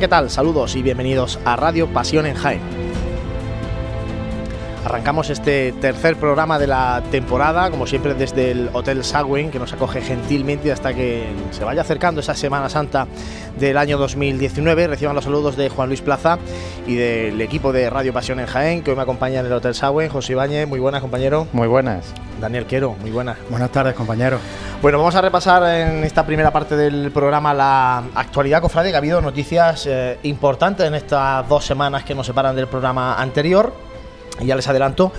¿qué 0.00 0.08
tal? 0.08 0.30
Saludos 0.30 0.76
y 0.76 0.82
bienvenidos 0.82 1.38
a 1.44 1.56
Radio 1.56 1.86
Pasión 1.86 2.24
en 2.24 2.34
Jaén. 2.34 2.62
Arrancamos 4.82 5.28
este 5.28 5.72
tercer 5.72 6.16
programa 6.16 6.58
de 6.58 6.66
la 6.66 7.02
temporada, 7.10 7.70
como 7.70 7.86
siempre 7.86 8.14
desde 8.14 8.52
el 8.52 8.70
Hotel 8.72 9.04
Sagüen, 9.04 9.50
que 9.50 9.58
nos 9.58 9.74
acoge 9.74 10.00
gentilmente 10.00 10.72
hasta 10.72 10.94
que 10.94 11.26
se 11.50 11.64
vaya 11.64 11.82
acercando 11.82 12.22
esa 12.22 12.34
Semana 12.34 12.70
Santa 12.70 13.06
del 13.58 13.76
año 13.76 13.98
2019. 13.98 14.86
Reciban 14.86 15.14
los 15.14 15.24
saludos 15.24 15.58
de 15.58 15.68
Juan 15.68 15.88
Luis 15.88 16.00
Plaza 16.00 16.38
y 16.86 16.94
del 16.94 17.38
equipo 17.42 17.70
de 17.70 17.90
Radio 17.90 18.14
Pasión 18.14 18.40
en 18.40 18.46
Jaén, 18.46 18.82
que 18.82 18.92
hoy 18.92 18.96
me 18.96 19.02
acompaña 19.02 19.40
en 19.40 19.46
el 19.46 19.52
Hotel 19.52 19.74
Sagüen. 19.74 20.08
José 20.08 20.32
Ibáñez, 20.32 20.66
muy 20.66 20.80
buenas, 20.80 21.02
compañero. 21.02 21.46
Muy 21.52 21.68
buenas. 21.68 22.14
Daniel 22.40 22.64
Quero, 22.64 22.96
muy 23.02 23.10
buenas. 23.10 23.36
Buenas 23.50 23.70
tardes, 23.70 23.94
compañero. 23.94 24.38
Bueno, 24.82 24.96
vamos 24.96 25.14
a 25.14 25.20
repasar 25.20 25.62
en 25.76 26.04
esta 26.04 26.24
primera 26.24 26.50
parte 26.50 26.74
del 26.74 27.10
programa 27.12 27.52
la 27.52 27.98
actualidad, 28.14 28.62
cofrade, 28.62 28.88
que 28.88 28.94
ha 28.94 28.98
habido 28.98 29.20
noticias 29.20 29.84
eh, 29.86 30.18
importantes 30.22 30.86
en 30.86 30.94
estas 30.94 31.46
dos 31.50 31.66
semanas 31.66 32.02
que 32.02 32.14
nos 32.14 32.26
separan 32.26 32.56
del 32.56 32.66
programa 32.66 33.20
anterior. 33.20 33.74
Ya 34.40 34.56
les 34.56 34.66
adelanto 34.68 35.12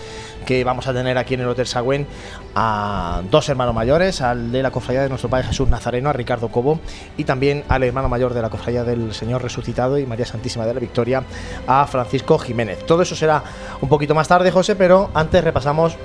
que 0.48 0.64
vamos 0.64 0.88
a 0.88 0.94
tener 0.94 1.16
aquí 1.20 1.36
en 1.36 1.42
el 1.42 1.48
Hotel 1.48 1.68
Sagüen 1.68 2.08
a 2.56 3.22
dos 3.30 3.50
hermanos 3.50 3.76
mayores, 3.76 4.22
al 4.22 4.52
de 4.52 4.64
la 4.64 4.72
cofradía 4.72 5.04
de 5.04 5.10
nuestro 5.10 5.30
Padre 5.30 5.50
Jesús 5.50 5.70
Nazareno, 5.70 6.10
a 6.10 6.14
Ricardo 6.14 6.50
Cobo, 6.50 6.80
y 7.16 7.26
también 7.26 7.64
al 7.70 7.84
hermano 7.84 8.10
mayor 8.10 8.34
de 8.34 8.42
la 8.42 8.50
cofradía 8.50 8.84
del 8.84 9.14
Señor 9.14 9.44
Resucitado 9.44 10.00
y 10.00 10.08
María 10.08 10.26
Santísima 10.26 10.66
de 10.66 10.74
la 10.74 10.80
Victoria, 10.80 11.22
a 11.68 11.86
Francisco 11.86 12.40
Jiménez. 12.40 12.84
Todo 12.88 13.04
eso 13.04 13.16
será 13.16 13.44
un 13.80 13.90
poquito 13.90 14.16
más 14.16 14.28
tarde, 14.28 14.50
José, 14.50 14.76
pero 14.76 15.12
antes 15.14 15.44
repasamos 15.44 15.98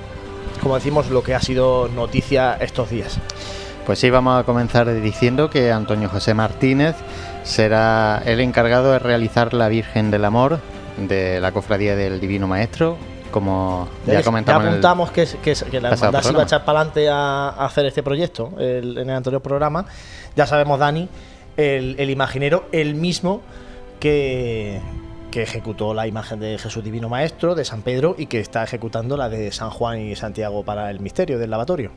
como 0.67 0.75
decimos, 0.75 1.11
lo 1.11 1.23
que 1.23 1.33
ha 1.33 1.41
sido 1.41 1.87
noticia 1.87 2.55
estos 2.55 2.91
días. 2.91 3.21
Pues 3.87 4.01
sí, 4.01 4.11
vamos 4.11 4.41
a 4.41 4.43
comenzar 4.43 4.93
diciendo 5.01 5.49
que 5.49 5.71
Antonio 5.71 6.09
José 6.09 6.35
Martínez 6.35 6.97
será 7.45 8.21
el 8.27 8.41
encargado 8.41 8.91
de 8.91 8.99
realizar 8.99 9.55
la 9.55 9.69
Virgen 9.69 10.11
del 10.11 10.25
Amor 10.25 10.59
de 10.97 11.39
la 11.39 11.53
Cofradía 11.53 11.95
del 11.95 12.19
Divino 12.19 12.49
Maestro, 12.49 12.99
como 13.31 13.89
ya 14.09 14.25
comentamos. 14.25 14.65
Ya 14.65 14.71
apuntamos 14.71 15.13
que, 15.13 15.29
que, 15.41 15.81
la 15.81 15.91
hermandad 15.91 16.23
se 16.23 16.33
iba 16.33 16.41
a 16.41 16.45
echar 16.47 16.65
para 16.65 16.81
adelante 16.81 17.09
a, 17.09 17.51
hacer 17.51 17.87
este 17.87 18.03
proyecto 18.03 18.51
en 18.59 18.99
el 18.99 19.11
anterior 19.11 19.41
programa. 19.41 19.87
Ya 20.35 20.49
sabemos, 20.49 20.81
Dani, 20.81 21.09
el, 21.57 21.95
el 21.97 22.11
imaginero, 22.11 22.67
el 22.73 22.97
mismo 22.97 23.41
que, 24.01 24.81
que 25.37 25.43
ejecutó 25.43 25.93
la 25.93 26.07
imagen 26.07 26.41
de 26.41 26.57
Jesús 26.57 26.83
Divino 26.83 27.11
Maestro 27.11 27.55
de 27.55 27.67
San 27.67 27.83
Pedro 27.83 28.15
y 28.17 28.25
que 28.25 28.41
está 28.41 28.65
ejecutando 28.65 29.19
la 29.19 29.29
de 29.29 29.53
San 29.53 29.69
Juan 29.69 30.01
y 30.01 30.17
Santiago 30.17 30.65
para 30.65 30.91
el 30.91 30.99
misterio 31.01 31.39
del 31.39 31.51
lavatorio. 31.51 31.91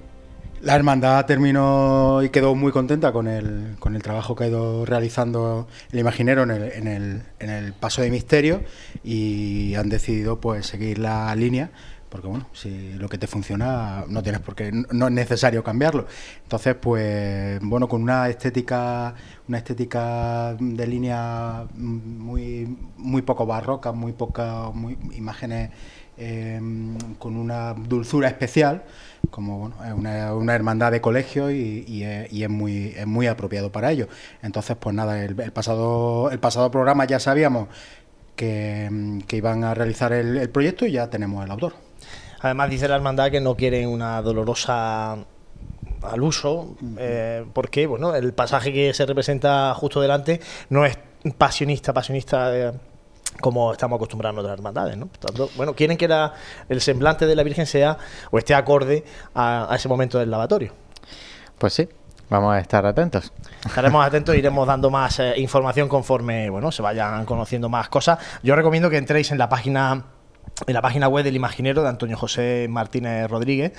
La 0.62 0.76
hermandad 0.76 1.26
terminó 1.26 2.22
y 2.22 2.32
quedó 2.32 2.54
muy 2.54 2.74
contenta 2.74 3.14
con 3.14 3.30
el, 3.30 3.78
con 3.80 3.96
el 3.96 4.04
trabajo 4.04 4.36
que 4.36 4.44
ha 4.44 4.48
ido 4.48 4.86
realizando 4.86 5.70
el 5.94 6.00
imaginero 6.00 6.44
en 6.44 6.52
el, 6.52 6.64
en, 6.64 6.88
el, 6.88 7.24
en 7.40 7.50
el 7.50 7.72
paso 7.72 8.02
de 8.02 8.12
misterio 8.12 8.62
y 9.06 9.74
han 9.76 9.88
decidido 9.88 10.42
pues 10.42 10.68
seguir 10.68 11.00
la 11.00 11.34
línea 11.34 11.72
porque 12.10 12.28
bueno, 12.28 12.48
si 12.54 12.94
lo 12.94 13.08
que 13.08 13.18
te 13.18 13.28
funciona 13.28 14.04
no 14.08 14.24
tienes 14.24 14.42
por 14.42 14.56
qué, 14.56 14.72
no 14.72 15.08
es 15.08 15.14
necesario 15.14 15.64
cambiarlo. 15.64 16.08
Entonces, 16.44 16.76
pues 16.76 17.60
bueno, 17.62 17.88
con 17.88 18.02
una 18.02 18.30
estética, 18.30 19.14
una 19.48 19.58
estética 19.60 20.56
de 20.60 20.88
línea 20.88 21.66
muy, 21.76 22.78
muy 22.98 23.22
poco 23.22 23.46
barroca, 23.46 23.92
muy 23.92 24.14
pocas 24.14 24.72
imágenes 25.14 25.72
em, 26.18 26.98
con 27.20 27.38
una 27.38 27.74
dulzura 27.74 28.28
especial, 28.28 28.84
como 29.30 29.60
bueno, 29.60 29.76
es 29.86 29.94
una, 30.34 30.56
hermandad 30.56 30.92
de 30.92 31.02
colegio 31.02 31.52
y, 31.52 32.04
es, 32.04 32.50
muy, 32.50 32.94
es 32.98 33.08
muy 33.08 33.28
apropiado 33.28 33.72
para 33.72 33.92
ello. 33.92 34.08
Entonces, 34.42 34.76
pues 34.80 34.96
nada, 34.96 35.24
el, 35.24 35.36
pasado, 35.52 36.32
el 36.32 36.40
pasado 36.40 36.72
programa 36.72 37.06
ya 37.06 37.20
sabíamos 37.20 37.68
que, 38.36 38.90
iban 39.32 39.64
a 39.64 39.74
realizar 39.76 40.12
el 40.14 40.50
proyecto 40.50 40.86
y 40.86 40.94
ya 40.94 41.10
tenemos 41.10 41.46
el 41.46 41.52
autor. 41.52 41.89
Además 42.42 42.70
dice 42.70 42.88
la 42.88 42.96
hermandad 42.96 43.32
que 43.32 43.42
no 43.42 43.56
quieren 43.56 43.90
una 43.90 44.22
dolorosa 44.22 45.18
al 46.02 46.22
uso, 46.22 46.76
eh, 46.98 47.46
porque 47.54 47.88
bueno, 47.88 48.16
el 48.16 48.34
pasaje 48.34 48.72
que 48.72 48.94
se 48.94 49.06
representa 49.06 49.74
justo 49.76 50.00
delante 50.02 50.40
no 50.70 50.86
es 50.86 50.98
pasionista, 51.38 51.94
pasionista 51.94 52.56
eh, 52.56 52.72
como 53.42 53.72
estamos 53.72 53.98
acostumbrados 53.98 54.36
en 54.36 54.40
otras 54.40 54.58
hermandades, 54.58 54.98
¿no? 54.98 55.10
bueno, 55.56 55.74
quieren 55.74 55.98
que 55.98 56.10
el 56.70 56.82
semblante 56.82 57.26
de 57.26 57.36
la 57.36 57.44
Virgen 57.44 57.66
sea 57.66 57.98
o 58.32 58.38
esté 58.38 58.54
acorde 58.54 59.04
a, 59.36 59.70
ese 59.76 59.88
momento 59.88 60.20
del 60.20 60.32
lavatorio. 60.32 60.74
Pues 61.58 61.74
sí, 61.74 61.88
Vamos 62.30 62.54
a 62.54 62.60
estar 62.60 62.86
atentos. 62.86 63.34
Estaremos 63.66 64.06
atentos, 64.06 64.36
iremos 64.36 64.68
dando 64.68 64.92
más 64.92 65.20
eh, 65.20 65.34
información 65.38 65.90
conforme 65.90 66.48
bueno, 66.52 66.72
se 66.72 66.84
vayan 66.84 67.26
conociendo 67.26 67.70
más 67.70 67.90
cosas. 67.90 68.20
Yo 68.44 68.56
recomiendo 68.56 68.88
que 68.88 68.98
entréis 68.98 69.32
en 69.32 69.40
la 69.40 69.50
página 69.50 70.04
en 70.68 70.74
la 70.74 70.82
página 70.82 71.08
web 71.08 71.24
del 71.24 71.36
imaginero 71.36 71.84
de 71.84 71.90
Antonio 71.90 72.18
José 72.18 72.68
Martínez 72.70 73.30
Rodríguez, 73.30 73.74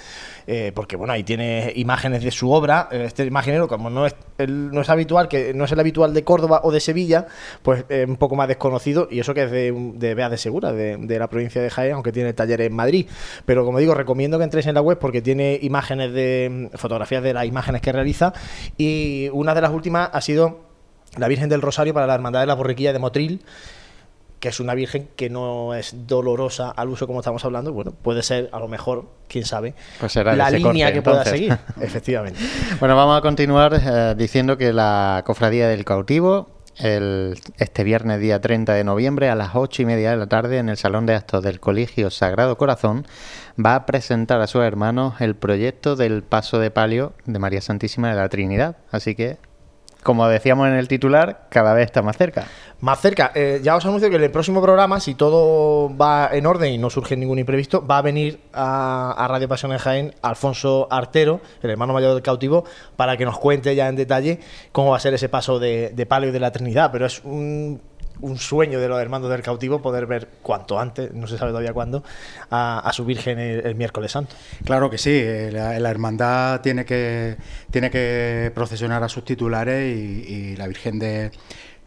eh, 0.46 0.72
porque 0.74 0.96
bueno, 0.96 1.12
ahí 1.12 1.22
tiene 1.22 1.72
imágenes 1.76 2.22
de 2.22 2.30
su 2.30 2.50
obra. 2.50 2.88
Eh, 2.90 3.04
este 3.06 3.24
imaginero, 3.24 3.68
como 3.68 3.90
no 3.90 4.06
es, 4.06 4.14
el, 4.38 4.70
no 4.70 4.80
es 4.80 4.88
habitual, 4.88 5.28
que 5.28 5.54
no 5.54 5.64
es 5.64 5.72
el 5.72 5.80
habitual 5.80 6.14
de 6.14 6.24
Córdoba 6.24 6.60
o 6.64 6.72
de 6.72 6.80
Sevilla, 6.80 7.26
pues 7.62 7.84
es 7.88 8.08
un 8.08 8.16
poco 8.16 8.36
más 8.36 8.48
desconocido, 8.48 9.08
y 9.10 9.20
eso 9.20 9.34
que 9.34 9.44
es 9.44 9.50
de, 9.50 9.72
de 9.94 10.14
de 10.14 10.36
Segura, 10.36 10.72
de, 10.72 11.18
la 11.18 11.28
provincia 11.28 11.62
de 11.62 11.70
Jaén, 11.70 11.94
aunque 11.94 12.12
tiene 12.12 12.32
talleres 12.32 12.66
en 12.68 12.74
Madrid. 12.74 13.06
Pero 13.44 13.64
como 13.64 13.78
digo, 13.78 13.94
recomiendo 13.94 14.38
que 14.38 14.44
entréis 14.44 14.66
en 14.66 14.74
la 14.74 14.82
web 14.82 14.98
porque 14.98 15.22
tiene 15.22 15.58
imágenes 15.62 16.12
de 16.12 16.70
fotografías 16.74 17.22
de 17.22 17.34
las 17.34 17.46
imágenes 17.46 17.80
que 17.80 17.92
realiza, 17.92 18.32
y 18.76 19.28
una 19.32 19.54
de 19.54 19.60
las 19.60 19.70
últimas 19.70 20.10
ha 20.12 20.20
sido 20.20 20.60
la 21.16 21.26
Virgen 21.28 21.48
del 21.48 21.62
Rosario 21.62 21.92
para 21.92 22.06
la 22.06 22.14
Hermandad 22.14 22.40
de 22.40 22.46
la 22.46 22.54
Borriquilla 22.54 22.92
de 22.92 22.98
Motril 22.98 23.42
que 24.40 24.48
es 24.48 24.58
una 24.58 24.74
virgen 24.74 25.08
que 25.16 25.28
no 25.28 25.74
es 25.74 25.94
dolorosa 26.06 26.70
al 26.70 26.88
uso 26.88 27.06
como 27.06 27.20
estamos 27.20 27.44
hablando, 27.44 27.72
bueno, 27.74 27.92
puede 27.92 28.22
ser 28.22 28.48
a 28.52 28.58
lo 28.58 28.68
mejor, 28.68 29.04
quién 29.28 29.44
sabe, 29.44 29.74
pues 30.00 30.16
la 30.16 30.50
línea 30.50 30.92
que 30.92 31.02
pueda 31.02 31.24
seguir, 31.24 31.56
efectivamente. 31.80 32.40
Bueno, 32.80 32.96
vamos 32.96 33.18
a 33.18 33.20
continuar 33.20 33.74
eh, 33.74 34.14
diciendo 34.16 34.56
que 34.56 34.72
la 34.72 35.22
Cofradía 35.26 35.68
del 35.68 35.84
Cautivo, 35.84 36.48
el, 36.78 37.38
este 37.58 37.84
viernes 37.84 38.18
día 38.18 38.40
30 38.40 38.72
de 38.72 38.82
noviembre 38.82 39.28
a 39.28 39.34
las 39.34 39.50
8 39.54 39.82
y 39.82 39.84
media 39.84 40.10
de 40.10 40.16
la 40.16 40.26
tarde 40.26 40.56
en 40.56 40.70
el 40.70 40.78
Salón 40.78 41.04
de 41.04 41.14
Actos 41.14 41.44
del 41.44 41.60
Colegio 41.60 42.10
Sagrado 42.10 42.56
Corazón, 42.56 43.06
va 43.62 43.74
a 43.74 43.84
presentar 43.84 44.40
a 44.40 44.46
sus 44.46 44.62
hermanos 44.62 45.20
el 45.20 45.34
proyecto 45.34 45.96
del 45.96 46.22
paso 46.22 46.58
de 46.58 46.70
palio 46.70 47.12
de 47.26 47.38
María 47.38 47.60
Santísima 47.60 48.08
de 48.08 48.16
la 48.16 48.30
Trinidad. 48.30 48.78
Así 48.90 49.14
que 49.14 49.36
como 50.02 50.26
decíamos 50.28 50.68
en 50.68 50.74
el 50.74 50.88
titular, 50.88 51.46
cada 51.50 51.74
vez 51.74 51.86
está 51.86 52.02
más 52.02 52.16
cerca. 52.16 52.46
Más 52.80 53.00
cerca. 53.00 53.32
Eh, 53.34 53.60
ya 53.62 53.76
os 53.76 53.84
anuncio 53.84 54.08
que 54.08 54.16
en 54.16 54.22
el 54.22 54.30
próximo 54.30 54.62
programa, 54.62 55.00
si 55.00 55.14
todo 55.14 55.94
va 55.94 56.30
en 56.32 56.46
orden 56.46 56.72
y 56.72 56.78
no 56.78 56.88
surge 56.88 57.16
ningún 57.16 57.38
imprevisto, 57.38 57.86
va 57.86 57.98
a 57.98 58.02
venir 58.02 58.40
a, 58.54 59.26
Radio 59.28 59.48
Pasión 59.48 59.76
Jaén 59.76 60.14
Alfonso 60.22 60.88
Artero, 60.90 61.40
el 61.62 61.70
hermano 61.70 61.92
mayor 61.92 62.14
del 62.14 62.22
cautivo, 62.22 62.64
para 62.96 63.16
que 63.16 63.26
nos 63.26 63.38
cuente 63.38 63.74
ya 63.74 63.88
en 63.88 63.96
detalle 63.96 64.40
cómo 64.72 64.90
va 64.90 64.96
a 64.96 65.00
ser 65.00 65.12
ese 65.12 65.28
paso 65.28 65.58
de, 65.58 65.90
de 65.90 66.06
palio 66.06 66.30
y 66.30 66.32
de 66.32 66.40
la 66.40 66.52
Trinidad. 66.52 66.90
Pero 66.90 67.04
es 67.04 67.22
un 67.24 67.80
un 68.20 68.38
sueño 68.38 68.80
de 68.80 68.88
los 68.88 69.00
hermanos 69.00 69.30
del 69.30 69.42
cautivo 69.42 69.80
poder 69.80 70.06
ver 70.06 70.28
cuanto 70.42 70.78
antes, 70.78 71.12
no 71.12 71.26
se 71.26 71.38
sabe 71.38 71.50
todavía 71.50 71.72
cuándo, 71.72 72.02
a, 72.50 72.90
su 72.92 73.04
Virgen 73.04 73.38
el, 73.38 73.74
miércoles 73.74 74.12
santo. 74.12 74.34
Claro 74.64 74.90
que 74.90 74.98
sí, 74.98 75.10
eh, 75.12 75.50
la, 75.52 75.90
hermandad 75.90 76.60
tiene 76.60 76.84
que, 76.84 77.36
tiene 77.70 77.90
que 77.90 78.52
procesionar 78.54 79.02
a 79.02 79.08
sus 79.08 79.24
titulares 79.24 79.96
y, 79.96 80.56
la 80.56 80.66
Virgen 80.66 80.98
de 80.98 81.30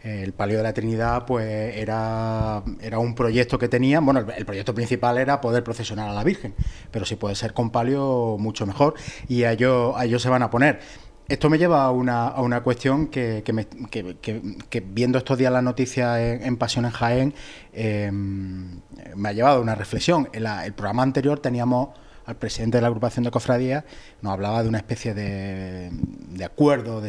el 0.02 0.34
Palio 0.34 0.58
de 0.58 0.62
la 0.62 0.74
Trinidad 0.74 1.24
pues 1.24 1.76
era, 1.76 2.62
era 2.82 2.98
un 2.98 3.14
proyecto 3.14 3.58
que 3.58 3.68
tenían, 3.68 4.04
bueno, 4.04 4.20
el, 4.36 4.44
proyecto 4.44 4.74
principal 4.74 5.16
era 5.16 5.40
poder 5.40 5.64
procesionar 5.64 6.10
a 6.10 6.12
la 6.12 6.24
Virgen, 6.24 6.54
pero 6.90 7.06
si 7.06 7.16
puede 7.16 7.34
ser 7.34 7.54
con 7.54 7.70
palio 7.70 8.36
mucho 8.38 8.66
mejor 8.66 8.94
y 9.28 9.44
a 9.44 9.52
ellos, 9.52 9.94
a 9.96 10.04
ellos 10.04 10.20
se 10.20 10.28
van 10.28 10.42
a 10.42 10.50
poner. 10.50 10.80
Esto 11.26 11.48
me 11.48 11.56
lleva 11.56 11.84
a 11.84 11.90
una, 11.90 12.28
a 12.28 12.42
una 12.42 12.62
cuestión 12.62 13.06
que, 13.06 13.42
que, 13.42 14.80
viendo 14.80 15.16
estos 15.16 15.38
días 15.38 15.50
la 15.50 15.62
noticia 15.62 16.34
en, 16.34 16.56
Pasión 16.58 16.84
en 16.84 16.90
Jaén, 16.90 17.34
em, 17.72 18.80
me 19.16 19.28
ha 19.30 19.32
llevado 19.32 19.58
a 19.58 19.60
una 19.60 19.74
reflexión. 19.74 20.28
En 20.34 20.46
el 20.46 20.74
programa 20.74 21.02
anterior 21.02 21.38
teníamos 21.40 21.88
al 22.26 22.36
presidente 22.36 22.78
de 22.78 22.82
la 22.82 22.88
agrupación 22.88 23.24
de 23.24 23.30
cofradías, 23.30 23.84
nos 24.22 24.32
hablaba 24.32 24.62
de 24.62 24.68
una 24.68 24.78
especie 24.78 25.14
de, 25.14 25.90
de 25.92 26.44
acuerdo, 26.44 27.02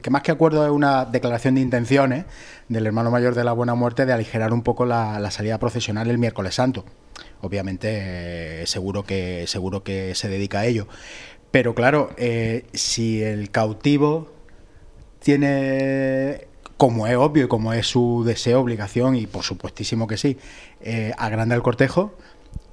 que 0.00 0.10
más 0.10 0.22
que 0.22 0.30
acuerdo 0.30 0.64
es 0.64 0.70
una 0.70 1.04
declaración 1.04 1.56
de 1.56 1.60
intenciones 1.60 2.24
del 2.68 2.86
hermano 2.86 3.10
mayor 3.10 3.34
de 3.34 3.44
la 3.44 3.52
Buena 3.52 3.74
Muerte 3.74 4.06
de 4.06 4.12
aligerar 4.12 4.52
un 4.52 4.62
poco 4.62 4.84
la, 4.84 5.18
la 5.18 5.30
salida 5.30 5.58
procesional 5.58 6.08
el 6.08 6.18
miércoles 6.18 6.54
santo. 6.54 6.84
Obviamente, 7.42 8.66
seguro, 8.66 9.02
que, 9.04 9.44
seguro 9.46 9.82
que 9.82 10.14
se 10.14 10.28
dedica 10.28 10.60
a 10.60 10.66
ello. 10.66 10.86
Pero 11.50 11.74
claro, 11.74 12.10
eh, 12.16 12.64
si 12.72 13.22
el 13.22 13.50
cautivo 13.50 14.28
tiene, 15.18 16.46
como 16.76 17.06
es 17.06 17.16
obvio 17.16 17.44
y 17.44 17.48
como 17.48 17.72
es 17.72 17.86
su 17.86 18.22
deseo, 18.24 18.60
obligación, 18.60 19.16
y 19.16 19.26
por 19.26 19.42
supuestísimo 19.42 20.06
que 20.06 20.16
sí, 20.16 20.38
eh, 20.80 21.12
agranda 21.18 21.54
el 21.54 21.62
cortejo, 21.62 22.14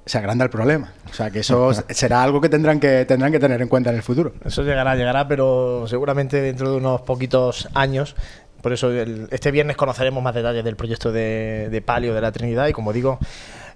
se 0.08 0.18
agranda 0.18 0.44
el 0.44 0.50
problema. 0.50 0.92
O 1.10 1.14
sea, 1.14 1.30
que 1.30 1.40
eso 1.40 1.72
será 1.90 2.22
algo 2.22 2.40
que 2.40 2.48
tendrán 2.48 2.80
que 2.80 3.04
tendrán 3.04 3.30
que 3.32 3.38
tener 3.38 3.60
en 3.60 3.68
cuenta 3.68 3.90
en 3.90 3.96
el 3.96 4.02
futuro. 4.02 4.32
Eso 4.44 4.62
llegará, 4.62 4.96
llegará, 4.96 5.28
pero 5.28 5.86
seguramente 5.86 6.40
dentro 6.40 6.70
de 6.70 6.76
unos 6.78 7.02
poquitos 7.02 7.68
años 7.74 8.16
Por 8.62 8.72
eso 8.72 8.90
este 8.92 9.50
viernes 9.50 9.76
conoceremos 9.76 10.22
más 10.22 10.34
detalles 10.34 10.64
del 10.64 10.76
proyecto 10.76 11.12
de, 11.12 11.82
Palio 11.84 12.14
de 12.14 12.20
la 12.20 12.32
Trinidad 12.32 12.66
y 12.68 12.72
como 12.72 12.92
digo, 12.92 13.18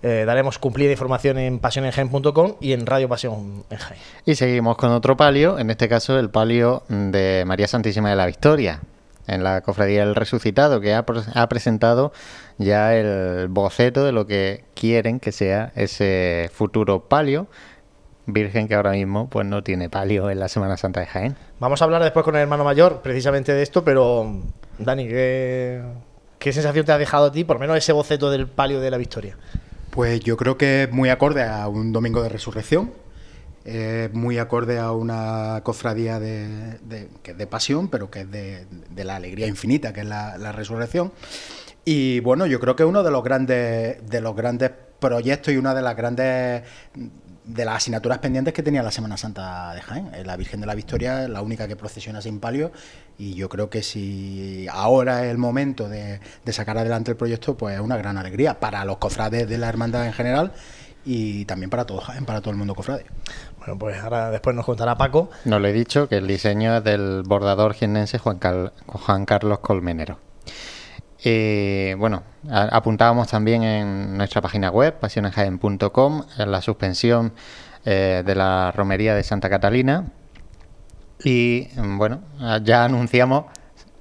eh, 0.02 0.24
daremos 0.26 0.58
cumplida 0.58 0.90
información 0.90 1.38
en 1.38 1.58
pasionengen.com 1.58 2.54
y 2.60 2.72
en 2.72 2.86
Radio 2.86 3.08
Pasión 3.08 3.64
en 3.70 3.78
Jaén. 3.78 4.00
Y 4.26 4.34
seguimos 4.34 4.76
con 4.76 4.90
otro 4.90 5.16
palio, 5.16 5.58
en 5.58 5.70
este 5.70 5.88
caso 5.88 6.18
el 6.18 6.30
palio 6.30 6.82
de 6.88 7.44
María 7.46 7.68
Santísima 7.68 8.10
de 8.10 8.16
la 8.16 8.26
Victoria, 8.26 8.80
en 9.26 9.44
la 9.44 9.60
Cofradía 9.60 10.04
del 10.04 10.14
Resucitado, 10.14 10.80
que 10.80 10.94
ha, 10.94 11.04
ha, 11.34 11.48
presentado 11.48 12.12
ya 12.58 12.94
el 12.94 13.48
boceto 13.48 14.04
de 14.04 14.12
lo 14.12 14.26
que 14.26 14.64
quieren 14.74 15.20
que 15.20 15.32
sea 15.32 15.72
ese 15.76 16.50
futuro 16.52 17.04
palio 17.08 17.46
Virgen 18.26 18.68
que 18.68 18.74
ahora 18.76 18.92
mismo 18.92 19.28
pues 19.28 19.46
no 19.46 19.62
tiene 19.62 19.90
palio 19.90 20.30
en 20.30 20.38
la 20.38 20.48
Semana 20.48 20.76
Santa 20.76 21.00
de 21.00 21.06
Jaén. 21.06 21.36
Vamos 21.58 21.82
a 21.82 21.84
hablar 21.84 22.02
después 22.02 22.24
con 22.24 22.36
el 22.36 22.42
hermano 22.42 22.62
mayor 22.62 23.00
precisamente 23.02 23.52
de 23.52 23.62
esto, 23.62 23.84
pero 23.84 24.40
Dani, 24.78 25.08
¿qué, 25.08 25.82
sensación 26.40 26.86
te 26.86 26.92
ha 26.92 26.98
dejado 26.98 27.26
a 27.26 27.32
ti, 27.32 27.42
por 27.42 27.56
lo 27.56 27.60
menos 27.60 27.76
ese 27.76 27.92
boceto 27.92 28.30
del 28.30 28.46
palio 28.46 28.80
de 28.80 28.90
la 28.90 28.96
Victoria? 28.96 29.36
Pues 29.92 30.20
yo 30.20 30.38
creo 30.38 30.56
que 30.56 30.84
es 30.84 30.90
muy 30.90 31.10
acorde 31.10 31.44
a 31.44 31.68
un 31.68 31.92
domingo 31.92 32.22
de 32.22 32.30
resurrección, 32.30 32.94
es 33.62 34.10
muy 34.14 34.38
acorde 34.38 34.78
a 34.78 34.92
una 34.92 35.60
cofradía 35.64 36.18
de, 36.18 36.78
que 37.22 37.32
es 37.32 37.36
de 37.36 37.46
pasión, 37.46 37.88
pero 37.88 38.10
que 38.10 38.22
es 38.22 38.30
de, 38.30 38.64
la 39.04 39.16
alegría 39.16 39.46
infinita, 39.46 39.92
que 39.92 40.00
es 40.00 40.06
la, 40.06 40.38
la, 40.38 40.50
resurrección. 40.50 41.12
Y 41.84 42.20
bueno, 42.20 42.46
yo 42.46 42.58
creo 42.58 42.74
que 42.74 42.86
uno 42.86 43.02
de 43.02 43.10
los 43.10 43.22
grandes, 43.22 43.98
de 44.08 44.20
los 44.22 44.34
grandes 44.34 44.70
proyectos 44.98 45.52
y 45.52 45.58
una 45.58 45.74
de 45.74 45.82
las 45.82 45.94
grandes 45.94 46.62
de 47.44 47.64
las 47.64 47.76
asignaturas 47.76 48.18
pendientes 48.18 48.54
que 48.54 48.62
tenía 48.62 48.82
la 48.82 48.90
Semana 48.90 49.16
Santa 49.16 49.74
de 49.74 49.80
Jaén. 49.80 50.10
Eh, 50.14 50.24
la 50.24 50.36
Virgen 50.36 50.60
de 50.60 50.66
la 50.66 50.74
Victoria 50.74 51.24
es 51.24 51.30
la 51.30 51.42
única 51.42 51.66
que 51.66 51.76
procesiona 51.76 52.22
sin 52.22 52.40
palio 52.40 52.72
y 53.18 53.34
yo 53.34 53.48
creo 53.48 53.68
que 53.68 53.82
si 53.82 54.66
ahora 54.70 55.24
es 55.24 55.30
el 55.30 55.38
momento 55.38 55.88
de, 55.88 56.20
sacar 56.52 56.78
adelante 56.78 57.10
el 57.10 57.16
proyecto, 57.16 57.56
pues 57.56 57.74
es 57.74 57.80
una 57.80 57.96
gran 57.96 58.16
alegría 58.16 58.60
para 58.60 58.84
los 58.84 58.98
cofrades 58.98 59.48
de 59.48 59.58
la 59.58 59.68
hermandad 59.68 60.06
en 60.06 60.12
general 60.12 60.52
y 61.04 61.44
también 61.46 61.68
para 61.68 61.84
todo 61.84 62.00
Jaén, 62.00 62.24
para 62.24 62.40
todo 62.40 62.50
el 62.50 62.56
mundo 62.56 62.74
cofrade. 62.74 63.06
Bueno, 63.58 63.78
pues 63.78 64.00
ahora 64.00 64.30
después 64.30 64.54
nos 64.54 64.64
contará 64.64 64.96
Paco. 64.96 65.30
No 65.44 65.58
le 65.58 65.70
he 65.70 65.72
dicho 65.72 66.08
que 66.08 66.18
el 66.18 66.28
diseño 66.28 66.76
es 66.76 66.84
del 66.84 67.22
bordador 67.24 67.74
jiennense 67.74 68.18
Juan, 68.18 68.38
Juan 68.86 69.24
Carlos 69.26 69.58
Colmenero. 69.58 70.18
Y 71.24 71.94
bueno, 71.94 72.22
apuntábamos 72.50 73.28
también 73.28 73.62
en 73.62 74.16
nuestra 74.16 74.40
página 74.40 74.70
web, 74.70 74.98
pasionesjaen.com, 74.98 76.24
en 76.38 76.50
la 76.50 76.60
suspensión 76.60 77.32
eh, 77.84 78.22
de 78.24 78.34
la 78.34 78.72
romería 78.72 79.14
de 79.14 79.22
Santa 79.22 79.48
Catalina. 79.48 80.06
Y 81.24 81.68
bueno, 81.76 82.22
ya 82.62 82.84
anunciamos 82.84 83.44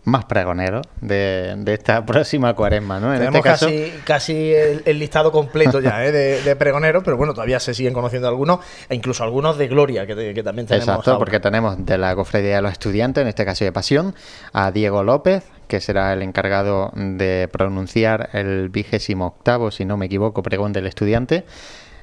más 0.03 0.25
pregoneros 0.25 0.87
de, 0.99 1.63
esta 1.67 2.05
próxima 2.05 2.55
cuaresma, 2.55 2.99
¿no? 2.99 3.13
En 3.13 3.21
este 3.21 3.25
Tenemos 3.27 3.43
casi, 3.43 3.93
casi 4.03 4.53
el, 4.53 4.99
listado 4.99 5.31
completo 5.31 5.79
ya 5.79 6.03
¿eh? 6.03 6.11
de, 6.11 6.55
pregoneros, 6.55 7.03
pero 7.03 7.17
bueno, 7.17 7.33
todavía 7.33 7.59
se 7.59 7.73
siguen 7.73 7.93
conociendo 7.93 8.27
algunos, 8.27 8.59
e 8.89 8.95
incluso 8.95 9.23
algunos 9.23 9.57
de 9.57 9.67
Gloria, 9.67 10.05
que, 10.07 10.15
también 10.43 10.67
tenemos. 10.67 10.87
Exacto, 10.87 11.17
porque 11.17 11.39
tenemos 11.39 11.85
de 11.85 11.97
la 11.97 12.15
Cofradía 12.15 12.55
de 12.55 12.61
los 12.61 12.71
Estudiantes, 12.71 13.21
en 13.21 13.27
este 13.27 13.45
caso 13.45 13.63
de 13.63 13.71
Pasión, 13.71 14.15
a 14.53 14.71
Diego 14.71 15.03
López, 15.03 15.43
que 15.71 15.79
será 15.79 16.11
el 16.11 16.21
encargado 16.21 16.91
de 16.93 17.47
pronunciar 17.49 18.29
el 18.33 18.67
vigésimo 18.67 19.27
octavo, 19.27 19.71
si 19.71 19.85
no 19.85 19.95
me 19.95 20.07
equivoco, 20.07 20.43
pregón 20.43 20.73
del 20.73 20.85
estudiante. 20.85 21.45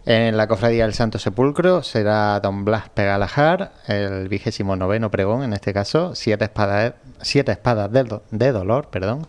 En 0.07 0.39
la 0.39 0.47
cofradía 0.47 0.85
del 0.85 0.95
Santo 0.95 1.19
Sepulcro 1.19 1.83
será 1.83 2.41
don 2.41 2.65
Blas 2.65 2.89
Pegalajar, 2.89 3.73
el 3.87 4.27
vigésimo 4.31 4.75
noveno 4.75 5.11
pregón, 5.11 5.43
en 5.43 5.53
este 5.53 5.75
caso, 5.75 6.15
siete 6.15 6.45
espadas, 6.47 6.95
siete 7.21 7.53
espadas 7.53 7.91
de, 7.93 8.53
dolor, 8.53 8.89
perdón. 8.89 9.27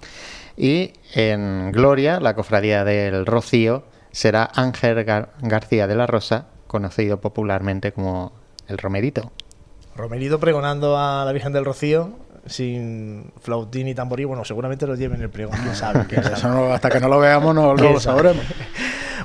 Y 0.55 0.93
en 1.15 1.74
Gloria, 1.74 2.22
la 2.22 2.34
cofradía 2.34 2.86
del 2.86 3.25
Rocío, 3.25 3.84
será 4.12 4.50
Ángel 4.55 5.03
García 5.41 5.86
de 5.86 5.96
la 5.96 6.08
Rosa, 6.08 6.46
conocido 6.67 7.19
popularmente 7.19 7.91
como 7.91 8.31
el 8.69 8.77
Romerito. 8.77 9.34
Romerito 9.98 10.39
pregonando 10.39 10.98
a 10.98 11.25
la 11.25 11.34
Virgen 11.34 11.51
del 11.51 11.65
Rocío, 11.65 12.13
sin 12.50 13.32
flautín 13.41 13.88
y 13.88 13.96
tamborí, 13.96 14.25
bueno, 14.25 14.44
seguramente 14.44 14.88
lo 14.88 14.96
lleven 14.96 15.22
el 15.22 15.29
pregón, 15.29 15.58
quién 15.63 15.75
sabe. 15.75 16.00
hasta 16.74 16.89
que 16.89 17.00
no 17.00 17.08
lo 17.08 17.20
veamos 17.20 17.53
no, 17.56 17.75
lo 17.75 18.00
sabremos. 18.00 18.44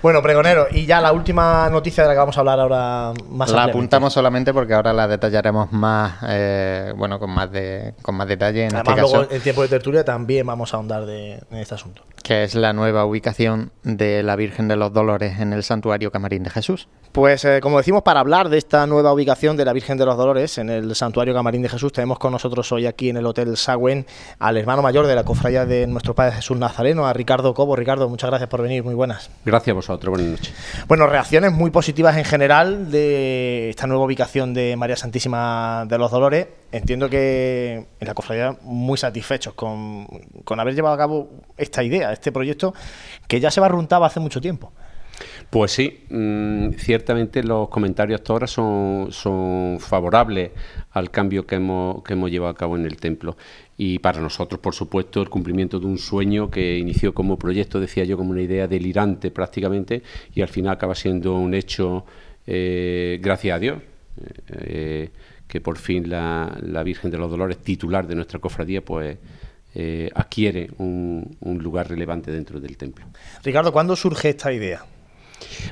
Bueno, 0.05 0.21
pregonero, 0.21 0.67
y 0.71 0.85
ya 0.85 1.01
la 1.01 1.13
última 1.13 1.67
noticia 1.71 2.03
de 2.03 2.09
la 2.09 2.15
que 2.15 2.19
vamos 2.19 2.37
a 2.37 2.41
hablar 2.41 2.61
ahora 2.61 3.15
más 3.31 3.51
La 3.51 3.65
apuntamos 3.65 4.13
solamente 4.13 4.53
porque 4.53 4.75
ahora 4.75 4.93
la 4.93 5.09
detallaremos 5.09 5.73
más, 5.73 6.17
eh, 6.29 6.93
bueno, 6.95 7.19
con 7.19 7.31
más 7.31 7.51
de 7.51 7.95
con 8.03 8.15
más 8.15 8.29
detalle. 8.29 8.67
En 8.67 8.77
Además, 8.77 8.99
este 8.99 9.17
luego 9.17 9.33
en 9.33 9.41
tiempo 9.41 9.63
de 9.63 9.69
tertulia 9.69 10.05
también 10.05 10.47
vamos 10.47 10.75
a 10.75 10.77
ahondar 10.77 11.07
de, 11.07 11.41
en 11.51 11.57
este 11.57 11.77
asunto. 11.77 12.03
Que 12.23 12.45
es 12.45 12.55
la 12.55 12.75
nueva 12.75 13.07
ubicación 13.07 13.73
de 13.83 14.23
la 14.23 14.37
Virgen 14.37 14.69
de 14.69 14.77
los 14.77 14.93
Dolores 14.93 15.41
en 15.41 15.55
el 15.55 15.63
Santuario 15.63 16.11
Camarín 16.11 16.43
de 16.43 16.51
Jesús. 16.51 16.87
Pues 17.13 17.45
eh, 17.45 17.61
como 17.63 17.79
decimos, 17.79 18.03
para 18.03 18.21
hablar 18.21 18.49
de 18.49 18.59
esta 18.59 18.87
nueva 18.87 19.13
ubicación 19.13 19.57
de 19.57 19.65
la 19.65 19.73
Virgen 19.73 19.97
de 19.97 20.05
los 20.05 20.17
Dolores 20.17 20.59
en 20.59 20.69
el 20.69 20.95
Santuario 20.97 21.33
Camarín 21.33 21.63
de 21.63 21.69
Jesús, 21.69 21.93
tenemos 21.93 22.19
con 22.19 22.33
nosotros 22.33 22.71
hoy 22.73 22.87
aquí 22.87 23.09
en 23.09 23.17
el 23.17 23.25
Hotel 23.25 23.57
Sagüen 23.57 24.05
al 24.39 24.57
hermano 24.59 24.83
mayor 24.83 25.07
de 25.07 25.15
la 25.15 25.25
cofradía 25.25 25.65
de 25.65 25.87
nuestro 25.87 26.15
Padre 26.15 26.33
Jesús 26.33 26.59
Nazareno, 26.59 27.07
a 27.07 27.13
Ricardo 27.15 27.55
Cobo. 27.55 27.77
Ricardo, 27.77 28.09
muchas 28.09 28.29
gracias 28.29 28.51
por 28.51 28.61
venir, 28.61 28.83
muy 28.85 28.95
buenas. 28.95 29.31
Gracias 29.45 29.73
a 29.73 29.77
vosotros, 29.77 29.94
buenas 29.99 30.27
noches. 30.27 30.55
Bueno, 30.89 31.07
reacciones 31.07 31.53
muy 31.53 31.71
positivas 31.71 32.17
en 32.17 32.25
general 32.25 32.91
de 32.91 33.71
esta 33.71 33.87
nueva 33.87 34.05
ubicación 34.05 34.55
de 34.55 34.77
María 34.77 34.97
Santísima 34.97 35.85
de 35.89 35.99
los 35.99 36.11
Dolores. 36.11 36.47
Entiendo 36.73 37.09
que 37.09 37.87
en 38.01 38.07
la 38.07 38.15
cofradía 38.15 38.57
muy 38.63 38.99
satisfechos 38.99 39.55
con, 39.55 40.07
con 40.45 40.61
haber 40.61 40.75
llevado 40.75 40.95
a 40.95 40.99
cabo 40.99 41.31
esta 41.57 41.83
idea, 41.83 42.13
este 42.13 42.33
proyecto 42.33 42.75
que 43.29 43.41
ya 43.41 43.51
se 43.51 43.61
barruntaba 43.61 44.07
hace 44.07 44.21
mucho 44.21 44.41
tiempo. 44.41 44.73
Pues 45.51 45.73
sí, 45.73 46.05
mm, 46.11 46.71
ciertamente 46.73 47.43
los 47.43 47.69
comentarios 47.69 48.21
hasta 48.21 48.33
ahora 48.33 48.47
son, 48.47 49.09
son 49.11 49.79
favorables 49.81 50.51
al 50.91 51.11
cambio 51.11 51.47
que 51.47 51.57
hemos, 51.57 52.03
que 52.03 52.15
hemos 52.15 52.31
llevado 52.31 52.51
a 52.51 52.57
cabo 52.57 52.77
en 52.77 52.85
el 52.87 52.97
templo. 52.97 53.37
Y 53.77 53.99
para 53.99 54.21
nosotros, 54.21 54.61
por 54.61 54.75
supuesto, 54.75 55.21
el 55.21 55.29
cumplimiento 55.29 55.81
de 55.81 55.87
un 55.87 55.99
sueño 55.99 56.51
que 56.51 56.79
inició 56.79 57.13
como 57.13 57.39
proyecto, 57.39 57.81
decía 57.81 58.05
yo, 58.05 58.17
como 58.17 58.31
una 58.31 58.43
idea 58.43 58.69
delirante 58.69 59.31
prácticamente, 59.31 60.03
y 60.35 60.43
al 60.43 60.49
final 60.49 60.75
acaba 60.75 60.95
siendo 60.95 61.35
un 61.35 61.55
hecho, 61.55 62.05
eh, 62.47 63.19
gracias 63.21 63.57
a 63.57 63.59
Dios. 63.59 63.79
Eh, 64.49 65.11
que 65.49 65.61
por 65.61 65.77
fin 65.77 66.09
la, 66.09 66.57
la, 66.63 66.83
Virgen 66.83 67.11
de 67.11 67.19
los 67.19 67.31
Dolores, 67.31 67.59
titular 67.59 68.07
de 68.07 68.15
nuestra 68.15 68.39
cofradía, 68.39 68.85
pues 68.85 69.19
eh, 69.75 70.11
adquiere 70.15 70.71
un, 70.79 71.37
un 71.41 71.59
lugar 71.59 71.89
relevante 71.89 72.31
dentro 72.31 72.61
del 72.61 72.77
templo. 72.77 73.05
Ricardo, 73.43 73.73
¿cuándo 73.73 73.97
surge 73.97 74.31
esta 74.31 74.53
idea? 74.53 74.85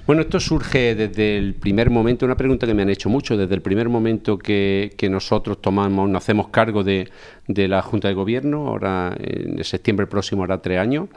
Bueno, 0.05 0.23
esto 0.23 0.41
surge 0.41 0.97
desde 0.97 1.37
el 1.39 1.55
primer 1.55 1.89
momento, 1.89 2.27
una 2.27 2.37
pregunta 2.37 2.67
que 2.67 2.75
me 2.75 2.83
han 2.83 2.91
hecho 2.91 3.09
mucho, 3.09 3.37
desde 3.37 3.55
el 3.55 3.63
primer 3.63 3.89
momento 3.89 4.37
que, 4.37 4.91
nosotros 5.09 5.61
tomamos, 5.61 6.11
nos 6.11 6.23
hacemos 6.23 6.49
cargo 6.49 6.83
de, 6.83 7.09
la 7.47 7.83
Junta 7.83 8.09
de 8.09 8.15
Gobierno, 8.15 8.67
ahora 8.67 9.17
en 9.21 9.63
septiembre 9.63 10.09
próximo 10.09 10.43
hará 10.43 10.61
tres 10.61 10.81
años. 10.81 11.09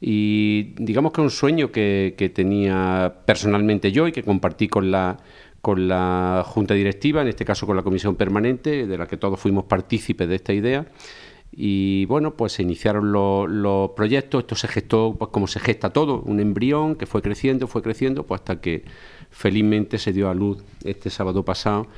Y 0.00 0.74
digamos 0.76 1.12
que 1.12 1.20
un 1.20 1.30
sueño 1.30 1.72
que, 1.72 2.14
que 2.16 2.30
tenía 2.30 3.12
personalmente 3.26 3.90
yo 3.90 4.06
y 4.06 4.12
que 4.12 4.22
compartí 4.22 4.68
con 4.68 4.92
la, 4.92 5.18
con 5.60 5.88
la 5.88 6.42
Junta 6.46 6.74
Directiva, 6.74 7.22
en 7.22 7.28
este 7.28 7.44
caso 7.44 7.66
con 7.66 7.76
la 7.76 7.82
Comisión 7.82 8.14
Permanente, 8.14 8.86
de 8.86 8.98
la 8.98 9.06
que 9.06 9.16
todos 9.16 9.38
fuimos 9.40 9.64
partícipes 9.64 10.28
de 10.28 10.36
esta 10.36 10.52
idea, 10.52 10.86
y 11.52 12.04
bueno, 12.06 12.34
pues 12.34 12.52
se 12.52 12.62
iniciaron 12.62 13.12
los, 13.12 13.90
proyectos, 13.92 14.42
esto 14.42 14.54
se 14.54 14.68
gestó 14.68 15.16
pues 15.18 15.30
como 15.30 15.46
se 15.46 15.60
gesta 15.60 15.90
todo, 15.90 16.22
un 16.22 16.40
embrión 16.40 16.96
que 16.96 17.06
fue 17.06 17.22
creciendo, 17.22 17.66
fue 17.66 17.82
creciendo, 17.82 18.24
pues 18.24 18.40
hasta 18.40 18.60
que 18.60 18.84
felizmente 19.30 19.98
se 19.98 20.12
dio 20.12 20.28
a 20.28 20.34
luz 20.34 20.62
este 20.84 21.10
sábado 21.10 21.44
pasado 21.44 21.88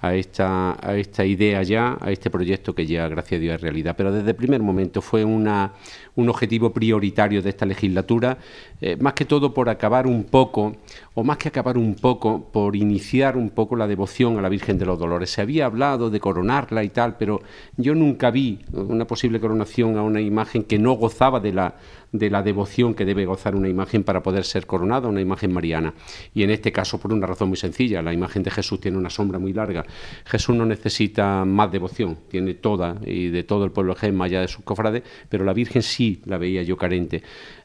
a 0.00 0.14
esta, 0.14 0.76
a 0.80 0.96
esta 0.96 1.24
idea 1.24 1.62
ya, 1.62 1.98
a 2.00 2.10
este 2.10 2.30
proyecto 2.30 2.74
que 2.74 2.86
ya, 2.86 3.06
gracias 3.08 3.38
a 3.38 3.40
Dios, 3.40 3.54
es 3.56 3.60
realidad. 3.60 3.94
Pero 3.96 4.12
desde 4.12 4.30
el 4.30 4.36
primer 4.36 4.62
momento 4.62 5.02
fue 5.02 5.24
una, 5.24 5.72
un 6.16 6.28
objetivo 6.28 6.72
prioritario 6.72 7.42
de 7.42 7.50
esta 7.50 7.66
legislatura, 7.66 8.38
eh, 8.80 8.96
más 8.96 9.12
que 9.12 9.26
todo 9.26 9.52
por 9.52 9.68
acabar 9.68 10.06
un 10.06 10.24
poco, 10.24 10.76
o 11.14 11.22
más 11.22 11.36
que 11.36 11.48
acabar 11.48 11.76
un 11.76 11.94
poco, 11.94 12.48
por 12.50 12.76
iniciar 12.76 13.36
un 13.36 13.50
poco 13.50 13.76
la 13.76 13.86
devoción 13.86 14.38
a 14.38 14.42
la 14.42 14.48
Virgen 14.48 14.78
de 14.78 14.86
los 14.86 14.98
Dolores. 14.98 15.30
Se 15.30 15.42
había 15.42 15.66
hablado 15.66 16.08
de 16.08 16.18
coronarla 16.18 16.82
y 16.82 16.88
tal, 16.88 17.16
pero 17.18 17.42
yo 17.76 17.94
nunca 17.94 18.30
vi 18.30 18.60
una 18.72 19.06
posible 19.06 19.38
coronación 19.38 19.98
a 19.98 20.02
una 20.02 20.20
imagen 20.20 20.64
que 20.64 20.78
no 20.78 20.92
gozaba 20.94 21.40
de 21.40 21.52
la, 21.52 21.74
de 22.12 22.30
la 22.30 22.42
devoción 22.42 22.94
que 22.94 23.04
debe 23.04 23.24
gozar 23.24 23.54
una 23.54 23.68
imagen 23.68 24.02
para 24.02 24.22
poder 24.22 24.44
ser 24.44 24.66
coronada, 24.66 25.08
una 25.08 25.20
imagen 25.20 25.52
mariana. 25.52 25.94
Y 26.34 26.42
en 26.42 26.50
este 26.50 26.72
caso, 26.72 26.98
por 26.98 27.12
una 27.12 27.26
razón 27.26 27.48
muy 27.48 27.56
sencilla, 27.56 28.02
la 28.02 28.12
imagen 28.12 28.42
de 28.42 28.50
Jesús 28.50 28.80
tiene 28.80 28.98
una 28.98 29.10
sombra 29.10 29.38
muy 29.38 29.52
larga. 29.52 29.84
Jesús 30.24 30.54
no 30.56 30.66
necesita 30.66 31.44
más 31.44 31.70
devoción, 31.70 32.18
tiene 32.28 32.54
toda 32.54 32.96
y 33.04 33.28
de 33.28 33.44
todo 33.44 33.64
el 33.64 33.70
pueblo 33.70 33.94
de 33.94 34.12
más 34.12 34.26
allá 34.26 34.40
de 34.40 34.48
sus 34.48 34.64
cofrades, 34.64 35.02
pero 35.28 35.44
la 35.44 35.52
Virgen 35.52 35.82
sí 35.82 36.20
la 36.24 36.38
veía 36.38 36.62
yo 36.62 36.76
carente. 36.76 37.22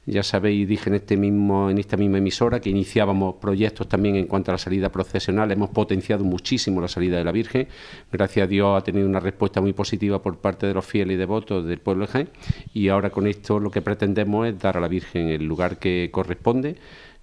Ya 0.08 0.22
sabéis, 0.22 0.68
dije 0.68 0.90
en, 0.90 0.96
este 0.96 1.18
mismo, 1.18 1.70
en 1.70 1.80
esta 1.80 1.98
misma 1.98 2.20
emisora 2.20 2.60
que 2.60 2.70
iniciábamos 2.70 3.36
proyectos 3.36 3.88
también 3.88 4.16
en 4.16 4.28
cuanto 4.28 4.52
a 4.52 4.54
la 4.54 4.58
salida 4.60 4.90
procesional. 4.90 5.52
Hemos 5.52 5.72
potenciado 5.72 6.24
muchísimo 6.24 6.80
la 6.80 6.88
salida 6.88 7.18
de 7.18 7.24
la 7.24 7.32
Virgen. 7.32 7.68
Gracias 8.12 8.44
a 8.44 8.48
Dios 8.48 8.80
ha 8.80 8.84
tenido 8.84 9.08
una 9.08 9.20
respuesta 9.20 9.62
muy 9.62 9.74
positiva 9.74 10.22
por 10.22 10.38
parte 10.38 10.68
de 10.68 10.76
los 10.76 10.86
fieles 10.86 11.16
y 11.16 11.18
devotos 11.18 11.66
del 11.66 11.80
pueblo 11.80 12.06
de 12.06 12.12
Jaén. 12.12 12.30
Y 12.72 12.90
ahora 12.90 13.10
con 13.10 13.26
esto 13.26 13.60
lo 13.60 13.72
que 13.72 13.82
pretendemos 13.82 14.48
es 14.48 14.60
dar 14.60 14.78
a 14.78 14.80
la 14.80 14.88
Virgen 14.88 15.30
el 15.30 15.44
lugar 15.44 15.80
que 15.80 16.10
corresponde 16.12 16.76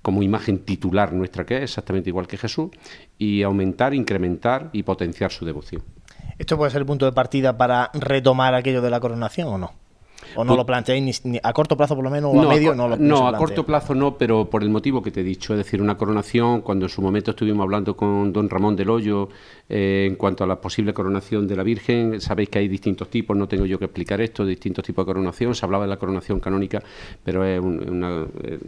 como 0.03 0.25
imagen 0.25 0.65
titular 0.65 1.12
nuestra 1.12 1.47
que 1.47 1.59
es, 1.59 1.62
exactamente 1.62 2.11
igual 2.11 2.27
que 2.27 2.37
Jesús, 2.37 2.71
y 3.17 3.43
aumentar, 3.43 3.95
incrementar 3.95 4.71
y 4.73 4.83
potenciar 4.83 5.31
su 5.31 5.45
devoción. 5.45 5.83
¿Esto 6.37 6.59
puede 6.59 6.73
ser 6.73 6.81
el 6.81 6.87
punto 6.87 7.05
de 7.05 7.12
partida 7.12 7.57
para 7.57 7.91
retomar 7.95 8.55
aquello 8.55 8.83
de 8.83 8.91
la 8.91 8.99
coronación 8.99 9.47
o 9.47 9.59
no? 9.59 9.82
¿O 10.37 10.45
no 10.45 10.57
lo 10.57 10.67
planteáis 10.67 11.25
ni, 11.25 11.39
a 11.43 11.53
corto 11.53 11.77
plazo 11.77 11.95
por 11.95 12.05
lo 12.05 12.11
menos 12.11 12.35
o 12.35 12.41
a 12.41 12.49
medio? 12.49 12.75
No, 12.75 12.97
no, 12.97 13.29
a 13.29 13.37
corto 13.37 13.65
plazo 13.65 13.95
no, 13.95 14.17
pero 14.17 14.49
por 14.49 14.62
el 14.62 14.71
motivo 14.71 15.03
que 15.03 15.11
te 15.11 15.21
he 15.21 15.25
dicho, 15.25 15.53
es 15.55 15.59
decir, 15.59 15.81
una 15.83 15.97
coronación, 15.97 16.62
cuando 16.62 16.87
en 16.87 16.91
su 16.91 17.03
momento 17.03 17.33
estuvimos 17.33 17.65
hablando 17.65 17.97
con 17.97 18.33
don 18.33 18.49
Ramón 18.49 18.77
del 18.77 18.91
Hoyo 18.91 19.29
eh, 19.69 20.07
en 20.09 20.17
cuanto 20.17 20.45
a 20.45 20.47
la 20.47 20.61
posible 20.61 20.93
coronación 20.93 21.47
de 21.47 21.57
la 21.57 21.62
Virgen, 21.62 22.21
sabéis 22.21 22.49
que 22.49 22.59
hay 22.59 22.69
distintos 22.69 23.09
tipos, 23.09 23.37
no 23.37 23.49
tengo 23.49 23.67
yo 23.67 23.79
que 23.79 23.87
explicar 23.87 24.21
esto, 24.21 24.45
distintos 24.45 24.85
tipos 24.85 25.05
de 25.05 25.12
coronación, 25.12 25.55
se 25.55 25.65
hablaba 25.65 25.85
de 25.85 25.91
la 25.91 25.99
coronación 25.99 26.41
canónica, 26.41 26.83
pero 27.23 27.45
es 27.45 27.61
una, 27.61 28.27
eh, 28.43 28.59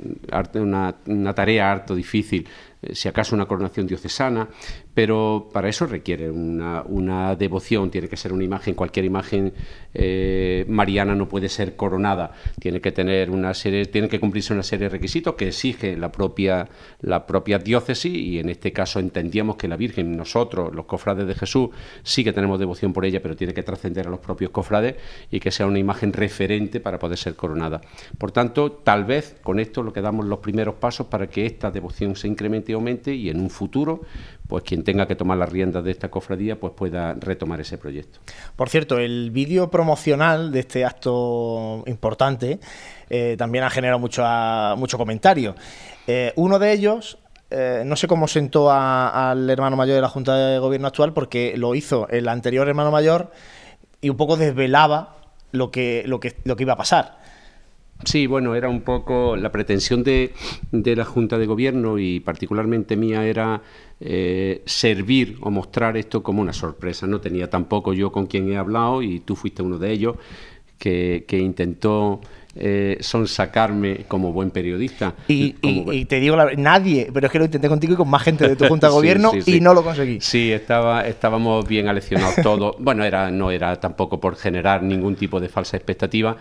una, 0.54 0.94
una 1.06 1.34
tarea 1.34 1.72
harto 1.72 1.94
difícil 1.94 2.46
si 2.92 3.08
acaso 3.08 3.34
una 3.34 3.46
coronación 3.46 3.86
diocesana, 3.86 4.48
pero 4.92 5.48
para 5.52 5.68
eso 5.68 5.86
requiere 5.86 6.30
una, 6.30 7.34
devoción, 7.36 7.90
tiene 7.90 8.08
que 8.08 8.16
ser 8.16 8.32
una 8.32 8.44
imagen, 8.44 8.74
cualquier 8.74 9.04
imagen 9.04 9.52
eh, 9.92 10.64
mariana 10.68 11.14
no 11.14 11.28
puede 11.28 11.48
ser 11.48 11.76
coronada, 11.76 12.32
tiene 12.60 12.80
que 12.80 12.92
tener 12.92 13.30
una 13.30 13.54
serie, 13.54 13.86
tiene 13.86 14.08
que 14.08 14.20
cumplirse 14.20 14.52
una 14.52 14.62
serie 14.62 14.84
de 14.84 14.90
requisitos 14.90 15.34
que 15.34 15.48
exige 15.48 15.96
la 15.96 16.12
propia, 16.12 16.68
la 17.00 17.26
propia 17.26 17.58
diócesis 17.58 18.14
y 18.14 18.38
en 18.38 18.48
este 18.48 18.72
caso 18.72 19.00
entendíamos 19.00 19.56
que 19.56 19.68
la 19.68 19.76
Virgen, 19.76 20.16
nosotros, 20.16 20.74
los 20.74 20.86
cofrades 20.86 21.26
de 21.26 21.34
Jesús, 21.34 21.70
sí 22.02 22.24
que 22.24 22.32
tenemos 22.32 22.58
devoción 22.58 22.92
por 22.92 23.04
ella, 23.04 23.20
pero 23.22 23.36
tiene 23.36 23.54
que 23.54 23.62
trascender 23.62 24.06
a 24.06 24.10
los 24.10 24.20
propios 24.20 24.50
cofrades 24.50 24.96
y 25.30 25.40
que 25.40 25.50
sea 25.50 25.66
una 25.66 25.78
imagen 25.78 26.12
referente 26.12 26.80
para 26.80 26.98
poder 26.98 27.18
ser 27.18 27.34
coronada. 27.34 27.80
Por 28.18 28.32
tanto, 28.32 28.72
tal 28.72 29.04
vez 29.04 29.36
con 29.42 29.58
esto 29.58 29.82
lo 29.82 29.92
que 29.92 30.00
damos 30.00 30.26
los 30.26 30.38
primeros 30.38 30.76
pasos 30.76 31.06
para 31.06 31.28
que 31.28 31.46
esta 31.46 31.70
devoción 31.70 32.16
se 32.16 32.28
incremente 32.28 32.73
y 33.14 33.30
en 33.30 33.40
un 33.40 33.50
futuro, 33.50 34.02
pues 34.48 34.64
quien 34.64 34.84
tenga 34.84 35.06
que 35.06 35.14
tomar 35.14 35.38
las 35.38 35.48
riendas 35.48 35.84
de 35.84 35.90
esta 35.90 36.10
cofradía, 36.10 36.58
pues 36.58 36.72
pueda 36.74 37.14
retomar 37.14 37.60
ese 37.60 37.78
proyecto. 37.78 38.18
Por 38.56 38.68
cierto, 38.68 38.98
el 38.98 39.30
vídeo 39.30 39.70
promocional 39.70 40.52
de 40.52 40.60
este 40.60 40.84
acto 40.84 41.82
importante 41.86 42.58
eh, 43.10 43.36
también 43.38 43.64
ha 43.64 43.70
generado 43.70 43.98
mucho, 43.98 44.24
mucho 44.76 44.98
comentario. 44.98 45.54
Eh, 46.06 46.32
uno 46.36 46.58
de 46.58 46.72
ellos 46.72 47.18
eh, 47.50 47.82
no 47.86 47.94
sé 47.94 48.08
cómo 48.08 48.26
sentó 48.26 48.72
al 48.72 49.48
hermano 49.48 49.76
mayor 49.76 49.94
de 49.94 50.00
la 50.00 50.08
Junta 50.08 50.34
de 50.34 50.58
Gobierno 50.58 50.88
actual, 50.88 51.12
porque 51.12 51.54
lo 51.56 51.74
hizo 51.74 52.08
el 52.08 52.28
anterior 52.28 52.68
hermano 52.68 52.90
mayor 52.90 53.30
y 54.00 54.08
un 54.08 54.16
poco 54.16 54.36
desvelaba 54.36 55.18
lo 55.52 55.70
que, 55.70 56.02
lo 56.06 56.18
que, 56.18 56.34
lo 56.44 56.56
que 56.56 56.64
iba 56.64 56.72
a 56.72 56.76
pasar. 56.76 57.23
Sí, 58.04 58.26
bueno, 58.26 58.54
era 58.54 58.68
un 58.68 58.82
poco 58.82 59.36
la 59.36 59.50
pretensión 59.52 60.02
de, 60.02 60.32
de 60.72 60.96
la 60.96 61.04
Junta 61.04 61.38
de 61.38 61.46
Gobierno 61.46 61.98
y 61.98 62.20
particularmente 62.20 62.96
mía 62.96 63.24
era 63.24 63.62
eh, 64.00 64.62
servir 64.66 65.38
o 65.40 65.50
mostrar 65.50 65.96
esto 65.96 66.22
como 66.22 66.42
una 66.42 66.52
sorpresa. 66.52 67.06
No 67.06 67.20
tenía 67.20 67.48
tampoco 67.48 67.94
yo 67.94 68.10
con 68.12 68.26
quien 68.26 68.50
he 68.50 68.56
hablado 68.56 69.02
y 69.02 69.20
tú 69.20 69.36
fuiste 69.36 69.62
uno 69.62 69.78
de 69.78 69.92
ellos 69.92 70.16
que, 70.78 71.24
que 71.26 71.38
intentó 71.38 72.20
eh, 72.56 72.98
sonsacarme 73.00 74.04
como 74.06 74.32
buen 74.32 74.50
periodista. 74.50 75.14
Y, 75.26 75.54
te 76.04 76.20
digo, 76.20 76.36
la, 76.36 76.52
nadie, 76.56 77.10
pero 77.12 77.26
es 77.26 77.32
que 77.32 77.38
lo 77.40 77.46
intenté 77.46 77.68
contigo 77.68 77.94
y 77.94 77.96
con 77.96 78.08
más 78.08 78.22
gente 78.22 78.48
de 78.48 78.54
tu 78.54 78.64
junta 78.68 78.86
de 78.86 78.92
gobierno 78.92 79.32
y 79.44 79.60
no 79.60 79.74
lo 79.74 79.82
conseguí. 79.82 80.20
Sí, 80.20 80.52
estaba, 80.52 81.06
estábamos 81.06 81.66
bien 81.66 81.88
aleccionados 81.88 82.36
todos. 82.42 82.76
bueno, 82.78 83.02
era, 83.02 83.30
no 83.32 83.50
era 83.50 83.80
tampoco 83.80 84.20
por 84.20 84.36
generar 84.36 84.84
ningún 84.84 85.16
tipo 85.16 85.40
de 85.40 85.48
falsa 85.48 85.76
expectativa. 85.76 86.36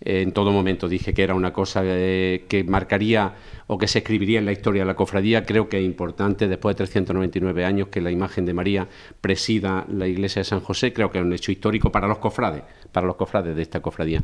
En 0.00 0.32
todo 0.32 0.52
momento 0.52 0.88
dije 0.88 1.14
que 1.14 1.22
era 1.22 1.34
una 1.34 1.52
cosa 1.52 1.82
eh, 1.84 2.44
que 2.48 2.64
marcaría 2.64 3.34
o 3.66 3.78
que 3.78 3.88
se 3.88 3.98
escribiría 3.98 4.38
en 4.38 4.46
la 4.46 4.52
historia 4.52 4.82
de 4.82 4.86
la 4.86 4.94
cofradía. 4.94 5.44
Creo 5.44 5.68
que 5.68 5.78
es 5.78 5.84
importante, 5.84 6.48
después 6.48 6.74
de 6.74 6.78
399 6.78 7.64
años, 7.64 7.88
que 7.88 8.00
la 8.00 8.10
imagen 8.10 8.46
de 8.46 8.54
María 8.54 8.88
presida 9.20 9.86
la 9.88 10.06
iglesia 10.06 10.40
de 10.40 10.44
San 10.44 10.60
José. 10.60 10.92
Creo 10.92 11.10
que 11.10 11.18
es 11.18 11.24
un 11.24 11.32
hecho 11.32 11.50
histórico 11.52 11.90
para 11.90 12.06
los 12.06 12.18
cofrades, 12.18 12.62
para 12.92 13.06
los 13.06 13.16
cofrades 13.16 13.56
de 13.56 13.62
esta 13.62 13.80
cofradía. 13.80 14.22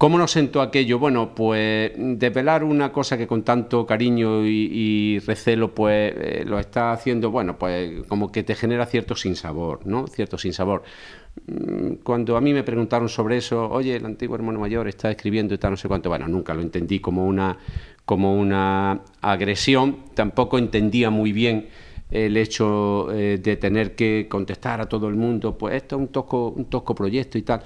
¿Cómo 0.00 0.16
nos 0.16 0.30
sentó 0.30 0.62
aquello? 0.62 0.98
Bueno, 0.98 1.34
pues 1.34 1.92
desvelar 1.94 2.64
una 2.64 2.90
cosa 2.90 3.18
que 3.18 3.26
con 3.26 3.42
tanto 3.42 3.84
cariño 3.84 4.46
y, 4.46 5.18
recelo 5.18 5.74
pues 5.74 6.14
eh, 6.16 6.44
lo 6.46 6.58
está 6.58 6.92
haciendo, 6.92 7.30
bueno, 7.30 7.58
pues 7.58 8.06
como 8.08 8.32
que 8.32 8.42
te 8.42 8.54
genera 8.54 8.86
cierto 8.86 9.14
sinsabor, 9.14 9.86
¿no? 9.86 10.06
Cierto 10.06 10.38
sinsabor. 10.38 10.84
Mm, 11.46 11.94
cuando 12.02 12.36
a 12.36 12.40
mí 12.40 12.52
me 12.52 12.62
preguntaron 12.62 13.08
sobre 13.08 13.36
eso, 13.38 13.68
oye, 13.70 13.96
el 13.96 14.04
antiguo 14.04 14.36
hermano 14.36 14.60
mayor 14.60 14.88
está 14.88 15.10
escribiendo 15.10 15.54
y 15.54 15.58
tal, 15.58 15.72
no 15.72 15.76
sé 15.76 15.88
cuánto, 15.88 16.08
bueno, 16.08 16.28
nunca 16.28 16.54
lo 16.54 16.62
entendí 16.62 17.00
como 17.00 17.26
una, 17.26 17.58
como 18.04 18.36
una 18.36 19.02
agresión, 19.20 19.98
tampoco 20.14 20.58
entendía 20.58 21.10
muy 21.10 21.32
bien 21.32 21.68
el 22.10 22.36
hecho 22.36 23.12
eh, 23.12 23.38
de 23.38 23.56
tener 23.56 23.94
que 23.94 24.26
contestar 24.28 24.80
a 24.80 24.88
todo 24.88 25.08
el 25.08 25.14
mundo, 25.14 25.56
pues 25.56 25.74
esto 25.76 25.96
es 25.96 26.00
un 26.00 26.08
tosco, 26.08 26.48
un 26.50 26.64
tosco 26.66 26.94
proyecto 26.94 27.38
y 27.38 27.42
tal. 27.42 27.62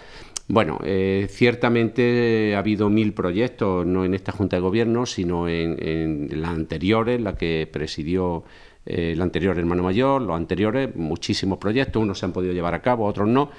Bueno, 0.46 0.78
eh, 0.84 1.26
ciertamente 1.30 2.54
ha 2.54 2.58
habido 2.58 2.90
mil 2.90 3.14
proyectos, 3.14 3.86
no 3.86 4.04
en 4.04 4.12
esta 4.12 4.32
Junta 4.32 4.56
de 4.56 4.60
Gobierno, 4.60 5.06
sino 5.06 5.48
en, 5.48 5.76
en 5.82 6.42
las 6.42 6.50
anteriores, 6.50 7.18
la 7.22 7.34
que 7.34 7.66
presidió 7.72 8.44
el 8.86 9.20
anterior 9.20 9.58
hermano 9.58 9.82
mayor, 9.82 10.22
los 10.22 10.36
anteriores, 10.36 10.94
muchísimos 10.94 11.58
proyectos, 11.58 12.02
unos 12.02 12.18
se 12.18 12.26
han 12.26 12.32
podido 12.32 12.52
llevar 12.52 12.74
a 12.74 12.82
cabo, 12.82 13.06
otros 13.06 13.28
no. 13.28 13.50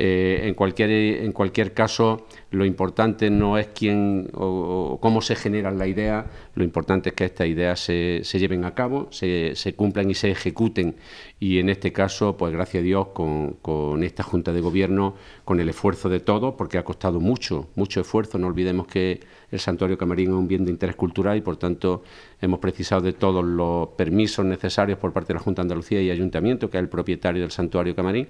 Eh, 0.00 0.46
en, 0.46 0.54
cualquier, 0.54 0.90
en 0.90 1.32
cualquier 1.32 1.74
caso, 1.74 2.24
lo 2.52 2.64
importante 2.64 3.30
no 3.30 3.58
es 3.58 3.66
quién 3.74 4.30
o, 4.32 4.96
cómo 5.02 5.20
se 5.20 5.34
genera 5.34 5.72
la 5.72 5.88
idea, 5.88 6.26
lo 6.54 6.62
importante 6.62 7.08
es 7.08 7.16
que 7.16 7.24
estas 7.24 7.48
ideas 7.48 7.80
se, 7.80 8.20
se 8.22 8.38
lleven 8.38 8.64
a 8.64 8.76
cabo, 8.76 9.08
se, 9.10 9.56
se, 9.56 9.74
cumplan 9.74 10.08
y 10.08 10.14
se 10.14 10.30
ejecuten. 10.30 10.94
Y 11.40 11.58
en 11.58 11.68
este 11.68 11.92
caso, 11.92 12.36
pues 12.36 12.52
gracias 12.52 12.82
a 12.82 12.84
Dios, 12.84 13.08
con, 13.08 13.54
con, 13.54 14.04
esta 14.04 14.22
Junta 14.22 14.52
de 14.52 14.60
Gobierno, 14.60 15.16
con 15.44 15.58
el 15.58 15.68
esfuerzo 15.68 16.08
de 16.08 16.20
todos, 16.20 16.54
porque 16.54 16.78
ha 16.78 16.84
costado 16.84 17.18
mucho, 17.18 17.66
mucho 17.74 18.00
esfuerzo. 18.00 18.38
No 18.38 18.46
olvidemos 18.46 18.86
que 18.86 19.18
el 19.50 19.58
Santuario 19.58 19.98
Camarín 19.98 20.28
es 20.28 20.34
un 20.34 20.46
bien 20.46 20.64
de 20.64 20.70
interés 20.70 20.94
cultural 20.94 21.36
y, 21.36 21.40
por 21.40 21.56
tanto, 21.56 22.04
hemos 22.40 22.60
precisado 22.60 23.00
de 23.00 23.14
todos 23.14 23.44
los 23.44 23.88
permisos 23.96 24.46
necesarios 24.46 24.96
por 25.00 25.12
parte 25.12 25.32
de 25.32 25.38
la 25.38 25.40
Junta 25.40 25.62
de 25.62 25.64
Andalucía 25.64 26.00
y 26.00 26.08
Ayuntamiento, 26.12 26.70
que 26.70 26.76
es 26.76 26.82
el 26.84 26.88
propietario 26.88 27.42
del 27.42 27.50
Santuario 27.50 27.96
Camarín 27.96 28.28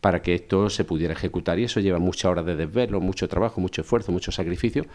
para 0.00 0.22
que 0.22 0.34
esto 0.34 0.70
se 0.70 0.84
pudiera 0.84 1.14
ejecutar. 1.14 1.58
Y 1.58 1.64
eso 1.64 1.80
lleva 1.80 1.98
muchas 1.98 2.26
horas 2.26 2.46
de 2.46 2.56
desvelo, 2.56 3.00
mucho 3.00 3.28
trabajo, 3.28 3.60
mucho 3.60 3.82
esfuerzo, 3.82 4.12
mucho 4.12 4.32
sacrificio, 4.32 4.86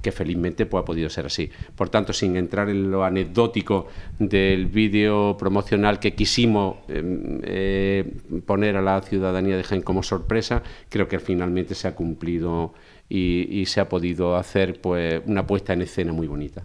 que 0.00 0.12
felizmente 0.12 0.66
pues, 0.66 0.82
ha 0.82 0.84
podido 0.84 1.08
ser 1.10 1.26
así. 1.26 1.50
Por 1.76 1.88
tanto, 1.88 2.12
sin 2.12 2.36
entrar 2.36 2.68
en 2.68 2.90
lo 2.90 3.04
anecdótico 3.04 3.88
del 4.18 4.66
vídeo 4.66 5.36
promocional 5.38 5.98
que 5.98 6.14
quisimos 6.14 6.76
em, 6.88 7.40
eh, 7.44 8.12
poner 8.46 8.76
a 8.76 8.82
la 8.82 9.00
ciudadanía 9.02 9.56
de 9.56 9.64
Jaén 9.64 9.82
como 9.82 10.02
sorpresa, 10.02 10.62
creo 10.88 11.08
que 11.08 11.18
finalmente 11.18 11.74
se 11.74 11.88
ha 11.88 11.94
cumplido 11.94 12.74
y, 13.08 13.66
se 13.66 13.80
ha 13.80 13.88
podido 13.88 14.36
hacer 14.36 14.80
pues, 14.80 15.20
una 15.26 15.46
puesta 15.46 15.72
en 15.72 15.82
escena 15.82 16.12
muy 16.12 16.26
bonita. 16.26 16.62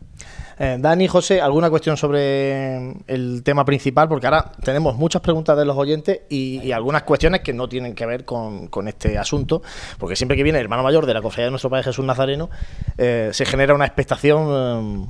Eh, 0.60 0.78
Dani, 0.80 1.08
José, 1.08 1.40
¿alguna 1.40 1.70
cuestión 1.70 1.98
sobre 1.98 2.94
el 3.06 3.44
tema 3.44 3.64
principal? 3.64 4.08
Porque 4.08 4.26
ahora 4.26 4.52
tenemos 4.64 4.96
muchas 4.96 5.22
preguntas 5.22 5.56
de 5.56 5.66
los 5.66 5.78
oyentes 5.78 6.22
y, 6.30 6.72
algunas 6.72 7.04
cuestiones 7.04 7.42
que 7.42 7.54
no 7.54 7.70
tienen 7.70 7.94
que 7.94 8.06
ver 8.06 8.26
con, 8.26 8.70
este 8.88 9.18
asunto, 9.18 9.62
porque 10.00 10.16
siempre 10.16 10.36
que 10.36 10.44
viene 10.44 10.60
el 10.60 10.64
hermano 10.64 10.84
mayor 10.84 11.06
de 11.06 11.14
la 11.14 11.22
cofradía 11.22 11.46
de 11.46 11.52
nuestro 11.52 11.70
Padre 11.70 11.84
Jesús 11.84 12.06
Nazareno, 12.06 12.50
eh, 12.98 13.30
se 13.34 13.46
genera 13.46 13.76
una 13.76 13.86
expectación 13.86 14.48
eh, 14.50 15.06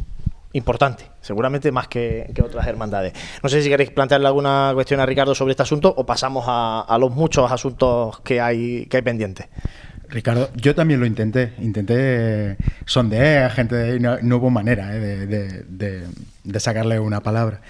importante, 0.54 1.06
seguramente 1.22 1.72
más 1.72 1.88
que, 1.88 2.34
otras 2.44 2.68
hermandades. 2.68 3.14
No 3.42 3.48
sé 3.48 3.62
si 3.62 3.70
queréis 3.70 3.92
plantearle 3.92 4.28
alguna 4.28 4.72
cuestión 4.74 5.00
a 5.00 5.06
Ricardo 5.06 5.34
sobre 5.34 5.52
este 5.52 5.64
asunto 5.64 5.94
o 5.96 6.06
pasamos 6.06 6.46
a, 6.48 6.82
a 6.82 6.98
los 6.98 7.12
muchos 7.12 7.50
asuntos 7.52 8.20
que 8.22 8.42
hay, 8.42 8.86
que 8.88 8.98
hay 8.98 9.04
pendientes. 9.04 9.48
Ricardo, 10.10 10.50
yo 10.56 10.74
también 10.76 11.00
lo 11.00 11.06
intenté. 11.06 11.54
Intenté 11.60 12.58
sondear 12.86 13.46
a 13.46 13.50
gente 13.50 13.96
y 13.96 14.00
no, 14.00 14.18
hubo 14.38 14.50
manera 14.50 14.96
eh, 14.96 15.66
de, 15.68 16.60
sacarle 16.60 17.00
una 17.00 17.22
palabra. 17.22 17.62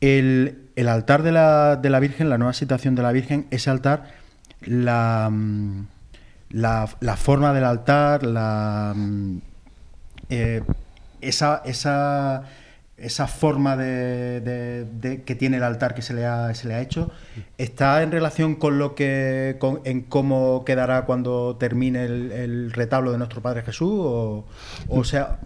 El, 0.00 0.70
altar 0.86 1.22
de 1.22 1.32
la, 1.32 1.76
de 1.76 1.90
la, 1.90 2.00
Virgen, 2.00 2.28
la 2.28 2.38
nueva 2.38 2.52
situación 2.52 2.94
de 2.94 3.02
la 3.02 3.12
Virgen, 3.12 3.46
ese 3.50 3.70
altar, 3.70 4.04
la, 4.60 5.30
la, 6.50 7.16
forma 7.16 7.52
del 7.52 7.64
altar, 7.64 8.24
la, 8.24 8.94
eh, 10.30 10.62
esa, 11.20 11.62
esa, 11.64 12.44
esa 12.98 13.26
forma 13.26 13.76
de, 13.76 15.22
que 15.24 15.34
tiene 15.34 15.58
el 15.58 15.62
altar 15.62 15.94
que 15.94 16.02
se 16.02 16.14
le 16.14 16.26
ha, 16.26 16.52
se 16.54 16.66
le 16.68 16.74
ha 16.74 16.80
hecho, 16.80 17.10
¿está 17.56 18.02
en 18.02 18.10
relación 18.10 18.56
con 18.56 18.78
lo 18.78 18.94
que 18.94 19.58
en 19.84 20.02
cómo 20.02 20.64
quedará 20.64 21.04
cuando 21.04 21.56
termine 21.56 22.04
el, 22.04 22.72
retablo 22.72 23.12
de 23.12 23.18
nuestro 23.18 23.40
Padre 23.40 23.62
Jesús? 23.62 23.90
O, 23.92 24.46
o 24.88 25.04
sea, 25.04 25.40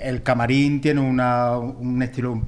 el 0.00 0.22
camarín 0.22 0.80
tiene 0.80 1.00
una, 1.00 1.58
un 1.58 2.02
estilo 2.02 2.42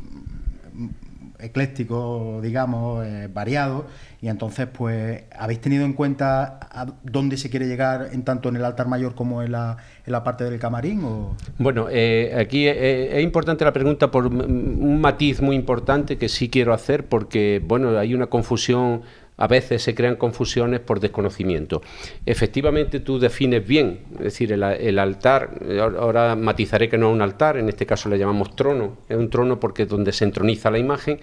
ecléctico, 1.42 2.40
digamos, 2.42 3.04
eh, 3.06 3.28
variado, 3.32 3.87
y 4.20 4.28
entonces, 4.28 4.68
pues, 4.72 5.25
¿habéis 5.37 5.61
tenido 5.61 5.84
en 5.84 5.94
cuenta 5.94 6.61
a 6.70 6.87
dónde 7.02 7.37
se 7.37 7.50
quiere 7.50 7.66
llegar, 7.66 8.11
en 8.12 8.22
tanto 8.22 8.49
en 8.49 8.56
el 8.56 8.64
altar 8.64 8.87
mayor 8.87 9.14
como 9.14 9.42
en 9.42 9.52
la, 9.52 9.76
en 10.06 10.12
la 10.12 10.22
parte 10.22 10.44
del 10.44 10.58
camarín? 10.58 11.02
O? 11.04 11.37
Bueno, 11.58 11.88
eh, 11.90 12.34
aquí 12.38 12.66
eh, 12.68 13.18
es 13.18 13.25
importante 13.25 13.64
la 13.64 13.72
pregunta 13.72 14.11
por 14.11 14.26
un 14.26 15.00
matiz 15.00 15.40
muy 15.42 15.56
importante 15.56 16.18
que 16.18 16.28
sí 16.28 16.49
quiero 16.49 16.72
hacer, 16.72 17.06
porque, 17.06 17.61
bueno, 17.64 17.99
hay 17.99 18.14
una 18.14 18.28
confusión 18.28 19.02
a 19.42 19.49
veces 19.49 19.82
se 19.82 19.92
crean 19.92 20.14
confusiones 20.14 20.78
por 20.78 21.00
desconocimiento. 21.00 21.82
Efectivamente, 22.25 23.00
tú 23.00 23.18
defines 23.18 23.66
bien, 23.66 23.99
es 24.12 24.20
decir, 24.20 24.52
el, 24.52 24.99
altar, 25.00 25.58
ahora 25.99 26.37
matizaré 26.37 26.88
que 26.88 26.96
no 26.96 27.08
es 27.08 27.14
un 27.16 27.22
altar, 27.22 27.56
en 27.56 27.68
este 27.68 27.84
caso 27.84 28.08
le 28.08 28.18
llamamos 28.18 28.54
trono, 28.54 28.99
es 29.08 29.16
un 29.16 29.30
trono 29.30 29.58
porque 29.58 29.82
es 29.82 29.88
donde 29.88 30.12
se 30.12 30.26
entroniza 30.26 30.70
la 30.70 30.78
imagen, 30.78 31.18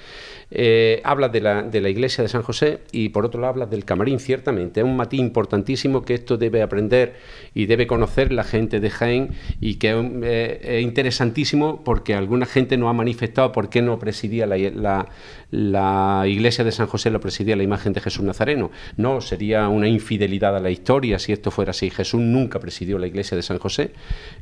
eh, 0.51 1.01
hablas 1.03 1.31
de 1.31 1.41
la, 1.41 1.61
de 1.61 1.79
la, 1.79 1.89
iglesia 1.89 2.23
de 2.23 2.27
San 2.27 2.41
José 2.41 2.79
y 2.91 3.09
por 3.09 3.25
otro 3.25 3.39
lado 3.39 3.53
hablas 3.53 3.69
del 3.69 3.85
camarín, 3.85 4.19
ciertamente. 4.19 4.79
Es 4.79 4.85
un 4.85 4.97
matiz 4.97 5.19
importantísimo 5.19 6.03
que 6.03 6.15
esto 6.15 6.37
debe 6.37 6.63
aprender 6.63 7.15
y 7.53 7.67
debe 7.67 7.85
conocer 7.85 8.31
la 8.31 8.43
gente 8.43 8.79
de 8.79 8.89
Jaén 8.89 9.29
y 9.61 9.75
que 9.75 9.91
eh, 10.23 10.59
es 10.63 10.83
interesantísimo 10.83 11.83
porque 11.83 12.15
alguna 12.15 12.47
gente 12.47 12.77
nos 12.77 12.89
ha 12.89 12.93
manifestado 12.93 13.51
por 13.51 13.69
qué 13.69 13.81
no 13.81 13.99
presidía 13.99 14.47
la, 14.47 15.07
la, 15.51 16.23
iglesia 16.27 16.63
de 16.63 16.71
San 16.71 16.87
José, 16.87 17.11
lo 17.11 17.19
presidía 17.19 17.55
la 17.55 17.63
imagen 17.63 17.93
de 17.93 18.01
Jesús 18.01 18.23
Nazareno. 18.23 18.71
No, 18.97 19.21
sería 19.21 19.67
una 19.67 19.87
infidelidad 19.87 20.55
a 20.55 20.59
la 20.59 20.71
historia 20.71 21.19
si 21.19 21.31
esto 21.31 21.51
fuera 21.51 21.71
así. 21.71 21.91
Jesús 21.91 22.21
nunca 22.21 22.59
presidió 22.59 22.97
la 22.97 23.07
iglesia 23.07 23.37
de 23.37 23.43
San 23.43 23.59
José, 23.59 23.91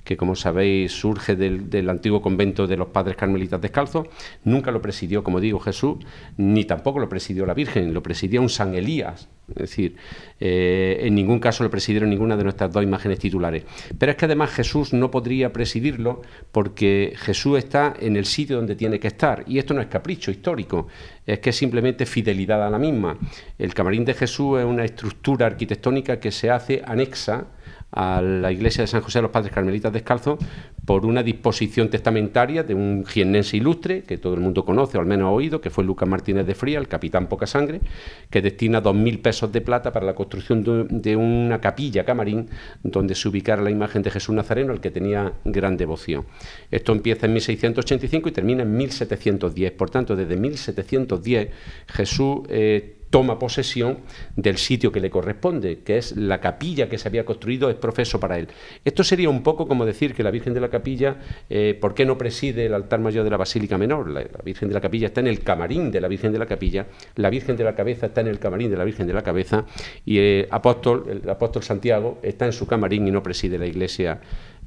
que 0.08 0.16
como 0.16 0.38
sabéis 0.38 0.94
surge 0.94 1.36
del, 1.36 1.90
antiguo 1.90 2.22
convento 2.22 2.66
de 2.66 2.78
los 2.78 2.88
padres 2.88 3.18
carmelitas 3.18 3.60
descalzos. 3.60 4.08
Nunca 4.46 4.72
lo 4.72 4.82
presidió, 4.82 5.22
como 5.22 5.42
digo, 5.42 5.60
Jesús 5.60 5.98
ni 6.38 6.64
tampoco 6.64 7.00
lo 7.00 7.10
presidió 7.10 7.46
la 7.46 7.54
Virgen, 7.54 7.94
lo 7.94 8.02
presidió 8.02 8.42
un 8.42 8.48
San 8.48 8.74
Elías. 8.74 9.28
Es 9.50 9.56
decir, 9.56 9.98
eh, 10.40 11.00
en 11.02 11.14
ningún 11.14 11.40
caso 11.40 11.66
lo 11.66 11.70
presidieron 11.70 12.10
ninguna 12.10 12.38
de 12.38 12.44
nuestras 12.46 12.72
dos 12.72 12.84
imágenes 12.84 13.20
titulares. 13.20 13.66
Pero 14.00 14.14
es 14.14 14.18
que 14.18 14.26
además 14.26 14.52
Jesús 14.52 14.94
no 14.94 15.12
podría 15.12 15.52
presidirlo 15.52 16.22
porque 16.54 17.14
Jesús 17.18 17.58
está 17.58 17.94
en 18.00 18.16
el 18.16 18.26
sitio 18.26 18.56
donde 18.56 18.78
tiene 18.78 19.02
que 19.02 19.08
estar. 19.08 19.44
Y 19.46 19.58
esto 19.58 19.74
no 19.74 19.82
es 19.82 19.88
capricho 19.88 20.32
histórico, 20.32 20.88
es 21.26 21.40
que 21.40 21.50
es 21.50 21.56
simplemente 21.58 22.06
fidelidad 22.06 22.66
a 22.66 22.70
la 22.70 22.80
misma. 22.80 23.18
El 23.60 23.74
camarín 23.74 24.06
de 24.06 24.14
Jesús 24.14 24.60
es 24.60 24.66
una 24.66 24.86
estructura 24.86 25.48
arquitectónica 25.48 26.18
que 26.22 26.32
se 26.32 26.50
hace 26.50 26.82
anexa 26.86 27.48
a 27.92 28.22
la 28.22 28.52
iglesia 28.52 28.82
de 28.82 28.88
San 28.88 29.02
José 29.02 29.20
de 29.20 29.24
los 29.24 29.32
Padres 29.32 29.54
Carmelitas 29.54 29.94
Descalzos 29.94 30.40
por 30.86 31.06
una 31.06 31.22
disposición 31.22 31.90
testamentaria 31.90 32.64
de 32.64 32.74
un 32.74 33.06
jiennense 33.06 33.58
ilustre, 33.58 34.04
que 34.04 34.18
todo 34.18 34.36
el 34.36 34.40
mundo 34.40 34.64
conoce 34.64 34.98
o 34.98 35.02
al 35.02 35.08
menos 35.08 35.28
ha 35.28 35.32
oído, 35.32 35.60
que 35.60 35.70
fue 35.70 35.84
Lucas 35.84 36.08
Martínez 36.08 36.46
de 36.46 36.56
Fría, 36.56 36.80
el 36.80 36.88
capitán 36.88 37.28
Poca 37.28 37.46
Sangre, 37.46 37.82
que 38.30 38.42
destina 38.42 38.80
dos 38.80 38.96
mil 38.96 39.20
pesos 39.20 39.52
de 39.52 39.60
plata 39.60 39.92
para 39.92 40.06
la 40.06 40.16
construcción 40.16 40.64
de, 40.64 41.16
una 41.16 41.60
capilla 41.60 42.06
camarín 42.06 42.50
donde 42.84 43.16
se 43.16 43.28
ubicara 43.28 43.62
la 43.62 43.70
imagen 43.70 44.02
de 44.02 44.12
Jesús 44.12 44.34
Nazareno, 44.34 44.72
al 44.72 44.80
que 44.80 44.92
tenía 44.92 45.34
gran 45.44 45.76
devoción. 45.76 46.26
Esto 46.72 46.94
empieza 46.94 47.26
en 47.26 47.34
1685 47.34 48.30
y 48.30 48.32
termina 48.32 48.64
en 48.64 48.78
1710. 48.78 49.72
Por 49.74 49.90
tanto, 49.90 50.16
desde 50.16 50.38
1710 50.38 51.50
Jesús 51.88 52.40
eh, 52.48 52.97
toma 53.10 53.40
posesión 53.40 54.00
del 54.36 54.58
sitio 54.58 54.92
que 54.92 55.00
le 55.00 55.10
corresponde, 55.10 55.80
que 55.80 55.98
es 55.98 56.16
la 56.16 56.40
capilla 56.42 56.90
que 56.90 56.98
se 56.98 57.08
había 57.08 57.26
construido, 57.26 57.70
es 57.70 57.76
profeso 57.76 58.20
para 58.20 58.38
él. 58.38 58.48
Esto 58.84 59.04
sería 59.04 59.30
un 59.30 59.44
poco 59.44 59.68
como 59.68 59.86
decir 59.86 60.14
que 60.14 60.24
la 60.24 60.32
Virgen 60.32 60.54
de 60.54 60.60
la 60.60 60.70
Capilla, 60.70 61.18
eh, 61.50 61.78
¿por 61.80 61.94
qué 61.94 62.06
no 62.06 62.18
preside 62.18 62.66
el 62.66 62.74
altar 62.74 63.00
mayor 63.00 63.24
de 63.24 63.30
la 63.30 63.38
Basílica 63.38 63.78
Menor? 63.78 64.10
La, 64.10 64.26
Virgen 64.44 64.68
de 64.68 64.74
la 64.74 64.82
Capilla 64.82 65.08
está 65.08 65.22
en 65.22 65.28
el 65.28 65.42
camarín 65.42 65.92
de 65.92 66.02
la 66.02 66.08
Virgen 66.08 66.32
de 66.32 66.40
la 66.40 66.46
Capilla, 66.46 66.88
la 67.16 67.30
Virgen 67.30 67.58
de 67.58 67.64
la 67.64 67.76
Cabeza 67.76 68.08
está 68.08 68.22
en 68.22 68.28
el 68.28 68.40
camarín 68.40 68.70
de 68.70 68.78
la 68.78 68.84
Virgen 68.84 69.08
de 69.08 69.14
la 69.14 69.24
Cabeza 69.24 69.66
y 70.06 70.18
el 70.18 70.48
apóstol, 70.52 71.22
el 71.24 71.30
apóstol 71.30 71.64
Santiago 71.64 72.20
está 72.22 72.46
en 72.46 72.54
su 72.54 72.68
camarín 72.68 73.08
y 73.08 73.12
no 73.12 73.24
preside 73.24 73.58
la 73.58 73.66
iglesia 73.66 74.20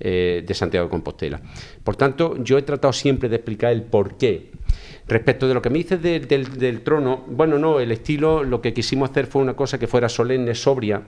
eh, 0.03 0.43
de 0.47 0.55
Santiago 0.55 0.87
de 0.87 0.91
Compostela. 0.91 1.41
Por 1.85 1.95
tanto, 1.95 2.43
yo 2.43 2.57
he 2.57 2.63
tratado 2.63 2.93
siempre 2.93 3.29
de 3.29 3.37
explicar 3.37 3.73
el 3.73 3.83
por 3.83 4.17
qué 4.17 4.51
Respecto 5.11 5.49
de 5.49 5.55
lo 5.55 5.61
que 5.61 5.71
me 5.71 5.79
dices 5.79 6.01
del, 6.01 6.83
trono, 6.83 7.25
bueno, 7.27 7.59
no, 7.59 7.81
el 7.81 7.91
estilo, 7.91 8.45
lo 8.45 8.63
que 8.63 8.73
quisimos 8.73 9.11
hacer 9.11 9.27
fue 9.27 9.43
una 9.43 9.55
cosa 9.55 9.77
que 9.77 9.89
fuera 9.89 10.09
solemne, 10.09 10.55
sobria, 10.55 11.03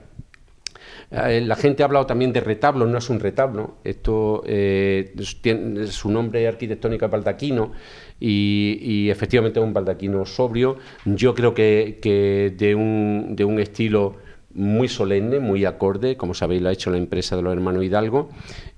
eh, 1.09 1.39
la 1.39 1.55
gente 1.55 1.83
ha 1.83 1.85
hablado 1.85 2.05
también 2.05 2.33
de 2.33 2.41
retablo, 2.41 2.85
no 2.85 2.97
es 2.97 3.09
un 3.09 3.21
retablo, 3.21 3.75
esto 3.85 4.43
eh, 4.45 5.15
tiene, 5.41 5.87
su 5.87 6.11
nombre 6.11 6.45
arquitectónico 6.45 7.05
es 7.05 7.11
baldaquino 7.11 7.71
y, 8.19 9.09
efectivamente 9.09 9.61
es 9.61 9.65
un 9.65 9.71
baldaquino 9.71 10.25
sobrio, 10.25 10.79
yo 11.05 11.33
creo 11.33 11.53
que, 11.53 12.53
de, 12.57 12.75
un, 12.75 13.37
de, 13.37 13.45
un, 13.45 13.57
estilo 13.57 14.17
muy 14.53 14.89
solemne, 14.89 15.39
muy 15.39 15.63
acorde, 15.63 16.17
como 16.17 16.33
sabéis 16.33 16.61
lo 16.61 16.67
ha 16.67 16.73
hecho 16.73 16.91
la 16.91 16.97
empresa 16.97 17.37
de 17.37 17.41
los 17.41 17.53
hermanos 17.53 17.85
Hidalgo, 17.85 18.31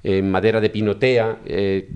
en 0.03 0.29
madera 0.29 0.61
de 0.61 0.69
pinotea, 0.69 1.39
eh, 1.47 1.89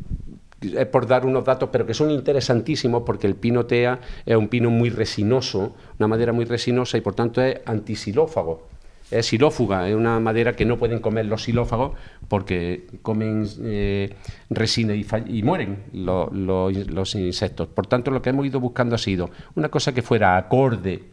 es 0.61 0.85
por 0.87 1.07
dar 1.07 1.25
unos 1.25 1.45
datos, 1.45 1.69
pero 1.71 1.85
que 1.85 1.93
son 1.93 2.11
interesantísimos 2.11 3.03
porque 3.05 3.27
el 3.27 3.35
pino 3.35 3.65
tea 3.65 3.99
es 4.25 4.35
un 4.35 4.47
pino 4.47 4.69
muy 4.69 4.89
resinoso, 4.89 5.75
una 5.97 6.07
madera 6.07 6.33
muy 6.33 6.45
resinosa 6.45 6.97
y 6.97 7.01
por 7.01 7.15
tanto 7.15 7.41
es 7.41 7.57
antisilófago. 7.65 8.67
Es 9.11 9.25
silófuga, 9.25 9.89
es 9.89 9.95
una 9.95 10.19
madera 10.19 10.55
que 10.55 10.65
no 10.65 10.77
pueden 10.77 10.99
comer 10.99 11.25
los 11.25 11.41
silófagos 11.41 11.93
porque 12.27 12.85
comen 13.01 13.47
eh, 13.63 14.13
resina 14.51 14.93
y, 14.93 15.41
mueren 15.41 15.79
los 15.93 17.15
insectos. 17.15 17.69
Por 17.69 17.87
tanto, 17.87 18.11
lo 18.11 18.21
que 18.21 18.29
hemos 18.29 18.45
ido 18.45 18.59
buscando 18.59 18.93
ha 18.93 18.99
sido 18.99 19.31
una 19.55 19.69
cosa 19.69 19.95
que 19.95 20.03
fuera 20.03 20.37
acorde 20.37 21.05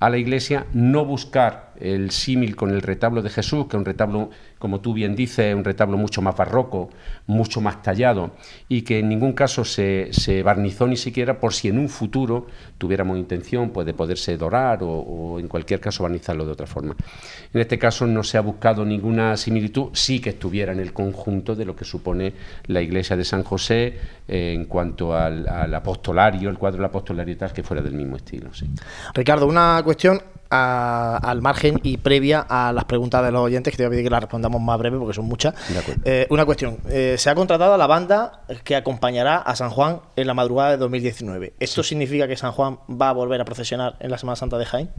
a 0.00 0.10
la 0.10 0.18
Iglesia, 0.18 0.66
no 0.72 1.04
buscar 1.04 1.69
el 1.80 2.10
símil 2.10 2.56
con 2.56 2.70
el 2.70 2.82
retablo 2.82 3.22
de 3.22 3.30
Jesús, 3.30 3.66
que 3.66 3.76
es 3.76 3.78
un 3.78 3.84
retablo, 3.84 4.30
como 4.58 4.80
tú 4.80 4.92
bien 4.92 5.14
dices, 5.14 5.54
un 5.54 5.64
retablo 5.64 5.96
mucho 5.96 6.22
más 6.22 6.36
barroco, 6.36 6.90
mucho 7.26 7.60
más 7.60 7.82
tallado, 7.82 8.32
y 8.68 8.82
que 8.82 8.98
en 8.98 9.08
ningún 9.08 9.32
caso 9.32 9.64
se, 9.64 10.08
se 10.12 10.42
barnizó 10.42 10.86
ni 10.86 10.96
siquiera 10.96 11.38
por 11.38 11.52
si 11.52 11.68
en 11.68 11.78
un 11.78 11.88
futuro 11.88 12.46
tuviéramos 12.78 13.18
intención 13.18 13.70
pues, 13.70 13.86
de 13.86 13.94
poderse 13.94 14.36
dorar 14.36 14.80
o, 14.82 15.38
en 15.38 15.48
cualquier 15.48 15.80
caso 15.80 16.02
barnizarlo 16.02 16.44
de 16.44 16.52
otra 16.52 16.66
forma. 16.66 16.96
En 17.52 17.60
este 17.60 17.78
caso 17.78 18.06
no 18.06 18.22
se 18.22 18.38
ha 18.38 18.40
buscado 18.40 18.84
ninguna 18.84 19.36
similitud, 19.36 19.90
sí 19.92 20.20
que 20.20 20.30
estuviera 20.30 20.72
en 20.72 20.80
el 20.80 20.92
conjunto 20.92 21.54
de 21.54 21.64
lo 21.64 21.76
que 21.76 21.84
supone 21.84 22.32
la 22.66 22.80
Iglesia 22.80 23.16
de 23.16 23.24
San 23.24 23.42
José 23.42 23.94
eh, 24.28 24.52
en 24.54 24.64
cuanto 24.64 25.14
al, 25.14 25.46
apostolario, 25.74 26.50
el 26.50 26.58
cuadro 26.58 26.78
del 26.78 26.86
apostolario 26.86 27.34
y 27.34 27.36
tal, 27.36 27.52
que 27.52 27.62
fuera 27.62 27.82
del 27.82 27.94
mismo 27.94 28.16
estilo. 28.16 28.50
Ricardo, 29.14 29.46
una 29.46 29.80
cuestión 29.84 30.20
al 30.50 31.42
margen 31.42 31.80
y 31.82 31.96
previa 31.96 32.40
a 32.40 32.72
las 32.72 32.84
preguntas 32.84 33.24
de 33.24 33.30
los 33.30 33.40
oyentes, 33.40 33.72
que 33.72 33.76
te 33.76 33.84
voy 33.84 33.88
a 33.88 33.90
pedir 33.90 34.04
que 34.04 34.10
las 34.10 34.20
respondamos 34.20 34.60
más 34.60 34.78
breve 34.78 34.98
porque 34.98 35.14
son 35.14 35.26
muchas. 35.26 35.54
Eh, 36.04 36.26
una 36.30 36.44
cuestión. 36.44 36.78
Eh, 36.88 37.14
se 37.18 37.30
ha 37.30 37.34
contratado 37.34 37.74
a 37.74 37.78
la 37.78 37.86
banda 37.86 38.42
que 38.64 38.74
acompañará 38.74 39.36
a 39.36 39.54
San 39.54 39.70
Juan 39.70 40.00
en 40.16 40.26
la 40.26 40.34
madrugada 40.34 40.72
de 40.72 40.76
2019. 40.78 41.54
¿Esto 41.60 41.82
significa 41.82 42.26
que 42.26 42.36
San 42.36 42.52
Juan 42.52 42.78
va 42.90 43.10
a 43.10 43.12
volver 43.12 43.40
a 43.40 43.44
procesionar 43.44 43.96
en 44.00 44.10
la 44.10 44.18
Semana 44.18 44.36
Santa 44.36 44.58
de 44.58 44.66
Jaén? 44.66 44.90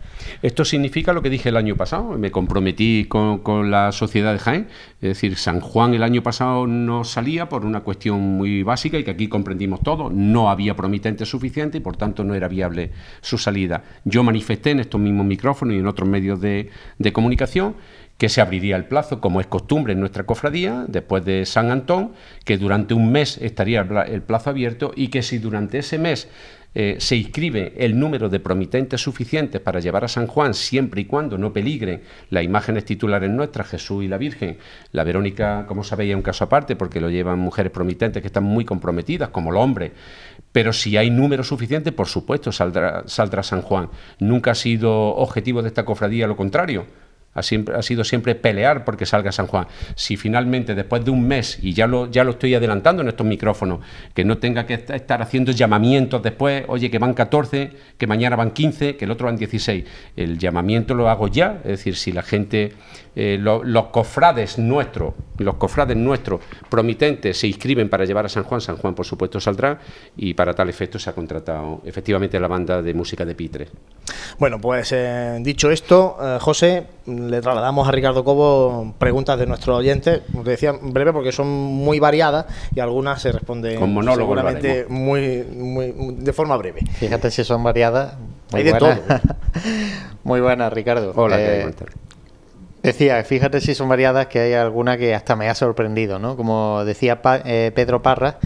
Esto 0.42 0.64
significa 0.64 1.12
lo 1.12 1.22
que 1.22 1.30
dije 1.30 1.50
el 1.50 1.58
año 1.58 1.76
pasado. 1.76 2.18
Me 2.18 2.32
comprometí 2.32 3.06
con, 3.10 3.40
con 3.40 3.72
la 3.72 3.92
sociedad 3.92 4.32
de 4.32 4.40
Jaén. 4.40 4.68
Es 5.02 5.10
decir, 5.10 5.36
San 5.36 5.60
Juan 5.60 5.94
el 5.94 6.04
año 6.04 6.24
pasado 6.24 6.66
no 6.68 7.04
salía 7.04 7.50
por 7.50 7.66
una 7.66 7.82
cuestión 7.82 8.20
muy 8.22 8.64
básica 8.64 8.98
y 8.98 9.04
que 9.04 9.12
aquí 9.12 9.28
comprendimos 9.28 9.82
todo. 9.82 10.10
No 10.10 10.50
había 10.50 10.76
promitente 10.76 11.26
suficiente 11.26 11.80
y 11.80 11.82
por 11.82 11.98
tanto 11.98 12.24
no 12.24 12.36
era 12.36 12.48
viable 12.48 12.92
su 13.20 13.38
salida. 13.38 13.84
Yo 14.06 14.24
manifesté 14.24 14.72
en 14.72 14.80
estos 14.80 15.02
mismos 15.02 15.26
y 15.44 15.78
en 15.78 15.88
otros 15.88 16.08
medios 16.08 16.40
de, 16.42 16.70
comunicación 17.14 17.76
que 18.18 18.30
se 18.30 18.40
abriría 18.40 18.76
el 18.76 18.86
plazo, 18.86 19.20
como 19.20 19.42
es 19.42 19.48
costumbre 19.48 19.94
en 19.94 20.00
nuestra 20.00 20.26
cofradía, 20.26 20.86
después 20.88 21.26
de 21.26 21.46
San 21.46 21.72
Antón, 21.72 22.12
que 22.46 22.58
durante 22.58 22.94
un 22.94 23.12
mes 23.12 23.40
estaría 23.42 23.82
el 23.82 24.22
plazo 24.22 24.52
abierto 24.52 24.92
y 24.96 25.08
que 25.08 25.24
si 25.24 25.40
durante 25.40 25.80
ese 25.80 25.98
mes 25.98 26.28
eh, 26.74 26.96
se 27.00 27.18
inscribe 27.18 27.74
el 27.76 28.00
número 28.00 28.30
de 28.30 28.40
promitentes 28.40 29.02
suficientes 29.02 29.60
para 29.60 29.82
llevar 29.82 30.06
a 30.06 30.08
San 30.08 30.26
Juan, 30.26 30.54
siempre 30.54 31.02
y 31.02 31.06
cuando 31.06 31.38
no 31.38 31.52
peligren 31.52 32.02
las 32.30 32.46
imágenes 32.46 32.86
titulares 32.86 33.30
nuestras, 33.30 33.68
Jesús 33.68 34.06
y 34.06 34.08
la 34.08 34.18
Virgen. 34.18 34.58
La 34.94 35.04
Verónica, 35.04 35.66
como 35.68 35.84
sabéis, 35.84 36.12
es 36.12 36.16
un 36.16 36.22
caso 36.22 36.46
aparte 36.46 36.78
porque 36.78 37.02
lo 37.02 37.10
llevan 37.10 37.40
mujeres 37.40 37.74
promitentes 37.74 38.22
que 38.22 38.28
están 38.28 38.46
muy 38.46 38.64
comprometidas, 38.64 39.30
como 39.30 39.52
los 39.52 39.62
hombres. 39.62 39.92
Pero 40.52 40.74
si 40.74 40.98
hay 40.98 41.10
número 41.10 41.44
suficiente, 41.44 41.92
por 41.92 42.08
supuesto, 42.08 42.52
saldrá, 42.52 43.04
saldrá 43.06 43.44
San 43.44 43.62
Juan. 43.62 43.90
Nunca 44.20 44.52
ha 44.52 44.56
sido 44.56 45.16
objetivo 45.16 45.62
de 45.62 45.70
esta 45.70 45.86
cofradía 45.86 46.28
lo 46.28 46.36
contrario 46.36 46.86
ha, 47.34 47.42
sido 47.44 48.04
siempre 48.04 48.36
pelear 48.36 48.84
porque 48.84 49.06
salga 49.06 49.32
San 49.32 49.48
Juan. 49.48 49.68
Si 49.96 50.18
finalmente, 50.18 50.76
después 50.76 51.04
de 51.06 51.12
un 51.12 51.28
mes, 51.28 51.60
y 51.62 51.74
ya 51.74 51.88
lo, 51.88 52.10
ya 52.12 52.24
lo 52.24 52.32
estoy 52.32 52.56
adelantando 52.56 53.02
en 53.02 53.10
estos 53.10 53.26
micrófonos, 53.26 53.80
que 54.14 54.26
no 54.26 54.38
tenga 54.38 54.66
que 54.66 54.74
estar 54.74 55.22
haciendo 55.22 55.52
llamamientos 55.52 56.22
después, 56.22 56.66
oye, 56.68 56.92
que 56.92 57.00
van 57.00 57.14
14, 57.14 57.72
que 57.98 58.08
mañana 58.08 58.36
van 58.36 58.52
15, 58.52 58.98
que 58.98 59.06
el 59.06 59.12
otro 59.12 59.28
van 59.28 59.38
16. 59.38 59.86
El 60.16 60.38
llamamiento 60.38 60.94
lo 60.94 61.10
hago 61.10 61.28
ya, 61.28 61.60
es 61.64 61.72
decir, 61.72 61.96
si 61.96 62.12
la 62.12 62.22
gente, 62.22 62.74
eh, 63.16 63.38
los 63.40 63.86
cofrades 63.88 64.58
nuestros, 64.58 65.14
los 65.38 65.56
cofrades 65.56 65.98
nuestros 65.98 66.42
promitentes 66.70 67.38
se 67.38 67.48
inscriben 67.48 67.90
para 67.90 68.06
llevar 68.06 68.26
a 68.26 68.30
San 68.30 68.44
Juan, 68.44 68.62
San 68.62 68.78
Juan 68.78 68.94
por 68.94 69.06
supuesto 69.06 69.40
saldrá, 69.40 69.80
y 70.18 70.34
para 70.34 70.54
tal 70.54 70.70
efecto 70.70 71.00
se 71.00 71.10
ha 71.10 71.14
contratado 71.14 71.82
efectivamente 71.86 72.40
la 72.40 72.48
banda 72.48 72.82
de 72.82 72.94
música 72.94 73.26
de 73.26 73.36
Pitre. 73.36 73.68
Bueno, 74.38 74.60
pues 74.60 74.92
eh, 74.92 75.38
dicho 75.42 75.72
esto, 75.72 76.18
eh, 76.22 76.38
José, 76.40 76.86
le 77.30 77.42
trasladamos 77.42 77.88
a 77.88 77.92
Ricardo 77.92 78.24
Cobo 78.24 78.94
preguntas 78.98 79.38
de 79.38 79.46
nuestros 79.46 79.78
oyentes, 79.78 80.22
como 80.32 80.44
te 80.44 80.52
decía, 80.52 80.74
breve 80.82 81.14
porque 81.14 81.32
son 81.32 81.48
muy 81.48 82.00
variadas 82.00 82.46
y 82.76 82.80
algunas 82.80 83.22
se 83.22 83.32
responden 83.32 83.80
seguramente 84.16 84.86
muy, 84.90 85.44
muy, 85.44 85.94
de 86.18 86.34
forma 86.34 86.58
breve. 86.58 86.82
Fíjate 86.94 87.32
si 87.32 87.44
son 87.44 87.64
variadas. 87.64 88.16
Hay 88.52 88.64
de 88.64 88.74
todo. 88.74 88.94
muy 90.24 90.42
buenas, 90.42 90.74
Ricardo. 90.74 91.14
Hola, 91.16 91.38
eh, 91.40 91.72
Decía, 92.84 93.24
fíjate 93.24 93.62
si 93.62 93.76
son 93.76 93.90
variadas, 93.90 94.26
que 94.28 94.40
hay 94.40 94.54
alguna 94.54 94.98
que 94.98 95.14
hasta 95.14 95.36
me 95.36 95.48
ha 95.48 95.56
sorprendido, 95.56 96.18
¿no? 96.18 96.36
Como 96.36 96.84
decía 96.84 97.22
eh, 97.46 97.72
Pedro 97.76 98.02
Parra, 98.02 98.40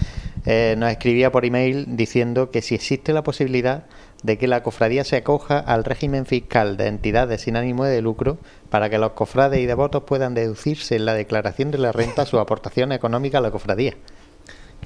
eh, 0.46 0.76
nos 0.78 0.92
escribía 0.92 1.32
por 1.32 1.46
email 1.46 1.96
diciendo 1.96 2.52
que 2.52 2.62
si 2.62 2.76
existe 2.76 3.14
la 3.14 3.24
posibilidad 3.24 3.86
de 4.26 4.40
que 4.40 4.48
la 4.48 4.64
cofradía 4.64 5.04
se 5.04 5.18
acoja 5.18 5.60
al 5.60 5.84
régimen 5.84 6.26
fiscal 6.26 6.78
de 6.78 6.88
entidades 6.88 7.42
sin 7.42 7.56
ánimo 7.56 7.86
de 7.86 8.02
lucro 8.02 8.40
para 8.72 8.90
que 8.90 8.98
los 8.98 9.12
cofrades 9.12 9.60
y 9.60 9.68
devotos 9.68 10.04
puedan 10.04 10.34
deducirse 10.34 10.96
en 10.96 11.06
la 11.06 11.14
declaración 11.14 11.70
de 11.70 11.78
la 11.78 11.92
renta 11.92 12.26
su 12.26 12.40
aportación 12.40 12.92
económica 12.92 13.38
a 13.38 13.42
la 13.42 13.52
cofradía. 13.52 13.94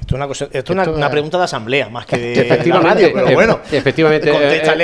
Esto 0.10 0.74
es 0.74 0.88
una, 0.88 1.10
pregunta 1.10 1.38
de 1.38 1.43
asamblea, 1.43 1.88
más 1.89 2.08
que 2.08 2.17
de 2.17 2.34
efectivamente, 2.41 3.12
pero 3.13 3.32
bueno, 3.32 3.60
efectivamente, 3.72 4.32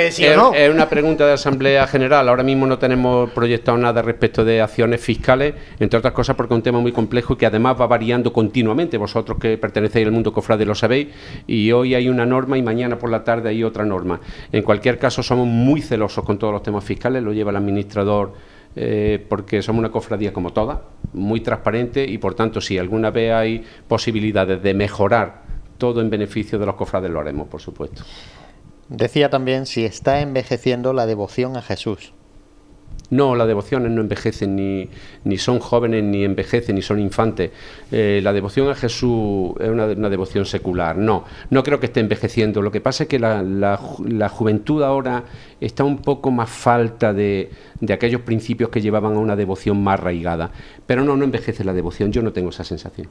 es, 0.06 0.70
una 0.70 0.88
pregunta 0.88 1.26
de 1.26 1.32
asamblea 1.32 1.86
general. 1.88 2.28
Ahora 2.28 2.44
mismo 2.44 2.64
no 2.66 2.78
tenemos 2.78 3.30
proyectado 3.30 3.76
nada 3.76 4.02
respecto 4.02 4.44
de 4.44 4.60
acciones 4.60 5.00
fiscales, 5.00 5.54
entre 5.80 5.98
otras 5.98 6.14
cosas 6.14 6.36
porque 6.36 6.54
es 6.54 6.56
un 6.56 6.62
tema 6.62 6.78
muy 6.78 6.92
complejo 6.92 7.34
y 7.34 7.36
que 7.36 7.46
además 7.46 7.76
va 7.80 7.88
variando 7.88 8.32
continuamente. 8.32 8.98
Vosotros 8.98 9.38
que 9.40 9.58
pertenecéis 9.58 10.06
al 10.06 10.12
mundo 10.12 10.32
cofrade 10.32 10.64
lo 10.64 10.76
sabéis, 10.76 11.08
y 11.46 11.72
hoy 11.72 11.94
hay 11.96 12.08
una 12.08 12.24
norma 12.24 12.56
y 12.56 12.62
mañana 12.62 12.96
por 12.96 13.10
la 13.10 13.24
tarde 13.24 13.48
hay 13.48 13.64
otra 13.64 13.84
norma. 13.84 14.20
En 14.52 14.62
cualquier 14.62 14.98
caso, 14.98 15.24
somos 15.24 15.46
muy 15.48 15.82
celosos 15.82 16.24
con 16.24 16.38
todos 16.38 16.52
los 16.52 16.62
temas 16.62 16.84
fiscales, 16.84 17.22
lo 17.22 17.32
lleva 17.32 17.50
el 17.50 17.56
administrador 17.56 18.55
eh, 18.76 19.24
porque 19.28 19.62
somos 19.62 19.80
una 19.80 19.90
cofradía 19.90 20.32
como 20.32 20.52
toda, 20.52 20.82
muy 21.14 21.40
transparente 21.40 22.04
y 22.04 22.18
por 22.18 22.34
tanto 22.34 22.60
si 22.60 22.76
alguna 22.76 23.10
vez 23.10 23.32
hay 23.32 23.64
posibilidades 23.88 24.62
de 24.62 24.74
mejorar 24.74 25.42
todo 25.78 26.00
en 26.00 26.10
beneficio 26.10 26.58
de 26.58 26.66
los 26.66 26.74
cofrades 26.74 27.10
lo 27.10 27.20
haremos, 27.20 27.48
por 27.48 27.60
supuesto. 27.60 28.02
Decía 28.88 29.30
también 29.30 29.66
si 29.66 29.84
está 29.84 30.20
envejeciendo 30.20 30.92
la 30.92 31.06
devoción 31.06 31.56
a 31.56 31.62
Jesús. 31.62 32.12
No, 33.10 33.36
las 33.36 33.46
devociones 33.46 33.92
no 33.92 34.00
envejecen, 34.00 34.56
ni, 34.56 34.88
ni 35.24 35.38
son 35.38 35.60
jóvenes, 35.60 36.02
ni 36.02 36.24
envejecen, 36.24 36.74
ni 36.74 36.82
son 36.82 36.98
infantes. 36.98 37.52
Eh, 37.92 38.20
la 38.22 38.32
devoción 38.32 38.68
a 38.68 38.74
Jesús 38.74 39.52
es 39.60 39.68
una, 39.68 39.86
devoción 39.86 40.44
secular. 40.44 40.96
No, 40.96 41.24
no 41.50 41.62
creo 41.62 41.78
que 41.78 41.86
esté 41.86 42.00
envejeciendo. 42.00 42.62
Lo 42.62 42.72
que 42.72 42.80
pasa 42.80 43.04
es 43.04 43.08
que 43.08 43.18
la, 43.18 43.42
la, 43.42 44.28
juventud 44.28 44.82
ahora 44.82 45.24
está 45.60 45.84
un 45.84 45.98
poco 45.98 46.30
más 46.30 46.50
falta 46.50 47.12
de, 47.12 47.50
de, 47.80 47.92
aquellos 47.92 48.22
principios 48.22 48.70
que 48.70 48.80
llevaban 48.80 49.14
a 49.14 49.18
una 49.18 49.36
devoción 49.36 49.82
más 49.82 50.00
arraigada. 50.00 50.50
Pero 50.86 51.04
no, 51.04 51.16
no 51.16 51.24
envejece 51.24 51.62
la 51.64 51.72
devoción. 51.72 52.10
Yo 52.10 52.22
no 52.22 52.32
tengo 52.32 52.50
esa 52.50 52.64
sensación. 52.64 53.08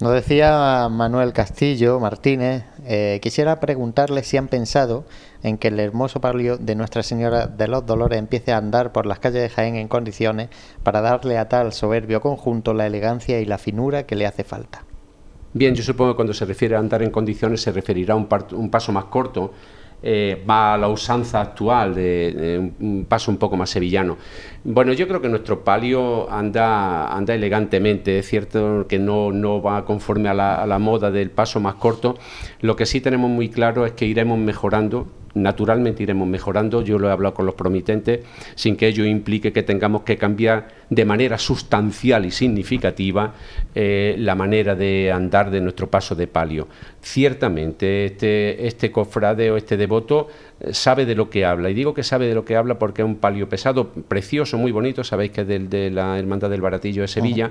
Nos 0.00 0.12
decía 0.12 0.88
Manuel 0.88 1.32
Castillo 1.32 1.98
Martínez, 1.98 2.62
eh, 2.84 3.18
quisiera 3.20 3.58
preguntarle 3.58 4.22
si 4.22 4.36
han 4.36 4.46
pensado 4.46 5.04
en 5.42 5.58
que 5.58 5.68
el 5.68 5.80
hermoso 5.80 6.20
palio 6.20 6.56
de 6.56 6.74
Nuestra 6.74 7.02
Señora 7.02 7.46
de 7.46 7.68
los 7.68 7.86
Dolores 7.86 8.18
empiece 8.18 8.52
a 8.52 8.56
andar 8.56 8.92
por 8.92 9.06
las 9.06 9.18
calles 9.18 9.42
de 9.42 9.48
Jaén 9.48 9.76
en 9.76 9.88
condiciones 9.88 10.48
para 10.82 11.00
darle 11.00 11.38
a 11.38 11.48
tal 11.48 11.72
soberbio 11.72 12.20
conjunto 12.20 12.74
la 12.74 12.86
elegancia 12.86 13.40
y 13.40 13.44
la 13.44 13.58
finura 13.58 14.04
que 14.04 14.16
le 14.16 14.26
hace 14.26 14.44
falta. 14.44 14.84
Bien, 15.54 15.74
yo 15.74 15.82
supongo 15.82 16.12
que 16.12 16.16
cuando 16.16 16.34
se 16.34 16.44
refiere 16.44 16.76
a 16.76 16.78
andar 16.78 17.02
en 17.02 17.10
condiciones 17.10 17.62
se 17.62 17.72
referirá 17.72 18.14
a 18.14 18.16
un, 18.16 18.28
un 18.52 18.70
paso 18.70 18.92
más 18.92 19.04
corto 19.06 19.52
eh, 20.00 20.44
va 20.48 20.74
a 20.74 20.78
la 20.78 20.88
usanza 20.88 21.40
actual 21.40 21.92
de, 21.92 22.72
un 22.78 23.04
paso 23.08 23.32
un 23.32 23.36
poco 23.36 23.56
más 23.56 23.70
sevillano. 23.70 24.16
Bueno, 24.62 24.92
yo 24.92 25.08
creo 25.08 25.20
que 25.20 25.28
nuestro 25.28 25.64
palio 25.64 26.30
anda, 26.30 27.08
anda 27.08 27.34
elegantemente, 27.34 28.20
es 28.20 28.28
cierto 28.28 28.86
que 28.88 29.00
no, 29.00 29.32
no 29.32 29.60
va 29.60 29.84
conforme 29.84 30.28
a 30.28 30.34
la, 30.34 30.54
a 30.54 30.66
la 30.66 30.78
moda 30.78 31.10
del 31.10 31.32
paso 31.32 31.58
más 31.58 31.74
corto, 31.74 32.16
lo 32.60 32.76
que 32.76 32.86
sí 32.86 33.00
tenemos 33.00 33.28
muy 33.28 33.48
claro 33.48 33.86
es 33.86 33.92
que 33.92 34.06
iremos 34.06 34.38
mejorando 34.38 35.08
naturalmente 35.42 36.02
iremos 36.02 36.28
mejorando, 36.28 36.82
yo 36.82 36.98
lo 36.98 37.08
he 37.08 37.12
hablado 37.12 37.34
con 37.34 37.46
los 37.46 37.54
promitentes, 37.54 38.20
sin 38.54 38.76
que 38.76 38.88
ello 38.88 39.04
implique 39.04 39.52
que 39.52 39.62
tengamos 39.62 40.02
que 40.02 40.16
cambiar 40.16 40.68
de 40.90 41.04
manera 41.04 41.38
sustancial 41.38 42.24
y 42.24 42.30
significativa 42.30 43.34
eh, 43.74 44.14
la 44.18 44.34
manera 44.34 44.74
de 44.74 45.12
andar 45.12 45.50
de 45.50 45.60
nuestro 45.60 45.88
paso 45.88 46.14
de 46.14 46.26
palio. 46.26 46.68
Ciertamente, 47.00 48.06
este, 48.06 48.66
este 48.66 48.90
cofrade 48.90 49.50
o 49.50 49.56
este 49.56 49.76
devoto 49.76 50.28
eh, 50.60 50.72
sabe 50.72 51.06
de 51.06 51.14
lo 51.14 51.30
que 51.30 51.44
habla, 51.44 51.70
y 51.70 51.74
digo 51.74 51.94
que 51.94 52.02
sabe 52.02 52.26
de 52.26 52.34
lo 52.34 52.44
que 52.44 52.56
habla 52.56 52.78
porque 52.78 53.02
es 53.02 53.06
un 53.06 53.16
palio 53.16 53.48
pesado, 53.48 53.90
precioso, 53.90 54.58
muy 54.58 54.72
bonito, 54.72 55.04
sabéis 55.04 55.32
que 55.32 55.42
es 55.42 55.48
del, 55.48 55.68
de 55.68 55.90
la 55.90 56.18
Hermandad 56.18 56.50
del 56.50 56.60
Baratillo 56.60 57.02
de 57.02 57.08
Sevilla, 57.08 57.50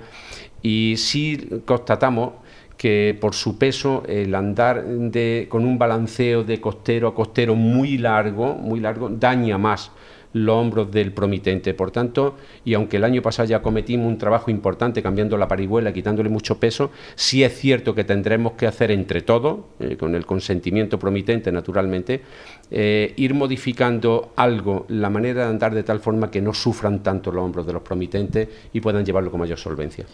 y 0.61 0.95
sí 0.97 1.61
constatamos 1.65 2.33
que 2.77 3.17
por 3.19 3.33
su 3.33 3.57
peso 3.57 4.03
el 4.07 4.33
andar 4.35 4.85
de, 4.85 5.47
con 5.49 5.65
un 5.65 5.77
balanceo 5.77 6.43
de 6.43 6.61
costero 6.61 7.07
a 7.07 7.15
costero 7.15 7.55
muy 7.55 7.97
largo, 7.97 8.53
muy 8.53 8.79
largo, 8.79 9.09
daña 9.09 9.57
más 9.57 9.91
los 10.33 10.55
hombros 10.55 10.91
del 10.91 11.13
promitente. 11.13 11.73
Por 11.73 11.91
tanto, 11.91 12.35
y 12.63 12.73
aunque 12.73 12.97
el 12.97 13.03
año 13.03 13.21
pasado 13.21 13.47
ya 13.47 13.61
cometimos 13.61 14.07
un 14.07 14.17
trabajo 14.17 14.51
importante 14.51 15.01
cambiando 15.01 15.37
la 15.37 15.47
parihuela, 15.47 15.93
quitándole 15.93 16.29
mucho 16.29 16.59
peso, 16.59 16.91
sí 17.15 17.43
es 17.43 17.57
cierto 17.57 17.95
que 17.95 18.03
tendremos 18.03 18.53
que 18.53 18.67
hacer 18.67 18.91
entre 18.91 19.21
todos, 19.21 19.59
eh, 19.79 19.97
con 19.97 20.15
el 20.15 20.25
consentimiento 20.25 20.99
promitente 20.99 21.51
naturalmente, 21.51 22.21
eh, 22.69 23.13
ir 23.15 23.33
modificando 23.33 24.33
algo, 24.35 24.85
la 24.89 25.09
manera 25.09 25.45
de 25.45 25.49
andar 25.49 25.73
de 25.73 25.83
tal 25.83 25.99
forma 25.99 26.29
que 26.29 26.41
no 26.41 26.53
sufran 26.53 27.01
tanto 27.01 27.31
los 27.31 27.43
hombros 27.43 27.65
de 27.65 27.73
los 27.73 27.81
promitentes 27.81 28.47
y 28.73 28.81
puedan 28.81 29.05
llevarlo 29.05 29.31
con 29.31 29.39
mayor 29.39 29.57
solvencia. 29.57 30.05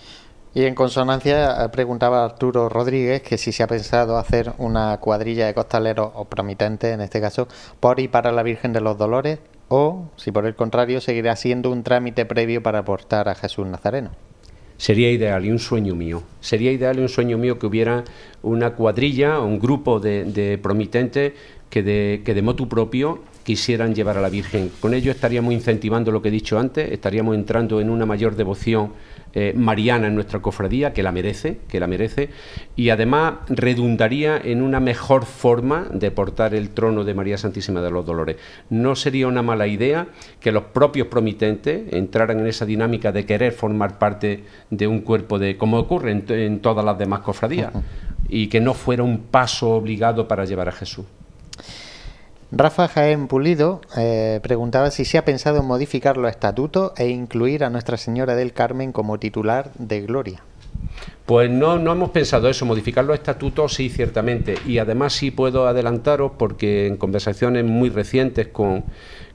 Y 0.55 0.65
en 0.65 0.75
consonancia 0.75 1.65
eh, 1.65 1.69
preguntaba 1.69 2.23
Arturo 2.23 2.69
Rodríguez 2.69 3.23
que 3.23 3.37
si 3.37 3.51
se 3.51 3.63
ha 3.63 3.67
pensado 3.67 4.17
hacer 4.17 4.53
una 4.59 4.97
cuadrilla 4.99 5.47
de 5.47 5.53
costaleros 5.53 6.11
o 6.13 6.25
promitentes, 6.25 6.93
en 6.93 7.01
este 7.01 7.19
caso, 7.19 7.47
por 7.79 7.99
y 7.99 8.07
para 8.07 8.31
la 8.31 8.43
Virgen 8.43 8.71
de 8.71 8.81
los 8.81 8.97
Dolores, 8.97 9.39
o 9.69 10.09
si 10.15 10.31
por 10.31 10.45
el 10.45 10.55
contrario 10.55 11.01
seguirá 11.01 11.35
siendo 11.35 11.71
un 11.71 11.81
trámite 11.81 12.25
previo 12.25 12.61
para 12.61 12.79
aportar 12.79 13.29
a 13.29 13.35
Jesús 13.35 13.65
Nazareno. 13.65 14.11
Sería 14.77 15.09
ideal 15.11 15.45
y 15.45 15.49
un 15.49 15.59
sueño 15.59 15.95
mío. 15.95 16.21
Sería 16.39 16.71
ideal 16.71 16.99
y 16.99 17.01
un 17.01 17.09
sueño 17.09 17.37
mío 17.37 17.57
que 17.57 17.65
hubiera 17.65 18.03
una 18.43 18.75
cuadrilla, 18.75 19.39
un 19.39 19.59
grupo 19.59 19.99
de, 19.99 20.59
promitentes 20.61 21.33
que 21.69 21.81
de, 21.81 22.21
que 22.23 22.33
de 22.33 22.41
motu 22.43 22.67
propio 22.67 23.21
quisieran 23.43 23.93
llevar 23.93 24.17
a 24.17 24.21
la 24.21 24.29
Virgen. 24.29 24.71
Con 24.79 24.93
ello 24.93 25.11
estaríamos 25.11 25.53
incentivando 25.53 26.11
lo 26.11 26.21
que 26.21 26.29
he 26.29 26.31
dicho 26.31 26.57
antes, 26.57 26.91
estaríamos 26.91 27.35
entrando 27.35 27.79
en 27.81 27.89
una 27.89 28.05
mayor 28.05 28.35
devoción 28.35 28.93
eh, 29.35 29.51
mariana 29.55 30.07
en 30.07 30.15
nuestra 30.15 30.43
cofradía, 30.43 30.93
que 30.93 31.01
la 31.01 31.11
merece, 31.11 31.57
que 31.67 31.79
la 31.79 31.87
merece, 31.87 32.29
y 32.75 32.89
además 32.89 33.33
redundaría 33.47 34.37
en 34.37 34.61
una 34.61 34.79
mejor 34.79 35.25
forma 35.25 35.87
de 35.91 36.11
portar 36.11 36.53
el 36.53 36.69
trono 36.69 37.03
de 37.03 37.15
María 37.15 37.37
Santísima 37.37 37.81
de 37.81 37.89
los 37.89 38.05
Dolores. 38.05 38.37
No 38.69 38.95
sería 38.95 39.27
una 39.27 39.41
mala 39.41 39.65
idea 39.65 40.07
que 40.39 40.51
los 40.51 40.65
propios 40.65 41.07
promitentes 41.07 41.91
entraran 41.93 42.41
en 42.41 42.47
esa 42.47 42.65
dinámica 42.65 43.11
de 43.11 43.25
querer 43.25 43.53
formar 43.53 43.97
parte 43.97 44.43
de 44.69 44.85
un 44.85 45.01
cuerpo 45.01 45.39
de, 45.39 45.57
como 45.57 45.79
ocurre 45.79 46.11
en 46.11 46.59
todas 46.59 46.85
las 46.85 46.97
demás 46.99 47.21
cofradías, 47.21 47.73
y 48.29 48.47
que 48.47 48.61
no 48.61 48.75
fuera 48.75 49.01
un 49.01 49.17
paso 49.17 49.71
obligado 49.71 50.27
para 50.27 50.45
llevar 50.45 50.69
a 50.69 50.71
Jesús. 50.71 51.05
Rafa 52.55 52.87
Jaén 52.87 53.27
Pulido 53.27 53.81
eh, 53.97 54.39
preguntaba 54.43 54.91
si 54.91 55.05
se 55.05 55.17
ha 55.17 55.25
pensado 55.25 55.59
en 55.59 55.65
modificar 55.65 56.17
los 56.17 56.29
estatutos 56.29 56.91
e 56.97 57.07
incluir 57.07 57.63
a 57.63 57.71
Nuestra 57.71 57.97
Señora 57.97 58.35
del 58.35 58.53
Carmen 58.53 58.91
como 58.91 59.17
titular 59.17 59.71
de 59.73 60.01
Gloria. 60.01 60.43
Pues 61.25 61.49
no, 61.49 61.79
no 61.79 61.93
hemos 61.93 62.11
pensado 62.11 62.47
eso, 62.47 62.65
modificar 62.65 63.05
los 63.05 63.15
estatutos 63.15 63.73
sí, 63.73 63.89
ciertamente. 63.89 64.55
Y 64.67 64.77
además 64.77 65.13
sí 65.13 65.31
puedo 65.31 65.67
adelantaros, 65.67 66.33
porque 66.37 66.85
en 66.85 66.97
conversaciones 66.97 67.65
muy 67.65 67.89
recientes 67.89 68.49
con, 68.49 68.83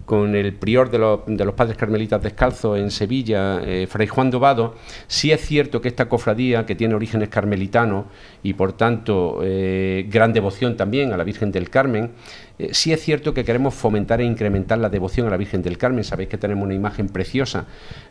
con 0.09 0.35
el 0.35 0.55
prior 0.55 0.91
de 0.91 0.97
los, 0.97 1.21
de 1.27 1.45
los 1.45 1.53
padres 1.53 1.77
carmelitas 1.77 2.23
descalzos 2.23 2.79
en 2.79 2.91
Sevilla, 2.91 3.61
eh, 3.63 3.87
Fray 3.87 4.07
Juan 4.07 4.31
Dobado, 4.31 4.75
sí 5.07 5.33
es 5.33 5.43
cierto 5.43 5.83
que 5.83 5.89
esta 5.89 6.09
cofradía, 6.09 6.65
que 6.65 6.75
tiene 6.75 6.95
orígenes 6.95 7.29
carmelitanos 7.29 8.07
y 8.43 8.55
por 8.55 8.73
tanto 8.73 9.41
eh, 9.43 10.07
gran 10.09 10.33
devoción 10.33 10.79
también 10.79 11.13
a 11.13 11.19
la 11.19 11.25
Virgen 11.25 11.53
del 11.53 11.69
Carmen, 11.69 12.13
eh, 12.59 12.71
sí 12.73 12.91
es 12.91 13.03
cierto 13.03 13.35
que 13.35 13.45
queremos 13.45 13.75
fomentar 13.75 14.23
e 14.23 14.25
incrementar 14.25 14.79
la 14.79 14.89
devoción 14.89 15.27
a 15.27 15.31
la 15.31 15.37
Virgen 15.37 15.61
del 15.61 15.77
Carmen. 15.77 16.03
Sabéis 16.05 16.31
que 16.31 16.39
tenemos 16.39 16.65
una 16.65 16.75
imagen 16.75 17.11
preciosa 17.11 17.67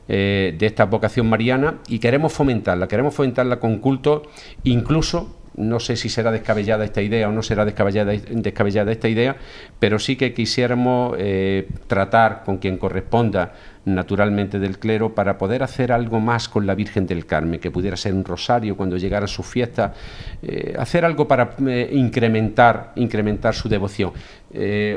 de 0.08 0.56
esta 0.62 0.86
vocación 0.86 1.28
mariana 1.28 1.80
y 1.90 2.00
queremos 2.00 2.32
fomentarla, 2.32 2.88
queremos 2.88 3.14
fomentarla 3.14 3.60
con 3.60 3.80
culto, 3.80 4.22
incluso 4.64 5.37
no 5.58 5.80
sé 5.80 5.96
si 5.96 6.08
será 6.08 6.32
descabellada 6.32 6.86
esta 6.86 7.02
idea 7.02 7.28
o 7.28 7.32
no 7.32 7.42
será 7.42 7.66
descabellada, 7.66 8.14
descabellada 8.14 8.92
esta 8.92 9.10
idea, 9.10 9.36
pero 9.80 10.00
sí 10.00 10.16
que 10.16 10.34
quisiéramos 10.34 11.16
eh, 11.18 11.68
tratar 11.88 12.44
con 12.46 12.58
quien 12.58 12.78
corresponda 12.78 13.54
naturalmente 13.86 14.60
del 14.60 14.80
clero 14.80 15.16
para 15.16 15.38
poder 15.38 15.64
hacer 15.64 15.92
algo 15.92 16.20
más 16.20 16.48
con 16.50 16.68
la 16.68 16.76
Virgen 16.76 17.08
del 17.08 17.26
Carmen, 17.26 17.60
que 17.60 17.72
pudiera 17.72 17.98
ser 17.98 18.14
un 18.14 18.24
rosario 18.24 18.78
cuando 18.78 18.98
llegara 18.98 19.28
su 19.28 19.44
fiesta, 19.44 19.94
eh, 20.42 20.76
hacer 20.78 21.06
algo 21.06 21.28
para 21.28 21.56
eh, 21.66 21.90
incrementar, 21.94 22.92
incrementar 22.96 23.56
su 23.56 23.68
devoción. 23.68 24.12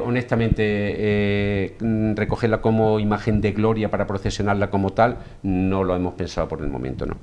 honestamente, 0.04 1.76
recogerla 2.14 2.60
como 2.60 3.00
imagen 3.00 3.40
de 3.40 3.52
gloria 3.52 3.90
para 3.90 4.06
procesionarla 4.06 4.70
como 4.70 4.90
tal, 4.90 5.16
no 5.42 5.84
lo 5.84 5.94
hemos 5.96 6.14
pensado 6.14 6.48
por 6.48 6.60
el 6.60 6.68
momento, 6.68 7.06
¿no? 7.06 7.16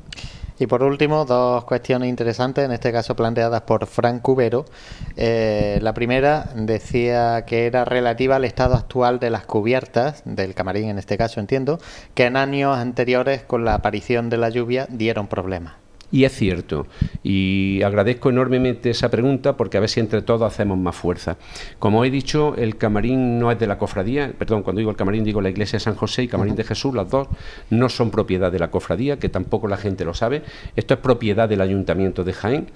Y 0.60 0.68
por 0.68 0.84
último, 0.84 1.26
dos 1.26 1.64
cuestiones 1.66 2.10
interesantes, 2.10 2.66
en 2.66 2.72
este 2.72 2.92
caso 2.92 3.16
planteadas 3.16 3.62
por 3.62 3.86
Frank 3.86 4.22
Cubero. 4.22 4.66
Eh, 5.16 5.80
la 5.82 5.94
primera 5.94 6.50
decía 6.56 7.46
que 7.46 7.68
era 7.68 7.86
relativa 7.86 8.38
al 8.38 8.46
estado 8.46 8.76
actual 8.76 9.20
de 9.20 9.30
las 9.30 9.46
cubiertas, 9.46 10.24
del 10.26 10.56
camarín 10.56 10.90
en 10.90 10.98
este 10.98 11.18
caso 11.18 11.40
entiendo, 11.40 11.80
que 12.16 12.26
en 12.26 12.38
años 12.38 12.78
anteriores 12.78 13.44
con 13.44 13.66
la 13.66 13.76
aparición 13.76 14.30
de 14.30 14.38
la 14.38 14.50
lluvia 14.50 14.88
dieron 14.90 15.28
problemas. 15.28 15.87
Y 16.10 16.24
es 16.24 16.32
cierto, 16.32 16.88
y 17.22 17.82
agradezco 17.84 18.30
enormemente 18.30 18.90
esa 18.90 19.10
pregunta 19.10 19.58
porque 19.58 19.76
a 19.76 19.82
ver 19.82 19.90
si 19.90 20.00
entre 20.00 20.22
todos 20.22 20.42
hacemos 20.42 20.78
más 20.78 20.96
fuerza. 20.96 21.36
Como 21.80 22.06
he 22.06 22.10
dicho, 22.10 22.56
el 22.56 22.78
camarín 22.78 23.40
no 23.40 23.52
es 23.52 23.60
de 23.60 23.68
la 23.68 23.78
cofradía, 23.78 24.32
perdón, 24.38 24.64
cuando 24.64 24.80
digo 24.80 24.90
el 24.90 24.96
camarín 24.96 25.26
digo 25.26 25.42
la 25.42 25.50
iglesia 25.50 25.78
de 25.78 25.82
San 25.82 25.96
José 25.96 26.24
y 26.24 26.28
camarín 26.30 26.56
de 26.56 26.64
Jesús, 26.64 26.96
las 26.96 27.10
dos 27.10 27.28
no 27.70 27.90
son 27.90 28.10
propiedad 28.10 28.54
de 28.54 28.60
la 28.60 28.72
cofradía, 28.72 29.20
que 29.20 29.28
tampoco 29.28 29.68
la 29.68 29.76
gente 29.76 30.06
lo 30.06 30.14
sabe. 30.14 30.44
Esto 30.78 30.94
es 30.94 31.02
propiedad 31.02 31.50
del 31.50 31.60
ayuntamiento 31.60 32.24
de 32.24 32.32
Jaén, 32.32 32.68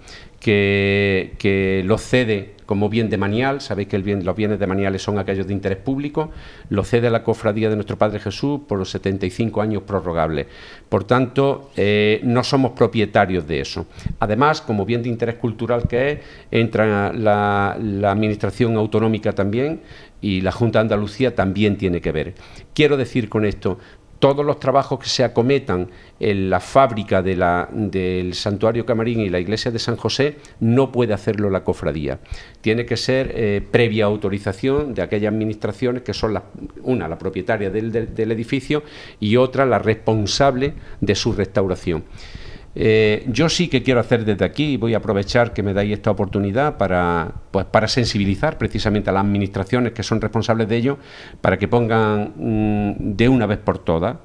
que, 0.42 1.36
que 1.38 1.84
lo 1.86 1.98
cede 1.98 2.56
como 2.72 2.88
bien 2.88 3.10
de 3.10 3.18
manial, 3.18 3.60
sabéis 3.60 3.90
que 3.90 3.98
el 3.98 4.04
bien, 4.04 4.24
los 4.24 4.34
bienes 4.34 4.58
de 4.58 4.66
maniales 4.66 5.02
son 5.02 5.20
aquellos 5.20 5.46
de 5.46 5.52
interés 5.52 5.78
público, 5.78 6.32
lo 6.70 6.86
cede 6.86 7.10
la 7.10 7.22
cofradía 7.22 7.70
de 7.70 7.76
nuestro 7.76 7.98
Padre 7.98 8.18
Jesús 8.20 8.62
por 8.66 8.80
los 8.80 8.90
75 8.92 9.62
años 9.62 9.84
prorrogables. 9.84 10.48
Por 10.88 11.04
tanto, 11.04 11.72
eh, 11.76 12.22
no 12.24 12.46
somos 12.46 12.72
propietarios 12.72 13.46
de 13.46 13.60
eso. 13.60 13.88
Además, 14.20 14.62
como 14.62 14.86
bien 14.86 15.04
de 15.04 15.10
interés 15.10 15.36
cultural 15.36 15.86
que 15.86 16.12
es, 16.12 16.20
entra 16.50 17.12
la, 17.12 17.78
la 17.78 18.12
Administración 18.12 18.78
Autonómica 18.78 19.34
también 19.34 19.82
y 20.22 20.40
la 20.40 20.54
Junta 20.54 20.80
de 20.80 20.84
Andalucía 20.84 21.36
también 21.36 21.76
tiene 21.76 22.00
que 22.00 22.14
ver. 22.14 22.36
Quiero 22.74 22.96
decir 22.96 23.28
con 23.28 23.44
esto, 23.44 23.80
todos 24.22 24.46
los 24.46 24.60
trabajos 24.60 25.00
que 25.00 25.10
se 25.10 25.24
acometan 25.24 25.90
en 26.20 26.52
la 26.52 26.60
fábrica 26.60 27.24
del 27.24 28.34
santuario 28.36 28.86
Camarín 28.86 29.20
y 29.22 29.30
la 29.30 29.40
iglesia 29.40 29.72
de 29.72 29.80
San 29.80 29.96
José 29.96 30.38
no 30.60 30.92
puede 30.92 31.16
hacerlo 31.16 31.50
la 31.50 31.64
cofradía. 31.64 32.20
Tiene 32.62 32.86
que 32.86 32.98
ser 32.98 33.32
eh, 33.34 33.68
previa 33.72 34.06
autorización 34.06 34.94
de 34.94 35.02
aquellas 35.02 35.34
administraciones 35.34 36.04
que 36.04 36.14
son 36.14 36.40
una 36.84 37.08
la 37.08 37.18
propietaria 37.18 37.72
del, 37.72 38.32
edificio 38.32 38.84
y 39.20 39.38
otra 39.38 39.66
la 39.66 39.80
responsable 39.80 40.76
de 41.02 41.16
su 41.16 41.34
restauración. 41.34 42.04
Eh, 42.74 43.26
yo 43.28 43.50
sí 43.50 43.68
que 43.68 43.84
quiero 43.84 44.00
hacer 44.00 44.24
desde 44.26 44.46
aquí, 44.46 44.74
y 44.74 44.78
voy 44.78 44.94
a 44.94 44.98
aprovechar 44.98 45.54
que 45.54 45.64
me 45.64 45.74
dais 45.74 45.92
esta 45.92 46.12
oportunidad 46.12 46.78
para, 46.78 47.34
pues, 47.52 47.66
para 47.66 47.88
sensibilizar 47.88 48.58
precisamente 48.58 49.10
a 49.10 49.14
las 49.14 49.24
administraciones 49.24 49.94
que 49.94 50.04
son 50.04 50.22
responsables 50.22 50.68
de 50.68 50.78
ello, 50.78 50.98
para 51.42 51.58
que 51.58 51.68
pongan 51.68 52.34
mm, 52.38 53.16
de 53.16 53.30
una 53.30 53.46
vez 53.46 53.60
por 53.60 53.80
todas 53.80 54.18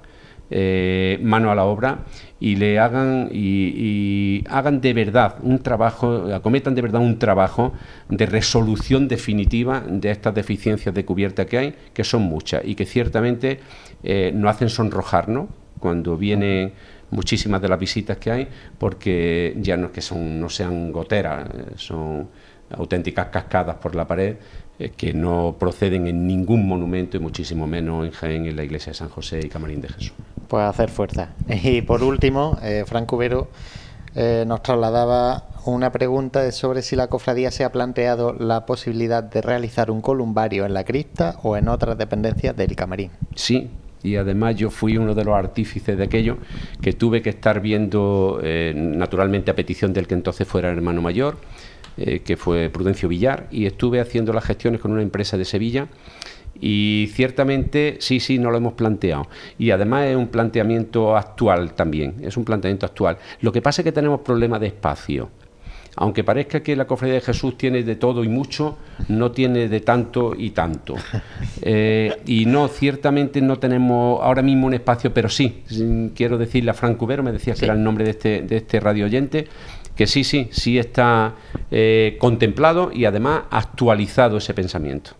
eh, 0.48 1.18
mano 1.22 1.50
a 1.50 1.56
la 1.56 1.64
obra 1.64 2.04
y 2.38 2.54
le 2.54 2.78
hagan 2.78 3.28
y, 3.32 4.44
hagan 4.48 4.80
de 4.80 4.92
verdad 4.92 5.38
un 5.42 5.58
trabajo, 5.58 6.32
acometan 6.32 6.76
de 6.76 6.82
verdad 6.82 7.00
un 7.00 7.18
trabajo 7.18 7.72
de 8.08 8.26
resolución 8.26 9.08
definitiva 9.08 9.80
de 9.80 10.12
estas 10.12 10.36
deficiencias 10.36 10.94
de 10.94 11.04
cubierta 11.04 11.46
que 11.46 11.58
hay, 11.58 11.74
que 11.92 12.04
son 12.04 12.22
muchas 12.22 12.62
y 12.64 12.76
que 12.76 12.86
ciertamente 12.86 13.58
eh, 14.04 14.30
nos 14.32 14.54
hacen 14.54 14.68
sonrojarnos 14.68 15.46
cuando 15.80 16.16
vienen 16.16 16.74
muchísimas 17.10 17.60
de 17.62 17.68
las 17.68 17.78
visitas 17.78 18.16
que 18.18 18.30
hay, 18.30 18.48
porque 18.78 19.54
ya 19.58 19.76
no 19.76 19.86
es 19.86 19.92
que 19.92 20.00
son, 20.00 20.40
no 20.40 20.48
sean 20.48 20.92
goteras, 20.92 21.48
eh, 21.48 21.72
son 21.76 22.28
auténticas 22.70 23.28
cascadas 23.28 23.76
por 23.76 23.94
la 23.94 24.06
pared 24.06 24.36
eh, 24.78 24.90
que 24.90 25.14
no 25.14 25.56
proceden 25.58 26.06
en 26.06 26.26
ningún 26.26 26.68
monumento 26.68 27.16
y 27.16 27.20
muchísimo 27.20 27.66
menos 27.66 28.04
en 28.04 28.12
Jaén, 28.12 28.46
en 28.46 28.56
la 28.56 28.64
iglesia 28.64 28.90
de 28.92 28.98
San 28.98 29.08
José 29.08 29.40
y 29.42 29.48
Camarín 29.48 29.80
de 29.80 29.88
Jesús. 29.88 30.12
Pues 30.48 30.64
hacer 30.64 30.90
fuerza. 30.90 31.30
Y 31.48 31.80
por 31.80 32.02
último, 32.02 32.58
eh, 32.62 32.84
Frank 32.86 33.06
Cubero 33.06 33.48
eh, 34.14 34.44
nos 34.46 34.62
trasladaba 34.62 35.46
una 35.64 35.92
pregunta 35.92 36.50
sobre 36.52 36.82
si 36.82 36.94
la 36.94 37.08
cofradía 37.08 37.50
se 37.50 37.64
ha 37.64 37.72
planteado 37.72 38.34
la 38.34 38.66
posibilidad 38.66 39.22
de 39.22 39.40
realizar 39.40 39.90
un 39.90 40.02
columbario 40.02 40.66
en 40.66 40.74
la 40.74 40.84
cripta 40.84 41.38
o 41.42 41.56
en 41.56 41.68
otras 41.68 41.96
dependencias 41.96 42.54
del 42.54 42.76
camarín. 42.76 43.10
Sí, 43.34 43.70
y 44.02 44.16
además 44.16 44.56
yo 44.56 44.70
fui 44.70 44.96
uno 44.96 45.14
de 45.14 45.24
los 45.24 45.34
artífices 45.34 45.96
de 45.96 46.04
aquello 46.04 46.38
que 46.80 46.92
tuve 46.92 47.22
que 47.22 47.30
estar 47.30 47.60
viendo 47.60 48.40
eh, 48.42 48.72
naturalmente 48.74 49.50
a 49.50 49.56
petición 49.56 49.92
del 49.92 50.06
que 50.06 50.14
entonces 50.14 50.46
fuera 50.46 50.70
el 50.70 50.76
hermano 50.76 51.02
mayor, 51.02 51.38
eh, 51.96 52.20
que 52.20 52.36
fue 52.36 52.68
Prudencio 52.70 53.08
Villar, 53.08 53.48
y 53.50 53.66
estuve 53.66 54.00
haciendo 54.00 54.32
las 54.32 54.44
gestiones 54.44 54.80
con 54.80 54.92
una 54.92 55.02
empresa 55.02 55.36
de 55.36 55.44
Sevilla. 55.44 55.88
Y 56.58 57.10
ciertamente 57.12 57.96
sí, 58.00 58.18
sí, 58.18 58.38
no 58.38 58.50
lo 58.50 58.56
hemos 58.56 58.72
planteado. 58.72 59.28
Y 59.58 59.70
además 59.72 60.06
es 60.06 60.16
un 60.16 60.28
planteamiento 60.28 61.14
actual 61.14 61.74
también, 61.74 62.14
es 62.22 62.36
un 62.36 62.44
planteamiento 62.44 62.86
actual. 62.86 63.18
Lo 63.40 63.52
que 63.52 63.60
pasa 63.60 63.82
es 63.82 63.84
que 63.84 63.92
tenemos 63.92 64.20
problemas 64.20 64.60
de 64.60 64.68
espacio 64.68 65.28
aunque 65.96 66.22
parezca 66.22 66.62
que 66.62 66.76
la 66.76 66.86
cofradía 66.86 67.14
de 67.14 67.20
Jesús 67.22 67.56
tiene 67.56 67.82
de 67.82 67.96
todo 67.96 68.22
y 68.22 68.28
mucho, 68.28 68.76
no 69.08 69.32
tiene 69.32 69.68
de 69.68 69.80
tanto 69.80 70.34
y 70.36 70.50
tanto. 70.50 70.94
Eh, 71.62 72.20
y 72.26 72.44
no, 72.46 72.68
ciertamente 72.68 73.40
no 73.40 73.58
tenemos 73.58 74.20
ahora 74.22 74.42
mismo 74.42 74.66
un 74.66 74.74
espacio, 74.74 75.12
pero 75.12 75.28
sí, 75.28 75.64
quiero 76.14 76.38
decirle 76.38 76.70
a 76.70 76.74
Frank 76.74 76.96
Cubero, 76.96 77.22
me 77.22 77.32
decía 77.32 77.54
que 77.54 77.64
era 77.64 77.74
el 77.74 77.82
nombre 77.82 78.04
de 78.04 78.10
este, 78.10 78.42
de 78.42 78.56
este 78.58 78.78
radio 78.78 79.06
oyente, 79.06 79.48
que 79.96 80.06
sí, 80.06 80.22
sí, 80.22 80.48
sí 80.52 80.78
está 80.78 81.34
eh, 81.70 82.16
contemplado 82.20 82.92
y 82.92 83.04
además 83.04 83.44
actualizado 83.50 84.36
ese 84.36 84.54
pensamiento 84.54 85.12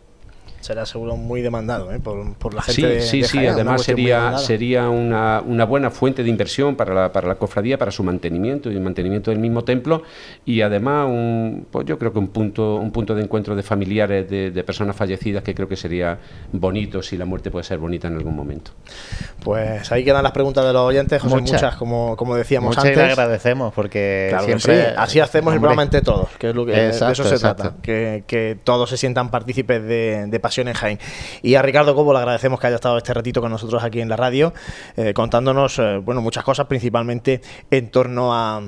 será 0.66 0.84
seguro 0.84 1.16
muy 1.16 1.42
demandado 1.42 1.92
¿eh? 1.92 2.00
por, 2.00 2.52
la 2.52 2.62
gente. 2.62 3.00
Sí, 3.00 3.22
sí, 3.22 3.28
sí. 3.28 3.46
Además 3.46 3.82
sería, 3.82 4.36
sería 4.38 4.88
una, 4.90 5.40
una, 5.46 5.64
buena 5.64 5.90
fuente 5.90 6.24
de 6.24 6.28
inversión 6.28 6.74
para 6.74 6.92
la, 6.92 7.12
para 7.12 7.28
la 7.28 7.36
cofradía, 7.36 7.78
para 7.78 7.92
su 7.92 8.02
mantenimiento 8.02 8.70
y 8.70 8.74
el 8.74 8.80
mantenimiento 8.80 9.30
del 9.30 9.38
mismo 9.38 9.62
templo 9.62 10.02
y 10.44 10.62
además 10.62 11.06
un, 11.08 11.66
pues 11.70 11.86
yo 11.86 11.98
creo 11.98 12.12
que 12.12 12.18
un 12.18 12.28
punto, 12.28 12.76
un 12.76 12.90
punto 12.90 13.14
de 13.14 13.22
encuentro 13.22 13.54
de 13.54 13.62
familiares 13.62 14.28
de, 14.28 14.50
de 14.50 14.64
personas 14.64 14.96
fallecidas 14.96 15.44
que 15.44 15.54
creo 15.54 15.68
que 15.68 15.76
sería 15.76 16.18
bonito 16.50 17.00
si 17.00 17.16
la 17.16 17.26
muerte 17.26 17.52
puede 17.52 17.64
ser 17.64 17.78
bonita 17.78 18.08
en 18.08 18.16
algún 18.16 18.34
momento. 18.34 18.72
Pues 19.44 19.92
ahí 19.92 20.04
quedan 20.04 20.24
las 20.24 20.32
preguntas 20.32 20.64
de 20.64 20.72
los 20.72 20.82
oyentes, 20.82 21.22
José, 21.22 21.36
muchas, 21.36 21.76
como, 21.76 22.16
como 22.16 22.34
decíamos 22.34 22.70
muchas 22.70 22.86
antes. 22.86 22.98
agradecemos 22.98 23.72
porque 23.72 24.36
siempre 24.44 24.94
así 24.96 25.20
hacemos 25.20 25.54
el 25.54 25.60
programa 25.60 25.84
entre 25.84 26.02
todos, 26.02 26.28
que 26.38 26.50
es 26.50 26.54
lo 26.56 26.66
que 26.66 26.72
de 26.72 26.88
eso 26.88 27.12
se 27.14 27.38
trata, 27.38 27.74
que, 27.82 28.24
que, 28.26 28.58
todos 28.64 28.90
se 28.90 28.96
sientan 28.96 29.30
partícipes 29.30 29.82
de, 29.84 30.26
de 30.26 30.40
en 30.62 30.72
Jaén. 30.72 30.98
Y 31.42 31.54
a 31.54 31.62
Ricardo 31.62 31.94
Cobo 31.94 32.12
le 32.12 32.18
agradecemos 32.20 32.60
que 32.60 32.66
haya 32.66 32.76
estado 32.76 32.98
este 32.98 33.14
ratito 33.14 33.40
con 33.40 33.50
nosotros 33.50 33.82
aquí 33.82 34.00
en 34.00 34.08
la 34.08 34.16
radio, 34.16 34.52
eh, 34.96 35.12
contándonos 35.14 35.78
eh, 35.78 35.98
bueno, 35.98 36.20
muchas 36.20 36.44
cosas, 36.44 36.66
principalmente 36.66 37.40
en 37.70 37.90
torno 37.90 38.34
a 38.34 38.62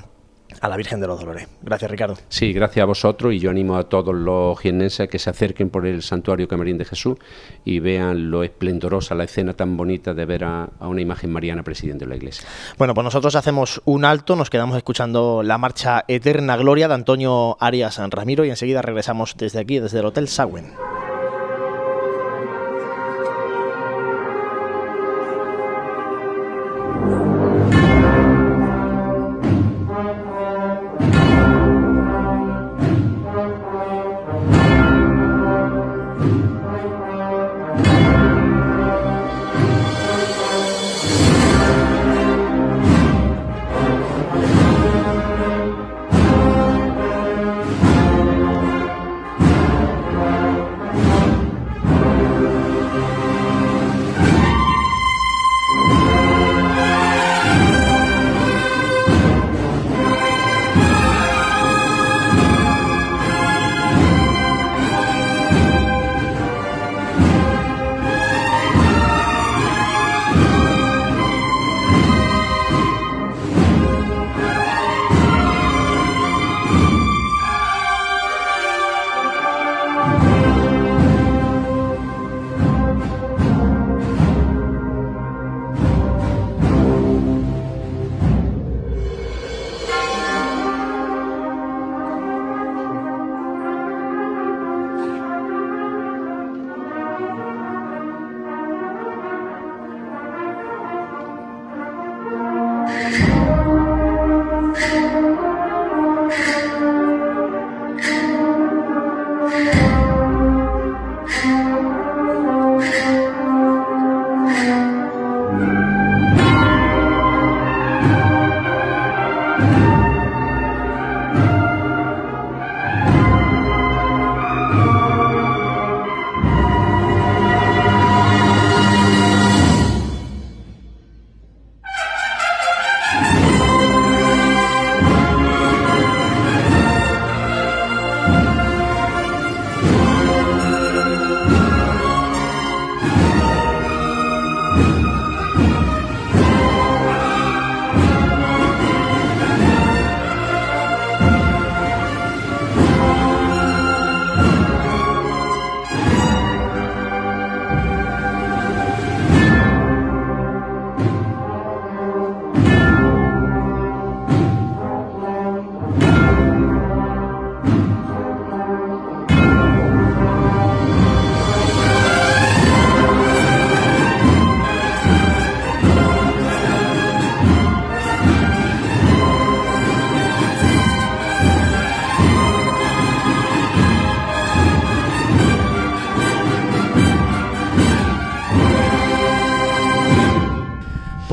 a 0.61 0.69
la 0.69 0.77
Virgen 0.77 1.01
de 1.01 1.07
los 1.07 1.21
Dolores. 1.21 1.47
Gracias, 1.63 1.91
Ricardo. 1.91 2.17
Sí, 2.29 2.53
gracias 2.53 2.83
a 2.83 2.87
vosotros 2.87 3.33
y 3.35 3.39
yo 3.39 3.51
animo 3.51 3.77
a 3.77 3.85
todos 3.85 4.15
los 4.15 4.59
jiennenses 4.59 5.01
a 5.01 5.07
que 5.07 5.19
se 5.19 5.31
acerquen 5.31 5.71
por 5.71 5.87
el 5.87 6.03
Santuario 6.03 6.49
Camarín 6.49 6.79
de 6.79 6.85
Jesús 6.85 7.17
y 7.65 7.81
vean 7.81 8.31
lo 8.31 8.43
esplendorosa, 8.43 9.15
la 9.15 9.25
escena 9.25 9.53
tan 9.53 9.77
bonita 9.77 10.15
de 10.15 10.25
ver 10.25 10.45
a, 10.45 10.69
a, 10.79 10.89
una 10.89 11.01
imagen 11.01 11.31
mariana 11.31 11.63
presidente 11.63 12.05
de 12.05 12.11
la 12.11 12.17
Iglesia. 12.17 12.47
Bueno, 12.77 12.95
pues 12.95 13.05
nosotros 13.05 13.35
hacemos 13.37 13.83
un 13.85 14.05
alto, 14.05 14.37
nos 14.37 14.51
quedamos 14.51 14.77
escuchando 14.77 15.43
la 15.43 15.59
marcha 15.59 16.05
Eterna 16.09 16.57
Gloria 16.57 16.89
de 16.89 16.95
Antonio 16.95 17.57
Arias 17.61 17.95
San 17.95 18.11
Ramiro 18.11 18.45
y 18.45 18.51
enseguida 18.51 18.83
regresamos 18.83 19.37
desde 19.37 19.61
aquí, 19.61 19.79
desde 19.79 20.01
el 20.01 20.07
Hotel 20.07 20.29
Sagüen. 20.29 20.73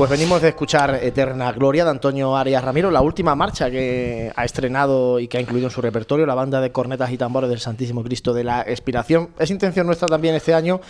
Pues 0.06 0.20
venimos 0.20 0.40
de 0.40 0.50
escuchar 0.50 1.00
Eterna 1.02 1.50
Gloria 1.50 1.82
de 1.82 1.90
Antonio 1.90 2.36
Arias 2.36 2.62
Ramiro, 2.62 2.92
la 2.92 3.00
última 3.00 3.34
marcha 3.34 3.68
que 3.72 4.32
ha 4.36 4.44
estrenado 4.44 5.18
y 5.18 5.26
que 5.26 5.36
ha 5.36 5.40
incluido 5.40 5.66
en 5.66 5.72
su 5.72 5.82
repertorio 5.82 6.24
la 6.24 6.36
banda 6.36 6.60
de 6.60 6.70
cornetas 6.70 7.10
y 7.10 7.18
tambores 7.18 7.50
del 7.50 7.58
Santísimo 7.58 8.04
Cristo 8.04 8.32
de 8.32 8.44
la 8.44 8.62
Expiración. 8.62 9.30
Es 9.36 9.50
intención 9.50 9.84
nuestra 9.84 10.06
también 10.06 10.36
este 10.36 10.54
año 10.54 10.80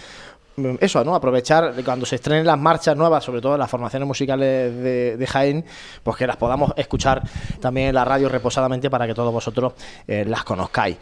mm, 0.56 0.74
eso, 0.80 1.02
¿no? 1.02 1.14
Aprovechar 1.14 1.72
cuando 1.82 2.04
se 2.04 2.16
estrenen 2.16 2.44
las 2.44 2.58
marchas 2.58 2.94
nuevas, 2.94 3.24
sobre 3.24 3.40
todo 3.40 3.56
las 3.56 3.70
formaciones 3.70 4.06
musicales 4.06 4.74
de, 4.82 5.26
Jaén, 5.26 5.64
pues 6.02 6.18
que 6.18 6.26
las 6.26 6.36
podamos 6.36 6.74
escuchar 6.76 7.22
también 7.58 7.88
en 7.88 7.94
la 7.94 8.04
radio 8.04 8.28
reposadamente 8.28 8.90
para 8.90 9.06
que 9.06 9.14
todos 9.14 9.32
vosotros 9.32 9.72
eh, 10.06 10.26
las 10.28 10.44
conozcáis. 10.44 10.98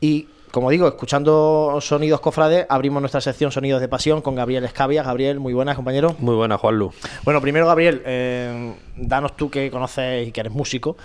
Y 0.00 0.26
como 0.50 0.70
digo, 0.70 0.88
escuchando 0.88 1.78
sonidos 1.80 2.20
cofrades, 2.20 2.66
abrimos 2.68 3.00
nuestra 3.00 3.20
sección 3.20 3.52
Sonidos 3.52 3.80
de 3.80 3.88
Pasión 3.88 4.22
con 4.22 4.34
Gabriel 4.34 4.64
Escavia. 4.64 5.02
Gabriel, 5.02 5.40
muy 5.40 5.52
buenas, 5.52 5.76
compañero. 5.76 6.14
Muy 6.18 6.34
buenas, 6.34 6.60
Juanlu. 6.60 6.92
Bueno, 7.24 7.40
primero, 7.40 7.66
Gabriel, 7.66 8.02
eh, 8.04 8.74
danos 8.96 9.36
tú 9.36 9.50
que 9.50 9.70
conoces 9.70 10.28
y 10.28 10.32
que 10.32 10.40
eres 10.40 10.52
músico. 10.52 10.96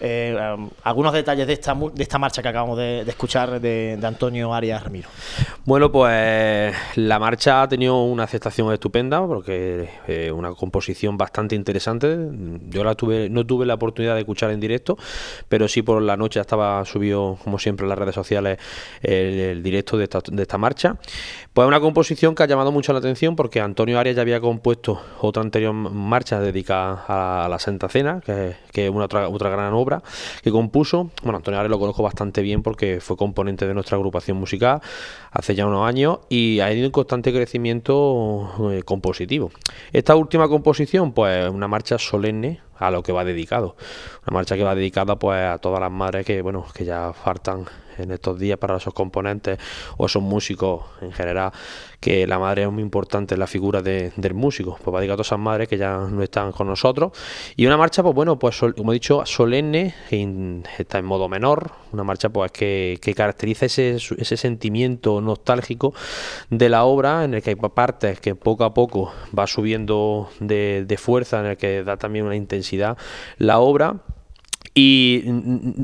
Eh, 0.00 0.36
algunos 0.84 1.12
detalles 1.12 1.46
de 1.46 1.52
esta, 1.52 1.74
de 1.74 2.02
esta 2.02 2.18
marcha 2.18 2.40
que 2.42 2.48
acabamos 2.48 2.78
de, 2.78 3.00
escuchar 3.00 3.60
de, 3.60 3.98
Antonio 4.02 4.54
Arias 4.54 4.82
Ramiro. 4.82 5.08
Bueno, 5.64 5.90
pues 5.90 6.74
la 6.96 7.18
marcha 7.18 7.62
ha 7.62 7.68
tenido 7.68 8.02
una 8.04 8.24
aceptación 8.24 8.72
estupenda 8.72 9.26
porque 9.26 9.88
eh, 10.06 10.30
una 10.30 10.52
composición 10.54 11.16
bastante 11.16 11.54
interesante. 11.54 12.16
Yo 12.68 12.84
la 12.84 12.94
tuve, 12.94 13.28
no 13.28 13.44
tuve 13.44 13.66
la 13.66 13.74
oportunidad 13.74 14.14
de 14.14 14.20
escuchar 14.20 14.50
en 14.50 14.60
directo, 14.60 14.96
pero 15.48 15.68
sí 15.68 15.82
por 15.82 16.00
la 16.00 16.16
noche 16.16 16.40
estaba 16.40 16.84
subido, 16.84 17.38
como 17.42 17.58
siempre, 17.58 17.84
en 17.84 17.90
las 17.90 17.98
redes 17.98 18.14
sociales 18.14 18.58
el, 19.02 19.62
directo 19.62 19.98
de 19.98 20.04
esta, 20.04 20.20
de 20.30 20.42
esta 20.42 20.58
marcha. 20.58 20.96
Pues 21.58 21.66
una 21.66 21.80
composición 21.80 22.36
que 22.36 22.44
ha 22.44 22.46
llamado 22.46 22.70
mucho 22.70 22.92
la 22.92 23.00
atención 23.00 23.34
porque 23.34 23.60
Antonio 23.60 23.98
Arias 23.98 24.14
ya 24.14 24.22
había 24.22 24.40
compuesto 24.40 25.00
otra 25.20 25.42
anterior 25.42 25.74
marcha 25.74 26.38
dedicada 26.38 27.04
a 27.08 27.48
la 27.48 27.58
Santa 27.58 27.88
Cena, 27.88 28.20
que, 28.24 28.54
es 28.72 28.90
una 28.90 29.06
otra, 29.06 29.28
otra 29.28 29.50
gran 29.50 29.72
obra 29.72 30.00
que 30.44 30.52
compuso. 30.52 31.10
Bueno, 31.24 31.38
Antonio 31.38 31.58
Ares 31.58 31.68
lo 31.68 31.80
conozco 31.80 32.04
bastante 32.04 32.42
bien 32.42 32.62
porque 32.62 33.00
fue 33.00 33.16
componente 33.16 33.66
de 33.66 33.74
nuestra 33.74 33.96
agrupación 33.96 34.36
musical 34.36 34.80
hace 35.32 35.56
ya 35.56 35.66
unos 35.66 35.84
años 35.84 36.20
y 36.28 36.60
ha 36.60 36.72
ido 36.72 36.86
en 36.86 36.92
constante 36.92 37.32
crecimiento 37.32 38.70
eh, 38.70 38.84
compositivo. 38.84 39.50
Esta 39.92 40.14
última 40.14 40.46
composición, 40.46 41.10
pues 41.10 41.50
una 41.50 41.66
marcha 41.66 41.98
solemne 41.98 42.60
a 42.78 42.90
lo 42.90 43.02
que 43.02 43.12
va 43.12 43.24
dedicado. 43.24 43.76
Una 44.26 44.38
marcha 44.38 44.56
que 44.56 44.64
va 44.64 44.74
dedicada 44.74 45.16
pues 45.16 45.38
a 45.42 45.58
todas 45.58 45.80
las 45.80 45.90
madres 45.90 46.24
que 46.24 46.42
bueno, 46.42 46.66
que 46.74 46.84
ya 46.84 47.12
faltan 47.12 47.66
en 47.98 48.12
estos 48.12 48.38
días 48.38 48.58
para 48.58 48.76
esos 48.76 48.94
componentes 48.94 49.58
o 49.96 50.06
esos 50.06 50.22
músicos 50.22 50.84
en 51.00 51.12
general, 51.12 51.52
que 52.00 52.26
la 52.26 52.38
madre 52.38 52.62
es 52.62 52.70
muy 52.70 52.82
importante 52.82 53.34
en 53.34 53.40
la 53.40 53.46
figura 53.46 53.82
del 53.82 54.34
músico. 54.34 54.78
Pues 54.82 54.94
va 54.94 55.00
a 55.00 55.20
esas 55.20 55.38
madres 55.38 55.68
que 55.68 55.76
ya 55.76 55.98
no 55.98 56.22
están 56.22 56.52
con 56.52 56.66
nosotros. 56.66 57.12
Y 57.56 57.66
una 57.66 57.76
marcha, 57.76 58.02
pues 58.02 58.14
bueno, 58.14 58.38
pues 58.38 58.60
como 58.76 58.92
he 58.92 58.94
dicho, 58.94 59.24
solemne, 59.26 59.94
está 60.78 60.98
en 60.98 61.04
modo 61.04 61.28
menor, 61.28 61.72
una 61.92 62.04
marcha 62.04 62.28
pues 62.28 62.52
que, 62.52 62.98
caracteriza 63.16 63.66
ese, 63.66 63.96
ese 63.96 64.36
sentimiento 64.36 65.20
nostálgico 65.20 65.94
de 66.50 66.68
la 66.68 66.84
obra, 66.84 67.24
en 67.24 67.34
el 67.34 67.42
que 67.42 67.50
hay 67.50 67.56
partes 67.56 68.20
que 68.20 68.34
poco 68.34 68.64
a 68.64 68.74
poco 68.74 69.12
va 69.36 69.46
subiendo 69.46 70.30
de, 70.40 70.84
de 70.86 70.96
fuerza, 70.96 71.40
en 71.40 71.46
el 71.46 71.56
que 71.56 71.82
da 71.82 71.96
también 71.96 72.26
una 72.26 72.36
intensidad 72.36 72.96
la 73.38 73.58
obra 73.58 73.96
y 74.74 75.24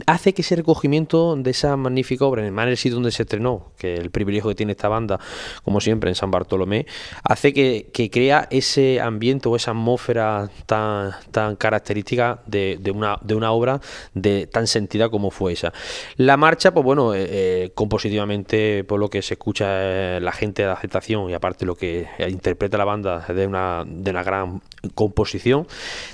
hace 0.07 0.35
que 0.35 0.43
ese 0.43 0.57
recogimiento 0.57 1.37
de 1.37 1.51
esa 1.51 1.77
magnífica 1.77 2.25
obra 2.25 2.47
en 2.47 2.59
el 2.59 2.77
sitio 2.77 2.95
donde 2.95 3.11
se 3.11 3.23
estrenó, 3.23 3.73
que 3.79 3.95
el 3.95 4.11
privilegio 4.11 4.51
que 4.51 4.55
tiene 4.55 4.73
esta 4.73 4.89
banda, 4.89 5.19
como 5.65 5.81
siempre 5.81 6.11
en 6.11 6.15
San 6.15 6.31
Bartolomé, 6.31 6.87
hace 7.23 7.53
que, 7.53 8.11
crea 8.11 8.47
ese 8.51 9.01
ambiente 9.01 9.49
o 9.49 9.57
esa 9.57 9.71
atmósfera 9.71 10.51
tan, 10.67 11.13
tan 11.31 11.57
característica 11.57 12.41
de, 12.47 12.79
una, 12.95 13.19
de 13.23 13.35
una 13.35 13.51
obra 13.53 13.81
de 14.13 14.47
tan 14.47 14.67
sentida 14.67 15.09
como 15.09 15.31
fue 15.31 15.53
esa. 15.53 15.73
La 16.17 16.37
marcha, 16.37 16.73
pues 16.73 16.85
bueno, 16.85 17.15
eh, 17.15 17.27
eh, 17.29 17.71
compositivamente, 17.75 18.85
por 18.85 19.01
lo 19.01 19.09
que 19.09 19.23
se 19.23 19.35
escucha 19.35 19.67
eh, 19.69 20.21
la 20.21 20.33
gente 20.33 20.63
de 20.63 20.71
aceptación 20.71 21.31
y 21.31 21.35
aparte 21.35 21.65
lo 21.67 21.75
que 21.75 22.07
interpreta 22.29 22.79
la 22.79 22.85
banda 22.85 23.21
de 23.21 23.47
una, 23.47 23.85
de 23.87 24.11
una 24.11 24.23
gran 24.23 24.63
composición, 24.95 25.67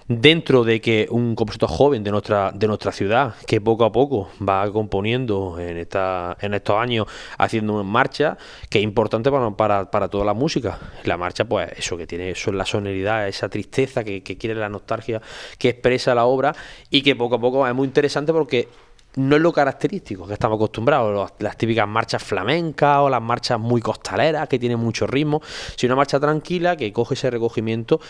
dentro 0.08 0.64
de 0.64 0.80
que 0.80 1.06
un 1.10 1.34
compositor 1.34 1.68
joven 1.68 2.02
de 2.02 2.10
nuestra 2.10 2.52
de 2.60 2.68
nuestra 2.68 2.92
ciudad, 2.92 3.34
que 3.46 3.60
poco 3.60 3.84
a 3.84 3.90
poco 3.90 4.30
va 4.46 4.70
componiendo 4.70 5.58
en, 5.58 5.78
esta, 5.78 6.36
en 6.40 6.54
estos 6.54 6.76
años, 6.76 7.06
haciendo 7.38 7.74
una 7.74 7.82
marcha, 7.82 8.36
que 8.68 8.78
es 8.78 8.84
importante 8.84 9.30
para, 9.30 9.90
para, 9.90 10.08
toda 10.08 10.24
la 10.24 10.34
música. 10.34 10.78
La 11.04 11.16
marcha, 11.16 11.46
pues 11.46 11.72
eso 11.76 11.96
que 11.96 12.06
tiene, 12.06 12.30
eso 12.30 12.50
es 12.50 12.56
la 12.56 12.66
sonoridad, 12.66 13.26
esa 13.26 13.48
tristeza 13.48 14.04
que, 14.04 14.22
quiere 14.22 14.54
la 14.54 14.68
nostalgia, 14.68 15.20
que 15.58 15.70
expresa 15.70 16.14
la 16.14 16.26
obra 16.26 16.54
y 16.90 17.02
que 17.02 17.16
poco 17.16 17.36
a 17.36 17.40
poco 17.40 17.66
es 17.66 17.74
muy 17.74 17.86
interesante 17.86 18.32
porque 18.32 18.68
no 19.16 19.34
es 19.34 19.42
lo 19.42 19.52
característico 19.52 20.26
que 20.26 20.34
estamos 20.34 20.56
acostumbrados, 20.56 21.32
las 21.40 21.56
típicas 21.56 21.88
marchas 21.88 22.22
flamencas 22.22 22.98
o 22.98 23.10
las 23.10 23.20
marchas 23.20 23.58
muy 23.58 23.80
costaleras 23.80 24.48
que 24.48 24.58
tienen 24.58 24.78
mucho 24.78 25.06
ritmo, 25.06 25.40
sino 25.76 25.94
una 25.94 26.02
marcha 26.02 26.20
tranquila 26.20 26.76
que 26.76 26.92
coge 26.92 27.14
ese 27.14 27.30
recogimiento 27.30 28.00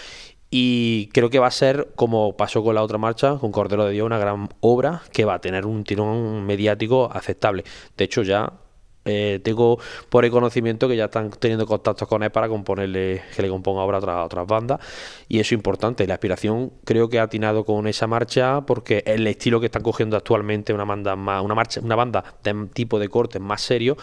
y 0.50 1.08
creo 1.12 1.30
que 1.30 1.38
va 1.38 1.46
a 1.46 1.52
ser, 1.52 1.88
como 1.94 2.36
pasó 2.36 2.64
con 2.64 2.74
la 2.74 2.82
otra 2.82 2.98
marcha, 2.98 3.36
con 3.38 3.52
Cordero 3.52 3.84
de 3.84 3.92
Dios, 3.92 4.04
una 4.04 4.18
gran 4.18 4.48
obra 4.60 5.02
que 5.12 5.24
va 5.24 5.34
a 5.34 5.40
tener 5.40 5.64
un 5.64 5.84
tirón 5.84 6.44
mediático 6.44 7.08
aceptable. 7.12 7.64
De 7.96 8.04
hecho, 8.04 8.22
ya 8.22 8.52
eh, 9.04 9.40
tengo 9.42 9.78
por 10.08 10.24
el 10.24 10.30
conocimiento 10.30 10.86
que 10.88 10.96
ya 10.96 11.06
están 11.06 11.30
teniendo 11.30 11.66
contactos 11.66 12.06
con 12.08 12.22
él 12.24 12.30
para 12.30 12.48
componerle, 12.48 13.22
que 13.34 13.42
le 13.42 13.48
componga 13.48 13.82
obra 13.82 13.98
a 13.98 14.24
otras, 14.24 14.46
bandas. 14.46 14.80
Y 15.28 15.38
eso 15.38 15.48
es 15.48 15.52
importante. 15.52 16.06
La 16.06 16.14
aspiración 16.14 16.72
creo 16.84 17.08
que 17.08 17.20
ha 17.20 17.24
atinado 17.24 17.64
con 17.64 17.86
esa 17.86 18.08
marcha 18.08 18.62
porque 18.62 19.02
el 19.06 19.26
estilo 19.28 19.60
que 19.60 19.66
están 19.66 19.82
cogiendo 19.82 20.16
actualmente 20.16 20.72
una 20.72 20.84
banda 20.84 21.14
más, 21.16 21.42
una 21.42 21.54
marcha, 21.54 21.80
una 21.80 21.94
banda 21.94 22.24
de 22.42 22.66
tipo 22.74 22.98
de 22.98 23.08
corte 23.08 23.38
más 23.38 23.62
serio. 23.62 23.96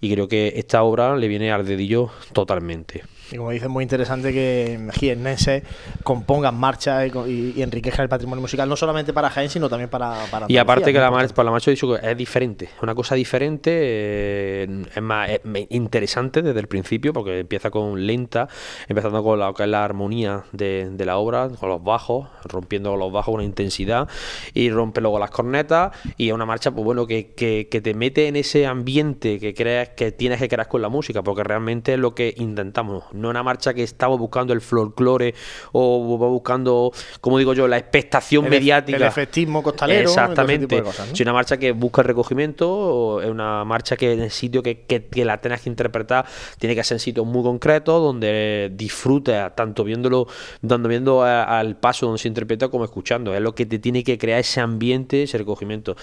Y 0.00 0.12
creo 0.12 0.28
que 0.28 0.54
esta 0.56 0.82
obra 0.84 1.16
le 1.16 1.26
viene 1.26 1.50
al 1.50 1.66
dedillo 1.66 2.10
totalmente. 2.32 3.02
Y 3.30 3.36
como 3.36 3.50
dices, 3.50 3.68
muy 3.68 3.82
interesante 3.82 4.32
que 4.32 4.88
jiennenses 4.94 5.62
compongan 6.02 6.54
marcha 6.56 7.06
y, 7.06 7.10
y- 7.26 7.52
y 7.56 7.62
enriquezcan 7.62 8.04
el 8.04 8.08
patrimonio 8.08 8.40
musical, 8.40 8.68
no 8.68 8.76
solamente 8.76 9.12
para 9.12 9.28
Jaén, 9.30 9.50
sino 9.50 9.68
también 9.68 9.90
para. 9.90 10.14
para 10.30 10.46
Y 10.48 10.56
aparte 10.56 10.92
que 10.92 10.98
la 10.98 11.10
marcha, 11.10 11.34
pues 11.34 11.44
la 11.44 11.50
marcha 11.50 11.70
he 11.70 11.74
dicho 11.74 11.94
que 11.94 12.10
es 12.10 12.16
diferente, 12.16 12.64
es 12.66 12.82
una 12.82 12.94
cosa 12.94 13.14
diferente, 13.14 13.70
eh, 13.74 14.84
es 14.94 15.02
más 15.02 15.28
es 15.30 15.40
interesante 15.70 16.42
desde 16.42 16.60
el 16.60 16.68
principio 16.68 17.12
porque 17.12 17.40
empieza 17.40 17.70
con 17.70 18.06
lenta, 18.06 18.48
empezando 18.88 19.22
con 19.22 19.38
lo 19.38 19.52
que 19.54 19.64
es 19.64 19.68
la 19.68 19.84
armonía 19.84 20.44
de, 20.52 20.88
de 20.90 21.04
la 21.04 21.18
obra, 21.18 21.48
con 21.48 21.68
los 21.68 21.82
bajos, 21.82 22.28
rompiendo 22.44 22.96
los 22.96 23.12
bajos 23.12 23.26
con 23.32 23.34
una 23.36 23.44
intensidad 23.44 24.08
y 24.54 24.70
rompe 24.70 25.00
luego 25.00 25.18
las 25.18 25.30
cornetas 25.30 25.92
y 26.16 26.28
es 26.28 26.32
una 26.34 26.46
marcha 26.46 26.70
pues 26.70 26.84
bueno 26.84 27.06
que, 27.06 27.32
que, 27.34 27.68
que 27.70 27.80
te 27.80 27.92
mete 27.94 28.28
en 28.28 28.36
ese 28.36 28.66
ambiente 28.66 29.38
que 29.38 29.52
crees 29.54 29.90
que 29.90 30.12
tienes 30.12 30.38
que 30.38 30.48
crear 30.48 30.68
con 30.68 30.80
la 30.82 30.88
música 30.88 31.22
porque 31.22 31.44
realmente 31.44 31.94
es 31.94 31.98
lo 31.98 32.14
que 32.14 32.32
intentamos, 32.38 33.04
no 33.18 33.28
una 33.28 33.42
marcha 33.42 33.74
que 33.74 33.82
estamos 33.82 34.18
buscando 34.18 34.52
el 34.52 34.60
folclore 34.60 35.34
o 35.72 35.98
buscando, 36.28 36.92
como 37.20 37.38
digo 37.38 37.52
yo, 37.54 37.68
la 37.68 37.78
expectación 37.78 38.44
El 38.46 38.50
mediática. 38.50 38.96
el 38.96 39.02
efectismo 39.02 39.62
costalero, 39.62 40.08
Exactamente. 40.08 40.82
Si 41.12 41.22
una 41.22 41.32
marcha 41.32 41.56
que 41.56 41.72
busca 41.72 42.02
el 42.02 42.08
recogimiento, 42.08 42.70
o 42.70 43.20
es 43.20 43.28
una 43.30 43.64
marcha 43.64 43.96
que 43.96 44.12
en 44.12 44.20
el 44.20 44.30
sitio 44.30 44.62
que, 44.62 44.82
que- 44.82 45.06
que 45.06 45.24
la 45.24 45.40
tengas 45.40 45.60
que 45.62 45.68
interpretar 45.70 46.24
tiene 46.58 46.74
que 46.74 46.84
ser 46.84 46.96
en 46.96 47.00
sitios 47.00 47.26
muy 47.26 47.42
concretos, 47.42 48.00
donde 48.02 48.70
disfrutes 48.74 49.54
tanto 49.54 49.84
viéndolo, 49.84 50.26
dando 50.62 50.88
viendo 50.88 51.22
al 51.22 51.76
paso 51.76 52.06
donde 52.06 52.18
se 52.20 52.28
interpreta 52.28 52.68
como 52.68 52.84
escuchando. 52.84 53.34
Es 53.34 53.40
lo 53.40 53.54
que 53.54 53.66
te 53.66 53.78
tiene 53.78 54.04
que 54.04 54.18
crear 54.18 54.40
ese 54.40 54.60
ambiente, 54.60 55.22
ese 55.24 55.38
recogimiento. 55.38 55.96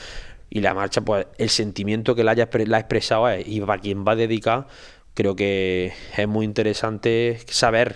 Y 0.49 0.61
la 0.61 0.73
marcha, 0.73 1.01
pues 1.01 1.25
el 1.37 1.49
sentimiento 1.49 2.15
que 2.15 2.23
la 2.23 2.31
haya 2.31 2.47
la 2.65 2.77
ha 2.77 2.79
expresado 2.79 3.27
es, 3.29 3.45
y 3.47 3.59
para 3.61 3.81
quien 3.81 4.05
va 4.07 4.11
a 4.13 4.15
dedicar, 4.15 4.67
creo 5.15 5.35
que 5.35 5.91
es 6.15 6.27
muy 6.27 6.45
interesante 6.45 7.39
saber 7.47 7.95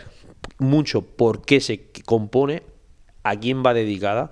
mucho 0.57 1.01
por 1.03 1.45
qué 1.45 1.61
se 1.61 1.91
compone, 2.05 2.63
a 3.23 3.39
quién 3.39 3.63
va 3.63 3.73
dedicada 3.75 4.31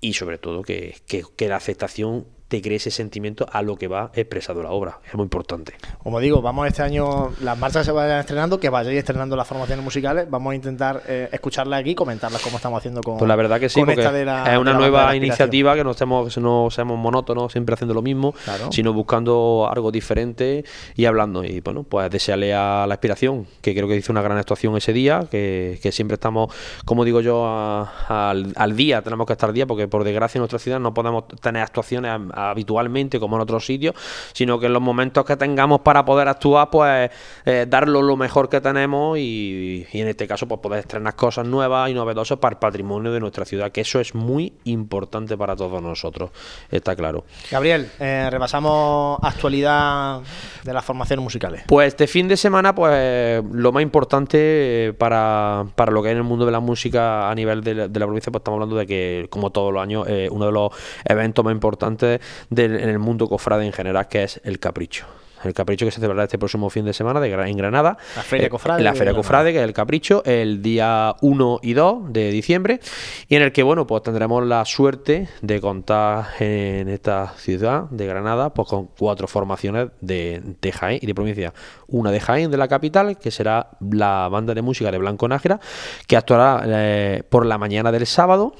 y 0.00 0.12
sobre 0.12 0.38
todo 0.38 0.62
que, 0.62 0.94
que- 1.06 1.24
que 1.36 1.48
la 1.48 1.56
aceptación 1.56 2.26
te 2.48 2.62
cree 2.62 2.76
ese 2.76 2.90
sentimiento 2.90 3.46
a 3.52 3.60
lo 3.62 3.76
que 3.76 3.88
va 3.88 4.10
expresado 4.14 4.62
la 4.62 4.70
obra. 4.70 4.98
Es 5.06 5.14
muy 5.14 5.24
importante. 5.24 5.74
Como 6.02 6.18
digo, 6.18 6.40
vamos 6.40 6.66
este 6.66 6.82
año, 6.82 7.30
las 7.42 7.58
marchas 7.58 7.84
se 7.84 7.92
vayan 7.92 8.20
estrenando, 8.20 8.58
que 8.58 8.70
vayáis 8.70 8.98
estrenando 8.98 9.36
las 9.36 9.46
formaciones 9.46 9.84
musicales. 9.84 10.28
Vamos 10.30 10.52
a 10.52 10.54
intentar 10.54 11.02
eh, 11.06 11.28
escucharlas 11.30 11.80
aquí, 11.80 11.94
comentarlas 11.94 12.40
como 12.42 12.56
estamos 12.56 12.78
haciendo 12.78 13.02
con. 13.02 13.18
Pues 13.18 13.28
la 13.28 13.36
verdad 13.36 13.60
que 13.60 13.68
sí, 13.68 13.80
porque 13.84 13.96
la- 14.24 14.52
es 14.52 14.58
una 14.58 14.72
nueva 14.72 15.14
iniciativa 15.14 15.74
que 15.74 15.84
no 15.84 15.90
estemos, 15.90 16.34
que 16.34 16.40
no 16.40 16.68
seamos 16.70 16.98
monótonos, 16.98 17.52
siempre 17.52 17.74
haciendo 17.74 17.92
lo 17.94 18.00
mismo, 18.02 18.32
Claro. 18.44 18.72
sino 18.72 18.92
buscando 18.94 19.68
algo 19.70 19.90
diferente 19.92 20.64
y 20.96 21.04
hablando. 21.04 21.44
Y 21.44 21.60
bueno, 21.60 21.82
pues 21.82 22.10
desearle 22.10 22.54
a 22.54 22.86
la 22.86 22.94
inspiración, 22.94 23.46
que 23.60 23.74
creo 23.74 23.86
que 23.88 23.96
hizo 23.96 24.10
una 24.10 24.22
gran 24.22 24.38
actuación 24.38 24.76
ese 24.76 24.92
día, 24.92 25.26
que, 25.30 25.78
que 25.82 25.92
siempre 25.92 26.14
estamos, 26.14 26.54
como 26.86 27.04
digo 27.04 27.20
yo, 27.20 27.44
a- 27.46 28.30
al, 28.30 28.52
al 28.56 28.74
día, 28.76 29.02
tenemos 29.02 29.26
que 29.26 29.34
estar 29.34 29.50
al 29.50 29.54
día, 29.54 29.66
porque 29.66 29.86
por 29.86 30.04
desgracia 30.04 30.38
en 30.38 30.40
nuestra 30.40 30.58
ciudad 30.58 30.80
no 30.80 30.94
podemos 30.94 31.28
tener 31.42 31.62
actuaciones 31.62 32.10
a- 32.10 32.37
habitualmente 32.38 33.20
como 33.20 33.36
en 33.36 33.42
otros 33.42 33.64
sitios, 33.64 33.94
sino 34.32 34.58
que 34.58 34.66
en 34.66 34.72
los 34.72 34.82
momentos 34.82 35.24
que 35.24 35.36
tengamos 35.36 35.80
para 35.80 36.04
poder 36.04 36.28
actuar, 36.28 36.70
pues 36.70 37.10
eh, 37.44 37.66
darlo 37.68 38.02
lo 38.02 38.16
mejor 38.16 38.48
que 38.48 38.60
tenemos 38.60 39.18
y, 39.18 39.86
y 39.92 40.00
en 40.00 40.08
este 40.08 40.26
caso, 40.26 40.46
pues 40.46 40.60
poder 40.60 40.80
estrenar 40.80 41.14
cosas 41.14 41.46
nuevas 41.46 41.90
y 41.90 41.94
novedosas 41.94 42.38
para 42.38 42.54
el 42.54 42.58
patrimonio 42.58 43.12
de 43.12 43.20
nuestra 43.20 43.44
ciudad, 43.44 43.70
que 43.72 43.82
eso 43.82 44.00
es 44.00 44.14
muy 44.14 44.52
importante 44.64 45.36
para 45.36 45.56
todos 45.56 45.82
nosotros, 45.82 46.30
está 46.70 46.94
claro. 46.94 47.24
Gabriel, 47.50 47.90
eh, 47.98 48.28
repasamos 48.30 49.18
actualidad 49.22 50.20
de 50.64 50.72
las 50.72 50.84
formaciones 50.84 51.22
musicales. 51.22 51.62
Pues 51.66 51.88
este 51.88 52.06
fin 52.06 52.28
de 52.28 52.36
semana, 52.36 52.74
pues 52.74 53.42
lo 53.52 53.72
más 53.72 53.82
importante 53.82 54.38
eh, 54.40 54.92
para, 54.92 55.66
para 55.74 55.92
lo 55.92 56.02
que 56.02 56.08
es 56.08 56.12
en 56.12 56.18
el 56.18 56.24
mundo 56.24 56.44
de 56.46 56.52
la 56.52 56.60
música 56.60 57.30
a 57.30 57.34
nivel 57.34 57.62
de 57.62 57.74
la, 57.74 57.88
de 57.88 58.00
la 58.00 58.06
provincia, 58.06 58.30
pues 58.30 58.40
estamos 58.40 58.56
hablando 58.56 58.76
de 58.76 58.86
que, 58.86 59.26
como 59.30 59.50
todos 59.50 59.72
los 59.72 59.82
años, 59.82 60.06
eh, 60.08 60.28
uno 60.30 60.46
de 60.46 60.52
los 60.52 60.70
eventos 61.04 61.44
más 61.44 61.52
importantes 61.52 62.20
del, 62.50 62.78
en 62.78 62.88
el 62.88 62.98
mundo 62.98 63.28
cofrade 63.28 63.66
en 63.66 63.72
general, 63.72 64.08
que 64.08 64.24
es 64.24 64.40
el 64.44 64.58
Capricho. 64.58 65.06
El 65.44 65.54
Capricho 65.54 65.84
que 65.84 65.92
se 65.92 66.00
celebrará 66.00 66.24
este 66.24 66.38
próximo 66.38 66.68
fin 66.70 66.84
de 66.84 66.92
semana 66.92 67.20
de, 67.20 67.30
en 67.32 67.56
Granada. 67.56 67.96
La 68.16 68.22
Feria 68.22 68.46
Eh, 68.46 68.50
Cofrade 68.50 68.82
La 68.82 68.94
Feria. 68.94 69.14
Cofrade, 69.14 69.52
que 69.52 69.58
es 69.58 69.64
el 69.64 69.72
Capricho, 69.72 70.22
el 70.24 70.62
día 70.62 71.14
1 71.20 71.60
y 71.62 71.72
2 71.74 72.12
de 72.12 72.30
diciembre. 72.30 72.80
Y 73.28 73.36
en 73.36 73.42
el 73.42 73.52
que, 73.52 73.62
bueno, 73.62 73.86
pues 73.86 74.02
tendremos 74.02 74.44
la 74.44 74.64
suerte 74.64 75.28
de 75.40 75.60
contar 75.60 76.26
en 76.40 76.88
esta 76.88 77.34
ciudad 77.36 77.84
de 77.90 78.06
Granada, 78.06 78.52
pues 78.52 78.68
con 78.68 78.86
cuatro 78.98 79.28
formaciones 79.28 79.88
de, 80.00 80.42
de 80.60 80.72
Jaén 80.72 80.98
y 81.00 81.06
de 81.06 81.14
provincia. 81.14 81.54
Una 81.86 82.10
de 82.10 82.20
Jaén, 82.20 82.50
de 82.50 82.56
la 82.56 82.68
capital, 82.68 83.18
que 83.18 83.30
será 83.30 83.70
la 83.80 84.28
banda 84.28 84.54
de 84.54 84.62
música 84.62 84.90
de 84.90 84.98
Blanco 84.98 85.28
Nájera, 85.28 85.60
que 86.06 86.16
actuará 86.16 86.62
eh, 86.66 87.22
por 87.28 87.46
la 87.46 87.58
mañana 87.58 87.92
del 87.92 88.06
sábado. 88.06 88.54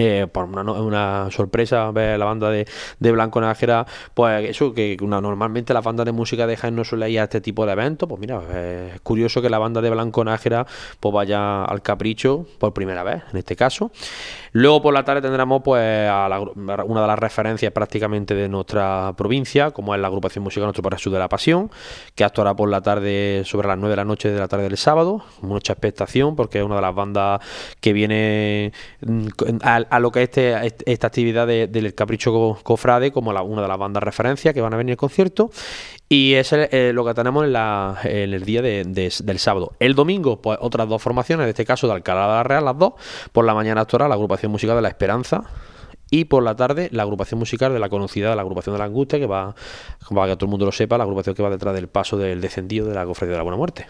Eh, 0.00 0.28
por 0.30 0.44
una, 0.44 0.62
una 0.62 1.28
sorpresa 1.32 1.90
ver 1.90 2.20
la 2.20 2.24
banda 2.24 2.50
de, 2.50 2.68
de 3.00 3.10
Blanco 3.10 3.40
Nájera, 3.40 3.84
pues 4.14 4.48
eso, 4.48 4.72
que 4.72 4.96
una, 5.00 5.20
normalmente 5.20 5.74
las 5.74 5.82
bandas 5.82 6.06
de 6.06 6.12
música 6.12 6.46
de 6.46 6.56
Jaén 6.56 6.76
no 6.76 6.84
suele 6.84 7.10
ir 7.10 7.18
a 7.18 7.24
este 7.24 7.40
tipo 7.40 7.66
de 7.66 7.72
eventos, 7.72 8.08
pues 8.08 8.20
mira, 8.20 8.40
eh, 8.48 8.92
es 8.94 9.00
curioso 9.00 9.42
que 9.42 9.50
la 9.50 9.58
banda 9.58 9.80
de 9.80 9.90
Blanco 9.90 10.22
Nájera 10.22 10.68
pues 11.00 11.12
vaya 11.12 11.64
al 11.64 11.82
Capricho 11.82 12.46
por 12.60 12.72
primera 12.72 13.02
vez, 13.02 13.24
en 13.32 13.38
este 13.38 13.56
caso. 13.56 13.90
Luego 14.60 14.82
por 14.82 14.92
la 14.92 15.04
tarde 15.04 15.22
tendremos 15.22 15.62
pues 15.62 16.10
a 16.10 16.28
la 16.28 16.40
una 16.40 17.00
de 17.02 17.06
las 17.06 17.18
referencias 17.18 17.70
prácticamente 17.72 18.34
de 18.34 18.48
nuestra 18.48 19.12
provincia, 19.16 19.70
como 19.70 19.94
es 19.94 20.00
la 20.00 20.08
agrupación 20.08 20.42
musical 20.42 20.64
Nuestro 20.64 20.82
Paraíso 20.82 21.10
de 21.10 21.18
la 21.20 21.28
Pasión, 21.28 21.70
que 22.16 22.24
actuará 22.24 22.56
por 22.56 22.68
la 22.68 22.80
tarde 22.80 23.42
sobre 23.44 23.68
las 23.68 23.78
9 23.78 23.90
de 23.92 23.96
la 23.96 24.04
noche 24.04 24.30
de 24.32 24.38
la 24.40 24.48
tarde 24.48 24.64
del 24.64 24.76
sábado, 24.76 25.22
mucha 25.42 25.74
expectación 25.74 26.34
porque 26.34 26.58
es 26.58 26.64
una 26.64 26.74
de 26.74 26.82
las 26.82 26.92
bandas 26.92 27.40
que 27.80 27.92
viene 27.92 28.72
mm, 29.02 29.26
a, 29.62 29.76
a 29.76 30.00
lo 30.00 30.10
que 30.10 30.22
es 30.24 30.28
este- 30.30 30.66
este- 30.66 30.90
esta 30.92 31.06
actividad 31.06 31.46
de- 31.46 31.68
del 31.68 31.94
Capricho 31.94 32.32
Co- 32.32 32.58
Cofrade 32.64 33.12
como 33.12 33.32
la- 33.32 33.42
una 33.42 33.62
de 33.62 33.68
las 33.68 33.78
bandas 33.78 34.02
referencias 34.02 34.54
que 34.54 34.60
van 34.60 34.74
a 34.74 34.76
venir 34.76 34.94
al 34.94 34.96
concierto 34.96 35.50
y 36.08 36.34
es 36.34 36.52
eh, 36.52 36.92
lo 36.94 37.04
que 37.04 37.12
tenemos 37.14 37.44
en, 37.44 37.52
la- 37.52 37.98
en 38.04 38.32
el 38.32 38.44
día 38.44 38.62
de- 38.62 38.84
del 38.84 39.38
sábado. 39.38 39.72
El 39.78 39.94
domingo, 39.94 40.40
pues 40.40 40.58
otras 40.60 40.88
dos 40.88 41.02
formaciones, 41.02 41.44
en 41.44 41.50
este 41.50 41.64
caso 41.64 41.86
de 41.86 41.92
Alcalá 41.94 42.22
de 42.22 42.28
la 42.28 42.42
Real, 42.44 42.64
las 42.64 42.78
dos. 42.78 42.94
Por 43.32 43.44
la 43.44 43.54
mañana 43.54 43.82
actuará 43.82 44.08
la 44.08 44.14
agrupación 44.14 44.50
musical 44.52 44.76
de 44.76 44.82
La 44.82 44.88
Esperanza. 44.88 45.44
Y 46.10 46.24
por 46.24 46.42
la 46.42 46.56
tarde, 46.56 46.88
la 46.92 47.02
agrupación 47.02 47.38
musical 47.38 47.72
de 47.72 47.78
la 47.78 47.88
conocida, 47.88 48.34
la 48.34 48.42
agrupación 48.42 48.74
de 48.74 48.78
la 48.78 48.86
Angustia, 48.86 49.18
que 49.18 49.26
va, 49.26 49.54
para 50.14 50.26
que 50.32 50.36
todo 50.36 50.46
el 50.46 50.50
mundo 50.50 50.64
lo 50.66 50.72
sepa, 50.72 50.96
la 50.96 51.04
agrupación 51.04 51.34
que 51.34 51.42
va 51.42 51.50
detrás 51.50 51.74
del 51.74 51.88
paso 51.88 52.16
del 52.16 52.40
descendido 52.40 52.86
de 52.86 52.94
la 52.94 53.04
cofradía 53.04 53.32
de 53.32 53.36
la 53.38 53.42
Buena 53.42 53.58
Muerte. 53.58 53.86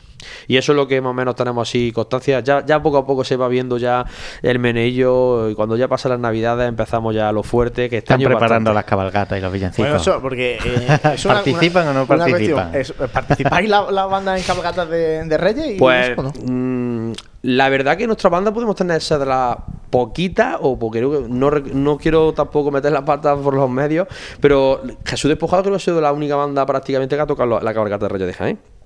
Y 0.49 0.57
eso 0.57 0.73
es 0.73 0.77
lo 0.77 0.89
que 0.89 1.01
más 1.01 1.11
o 1.11 1.15
menos 1.15 1.37
tenemos 1.37 1.69
así 1.69 1.93
constancia. 1.93 2.41
Ya, 2.41 2.65
ya 2.67 2.83
poco 2.83 2.99
a 2.99 3.07
poco 3.07 3.23
se 3.23 3.37
va 3.37 3.47
viendo 3.49 3.79
ya 3.79 4.05
el 4.43 4.59
meneillo. 4.59 5.49
Y 5.51 5.55
cuando 5.55 5.77
ya 5.77 5.87
pasan 5.87 6.11
las 6.11 6.21
navidades 6.21 6.69
empezamos 6.69 7.15
ya 7.15 7.31
lo 7.31 7.43
fuerte. 7.45 7.89
Que 7.89 7.99
este 7.99 8.15
Están 8.15 8.19
preparando 8.19 8.49
bastante. 8.71 8.75
las 8.75 8.85
cabalgatas 8.85 9.39
y 9.39 9.41
los 9.41 9.53
villancicos. 9.53 9.89
Bueno, 9.89 10.01
eso, 10.03 10.21
porque. 10.21 10.57
eh, 10.65 10.99
es 11.15 11.25
una- 11.25 11.35
¿Participan 11.35 11.83
una- 11.89 11.91
o 11.91 11.95
no 12.03 12.07
participan? 12.07 12.71
cuestión. 12.73 12.99
Es- 13.07 13.11
¿Participáis 13.13 13.69
la, 13.69 13.91
la 13.93 14.07
banda 14.07 14.37
en 14.37 14.43
cabalgatas 14.43 14.89
de, 14.91 15.25
de 15.25 15.39
Reyes? 15.39 15.77
Y 15.77 15.79
Pues 15.79 16.11
eso, 16.11 16.23
no? 16.23 17.13
La 17.57 17.69
verdad 17.71 17.97
que 17.97 18.07
nuestra 18.07 18.29
banda 18.29 18.53
podemos 18.53 18.77
tener 18.77 18.99
esa 18.99 19.19
de 19.19 19.25
las 19.27 19.57
poquitas, 19.91 20.57
o 20.61 20.79
porque 20.79 21.01
no, 21.01 21.51
no 21.51 21.97
quiero 21.97 22.35
tampoco 22.35 22.71
meter 22.71 22.93
la 22.93 23.05
pata 23.07 23.35
por 23.37 23.55
los 23.55 23.71
medios, 23.71 24.07
pero 24.41 24.83
Jesús 25.05 25.31
Despojado 25.31 25.63
creo 25.63 25.73
que 25.73 25.77
ha 25.77 25.81
sido 25.81 26.01
la 26.01 26.13
única 26.13 26.37
banda 26.37 26.67
prácticamente 26.67 27.17
que 27.17 27.23
ha 27.23 27.27
tocado 27.27 27.49
la- 27.49 27.61
la 27.63 27.73
cabalgata 27.73 28.05
de 28.05 28.09
Reyes 28.11 28.27
de 28.29 28.35
Jaén. 28.35 28.57
Eh, 28.57 28.78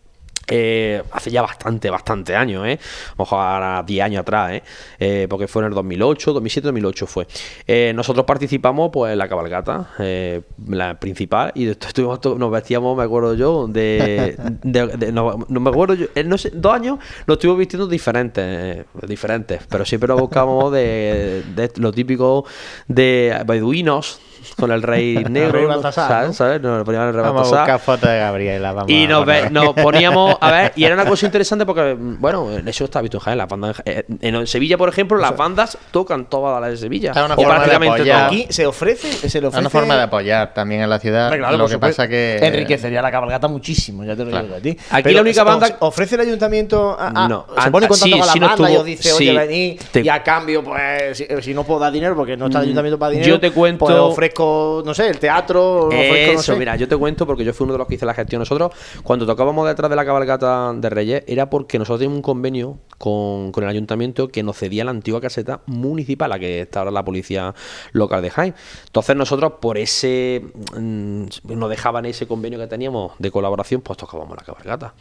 hace 1.10 1.30
ya 1.30 1.42
bastante, 1.42 1.90
bastante 1.90 2.34
años, 2.36 2.66
¿eh? 2.66 2.78
Ahora 3.16 3.82
10 3.86 4.04
años 4.04 4.20
atrás, 4.20 4.52
¿eh? 4.52 4.62
Eh, 4.98 5.26
Porque 5.28 5.48
fue 5.48 5.62
en 5.62 5.68
el 5.68 5.74
2008, 5.74 6.32
2007, 6.32 6.66
2008 6.68 7.06
fue. 7.06 7.26
Eh, 7.66 7.92
nosotros 7.94 8.24
participamos, 8.26 8.90
pues, 8.92 9.12
en 9.12 9.18
la 9.18 9.28
cabalgata, 9.28 9.90
eh, 9.98 10.42
la 10.68 10.98
principal, 11.00 11.52
y 11.54 11.68
estuvimos 11.68 12.20
nos 12.38 12.50
vestíamos, 12.50 12.96
me 12.96 13.02
acuerdo 13.04 13.34
yo, 13.34 13.66
de... 13.68 14.36
de- 14.62 15.12
no, 15.12 15.38
me 15.48 15.70
acuerdo 15.70 15.94
yo, 15.94 16.06
en 16.14 16.28
no 16.28 16.36
sé, 16.38 16.50
dos 16.52 16.74
años 16.74 16.98
nos 17.26 17.36
estuvimos 17.36 17.58
vistiendo 17.58 17.86
diferentes, 17.86 18.44
eh, 18.46 18.84
diferentes, 19.06 19.62
pero 19.68 19.84
siempre 19.84 20.08
nos 20.08 20.20
buscamos 20.20 20.72
de, 20.72 21.42
de 21.54 21.70
lo 21.76 21.92
típico 21.92 22.44
de 22.88 23.42
beduinos, 23.46 24.20
con 24.58 24.70
el 24.72 24.82
rey 24.82 25.24
negro, 25.28 25.52
rey 25.52 25.62
¿no? 25.62 25.68
Baltasar, 25.68 26.08
¿sabes? 26.08 26.28
¿no? 26.28 26.34
¿sabes? 26.34 26.60
Nos 26.60 26.84
poníamos 26.84 27.08
el 27.08 27.14
rey 27.14 27.22
Vamos 27.22 27.40
a 27.48 27.50
Baltasar. 27.56 27.60
buscar 27.60 27.80
fotos 27.80 28.10
de 28.10 28.18
Gabriela. 28.18 28.72
Vamos 28.72 28.90
Y 28.90 29.04
a 29.04 29.08
nos, 29.08 29.26
ve- 29.26 29.50
nos 29.50 29.68
poníamos 29.74 30.36
a 30.40 30.50
ver, 30.50 30.72
y 30.76 30.84
era 30.84 30.94
una 30.94 31.04
cosa 31.08 31.26
interesante 31.26 31.66
porque, 31.66 31.94
mm, 31.98 32.20
bueno, 32.20 32.48
eso 32.66 32.84
está 32.84 33.00
visto 33.00 33.18
en 33.18 33.20
Jaén. 33.22 33.38
Las 33.38 33.48
bandas 33.48 33.82
en, 33.84 34.18
en 34.20 34.46
Sevilla, 34.46 34.76
por 34.78 34.88
ejemplo, 34.88 35.16
las 35.18 35.36
bandas 35.36 35.78
tocan 35.90 36.26
todas 36.26 36.60
las 36.60 36.70
de 36.70 36.76
Sevilla. 36.76 37.12
Una 37.12 37.24
o 37.24 37.36
forma 37.36 37.54
de 37.54 37.60
prácticamente 37.66 38.04
todas. 38.04 38.26
Aquí 38.26 38.46
se 38.50 38.66
ofrece, 38.66 39.12
se 39.28 39.40
le 39.40 39.46
Es 39.46 39.48
ofrece. 39.48 39.60
una 39.60 39.70
forma 39.70 39.96
de 39.96 40.02
apoyar 40.02 40.54
también 40.54 40.82
en 40.82 40.90
la 40.90 40.98
ciudad. 40.98 41.30
Claro, 41.32 41.56
lo 41.56 41.68
que 41.68 41.78
pasa 41.78 42.08
que. 42.08 42.38
enriquecería 42.42 43.02
la 43.02 43.10
cabalgata 43.10 43.48
muchísimo, 43.48 44.04
ya 44.04 44.16
te 44.16 44.24
lo 44.24 44.30
Claro. 44.30 44.44
digo 44.46 44.56
a 44.56 44.60
ti. 44.60 44.76
Aquí 44.90 45.12
la 45.14 45.20
única 45.22 45.42
¿os 45.42 45.46
banda- 45.48 45.76
ofrece 45.80 46.14
el 46.16 46.22
ayuntamiento 46.22 46.96
a, 46.98 47.08
a- 47.24 47.28
No, 47.28 47.46
se 47.62 47.70
pone 47.70 47.86
en 47.86 47.88
contacto 47.88 47.94
sí, 47.96 48.10
con 48.10 48.20
la 48.20 48.26
nos 48.26 48.40
banda 48.50 48.70
y 48.70 48.72
tuvo- 48.74 48.80
os 48.80 48.84
dice, 48.86 49.12
oye, 49.12 49.30
sí, 49.30 49.36
venid 49.36 49.80
te- 49.90 50.00
y 50.00 50.08
a 50.08 50.22
cambio, 50.22 50.62
pues 50.64 51.16
si, 51.18 51.26
si 51.40 51.54
no 51.54 51.64
puedo 51.64 51.80
dar 51.80 51.92
dinero 51.92 52.14
porque 52.16 52.36
no 52.36 52.46
está 52.46 52.58
el 52.58 52.64
ayuntamiento 52.64 52.98
para 52.98 53.10
dinero, 53.10 53.28
Yo 53.28 53.40
te 53.40 53.50
cuento- 53.50 53.84
pues 53.86 54.14
ofrezco 54.32 54.82
no 54.84 54.94
sé, 54.94 55.08
el 55.08 55.18
teatro. 55.18 55.86
ofrezco, 55.86 56.32
no 56.32 56.40
Eso, 56.40 56.52
sé. 56.52 56.58
mira, 56.58 56.76
yo 56.76 56.88
te 56.88 56.96
cuento 56.96 57.26
porque 57.26 57.44
yo 57.44 57.52
fui 57.52 57.64
uno 57.64 57.72
de 57.74 57.78
los 57.78 57.88
que 57.88 57.94
hice 57.96 58.06
la 58.06 58.14
gestión. 58.14 58.40
Nosotros, 58.40 58.72
cuando 59.02 59.26
tocábamos 59.26 59.66
detrás 59.68 59.90
de 59.90 59.96
la 59.96 60.04
cabalgata 60.04 60.72
de 60.74 60.90
Reyes, 60.90 61.24
era 61.26 61.50
porque 61.50 61.78
nosotros 61.78 62.00
teníamos 62.00 62.16
un 62.16 62.22
convenio 62.22 62.78
con, 62.98 63.52
con 63.52 63.64
el 63.64 63.70
ayuntamiento 63.70 64.28
que 64.28 64.42
nos 64.42 64.56
cedía 64.58 64.84
la 64.84 64.90
antigua 64.90 65.20
caseta 65.20 65.60
municipal, 65.66 66.30
la 66.30 66.38
que 66.38 66.60
está 66.62 66.80
ahora 66.80 66.90
la 66.90 67.04
policía 67.04 67.54
local 67.92 68.22
de 68.22 68.30
Jaén. 68.30 68.54
Entonces, 68.86 69.16
nosotros, 69.16 69.54
por 69.60 69.78
ese. 69.78 70.42
mm, 70.76 71.24
nos 71.44 71.70
dejaban 71.70 72.04
ese 72.06 72.26
convenio 72.26 72.58
que 72.58 72.66
teníamos 72.66 73.12
de 73.18 73.30
colaboración, 73.30 73.80
pues 73.80 73.98
tocábamos 73.98 74.36
la 74.36 74.44
cabalgata. 74.44 74.94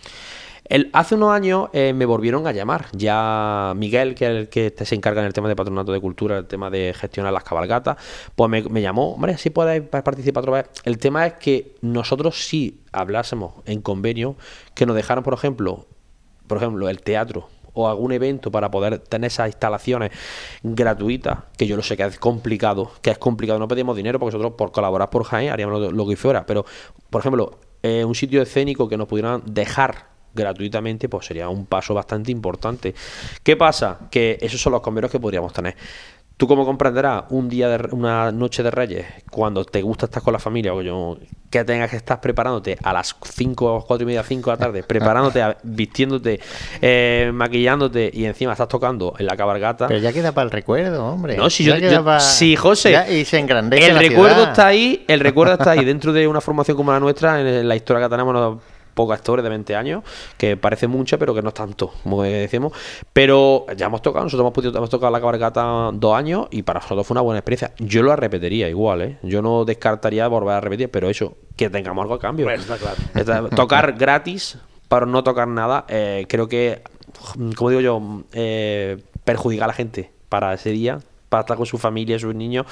Hace 0.94 1.16
unos 1.16 1.32
años 1.32 1.70
eh, 1.74 1.92
me 1.94 2.06
volvieron 2.06 2.48
a 2.48 2.54
llamar. 2.54 2.86
Ya 2.94 3.74
Miguel, 3.76 4.16
que 4.16 4.26
es 4.26 4.32
el 4.32 4.50
que 4.50 4.86
se 4.86 4.96
encarga 4.96 5.20
en 5.20 5.28
el 5.28 5.34
tema 5.34 5.50
de 5.50 5.56
patronato 5.56 5.92
de 5.92 6.00
cultura, 6.00 6.38
el 6.38 6.46
tema 6.48 6.70
de 6.70 6.94
gestionar 6.98 7.34
las 7.34 7.44
cabalgatas, 7.44 7.98
pues 8.36 8.50
me, 8.50 8.82
llamó. 8.82 9.14
Hombre, 9.14 9.38
si 9.38 9.50
podéis 9.50 9.84
pa- 9.84 10.04
participar 10.04 10.44
otra 10.44 10.54
vez. 10.54 10.70
El 10.86 10.98
tema 10.98 11.28
es 11.28 11.34
que 11.34 11.76
nosotros 11.82 12.46
sí 12.48 12.80
hablásemos 12.94 13.56
en 13.66 13.82
convenio 13.82 14.38
que 14.74 14.86
nos 14.86 14.96
dejaran, 14.96 15.26
por 15.26 15.34
ejemplo, 15.34 15.88
por 16.48 16.58
ejemplo, 16.58 16.88
el 16.88 17.02
teatro 17.02 17.50
o 17.74 17.90
algún 17.90 18.14
evento 18.14 18.50
para 18.52 18.72
poder 18.72 19.00
tener 19.00 19.28
esas 19.28 19.48
instalaciones 19.48 20.12
gratuitas, 20.64 21.40
que 21.58 21.68
yo 21.68 21.76
lo 21.76 21.84
sé 21.84 21.98
que 21.98 22.04
es 22.04 22.18
complicado, 22.20 22.92
que 23.02 23.12
es 23.12 23.18
complicado, 23.18 23.60
no 23.60 23.68
pedimos 23.68 23.96
dinero 23.96 24.20
porque 24.20 24.38
nosotros 24.38 24.58
por 24.58 24.72
colaborar 24.72 25.10
por 25.10 25.24
Jaén 25.24 25.50
haríamos 25.52 25.80
lo, 25.82 25.92
lo 25.92 26.08
que 26.08 26.16
fuera, 26.16 26.46
pero 26.46 26.66
por 27.10 27.20
ejemplo, 27.20 27.60
eh, 27.84 28.06
un 28.06 28.16
sitio 28.16 28.42
escénico 28.42 28.88
que 28.88 28.98
nos 28.98 29.08
pudieran 29.08 29.42
dejar 29.46 30.12
gratuitamente, 30.34 31.10
pues 31.10 31.26
sería 31.26 31.50
un 31.50 31.66
paso 31.66 31.94
bastante 31.94 32.32
importante. 32.32 32.94
¿Qué 33.44 33.56
pasa? 33.56 33.98
Que 34.10 34.38
esos 34.42 34.62
son 34.62 34.74
los 34.74 34.82
convenios 34.82 35.12
que 35.12 35.20
podríamos 35.20 35.54
tener. 35.54 35.76
Tú 36.38 36.48
como 36.48 36.66
comprenderás, 36.66 37.26
un 37.30 37.48
día 37.50 37.70
de 37.70 37.94
una 37.94 38.32
noche 38.32 38.64
de 38.64 38.72
Reyes, 38.72 39.06
cuando 39.30 39.64
te 39.64 39.84
gusta 39.84 40.08
estar 40.08 40.24
con 40.24 40.34
la 40.34 40.40
familia, 40.40 40.74
o 40.74 40.82
yo, 40.82 41.16
que 41.52 41.64
tengas 41.64 41.92
que 41.92 41.98
estar 41.98 42.20
preparándote 42.20 42.80
a 42.82 42.94
las 42.94 43.16
5 43.24 43.84
4 43.88 44.02
y 44.04 44.06
media, 44.08 44.24
5 44.24 44.50
de 44.50 44.56
la 44.56 44.58
tarde, 44.58 44.82
preparándote, 44.82 45.40
a- 45.44 45.56
vistiéndote, 45.62 46.40
eh, 46.82 47.30
maquillándote 47.32 48.10
y 48.12 48.26
encima 48.26 48.54
estás 48.54 48.70
tocando 48.70 49.14
en 49.20 49.28
la 49.28 49.38
cabalgata. 49.38 49.88
Pero 49.88 50.00
ya 50.00 50.12
queda 50.12 50.32
para 50.32 50.46
el 50.46 50.52
recuerdo, 50.52 51.06
hombre. 51.06 51.38
No, 51.38 51.48
si 51.52 51.64
Ya 51.64 51.76
yo, 51.76 51.80
queda 51.82 51.92
yo- 51.98 52.06
pa- 52.06 52.20
sí, 52.20 52.56
José. 52.56 52.92
Ya, 52.94 53.08
y 53.08 53.24
se 53.24 53.38
engrandece 53.38 53.86
El 53.90 53.94
la 53.94 54.00
recuerdo 54.00 54.36
ciudad. 54.38 54.50
está 54.50 54.66
ahí, 54.66 55.06
el 55.08 55.20
recuerdo 55.20 55.54
está 55.54 55.72
ahí 55.72 55.86
dentro 55.86 56.12
de 56.12 56.28
una 56.28 56.42
formación 56.42 56.76
como 56.76 56.92
la 56.92 57.00
nuestra, 57.00 57.40
en 57.40 57.68
la 57.68 57.76
historia 57.76 58.04
que 58.06 58.10
tenemos 58.10 58.32
unos 58.34 58.58
pocos 58.94 59.16
actores 59.16 59.44
de 59.44 59.50
20 59.50 59.76
años, 59.76 60.04
que 60.38 60.58
parece 60.58 60.88
mucha, 60.88 61.18
pero 61.18 61.34
que 61.34 61.42
no 61.42 61.50
es 61.50 61.54
tanto, 61.54 61.94
como 62.04 62.24
decimos. 62.24 62.74
Pero 63.14 63.66
ya 63.76 63.88
hemos 63.88 64.02
tocado, 64.02 64.26
nosotros 64.26 64.44
hemos, 64.44 64.54
podido, 64.54 64.78
hemos 64.78 64.90
tocado 64.90 65.12
la 65.12 65.20
cabalgata 65.20 65.90
dos 65.94 66.16
años 66.16 66.48
y 66.52 66.64
para 66.64 66.80
nosotros 66.80 67.06
fue 67.08 67.14
una 67.16 67.22
buena 67.22 67.40
experiencia. 67.40 67.74
Yo 67.80 68.04
lo 68.04 68.16
repetiría 68.16 68.70
igual, 68.70 69.02
¿eh? 69.02 69.18
Yo 69.24 69.42
no 69.42 69.66
descartaría 69.66 70.28
volver 70.28 70.56
a 70.56 70.62
repetir, 70.62 70.90
pero 70.92 71.10
eso, 71.10 71.36
que 71.56 71.70
tengamos 71.70 72.02
algo 72.04 72.16
a 72.16 72.20
cambio. 72.20 72.46
Bueno, 72.46 72.62
está 72.62 72.78
claro. 72.78 72.98
Está- 73.16 73.50
Tocar 73.56 73.94
gratis 73.94 74.58
para 74.88 75.06
no 75.06 75.24
tocar 75.24 75.48
nada, 75.48 75.86
eh, 75.88 76.26
creo 76.28 76.48
que, 76.50 76.82
como 77.56 77.70
digo 77.70 77.82
yo, 77.82 78.02
eh, 78.34 79.02
perjudica 79.24 79.64
a 79.64 79.68
la 79.68 79.74
gente 79.74 80.12
para 80.28 80.54
ese 80.54 80.72
día, 80.72 81.00
para 81.30 81.42
estar 81.42 81.56
con 81.58 81.66
su 81.66 81.78
familia, 81.78 82.20
sus 82.20 82.36
niños. 82.36 82.66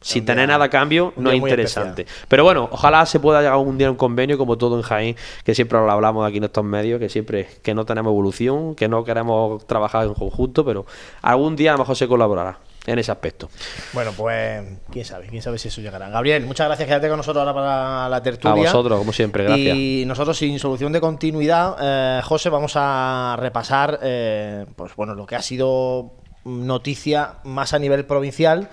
Sin 0.00 0.24
tener 0.24 0.48
nada 0.48 0.64
a 0.64 0.70
cambio, 0.70 1.12
no 1.16 1.30
es 1.30 1.36
interesante. 1.36 2.06
Pero 2.28 2.42
bueno, 2.42 2.68
ojalá 2.72 3.04
se 3.04 3.20
pueda 3.20 3.40
llegar 3.40 3.56
un 3.56 3.76
día 3.76 3.88
a 3.88 3.90
un 3.90 3.96
convenio, 3.96 4.38
como 4.38 4.56
todo 4.56 4.76
en 4.76 4.82
Jaén, 4.82 5.16
que 5.44 5.54
siempre 5.54 5.78
lo 5.78 5.90
hablamos 5.90 6.26
aquí 6.26 6.38
en 6.38 6.44
estos 6.44 6.64
medios, 6.64 6.98
que 6.98 7.08
siempre 7.08 7.48
que 7.62 7.74
no 7.74 7.84
tenemos 7.84 8.10
evolución, 8.10 8.74
que 8.74 8.88
no 8.88 9.04
queremos 9.04 9.66
trabajar 9.66 10.06
en 10.06 10.14
conjunto, 10.14 10.64
pero 10.64 10.86
algún 11.20 11.54
día 11.54 11.70
a 11.70 11.74
lo 11.74 11.80
mejor 11.80 11.96
se 11.96 12.08
colaborará 12.08 12.58
en 12.86 12.98
ese 12.98 13.12
aspecto. 13.12 13.50
Bueno, 13.92 14.12
pues 14.16 14.62
quién 14.90 15.04
sabe, 15.04 15.26
quién 15.26 15.42
sabe 15.42 15.58
si 15.58 15.68
eso 15.68 15.80
llegará. 15.80 16.08
Gabriel, 16.08 16.46
muchas 16.46 16.66
gracias, 16.66 16.86
quédate 16.86 17.08
con 17.08 17.18
nosotros 17.18 17.46
ahora 17.46 17.54
para 17.54 18.08
la 18.08 18.22
tertulia. 18.22 18.70
A 18.70 18.72
vosotros, 18.72 18.98
como 18.98 19.12
siempre, 19.12 19.44
gracias. 19.44 19.76
Y 19.76 20.04
nosotros, 20.06 20.38
sin 20.38 20.58
solución 20.58 20.92
de 20.92 21.00
continuidad, 21.00 21.76
eh, 21.80 22.22
José, 22.24 22.48
vamos 22.48 22.72
a 22.76 23.36
repasar 23.38 23.98
eh, 24.02 24.66
pues 24.76 24.96
bueno, 24.96 25.14
lo 25.14 25.26
que 25.26 25.36
ha 25.36 25.42
sido 25.42 26.12
noticia 26.44 27.34
más 27.44 27.74
a 27.74 27.78
nivel 27.78 28.06
provincial. 28.06 28.70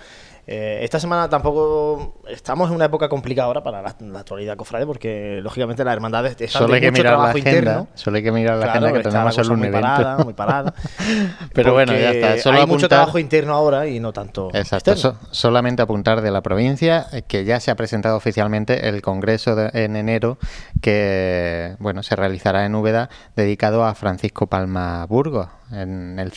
Eh, 0.50 0.80
esta 0.82 0.98
semana 0.98 1.28
tampoco 1.30 2.22
estamos 2.30 2.70
en 2.70 2.76
una 2.78 2.86
época 2.86 3.10
complicada 3.10 3.48
ahora 3.48 3.62
para 3.64 3.82
la, 3.82 3.94
la 4.00 4.20
actualidad 4.20 4.56
cofrade 4.56 4.86
porque 4.86 5.42
lógicamente 5.44 5.84
las 5.84 5.94
hermandades 5.94 6.40
están 6.40 6.62
Solo 6.62 6.74
hay 6.76 6.80
que 6.80 6.90
mucho 6.92 7.02
mirar 7.02 7.14
la 7.14 7.18
trabajo 7.18 7.38
agenda. 7.38 7.52
interno. 7.60 7.88
Solo 7.96 8.16
hay 8.18 8.24
que 8.24 8.32
mirar 8.32 8.56
la 8.56 8.64
Claro, 8.64 8.72
agenda 8.86 8.94
que 8.98 9.04
tenemos 9.10 9.36
la 9.36 9.42
cosa 9.44 9.54
un 9.54 9.60
muy 9.60 9.70
parada, 9.70 10.24
muy 10.24 10.34
parada. 10.34 10.74
Pero 11.54 11.74
bueno, 11.74 11.92
ya 11.92 12.12
está. 12.12 12.38
Solo 12.38 12.60
hay 12.60 12.66
mucho 12.66 12.88
trabajo 12.88 13.20
interno 13.20 13.54
ahora 13.54 13.88
y 13.88 14.00
no 14.00 14.14
tanto 14.14 14.50
Exacto, 14.54 14.96
so- 14.96 15.18
solamente 15.32 15.82
apuntar 15.82 16.22
de 16.22 16.32
la 16.32 16.42
provincia 16.42 17.08
eh, 17.12 17.24
que 17.28 17.44
ya 17.44 17.60
se 17.60 17.70
ha 17.70 17.76
presentado 17.76 18.16
oficialmente 18.16 18.88
el 18.88 19.02
congreso 19.02 19.54
de- 19.56 19.70
en 19.74 19.98
enero 19.98 20.38
que 20.82 21.76
bueno 21.80 22.04
se 22.04 22.16
realizará 22.16 22.66
en 22.66 22.74
Úbeda 22.76 23.10
dedicado 23.36 23.84
a 23.84 23.94
Francisco 23.96 24.48
Palma 24.48 25.06
Burgos 25.08 25.50
en 25.72 26.20
el, 26.20 26.32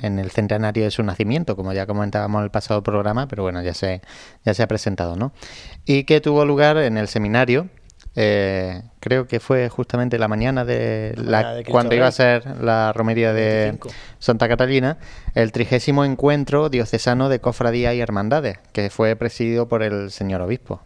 en 0.00 0.18
el 0.18 0.30
centenario 0.30 0.84
de 0.84 0.90
su 0.90 1.02
nacimiento, 1.02 1.56
como 1.56 1.72
ya 1.72 1.86
comentábamos 1.86 2.40
en 2.40 2.44
el 2.44 2.50
pasado 2.50 2.82
programa, 2.82 3.28
pero 3.28 3.42
bueno, 3.42 3.62
ya 3.62 3.74
se, 3.74 4.02
ya 4.44 4.54
se 4.54 4.62
ha 4.62 4.68
presentado, 4.68 5.16
¿no? 5.16 5.32
Y 5.84 6.04
que 6.04 6.20
tuvo 6.20 6.44
lugar 6.44 6.76
en 6.78 6.96
el 6.96 7.08
seminario, 7.08 7.68
eh, 8.16 8.82
creo 8.98 9.26
que 9.26 9.38
fue 9.38 9.68
justamente 9.68 10.18
la 10.18 10.28
mañana 10.28 10.64
de, 10.64 11.14
la, 11.16 11.54
de 11.54 11.64
cuando 11.64 11.94
iba 11.94 12.06
a 12.06 12.12
ser 12.12 12.60
la 12.60 12.92
romería 12.92 13.32
de 13.32 13.64
25. 13.64 13.88
Santa 14.18 14.48
Catalina, 14.48 14.98
el 15.34 15.52
trigésimo 15.52 16.04
encuentro 16.04 16.68
diocesano 16.68 17.28
de 17.28 17.40
cofradías 17.40 17.94
y 17.94 18.00
hermandades, 18.00 18.58
que 18.72 18.90
fue 18.90 19.14
presidido 19.16 19.68
por 19.68 19.82
el 19.82 20.10
señor 20.10 20.40
obispo. 20.40 20.82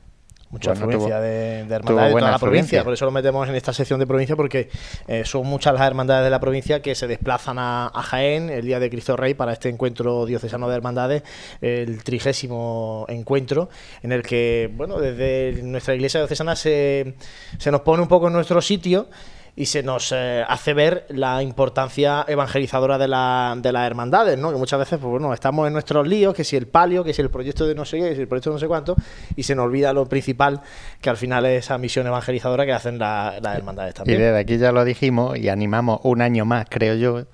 Mucha 0.54 0.70
Bueno, 0.70 0.84
afluencia 0.86 1.16
tuvo- 1.16 1.22
de, 1.24 1.58
hermandades 1.74 2.14
de 2.14 2.20
toda 2.20 2.30
la 2.30 2.38
provincia. 2.38 2.84
Por 2.84 2.92
eso 2.92 3.04
lo 3.06 3.10
metemos 3.10 3.48
en 3.48 3.56
esta 3.56 3.72
sección 3.72 3.98
de 3.98 4.06
provincia, 4.06 4.36
porque 4.36 4.68
eh, 5.08 5.22
son 5.24 5.46
muchas 5.48 5.74
las 5.74 5.82
hermandades 5.82 6.22
de 6.22 6.30
la 6.30 6.38
provincia 6.38 6.80
que 6.80 6.94
se 6.94 7.08
desplazan 7.08 7.58
a, 7.58 7.88
a 7.88 8.02
Jaén 8.02 8.50
el 8.50 8.64
día 8.64 8.78
de 8.78 8.88
Cristo 8.88 9.16
Rey 9.16 9.34
para 9.34 9.52
este 9.52 9.68
encuentro 9.68 10.24
diocesano 10.26 10.68
de 10.68 10.76
hermandades, 10.76 11.24
el 11.60 12.04
trigésimo 12.04 13.04
encuentro, 13.08 13.68
en 14.04 14.12
el 14.12 14.22
que, 14.22 14.70
bueno, 14.76 15.00
desde 15.00 15.60
nuestra 15.64 15.94
iglesia 15.96 16.20
diocesana 16.20 16.54
se, 16.54 17.14
se 17.58 17.70
nos 17.72 17.80
pone 17.80 18.00
un 18.02 18.08
poco 18.08 18.28
en 18.28 18.34
nuestro 18.34 18.62
sitio 18.62 19.08
y 19.56 19.66
se 19.66 19.82
nos 19.84 20.10
eh, 20.12 20.44
hace 20.48 20.74
ver 20.74 21.06
la 21.10 21.42
importancia 21.42 22.24
evangelizadora 22.26 22.98
de, 22.98 23.06
la, 23.08 23.54
de 23.56 23.70
las 23.72 23.86
hermandades, 23.86 24.36
¿no? 24.38 24.50
Que 24.50 24.58
muchas 24.58 24.78
veces, 24.80 24.98
pues 24.98 25.10
bueno, 25.10 25.32
estamos 25.32 25.66
en 25.66 25.72
nuestros 25.72 26.06
líos, 26.08 26.34
que 26.34 26.42
si 26.42 26.56
el 26.56 26.66
palio, 26.66 27.04
que 27.04 27.14
si 27.14 27.22
el 27.22 27.30
proyecto 27.30 27.66
de 27.66 27.74
no 27.74 27.84
sé 27.84 27.98
qué, 27.98 28.08
que 28.08 28.14
si 28.16 28.20
el 28.22 28.28
proyecto 28.28 28.50
de 28.50 28.54
no 28.54 28.60
sé 28.60 28.66
cuánto, 28.66 28.96
y 29.36 29.44
se 29.44 29.54
nos 29.54 29.66
olvida 29.66 29.92
lo 29.92 30.06
principal, 30.06 30.60
que 31.00 31.08
al 31.08 31.16
final 31.16 31.46
es 31.46 31.64
esa 31.66 31.78
misión 31.78 32.06
evangelizadora 32.06 32.66
que 32.66 32.72
hacen 32.72 32.98
la- 32.98 33.34
las 33.40 33.56
hermandades 33.56 33.94
Y 33.94 33.96
también. 33.98 34.18
desde 34.18 34.38
aquí 34.38 34.58
ya 34.58 34.72
lo 34.72 34.84
dijimos 34.84 35.38
y 35.38 35.48
animamos 35.48 36.00
un 36.02 36.20
año 36.20 36.44
más, 36.44 36.66
creo 36.68 36.96
yo, 36.96 37.26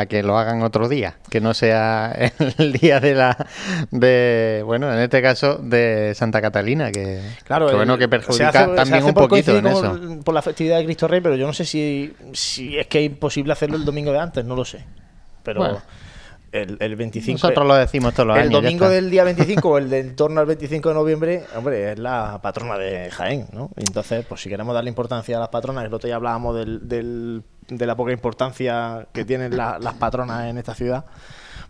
a 0.00 0.06
que 0.06 0.22
lo 0.22 0.38
hagan 0.38 0.62
otro 0.62 0.88
día, 0.88 1.16
que 1.30 1.40
no 1.40 1.54
sea 1.54 2.12
el 2.58 2.72
día 2.72 3.00
de 3.00 3.14
la, 3.14 3.46
de, 3.90 4.62
bueno, 4.64 4.92
en 4.92 4.98
este 5.00 5.20
caso 5.22 5.58
de 5.58 6.12
Santa 6.14 6.40
Catalina, 6.40 6.90
que, 6.92 7.20
Claro, 7.44 7.68
que 7.68 7.74
bueno, 7.76 7.98
que 7.98 8.08
perjudica 8.08 8.48
hace- 8.48 8.74
también 8.74 9.04
un 9.04 9.14
poquito 9.14 9.56
en 9.58 9.66
eso. 9.66 9.98
por 10.24 10.34
la 10.34 10.42
festividad 10.42 10.78
de 10.78 10.84
Cristo 10.84 11.08
Rey, 11.08 11.20
pero 11.20 11.36
yo 11.36 11.46
no 11.46 11.52
sé 11.52 11.64
si, 11.64 12.14
si 12.32 12.78
es 12.78 12.86
que 12.86 13.00
es 13.04 13.06
imposible 13.10 13.52
hacerlo 13.52 13.76
el 13.76 13.84
domingo 13.84 14.12
de 14.12 14.18
antes, 14.18 14.44
no 14.44 14.54
lo 14.56 14.64
sé. 14.64 14.84
Pero 15.42 15.60
Bueno. 15.60 15.82
El, 16.52 16.76
el 16.80 16.96
25... 16.96 17.34
Nosotros 17.34 17.66
lo 17.66 17.74
decimos 17.74 18.14
todos 18.14 18.28
los 18.28 18.36
el 18.36 18.42
años. 18.44 18.62
domingo 18.62 18.88
del 18.88 19.10
día 19.10 19.24
25 19.24 19.68
o 19.68 19.78
el 19.78 19.90
de 19.90 19.98
en 20.00 20.16
torno 20.16 20.40
al 20.40 20.46
25 20.46 20.88
de 20.88 20.94
noviembre, 20.94 21.44
hombre, 21.56 21.92
es 21.92 21.98
la 21.98 22.38
patrona 22.42 22.78
de 22.78 23.10
Jaén, 23.10 23.46
¿no? 23.52 23.70
Entonces, 23.76 24.24
pues 24.26 24.40
si 24.40 24.48
queremos 24.48 24.74
darle 24.74 24.88
importancia 24.90 25.36
a 25.36 25.40
las 25.40 25.48
patronas, 25.50 25.84
el 25.84 25.92
otro 25.94 26.06
día 26.06 26.16
hablábamos 26.16 26.56
del, 26.56 26.88
del- 26.88 27.42
de 27.68 27.86
la 27.86 27.94
poca 27.96 28.12
importancia 28.12 29.06
que 29.12 29.24
tienen 29.26 29.56
la- 29.56 29.78
las 29.78 29.94
patronas 29.94 30.48
en 30.48 30.56
esta 30.58 30.74
ciudad, 30.74 31.04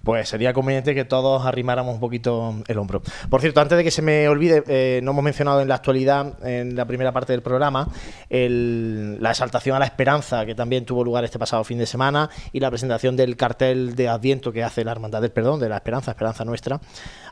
pues 0.02 0.28
sería 0.28 0.52
conveniente 0.52 0.94
que 0.94 1.04
todos 1.04 1.44
arrimáramos 1.46 1.94
un 1.94 2.00
poquito 2.00 2.54
el 2.66 2.78
hombro. 2.78 3.02
Por 3.30 3.40
cierto, 3.40 3.60
antes 3.60 3.78
de 3.78 3.84
que 3.84 3.90
se 3.90 4.02
me 4.02 4.28
olvide, 4.28 4.62
eh, 4.68 5.00
no 5.02 5.10
hemos 5.12 5.24
mencionado 5.24 5.60
en 5.60 5.68
la 5.68 5.74
actualidad, 5.76 6.34
en 6.46 6.74
la 6.76 6.84
primera 6.86 7.12
parte 7.12 7.32
del 7.32 7.42
programa, 7.42 7.88
la 8.30 9.30
exaltación 9.30 9.76
a 9.76 9.78
la 9.78 9.84
esperanza 9.84 10.46
que 10.46 10.54
también 10.54 10.84
tuvo 10.84 11.04
lugar 11.04 11.24
este 11.24 11.38
pasado 11.38 11.64
fin 11.64 11.78
de 11.78 11.86
semana 11.86 12.30
y 12.52 12.60
la 12.60 12.70
presentación 12.70 13.16
del 13.16 13.36
cartel 13.36 13.94
de 13.94 14.08
Adviento 14.08 14.52
que 14.52 14.62
hace 14.64 14.84
la 14.84 14.92
Hermandad 14.92 15.20
del 15.22 15.30
Perdón, 15.30 15.60
de 15.60 15.68
la 15.68 15.76
Esperanza, 15.76 16.10
Esperanza 16.12 16.44
Nuestra. 16.44 16.80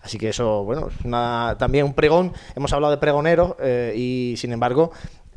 Así 0.02 0.18
que 0.18 0.28
eso, 0.28 0.64
bueno, 0.64 0.88
una- 1.04 1.56
también 1.58 1.84
un 1.84 1.94
pregón. 1.94 2.32
Hemos 2.54 2.72
hablado 2.72 2.92
de 2.92 2.98
pregoneros 2.98 3.54
eh, 3.60 3.92
y, 3.96 4.34
sin 4.36 4.52
embargo, 4.52 4.92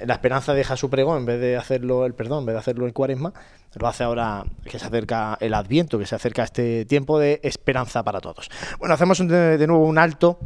la 0.06 0.14
esperanza 0.14 0.54
deja 0.54 0.78
su 0.78 0.90
pregón 0.90 1.20
en 1.20 1.26
vez 1.26 1.40
de 1.40 1.58
hacerlo 1.58 2.06
el 2.06 2.14
perdón, 2.14 2.40
en 2.40 2.46
vez 2.48 2.54
de 2.56 2.60
hacerlo 2.60 2.86
en 2.88 2.94
cuaresma, 2.94 3.34
lo 3.76 3.88
hace 3.88 4.04
ahora 4.04 4.44
que 4.64 4.80
se 4.80 4.86
acerca 4.86 5.38
el 5.40 5.54
adviento, 5.54 6.00
que 6.00 6.06
se 6.06 6.16
acerca 6.16 6.44
este 6.44 6.86
tiempo 6.86 7.20
de 7.20 7.40
esperanza 7.44 8.04
para 8.04 8.20
todos. 8.20 8.50
Bueno, 8.80 8.94
hacemos 8.96 9.20
de 9.20 9.68
nuevo 9.68 9.86
un 9.86 9.98
alto 9.98 10.40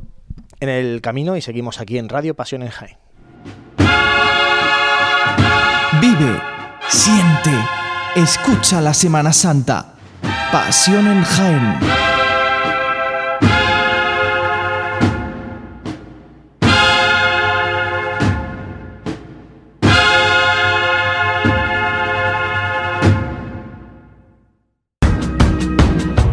en 0.60 0.70
el 0.70 1.02
camino 1.02 1.36
y 1.36 1.42
seguimos 1.42 1.80
aquí 1.80 1.98
en 1.98 2.10
Radio 2.10 2.36
Pasión 2.36 2.64
en 2.64 2.70
Jaén. 2.70 2.98
Vive, 6.02 6.42
siente, 6.88 7.52
escucha 8.16 8.82
la 8.82 8.94
Semana 8.94 9.32
Santa. 9.32 9.94
Pasión 10.52 11.08
en 11.08 11.24
Jaén. 11.24 12.13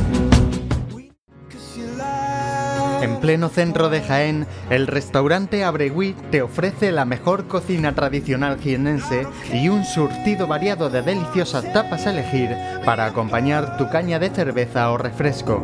En 3.01 3.17
pleno 3.21 3.47
centro 3.47 3.89
de 3.89 4.01
Jaén, 4.01 4.45
el 4.69 4.87
restaurante 4.87 5.63
Abregui 5.63 6.13
te 6.31 6.41
ofrece 6.41 6.91
la 6.91 7.05
mejor 7.05 7.47
cocina 7.47 7.95
tradicional 7.95 8.59
jienense 8.59 9.25
y 9.53 9.69
un 9.69 9.85
surtido 9.85 10.47
variado 10.47 10.89
de 10.89 11.03
deliciosas 11.03 11.71
tapas 11.71 12.05
a 12.05 12.11
elegir 12.11 12.49
para 12.83 13.05
acompañar 13.05 13.77
tu 13.77 13.87
caña 13.89 14.19
de 14.19 14.29
cerveza 14.29 14.91
o 14.91 14.97
refresco. 14.97 15.63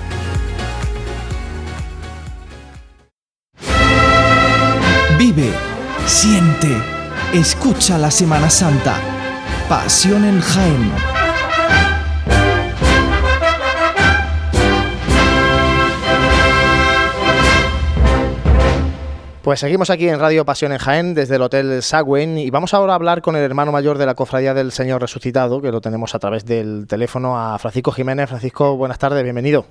Vive, 5.21 5.51
siente, 6.07 6.67
escucha 7.31 7.99
la 7.99 8.09
Semana 8.09 8.49
Santa. 8.49 8.95
Pasión 9.69 10.25
en 10.25 10.41
Jaén. 10.41 10.91
Pues 19.43 19.59
seguimos 19.59 19.91
aquí 19.91 20.09
en 20.09 20.19
Radio 20.19 20.43
Pasión 20.43 20.71
en 20.71 20.79
Jaén 20.79 21.13
desde 21.13 21.35
el 21.35 21.43
Hotel 21.43 21.83
Sagüen 21.83 22.39
y 22.39 22.49
vamos 22.49 22.73
ahora 22.73 22.93
a 22.93 22.95
hablar 22.95 23.21
con 23.21 23.35
el 23.35 23.43
hermano 23.43 23.71
mayor 23.71 23.99
de 23.99 24.07
la 24.07 24.15
Cofradía 24.15 24.55
del 24.55 24.71
Señor 24.71 25.01
Resucitado, 25.01 25.61
que 25.61 25.71
lo 25.71 25.81
tenemos 25.81 26.15
a 26.15 26.19
través 26.19 26.45
del 26.45 26.87
teléfono 26.87 27.39
a 27.39 27.59
Francisco 27.59 27.91
Jiménez. 27.91 28.27
Francisco, 28.27 28.75
buenas 28.75 28.97
tardes, 28.97 29.21
bienvenido. 29.21 29.67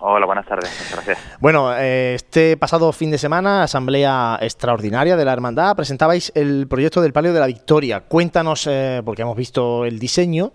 Hola, 0.00 0.26
buenas 0.26 0.46
tardes, 0.46 0.90
gracias. 0.92 1.36
Bueno, 1.40 1.76
eh, 1.76 2.14
este 2.14 2.56
pasado 2.56 2.90
fin 2.92 3.10
de 3.10 3.18
semana, 3.18 3.62
asamblea 3.62 4.38
extraordinaria 4.40 5.16
de 5.16 5.24
la 5.24 5.32
Hermandad, 5.32 5.76
presentabais 5.76 6.32
el 6.34 6.66
proyecto 6.68 7.02
del 7.02 7.12
Palio 7.12 7.32
de 7.32 7.40
la 7.40 7.46
Victoria. 7.46 8.00
Cuéntanos, 8.00 8.66
eh, 8.66 9.02
porque 9.04 9.22
hemos 9.22 9.36
visto 9.36 9.84
el 9.84 9.98
diseño, 9.98 10.52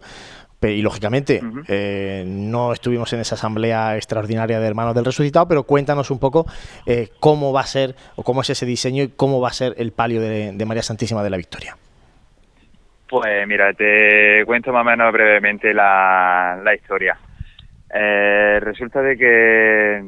y 0.69 0.81
lógicamente 0.81 1.41
eh, 1.67 2.23
no 2.25 2.73
estuvimos 2.73 3.11
en 3.13 3.19
esa 3.19 3.35
asamblea 3.35 3.95
extraordinaria 3.95 4.59
de 4.59 4.67
Hermanos 4.67 4.95
del 4.95 5.05
Resucitado, 5.05 5.47
pero 5.47 5.63
cuéntanos 5.63 6.11
un 6.11 6.19
poco 6.19 6.45
eh, 6.85 7.09
cómo 7.19 7.53
va 7.53 7.61
a 7.61 7.65
ser 7.65 7.95
o 8.15 8.23
cómo 8.23 8.41
es 8.41 8.49
ese 8.49 8.65
diseño 8.65 9.03
y 9.03 9.09
cómo 9.09 9.41
va 9.41 9.49
a 9.49 9.53
ser 9.53 9.73
el 9.77 9.91
palio 9.91 10.21
de, 10.21 10.65
María 10.65 10.81
Santísima 10.81 11.23
de 11.23 11.29
la 11.29 11.37
Victoria. 11.37 11.75
Pues 13.07 13.47
mira, 13.47 13.71
te 13.73 14.43
cuento 14.45 14.73
más 14.73 14.81
o 14.81 14.85
menos 14.85 15.13
brevemente 15.13 15.73
la, 15.73 16.59
historia. 16.75 17.17
Eh, 17.97 18.59
resulta 18.59 19.01
de 19.01 19.15
que 19.15 20.03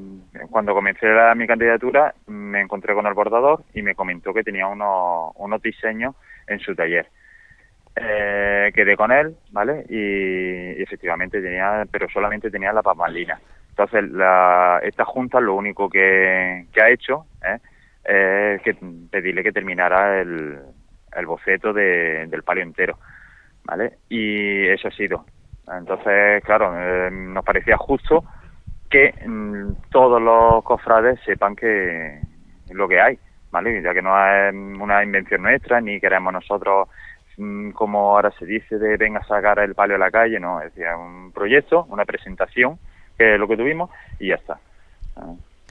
cuando 0.49 0.73
comencé 0.73 1.07
mi 1.35 1.47
candidatura 1.47 2.13
me 2.27 2.59
encontré 2.59 2.93
con 2.93 3.07
el 3.07 3.13
bordador 3.13 3.63
y 3.73 3.81
me 3.81 3.95
comentó 3.95 4.33
que 4.33 4.43
tenía 4.43 4.67
unos, 4.67 5.31
unos 5.35 5.61
diseños 5.61 6.13
en 6.47 6.59
su 6.59 6.75
taller 6.75 7.07
eh, 7.95 8.71
quedé 8.75 8.95
con 8.97 9.11
él, 9.11 9.35
¿vale? 9.51 9.85
Y, 9.89 10.81
efectivamente 10.81 11.41
tenía, 11.41 11.85
pero 11.89 12.07
solamente 12.09 12.51
tenía 12.51 12.73
la 12.73 12.83
pamalina. 12.83 13.39
Entonces, 13.69 14.11
la, 14.11 14.79
esta 14.83 15.05
junta 15.05 15.39
lo 15.39 15.55
único 15.55 15.89
que, 15.89 16.67
ha 16.81 16.89
hecho 16.89 17.25
¿eh? 17.43 17.57
es 18.03 18.61
que 18.63 18.75
pedirle 19.09 19.43
que 19.43 19.51
terminara 19.51 20.19
el, 20.21 20.59
el 21.15 21.25
boceto 21.25 21.73
del 21.73 22.43
palio 22.43 22.63
entero, 22.63 22.99
¿vale? 23.63 23.93
Y 24.09 24.67
eso 24.67 24.89
ha 24.89 24.91
sido. 24.91 25.25
Entonces, 25.71 26.43
claro, 26.43 26.73
eh, 26.77 27.09
nos 27.11 27.43
parecía 27.43 27.77
justo 27.77 28.23
que 28.89 29.13
mm, 29.25 29.89
todos 29.91 30.21
los 30.21 30.63
cofrades 30.63 31.19
sepan 31.25 31.55
que 31.55 32.21
lo 32.71 32.87
que 32.87 33.01
hay, 33.01 33.19
¿vale? 33.51 33.81
Ya 33.81 33.93
que 33.93 34.01
no 34.01 34.17
es 34.17 34.53
una 34.53 35.03
invención 35.03 35.41
nuestra, 35.41 35.81
ni 35.81 35.99
queremos 35.99 36.31
nosotros 36.31 36.87
Mm, 37.37 37.69
como 37.71 38.15
ahora 38.15 38.31
se 38.31 38.45
dice, 38.45 38.79
de 38.79 38.97
venga 38.97 39.19
a 39.19 39.27
sacar 39.27 39.59
el 39.59 39.75
palio 39.75 39.95
a 39.95 39.99
la 39.99 40.09
calle, 40.09 40.39
no, 40.39 40.59
es 40.59 40.73
decir, 40.73 40.87
un 40.93 41.31
proyecto, 41.31 41.85
una 41.89 42.03
presentación, 42.03 42.79
que 43.15 43.35
es 43.35 43.39
lo 43.39 43.47
que 43.47 43.57
tuvimos, 43.57 43.91
y 44.19 44.29
ya 44.29 44.35
está. 44.35 44.59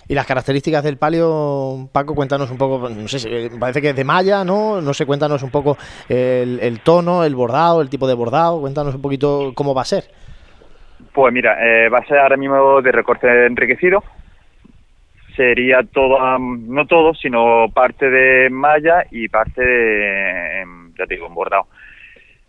Y 0.08 0.14
las 0.14 0.26
características 0.26 0.84
del 0.84 0.98
palio, 0.98 1.88
Paco, 1.92 2.14
cuéntanos 2.14 2.50
un 2.50 2.58
poco, 2.58 2.88
no 2.88 3.08
sé, 3.08 3.50
parece 3.58 3.82
que 3.82 3.90
es 3.90 3.96
de 3.96 4.04
malla, 4.04 4.44
¿no? 4.44 4.80
No 4.80 4.94
sé, 4.94 5.04
cuéntanos 5.04 5.42
un 5.42 5.50
poco 5.50 5.76
el, 6.08 6.80
tono, 6.80 7.24
el 7.24 7.34
bordado, 7.34 7.82
el 7.82 7.90
tipo 7.90 8.06
de 8.06 8.14
bordado, 8.14 8.60
cuéntanos 8.60 8.94
un 8.94 9.02
poquito 9.02 9.52
cómo 9.54 9.74
va 9.74 9.82
a 9.82 9.86
ser. 9.86 10.04
Pues 11.12 11.32
mira, 11.32 11.56
eh, 11.60 11.88
va 11.88 11.98
a 11.98 12.06
ser 12.06 12.18
ahora 12.18 12.36
mismo 12.36 12.80
de 12.82 12.92
recorte 12.92 13.46
enriquecido, 13.46 14.04
sería 15.34 15.82
todo, 15.82 16.38
no 16.38 16.86
todo, 16.86 17.12
sino 17.14 17.66
parte 17.74 18.08
de 18.08 18.48
malla 18.48 19.04
y 19.10 19.28
parte 19.28 19.60
de, 19.60 20.64
ya 20.96 21.06
te 21.06 21.14
digo, 21.14 21.28
bordado. 21.30 21.66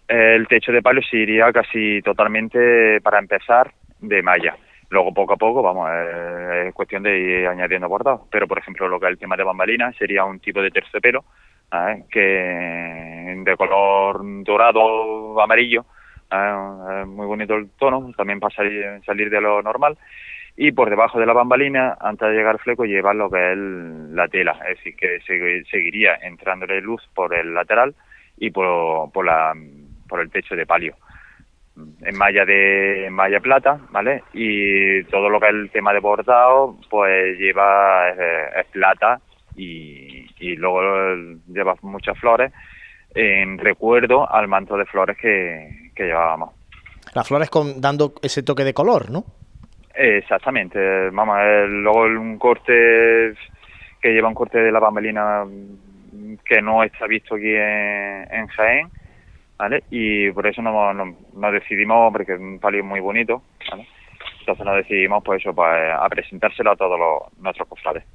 El 0.07 0.47
techo 0.47 0.71
de 0.71 0.81
palo 0.81 1.01
se 1.01 1.17
iría 1.17 1.51
casi 1.51 2.01
totalmente, 2.03 3.01
para 3.01 3.19
empezar, 3.19 3.71
de 3.99 4.21
malla. 4.21 4.55
Luego, 4.89 5.13
poco 5.13 5.33
a 5.33 5.37
poco, 5.37 5.61
vamos, 5.61 5.89
es 5.91 6.73
cuestión 6.73 7.03
de 7.03 7.17
ir 7.17 7.47
añadiendo 7.47 7.89
bordado. 7.89 8.27
Pero, 8.31 8.47
por 8.47 8.57
ejemplo, 8.57 8.87
lo 8.87 8.99
que 8.99 9.07
es 9.07 9.11
el 9.11 9.17
tema 9.17 9.35
de 9.35 9.43
bambalina 9.43 9.91
sería 9.93 10.23
un 10.23 10.39
tipo 10.39 10.61
de 10.61 10.71
terciopelo 10.71 11.25
¿eh? 11.73 12.03
que 12.09 13.43
de 13.43 13.57
color 13.57 14.21
dorado 14.43 15.41
amarillo, 15.41 15.85
¿eh? 16.31 17.03
muy 17.05 17.25
bonito 17.25 17.55
el 17.55 17.69
tono, 17.71 18.11
también 18.15 18.39
para 18.39 18.55
salir, 18.55 19.01
salir 19.05 19.29
de 19.29 19.41
lo 19.41 19.61
normal 19.61 19.97
y 20.59 20.71
por 20.71 20.89
debajo 20.89 21.19
de 21.19 21.27
la 21.27 21.33
bambalina, 21.33 21.95
antes 22.01 22.27
de 22.27 22.33
llegar 22.33 22.55
al 22.55 22.59
fleco, 22.59 22.83
lleva 22.83 23.13
lo 23.13 23.29
que 23.29 23.51
es 23.51 23.57
la 23.57 24.27
tela, 24.27 24.59
es 24.67 24.77
decir, 24.77 24.95
que 24.95 25.19
seguiría 25.69 26.15
entrándole 26.15 26.81
luz 26.81 27.07
por 27.13 27.35
el 27.35 27.53
lateral 27.53 27.93
y 28.37 28.49
por, 28.49 29.23
la, 29.23 29.53
por 30.09 30.19
el 30.19 30.31
techo 30.31 30.55
de 30.55 30.65
palio. 30.65 30.95
En 32.01 32.17
malla 32.17 32.43
de 32.45 33.07
malla 33.11 33.39
plata, 33.39 33.79
¿vale? 33.91 34.23
Y 34.33 35.03
todo 35.05 35.29
lo 35.29 35.39
que 35.39 35.47
es 35.47 35.53
el 35.53 35.69
tema 35.69 35.93
de 35.93 35.99
bordado, 35.99 36.75
pues 36.89 37.37
lleva 37.37 38.09
es, 38.09 38.65
plata 38.71 39.19
y, 39.55 40.25
y 40.39 40.55
luego 40.55 40.81
lleva 41.47 41.75
muchas 41.81 42.17
flores 42.17 42.51
en 43.13 43.57
recuerdo 43.57 44.31
al 44.31 44.47
manto 44.47 44.77
de 44.77 44.85
flores 44.85 45.17
que, 45.17 45.91
que 45.95 46.05
llevábamos. 46.05 46.53
Las 47.13 47.27
flores 47.27 47.49
con, 47.49 47.79
dando 47.81 48.13
ese 48.21 48.43
toque 48.43 48.63
de 48.63 48.73
color, 48.73 49.09
¿no? 49.09 49.23
Exactamente, 49.93 51.09
vamos, 51.09 51.37
luego 51.67 52.03
un 52.03 52.37
corte 52.37 53.33
que 53.99 54.13
lleva 54.13 54.27
un 54.27 54.35
corte 54.35 54.59
de 54.59 54.71
la 54.71 54.79
bambelina 54.79 55.43
que 56.45 56.61
no 56.61 56.83
está 56.83 57.07
visto 57.07 57.35
aquí 57.35 57.55
en, 57.55 58.27
en 58.31 58.47
Jaén, 58.47 58.89
¿vale? 59.57 59.83
Y 59.89 60.31
por 60.31 60.47
eso 60.47 60.61
nos, 60.61 60.95
nos, 60.95 61.51
decidimos, 61.53 62.11
porque 62.11 62.33
es 62.33 62.39
un 62.39 62.59
palio 62.59 62.83
muy 62.83 62.99
bonito. 62.99 63.41
Entonces 64.47 64.65
nos 64.65 64.77
decidimos 64.77 65.21
pues 65.25 65.41
eso, 65.41 65.53
pues, 65.53 65.67
a 65.93 66.07
presentárselo 66.07 66.71
a 66.71 66.75
todos 66.77 66.97
los, 66.97 67.37
nuestros 67.43 67.67
cofrades. 67.67 68.05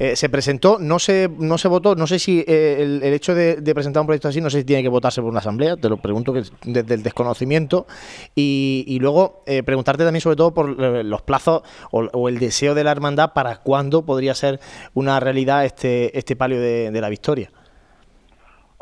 Eh, 0.00 0.16
se 0.16 0.28
presentó, 0.28 0.78
no 0.80 0.98
se, 0.98 1.28
no 1.38 1.58
se 1.58 1.68
votó, 1.68 1.94
no 1.94 2.08
sé 2.08 2.18
si 2.18 2.44
eh, 2.44 2.78
el, 2.80 3.04
hecho 3.04 3.36
de, 3.36 3.62
presentar 3.72 4.00
un 4.00 4.08
proyecto 4.08 4.26
así, 4.26 4.40
no 4.40 4.50
sé 4.50 4.58
si 4.58 4.64
tiene 4.64 4.82
que 4.82 4.88
votarse 4.88 5.20
por 5.20 5.30
una 5.30 5.38
asamblea, 5.38 5.76
te 5.76 5.88
lo 5.88 5.98
pregunto 5.98 6.32
que 6.32 6.42
desde 6.64 6.94
el 6.94 7.04
desconocimiento, 7.04 7.86
y, 8.34 8.98
luego 9.00 9.44
eh, 9.46 9.62
preguntarte 9.62 10.02
también 10.02 10.20
sobre 10.20 10.36
todo 10.36 10.52
por 10.52 10.68
los 10.68 11.22
plazos 11.22 11.62
o, 11.92 12.28
el 12.28 12.38
deseo 12.40 12.74
de 12.74 12.82
la 12.82 12.90
hermandad 12.90 13.32
para 13.32 13.56
cuándo 13.58 14.04
podría 14.04 14.34
ser 14.34 14.58
una 14.94 15.20
realidad 15.20 15.64
este, 15.64 16.18
este 16.18 16.34
palio 16.34 16.60
de, 16.60 17.00
la 17.00 17.08
victoria. 17.08 17.50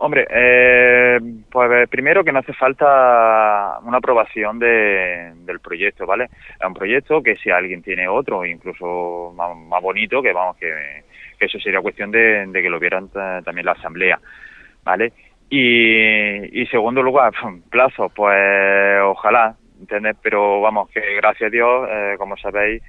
Hombre, 0.01 0.29
eh, 0.31 1.19
pues 1.51 1.89
primero 1.89 2.23
que 2.23 2.31
no 2.31 2.39
hace 2.39 2.53
falta 2.53 3.81
una 3.83 3.99
aprobación 3.99 4.57
de, 4.61 5.33
del 5.45 5.59
proyecto, 5.59 6.07
¿vale? 6.07 6.27
Es 6.27 6.65
un 6.65 6.73
proyecto 6.73 7.21
que 7.21 7.35
si 7.35 7.51
alguien 7.51 7.83
tiene 7.83 8.07
otro, 8.07 8.47
incluso 8.47 9.35
más, 9.35 9.83
bonito, 9.83 10.23
que 10.23 10.33
vamos, 10.33 10.57
que, 10.57 11.03
que, 11.37 11.47
eso 11.47 11.59
sería 11.59 11.81
cuestión 11.81 12.13
de, 12.13 12.47
de 12.47 12.63
que 12.63 12.71
lo 12.71 12.79
vieran 12.79 13.09
también 13.09 13.67
la 13.67 13.73
asamblea, 13.73 14.21
¿vale? 14.85 15.13
Y, 15.51 16.63
y 16.63 16.67
segundo 16.67 17.03
lugar, 17.03 17.33
plazo, 17.69 18.09
pues 18.15 19.01
ojalá, 19.03 19.57
¿entiendes? 19.81 20.17
Pero 20.23 20.61
vamos, 20.61 20.91
que 20.91 21.01
gracias 21.17 21.49
a 21.49 21.51
Dios, 21.51 21.89
eh, 21.91 22.15
como 22.19 22.37
sabéis, 22.37 22.85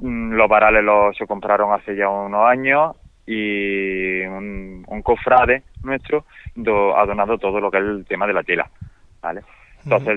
mm, 0.00 0.32
los 0.32 0.48
varales 0.48 0.82
los, 0.82 1.16
se 1.16 1.24
compraron 1.24 1.72
hace 1.72 1.94
ya 1.94 2.08
unos 2.08 2.50
años 2.50 2.96
y 3.26 4.20
un, 4.22 4.84
un 4.86 5.02
cofrade 5.02 5.62
nuestro 5.82 6.24
do, 6.54 6.96
ha 6.96 7.06
donado 7.06 7.38
todo 7.38 7.60
lo 7.60 7.70
que 7.70 7.78
es 7.78 7.84
el 7.84 8.04
tema 8.06 8.26
de 8.26 8.32
la 8.32 8.42
tela, 8.42 8.70
¿vale? 9.20 9.42
Entonces, 9.84 10.16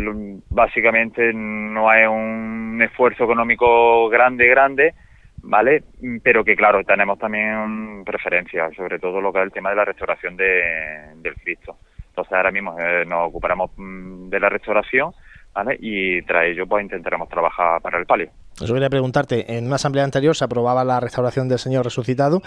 básicamente 0.49 1.33
no 1.33 1.89
hay 1.89 2.05
un 2.05 2.79
esfuerzo 2.81 3.23
económico 3.23 4.09
grande, 4.09 4.47
grande, 4.47 4.93
¿vale? 5.41 5.83
Pero 6.21 6.43
que, 6.43 6.55
claro, 6.55 6.83
tenemos 6.83 7.17
también 7.17 8.03
preferencias, 8.05 8.75
sobre 8.75 8.99
todo 8.99 9.21
lo 9.21 9.33
que 9.33 9.39
es 9.39 9.45
el 9.45 9.51
tema 9.51 9.71
de 9.71 9.75
la 9.75 9.85
restauración 9.85 10.37
de, 10.37 11.15
del 11.15 11.33
Cristo. 11.35 11.77
Entonces, 12.09 12.33
ahora 12.33 12.51
mismo 12.51 12.79
eh, 12.79 13.05
nos 13.05 13.27
ocuparemos 13.29 13.71
mm, 13.75 14.29
de 14.29 14.39
la 14.39 14.49
restauración, 14.49 15.13
¿vale? 15.53 15.77
Y 15.79 16.21
tras 16.21 16.45
ello, 16.45 16.67
pues 16.67 16.83
intentaremos 16.83 17.27
trabajar 17.27 17.81
para 17.81 17.97
el 17.97 18.05
palio. 18.05 18.29
Eso 18.55 18.73
quería 18.73 18.89
preguntarte, 18.89 19.57
en 19.57 19.65
una 19.65 19.75
asamblea 19.75 20.05
anterior 20.05 20.35
se 20.35 20.45
aprobaba 20.45 20.83
la 20.85 20.99
restauración 20.99 21.49
del 21.49 21.59
Señor 21.59 21.83
resucitado. 21.83 22.41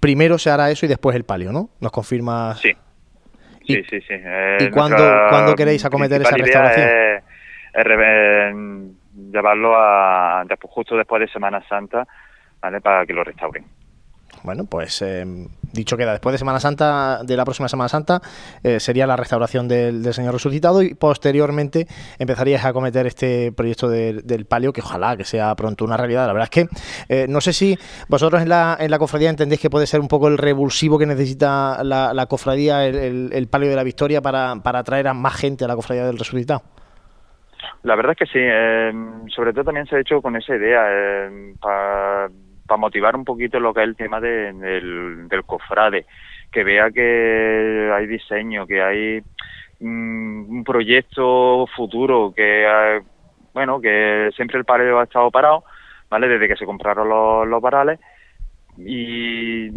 Primero 0.00 0.38
se 0.38 0.50
hará 0.50 0.70
eso 0.70 0.86
y 0.86 0.88
después 0.88 1.16
el 1.16 1.24
palio, 1.24 1.52
¿no? 1.52 1.70
¿Nos 1.80 1.92
confirma? 1.92 2.54
Sí. 2.56 2.72
Sí, 3.66 3.82
sí, 3.90 4.00
sí. 4.00 4.06
Eh, 4.10 4.58
¿Y 4.60 4.70
cuándo, 4.70 4.96
cuándo 5.28 5.54
queréis 5.54 5.84
acometer 5.84 6.22
esa 6.22 6.36
restauración? 6.36 6.88
Es, 6.88 7.22
es 7.74 8.54
llevarlo 9.32 9.74
a 9.76 10.44
justo 10.62 10.96
después 10.96 11.20
de 11.20 11.28
Semana 11.28 11.66
Santa, 11.68 12.06
¿vale? 12.60 12.80
Para 12.80 13.04
que 13.04 13.12
lo 13.12 13.24
restauren. 13.24 13.64
Bueno, 14.42 14.64
pues 14.64 15.02
eh, 15.02 15.24
dicho 15.76 15.96
queda, 15.96 16.12
después 16.12 16.32
de 16.32 16.38
Semana 16.38 16.58
Santa, 16.58 17.20
de 17.22 17.36
la 17.36 17.44
próxima 17.44 17.68
Semana 17.68 17.88
Santa, 17.88 18.20
eh, 18.62 18.80
sería 18.80 19.06
la 19.06 19.16
restauración 19.16 19.68
del, 19.68 20.12
Señor 20.12 20.34
resucitado 20.34 20.82
y 20.82 20.94
posteriormente 20.94 21.86
empezarías 22.18 22.64
a 22.64 22.72
cometer 22.72 23.06
este 23.06 23.52
proyecto 23.52 23.88
de, 23.88 24.22
del 24.24 24.46
palio, 24.46 24.72
que 24.72 24.80
ojalá 24.80 25.16
que 25.16 25.24
sea 25.24 25.54
pronto 25.54 25.84
una 25.84 25.96
realidad. 25.96 26.26
La 26.26 26.32
verdad 26.32 26.48
es 26.52 26.68
que 26.68 26.68
eh, 27.08 27.26
no 27.28 27.40
sé 27.40 27.52
si 27.52 27.76
vosotros 28.08 28.42
en 28.42 28.48
la, 28.48 28.76
en 28.80 28.90
la 28.90 28.98
cofradía 28.98 29.30
entendéis 29.30 29.60
que 29.60 29.70
puede 29.70 29.86
ser 29.86 30.00
un 30.00 30.08
poco 30.08 30.28
el 30.28 30.38
revulsivo 30.38 30.98
que 30.98 31.06
necesita 31.06 31.84
la, 31.84 32.26
cofradía, 32.26 32.86
el, 32.86 33.48
palio 33.50 33.68
de 33.68 33.76
la 33.76 33.84
victoria, 33.84 34.22
para, 34.22 34.56
para 34.62 34.80
atraer 34.80 35.08
a 35.08 35.14
más 35.14 35.36
gente 35.36 35.64
a 35.64 35.68
la 35.68 35.76
cofradía 35.76 36.06
del 36.06 36.18
resucitado. 36.18 36.62
La 37.82 37.94
verdad 37.94 38.12
es 38.12 38.18
que 38.18 38.26
sí, 38.26 38.38
eh, 38.42 38.92
sobre 39.34 39.52
todo 39.52 39.64
también 39.64 39.86
se 39.86 39.96
ha 39.96 40.00
hecho 40.00 40.20
con 40.20 40.34
esa 40.36 40.56
idea, 40.56 41.30
para 41.60 42.28
para 42.66 42.78
motivar 42.78 43.16
un 43.16 43.24
poquito 43.24 43.60
lo 43.60 43.72
que 43.72 43.82
es 43.82 43.88
el 43.88 43.96
tema 43.96 44.20
de, 44.20 44.52
del, 44.52 45.28
del 45.28 45.44
cofrade, 45.44 46.06
que 46.50 46.64
vea 46.64 46.90
que 46.90 47.90
hay 47.94 48.06
diseño, 48.06 48.66
que 48.66 48.82
hay 48.82 49.22
mm, 49.80 50.56
un 50.56 50.64
proyecto 50.64 51.66
futuro, 51.74 52.32
que 52.34 52.66
hay, 52.66 53.00
bueno, 53.52 53.80
que 53.80 54.30
siempre 54.34 54.58
el 54.58 54.64
pareo 54.64 55.00
ha 55.00 55.04
estado 55.04 55.30
parado, 55.30 55.64
¿vale? 56.10 56.28
Desde 56.28 56.48
que 56.48 56.56
se 56.56 56.66
compraron 56.66 57.08
los, 57.08 57.48
los 57.48 57.62
varales 57.62 58.00
y 58.78 59.70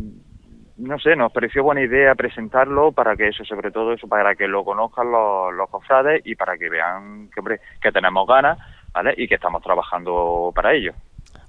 no 0.79 0.97
sé, 0.99 1.15
nos 1.15 1.31
pareció 1.31 1.63
buena 1.63 1.81
idea 1.81 2.15
presentarlo 2.15 2.91
para 2.91 3.15
que 3.15 3.27
eso, 3.27 3.43
sobre 3.43 3.71
todo 3.71 3.93
eso, 3.93 4.07
para 4.07 4.35
que 4.35 4.47
lo 4.47 4.63
conozcan 4.63 5.11
los, 5.11 5.53
los 5.53 5.69
cofrades 5.69 6.21
y 6.25 6.35
para 6.35 6.57
que 6.57 6.69
vean 6.69 7.29
que, 7.33 7.39
hombre, 7.39 7.59
que 7.81 7.91
tenemos 7.91 8.25
ganas, 8.25 8.57
¿vale? 8.93 9.13
Y 9.17 9.27
que 9.27 9.35
estamos 9.35 9.61
trabajando 9.61 10.51
para 10.55 10.73
ello. 10.73 10.93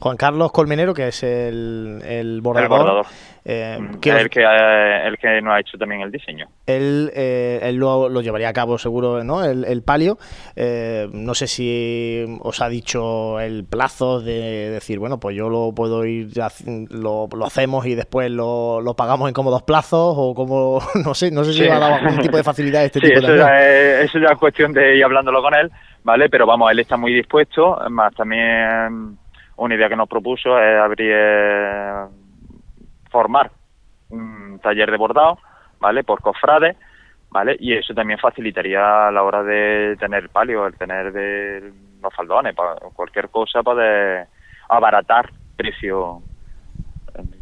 Juan 0.01 0.17
Carlos 0.17 0.51
Colmenero, 0.51 0.95
que 0.95 1.09
es 1.09 1.23
el, 1.23 2.01
el 2.05 2.41
bordador. 2.41 2.65
El 2.65 2.79
bordador. 2.79 3.07
Eh, 3.45 3.79
que 4.01 4.11
el, 4.11 4.31
que, 4.31 4.41
eh, 4.41 5.07
el 5.07 5.17
que 5.19 5.41
nos 5.43 5.55
ha 5.55 5.61
hecho 5.61 5.77
también 5.79 6.01
el 6.01 6.11
diseño. 6.11 6.47
Él, 6.67 7.11
eh, 7.15 7.61
él 7.63 7.77
lo, 7.77 8.09
lo, 8.09 8.21
llevaría 8.21 8.49
a 8.49 8.53
cabo 8.53 8.79
seguro, 8.79 9.25
¿no? 9.25 9.45
El, 9.45 9.65
el 9.65 9.83
palio. 9.83 10.19
Eh, 10.57 11.09
no 11.13 11.35
sé 11.35 11.47
si 11.47 12.25
os 12.41 12.61
ha 12.63 12.69
dicho 12.69 13.41
el 13.41 13.65
plazo 13.65 14.21
de 14.21 14.71
decir, 14.71 14.99
bueno, 14.99 15.19
pues 15.19 15.37
yo 15.37 15.49
lo 15.49 15.73
puedo 15.75 16.05
ir, 16.05 16.29
lo, 16.91 17.29
lo 17.35 17.47
hacemos 17.47 17.87
y 17.87 17.95
después 17.95 18.31
lo, 18.31 18.81
lo, 18.81 18.95
pagamos 18.95 19.29
en 19.29 19.35
cómodos 19.35 19.63
plazos 19.63 20.15
o 20.17 20.35
como, 20.35 20.81
no 21.05 21.15
sé, 21.15 21.31
no 21.31 21.45
sé 21.45 21.53
si 21.53 21.61
sí. 21.61 21.69
ha 21.69 21.79
dado 21.79 21.95
algún 21.95 22.21
tipo 22.21 22.37
de 22.37 22.45
facilidad 22.45 22.85
este 22.85 23.01
sí, 23.01 23.07
tipo 23.07 23.19
eso 23.21 23.33
de 23.33 23.39
ya, 23.39 23.61
es, 23.61 24.05
eso 24.05 24.19
ya 24.19 24.33
es 24.33 24.39
cuestión 24.39 24.73
de 24.73 24.97
ir 24.97 25.05
hablándolo 25.05 25.43
con 25.43 25.55
él, 25.55 25.71
¿vale? 26.05 26.29
Pero 26.31 26.47
vamos, 26.47 26.71
él 26.71 26.79
está 26.79 26.97
muy 26.97 27.13
dispuesto, 27.13 27.79
más 27.91 28.15
también 28.15 29.19
una 29.61 29.75
idea 29.75 29.89
que 29.89 29.97
nos 29.97 30.09
propuso 30.09 30.59
es 30.59 30.81
abrir 30.81 31.13
eh, 31.15 32.07
formar 33.11 33.51
un 34.09 34.59
taller 34.63 34.91
de 34.91 34.97
bordado, 34.97 35.39
¿vale? 35.79 36.03
Por 36.03 36.23
cofrades, 36.23 36.77
¿vale? 37.29 37.57
Y 37.61 37.75
eso 37.75 37.93
también 37.93 38.19
facilitaría 38.19 39.09
a 39.09 39.11
la 39.11 39.23
hora 39.23 39.43
de 39.43 39.97
tener 40.01 40.31
palio, 40.31 40.67
el 40.67 40.77
tener 40.77 41.13
de 41.13 41.73
los 42.01 42.15
faldones, 42.15 42.55
cualquier 42.95 43.29
cosa 43.29 43.63
para 43.63 44.27
abaratar 44.69 45.31
precio 45.57 46.23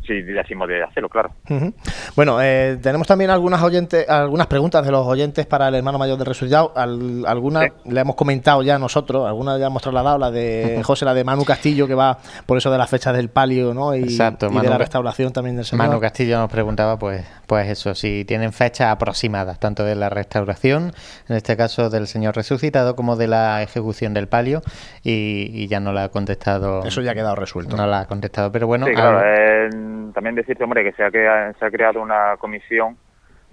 si 0.08 0.22
decimos 0.22 0.66
de 0.66 0.82
hacerlo, 0.82 1.08
claro. 1.08 1.30
Uh 1.48 1.54
-huh. 1.54 1.74
Bueno, 2.16 2.42
eh, 2.42 2.78
tenemos 2.82 3.06
también 3.06 3.30
algunas 3.30 3.62
oyentes, 3.62 4.08
algunas 4.08 4.48
preguntas 4.48 4.84
de 4.84 4.90
los 4.90 5.06
oyentes 5.06 5.46
para 5.46 5.68
el 5.68 5.74
hermano 5.76 5.98
mayor 5.98 6.18
de 6.18 6.24
resucitado. 6.24 6.72
Al, 6.74 7.24
algunas 7.26 7.64
sí. 7.64 7.92
le 7.92 8.00
hemos 8.00 8.16
comentado 8.16 8.62
ya 8.62 8.78
nosotros, 8.78 9.26
algunas 9.26 9.60
ya 9.60 9.66
hemos 9.66 9.82
trasladado, 9.82 10.18
la 10.18 10.30
de 10.30 10.80
José, 10.82 11.04
la 11.04 11.14
de 11.14 11.22
Manu 11.22 11.44
Castillo, 11.44 11.86
que 11.86 11.94
va 11.94 12.18
por 12.46 12.58
eso 12.58 12.70
de 12.70 12.78
las 12.78 12.90
fechas 12.90 13.14
del 13.14 13.28
palio, 13.28 13.74
¿no? 13.74 13.94
Y, 13.94 14.02
Exacto, 14.02 14.46
y 14.46 14.50
Manu, 14.50 14.64
de 14.64 14.70
la 14.70 14.78
restauración 14.78 15.32
también 15.32 15.56
del 15.56 15.64
señor. 15.64 15.86
Manu 15.86 16.00
Castillo 16.00 16.38
nos 16.38 16.50
preguntaba, 16.50 16.98
pues, 16.98 17.24
pues 17.46 17.68
eso, 17.68 17.94
si 17.94 18.24
tienen 18.24 18.52
fechas 18.52 18.88
aproximadas, 18.90 19.60
tanto 19.60 19.84
de 19.84 19.94
la 19.94 20.08
restauración, 20.08 20.92
en 21.28 21.36
este 21.36 21.56
caso 21.56 21.90
del 21.90 22.06
señor 22.06 22.34
resucitado, 22.34 22.96
como 22.96 23.16
de 23.16 23.28
la 23.28 23.62
ejecución 23.62 24.14
del 24.14 24.26
palio, 24.26 24.62
y, 25.02 25.50
y 25.52 25.68
ya 25.68 25.80
no 25.80 25.92
la 25.92 26.04
ha 26.04 26.08
contestado. 26.08 26.82
Eso 26.84 27.02
ya 27.02 27.12
ha 27.12 27.14
quedado 27.14 27.36
resuelto. 27.36 27.76
No 27.76 27.86
la 27.86 28.00
ha 28.00 28.06
contestado, 28.06 28.50
pero 28.50 28.66
bueno. 28.66 28.86
Sí, 28.86 28.92
claro, 28.94 29.20
eh, 29.22 29.68
también 30.12 30.34
decirte, 30.34 30.64
hombre, 30.64 30.84
que 30.84 30.92
se 30.92 31.04
ha, 31.04 31.10
creado, 31.10 31.54
se 31.58 31.64
ha 31.64 31.70
creado 31.70 32.02
una 32.02 32.36
comisión 32.38 32.96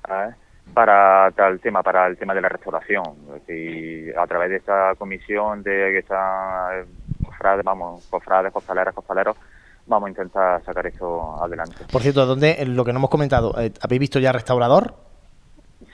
¿eh? 0.10 0.34
para 0.74 1.32
tal 1.32 1.60
tema, 1.60 1.84
para 1.84 2.08
el 2.08 2.18
tema 2.18 2.34
de 2.34 2.41
la 2.41 2.50
restauración. 2.50 3.04
Y 3.48 4.12
a 4.12 4.26
través 4.28 4.50
de 4.50 4.58
esta 4.58 4.96
comisión 4.96 5.64
de 5.64 5.72
que 5.72 6.00
están 6.00 6.86
cofrades, 7.24 7.64
vamos, 7.64 8.08
cofrades, 8.10 8.52
costaleras, 8.52 8.93
costaleros, 8.93 9.38
vamos 9.86 10.08
a 10.08 10.10
intentar 10.10 10.64
sacar 10.64 10.88
esto 10.88 11.43
adelante. 11.43 11.86
Por 11.91 12.02
cierto, 12.02 12.26
¿dónde, 12.26 12.64
lo 12.66 12.84
que 12.84 12.93
no 12.93 13.00
hemos 13.00 13.10
comentado, 13.10 13.60
eh, 13.60 13.72
¿habéis 13.82 14.00
visto 14.00 14.20
ya 14.20 14.32
restaurador? 14.32 14.93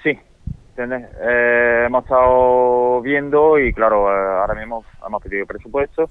Sí, 0.03 0.17
eh, 0.77 1.83
hemos 1.85 2.03
estado 2.03 3.01
viendo 3.01 3.59
y 3.59 3.73
claro, 3.73 4.09
eh, 4.09 4.39
ahora 4.41 4.55
mismo 4.55 4.83
hemos 5.05 5.21
pedido 5.21 5.45
presupuesto 5.45 6.09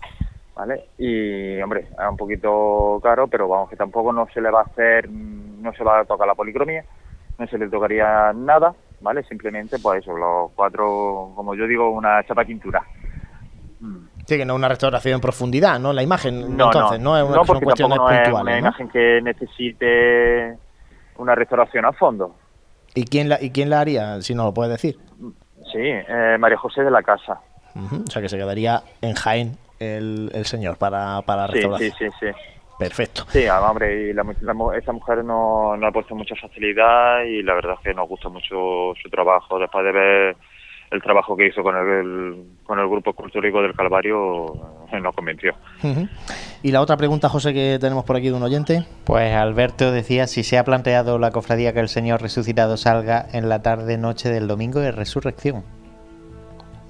¿vale? 0.61 0.91
Y, 0.99 1.59
hombre, 1.63 1.89
es 1.91 2.09
un 2.11 2.17
poquito 2.19 3.01
caro, 3.03 3.27
pero 3.29 3.49
vamos, 3.49 3.71
que 3.71 3.77
tampoco 3.77 4.13
no 4.13 4.27
se 4.33 4.43
le 4.43 4.51
va 4.51 4.61
a 4.61 4.65
hacer, 4.65 5.09
no 5.09 5.73
se 5.73 5.83
va 5.83 6.01
a 6.01 6.05
tocar 6.05 6.27
la 6.27 6.35
policromía, 6.35 6.85
no 7.39 7.47
se 7.47 7.57
le 7.57 7.69
tocaría 7.69 8.31
nada, 8.35 8.75
¿vale? 9.01 9.23
Simplemente, 9.23 9.79
pues 9.79 10.03
eso, 10.03 10.15
los 10.15 10.51
cuatro, 10.53 11.33
como 11.35 11.55
yo 11.55 11.67
digo, 11.67 11.91
una 11.91 12.23
chapa 12.25 12.45
pintura. 12.45 12.83
Sí, 14.27 14.37
que 14.37 14.45
no 14.45 14.53
es 14.53 14.59
una 14.59 14.69
restauración 14.69 15.15
en 15.15 15.21
profundidad, 15.23 15.81
¿no? 15.81 15.95
La 15.95 16.03
imagen, 16.03 16.55
no, 16.59 16.67
entonces, 16.67 17.01
no, 17.01 17.13
no 17.13 17.17
es 17.17 17.25
una 17.25 17.37
no, 17.37 17.43
porque 17.45 17.65
cuestión 17.65 17.89
no 17.89 18.11
es 18.11 18.21
puntual. 18.21 18.43
una 18.43 18.53
¿no? 18.53 18.59
imagen 18.59 18.89
que 18.91 19.21
necesite 19.23 20.59
una 21.17 21.35
restauración 21.35 21.87
a 21.87 21.93
fondo. 21.93 22.37
¿Y 22.95 23.05
quién 23.05 23.31
la, 23.31 23.43
¿Y 23.43 23.51
quién 23.51 23.71
la 23.71 23.81
haría, 23.81 24.21
si 24.21 24.35
no 24.35 24.45
lo 24.45 24.53
puedes 24.53 24.73
decir? 24.73 24.99
Sí, 25.73 25.79
eh, 25.81 26.37
María 26.39 26.59
José 26.59 26.83
de 26.83 26.91
la 26.91 27.03
Casa. 27.03 27.41
Uh 27.75 27.79
-huh. 27.81 28.03
O 28.07 28.11
sea, 28.11 28.21
que 28.21 28.29
se 28.29 28.37
quedaría 28.37 28.83
en 29.01 29.15
Jaén 29.15 29.57
el, 29.81 30.31
el 30.33 30.45
señor 30.45 30.77
para, 30.77 31.23
para 31.23 31.49
sí. 31.49 31.63
Sí, 31.79 31.91
sí, 31.99 32.07
sí. 32.21 32.27
Perfecto. 32.79 33.25
Sí, 33.29 33.47
hombre, 33.47 34.09
y 34.09 34.13
la, 34.15 34.25
la, 34.41 34.55
esta 34.79 34.93
mujer 34.93 35.23
no, 35.23 35.77
no 35.77 35.87
ha 35.87 35.93
puesto 35.93 36.15
mucha 36.15 36.35
facilidad 36.37 37.25
y 37.25 37.43
la 37.43 37.53
verdad 37.55 37.75
es 37.75 37.81
que 37.81 37.93
nos 37.93 38.09
gusta 38.09 38.31
mucho 38.31 38.95
su 39.03 39.11
trabajo. 39.11 39.59
Después 39.59 39.85
de 39.85 39.93
ver 39.93 40.37
el 40.91 41.03
trabajo 41.03 41.37
que 41.37 41.49
hizo 41.49 41.63
con 41.63 41.77
el, 41.77 42.43
con 42.65 42.79
el 42.79 42.89
grupo 42.89 43.11
escultórico 43.11 43.61
del 43.61 43.75
Calvario, 43.75 44.55
eh, 44.93 44.99
nos 44.99 45.15
convenció. 45.15 45.55
Uh 45.83 45.89
-huh. 45.89 46.09
Y 46.63 46.73
la 46.73 46.81
otra 46.81 46.97
pregunta, 46.97 47.29
José, 47.29 47.53
que 47.53 47.79
tenemos 47.79 48.05
por 48.05 48.17
aquí 48.17 48.29
de 48.31 48.35
un 48.35 48.43
oyente. 48.43 48.85
Pues 49.05 49.35
Alberto 49.35 49.93
decía 49.93 50.27
si 50.27 50.43
se 50.43 50.57
ha 50.57 50.65
planteado 50.65 51.19
la 51.19 51.33
cofradía 51.33 51.75
que 51.75 51.81
el 51.81 51.89
Señor 51.91 52.23
resucitado 52.23 52.79
salga 52.79 53.27
en 53.33 53.51
la 53.51 53.61
tarde-noche 53.61 54.31
del 54.31 54.49
domingo 54.49 54.81
de 54.81 54.91
resurrección. 54.91 55.65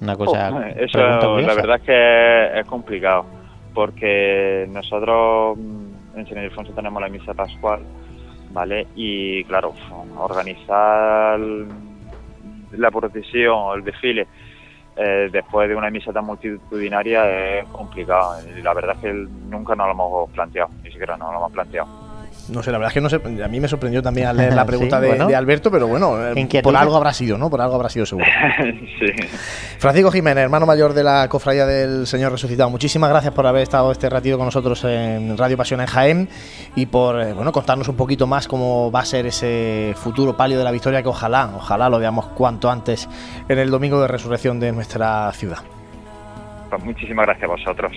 Una 0.01 0.15
cosa. 0.15 0.51
Oh, 0.51 0.61
eso, 0.61 0.99
la 0.99 1.53
verdad 1.53 1.75
es 1.77 1.81
que 1.83 2.59
es 2.59 2.65
complicado, 2.65 3.25
porque 3.73 4.67
nosotros 4.69 5.57
en 6.15 6.27
San 6.27 6.37
Ildefonso 6.37 6.73
tenemos 6.73 7.01
la 7.01 7.07
misa 7.07 7.33
pascual 7.33 7.81
¿vale? 8.53 8.87
Y 8.95 9.43
claro, 9.45 9.73
organizar 10.17 11.39
la 12.71 12.91
procesión, 12.91 13.77
el 13.77 13.83
desfile, 13.83 14.27
eh, 14.95 15.29
después 15.31 15.69
de 15.69 15.75
una 15.75 15.89
misa 15.89 16.11
tan 16.11 16.25
multitudinaria 16.25 17.59
es 17.59 17.67
complicado. 17.69 18.35
Y 18.57 18.61
la 18.61 18.73
verdad 18.73 18.95
es 18.95 19.01
que 19.01 19.13
nunca 19.13 19.75
nos 19.75 19.87
lo 19.87 19.93
hemos 19.93 20.29
planteado, 20.31 20.69
ni 20.83 20.91
siquiera 20.91 21.17
nos 21.17 21.31
lo 21.31 21.37
hemos 21.39 21.51
planteado. 21.51 22.10
No 22.49 22.63
sé, 22.63 22.71
la 22.71 22.77
verdad 22.77 22.89
es 22.89 22.93
que 22.93 23.01
no 23.01 23.09
sé, 23.09 23.43
a 23.43 23.47
mí 23.47 23.59
me 23.59 23.67
sorprendió 23.67 24.01
también 24.01 24.27
al 24.27 24.37
leer 24.37 24.53
la 24.53 24.65
pregunta 24.71 24.99
de, 24.99 25.35
Alberto, 25.35 25.71
pero 25.71 25.87
bueno, 25.87 26.17
eh, 26.33 26.61
por 26.61 26.75
algo 26.75 26.95
habrá 26.95 27.13
sido, 27.13 27.37
¿no? 27.37 27.49
Por 27.49 27.61
algo 27.61 27.75
habrá 27.75 27.89
sido 27.89 28.05
seguro. 28.05 28.25
Francisco 29.77 30.11
Jiménez, 30.11 30.43
hermano 30.43 30.65
mayor 30.65 30.93
de 30.93 31.03
la 31.03 31.27
cofradía 31.29 31.65
del 31.65 32.07
Señor 32.07 32.31
Resucitado, 32.31 32.69
muchísimas 32.69 33.09
gracias 33.09 33.33
por 33.33 33.47
haber 33.47 33.63
estado 33.63 33.91
este 33.91 34.09
ratito 34.09 34.37
con 34.37 34.45
nosotros 34.45 34.83
en 34.83 35.37
Radio 35.37 35.57
Pasión 35.57 35.81
en 35.81 35.87
Jaén 35.87 36.29
y 36.75 36.85
por 36.85 37.21
eh, 37.21 37.33
bueno 37.33 37.51
contarnos 37.51 37.87
un 37.87 37.95
poquito 37.95 38.27
más 38.27 38.47
cómo 38.47 38.91
va 38.91 39.01
a 39.01 39.05
ser 39.05 39.25
ese 39.25 39.93
futuro 39.95 40.35
palio 40.35 40.57
de 40.57 40.63
la 40.63 40.71
victoria 40.71 41.01
que 41.01 41.09
ojalá, 41.09 41.51
ojalá 41.55 41.89
lo 41.89 41.99
veamos 41.99 42.27
cuanto 42.27 42.69
antes 42.69 43.07
en 43.47 43.59
el 43.59 43.69
domingo 43.69 44.01
de 44.01 44.07
resurrección 44.07 44.59
de 44.59 44.71
nuestra 44.71 45.31
ciudad. 45.33 45.59
Pues 46.69 46.83
muchísimas 46.83 47.25
gracias 47.25 47.49
a 47.49 47.53
vosotros. 47.53 47.91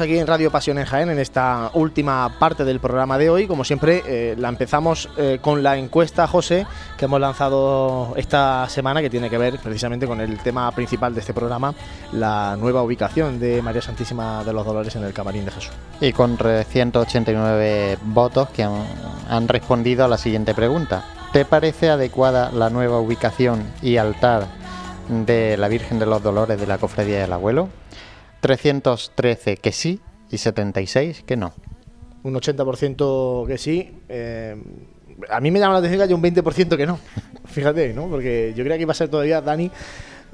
Aquí 0.00 0.18
en 0.18 0.26
Radio 0.26 0.50
Pasión 0.50 0.78
en 0.78 0.86
Jaén 0.86 1.10
en 1.10 1.18
esta 1.18 1.70
última 1.74 2.38
parte 2.38 2.64
del 2.64 2.80
programa 2.80 3.18
de 3.18 3.28
hoy. 3.28 3.46
Como 3.46 3.64
siempre, 3.64 4.02
eh, 4.06 4.34
la 4.38 4.48
empezamos 4.48 5.10
eh, 5.18 5.40
con 5.42 5.62
la 5.62 5.76
encuesta, 5.76 6.26
José, 6.26 6.66
que 6.96 7.04
hemos 7.04 7.20
lanzado 7.20 8.14
esta 8.16 8.66
semana, 8.70 9.02
que 9.02 9.10
tiene 9.10 9.28
que 9.28 9.36
ver 9.36 9.58
precisamente 9.58 10.06
con 10.06 10.22
el 10.22 10.38
tema 10.38 10.70
principal 10.72 11.12
de 11.12 11.20
este 11.20 11.34
programa, 11.34 11.74
la 12.12 12.56
nueva 12.58 12.82
ubicación 12.82 13.38
de 13.38 13.60
María 13.60 13.82
Santísima 13.82 14.42
de 14.42 14.54
los 14.54 14.64
Dolores 14.64 14.96
en 14.96 15.04
el 15.04 15.12
Camarín 15.12 15.44
de 15.44 15.50
Jesús. 15.50 15.72
Y 16.00 16.12
con 16.12 16.38
189 16.38 17.98
votos 18.04 18.48
que 18.50 18.62
han, 18.62 18.84
han 19.28 19.48
respondido 19.48 20.06
a 20.06 20.08
la 20.08 20.16
siguiente 20.16 20.54
pregunta. 20.54 21.04
¿Te 21.34 21.44
parece 21.44 21.90
adecuada 21.90 22.50
la 22.52 22.70
nueva 22.70 22.98
ubicación 23.00 23.64
y 23.82 23.98
altar 23.98 24.46
de 25.10 25.58
la 25.58 25.68
Virgen 25.68 25.98
de 25.98 26.06
los 26.06 26.22
Dolores 26.22 26.58
de 26.58 26.66
la 26.66 26.78
Cofradía 26.78 27.20
del 27.20 27.34
Abuelo? 27.34 27.68
313 28.40 29.56
que 29.56 29.72
sí 29.72 30.00
y 30.30 30.38
76 30.38 31.22
que 31.26 31.36
no. 31.36 31.52
Un 32.22 32.34
80% 32.34 33.46
que 33.46 33.58
sí. 33.58 33.98
Eh, 34.08 34.56
a 35.28 35.40
mí 35.40 35.50
me 35.50 35.58
llama 35.58 35.74
la 35.74 35.78
atención 35.80 35.98
que 35.98 36.04
haya 36.04 36.14
un 36.14 36.22
20% 36.22 36.76
que 36.76 36.86
no. 36.86 36.98
Fíjate, 37.46 37.92
¿no? 37.92 38.08
Porque 38.08 38.52
yo 38.56 38.64
creo 38.64 38.76
que 38.76 38.82
iba 38.82 38.92
a 38.92 38.94
ser 38.94 39.08
todavía 39.08 39.40
Dani, 39.40 39.70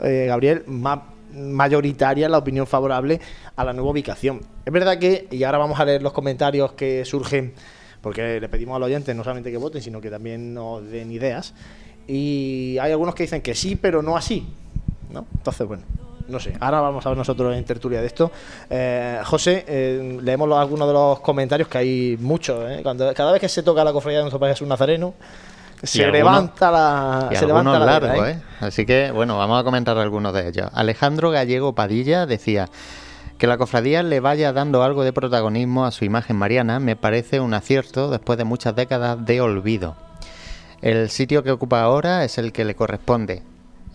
eh, 0.02 0.26
Gabriel, 0.28 0.64
más 0.66 1.00
mayoritaria 1.34 2.28
la 2.28 2.38
opinión 2.38 2.66
favorable 2.66 3.20
a 3.56 3.64
la 3.64 3.72
nueva 3.72 3.90
ubicación. 3.90 4.40
Es 4.64 4.72
verdad 4.72 4.98
que, 4.98 5.28
y 5.30 5.42
ahora 5.44 5.58
vamos 5.58 5.78
a 5.78 5.84
leer 5.84 6.02
los 6.02 6.12
comentarios 6.12 6.72
que 6.72 7.04
surgen, 7.04 7.52
porque 8.00 8.40
le 8.40 8.48
pedimos 8.48 8.76
al 8.76 8.84
oyente 8.84 9.14
no 9.14 9.22
solamente 9.22 9.50
que 9.50 9.58
voten, 9.58 9.82
sino 9.82 10.00
que 10.00 10.10
también 10.10 10.54
nos 10.54 10.88
den 10.88 11.10
ideas. 11.10 11.54
Y 12.06 12.78
hay 12.80 12.92
algunos 12.92 13.14
que 13.14 13.24
dicen 13.24 13.42
que 13.42 13.54
sí, 13.54 13.76
pero 13.76 14.02
no 14.02 14.16
así. 14.16 14.46
¿no? 15.10 15.26
Entonces, 15.36 15.66
bueno 15.66 16.05
no 16.28 16.40
sé, 16.40 16.54
ahora 16.60 16.80
vamos 16.80 17.04
a 17.06 17.08
ver 17.08 17.18
nosotros 17.18 17.56
en 17.56 17.64
tertulia 17.64 18.00
de 18.00 18.06
esto. 18.06 18.30
Eh, 18.68 19.20
José, 19.24 19.64
eh, 19.66 20.18
leemos 20.22 20.50
algunos 20.52 20.88
de 20.88 20.94
los 20.94 21.20
comentarios, 21.20 21.68
que 21.68 21.78
hay 21.78 22.16
muchos. 22.20 22.70
¿eh? 22.70 22.80
Cuando, 22.82 23.12
cada 23.14 23.32
vez 23.32 23.40
que 23.40 23.48
se 23.48 23.62
toca 23.62 23.84
la 23.84 23.92
cofradía 23.92 24.18
de 24.18 24.24
nuestro 24.24 24.40
país 24.40 24.60
un 24.60 24.68
nazareno, 24.68 25.14
se 25.82 26.06
levanta 26.10 26.70
la, 26.70 27.28
se 27.32 27.46
levanta 27.46 27.78
la 27.78 27.86
largo, 27.86 28.24
¿eh? 28.24 28.40
Así 28.60 28.86
que, 28.86 29.10
bueno, 29.10 29.36
vamos 29.36 29.60
a 29.60 29.64
comentar 29.64 29.96
algunos 29.98 30.32
de 30.32 30.48
ellos. 30.48 30.70
Alejandro 30.72 31.30
Gallego 31.30 31.74
Padilla 31.74 32.26
decía 32.26 32.68
que 33.38 33.46
la 33.46 33.58
cofradía 33.58 34.02
le 34.02 34.20
vaya 34.20 34.52
dando 34.52 34.82
algo 34.82 35.04
de 35.04 35.12
protagonismo 35.12 35.84
a 35.84 35.90
su 35.90 36.06
imagen 36.06 36.36
mariana 36.36 36.80
me 36.80 36.96
parece 36.96 37.40
un 37.40 37.52
acierto 37.52 38.10
después 38.10 38.38
de 38.38 38.44
muchas 38.44 38.74
décadas 38.74 39.24
de 39.24 39.40
olvido. 39.40 39.96
El 40.80 41.10
sitio 41.10 41.42
que 41.42 41.50
ocupa 41.50 41.82
ahora 41.82 42.24
es 42.24 42.38
el 42.38 42.52
que 42.52 42.64
le 42.64 42.74
corresponde, 42.74 43.42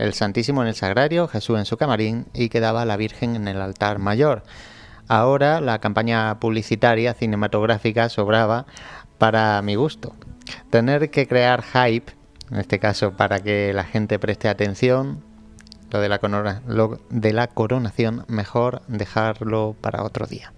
el 0.02 0.14
Santísimo 0.14 0.62
en 0.64 0.68
el 0.68 0.76
Sagrario, 0.76 1.28
Jesús 1.28 1.60
en 1.60 1.66
su 1.66 1.78
camarín 1.78 2.26
y 2.34 2.49
quedaba 2.49 2.86
la 2.86 2.97
Virgen 2.97 3.36
en 3.36 3.47
el 3.47 3.62
altar 3.62 3.99
mayor. 3.99 4.43
Ahora 5.08 5.62
la 5.62 5.80
campaña 5.80 6.39
publicitaria 6.39 7.14
cinematográfica 7.14 8.10
sobraba 8.10 8.66
para 9.18 9.62
mi 9.62 9.76
gusto. 9.76 10.16
Tener 10.72 11.12
que 11.12 11.28
crear 11.28 11.64
hype, 11.64 12.14
en 12.49 12.58
este 12.58 12.80
caso 12.80 13.12
para 13.12 13.41
que 13.41 13.74
la 13.74 13.84
gente 13.84 14.18
preste 14.18 14.49
atención, 14.49 15.24
lo 15.91 15.99
de 15.99 16.10
la, 16.10 16.20
lo 16.66 16.99
de 17.10 17.34
la 17.34 17.47
coronación, 17.47 18.26
mejor 18.28 18.82
dejarlo 18.88 19.76
para 19.82 20.04
otro 20.04 20.26
día. 20.26 20.52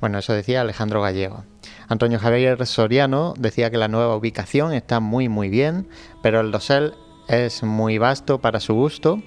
Bueno, 0.00 0.18
eso 0.18 0.32
decía 0.32 0.62
Alejandro 0.62 1.02
Gallego. 1.02 1.44
Antonio 1.88 2.18
Javier 2.18 2.64
Soriano 2.66 3.34
decía 3.36 3.70
que 3.70 3.76
la 3.76 3.88
nueva 3.88 4.14
ubicación 4.16 4.72
está 4.72 5.00
muy 5.00 5.28
muy 5.28 5.48
bien, 5.48 5.88
pero 6.22 6.40
el 6.40 6.52
dosel 6.52 6.94
es 7.28 7.62
muy 7.62 7.98
vasto 7.98 8.40
para 8.40 8.60
su 8.60 8.74
gusto. 8.74 9.22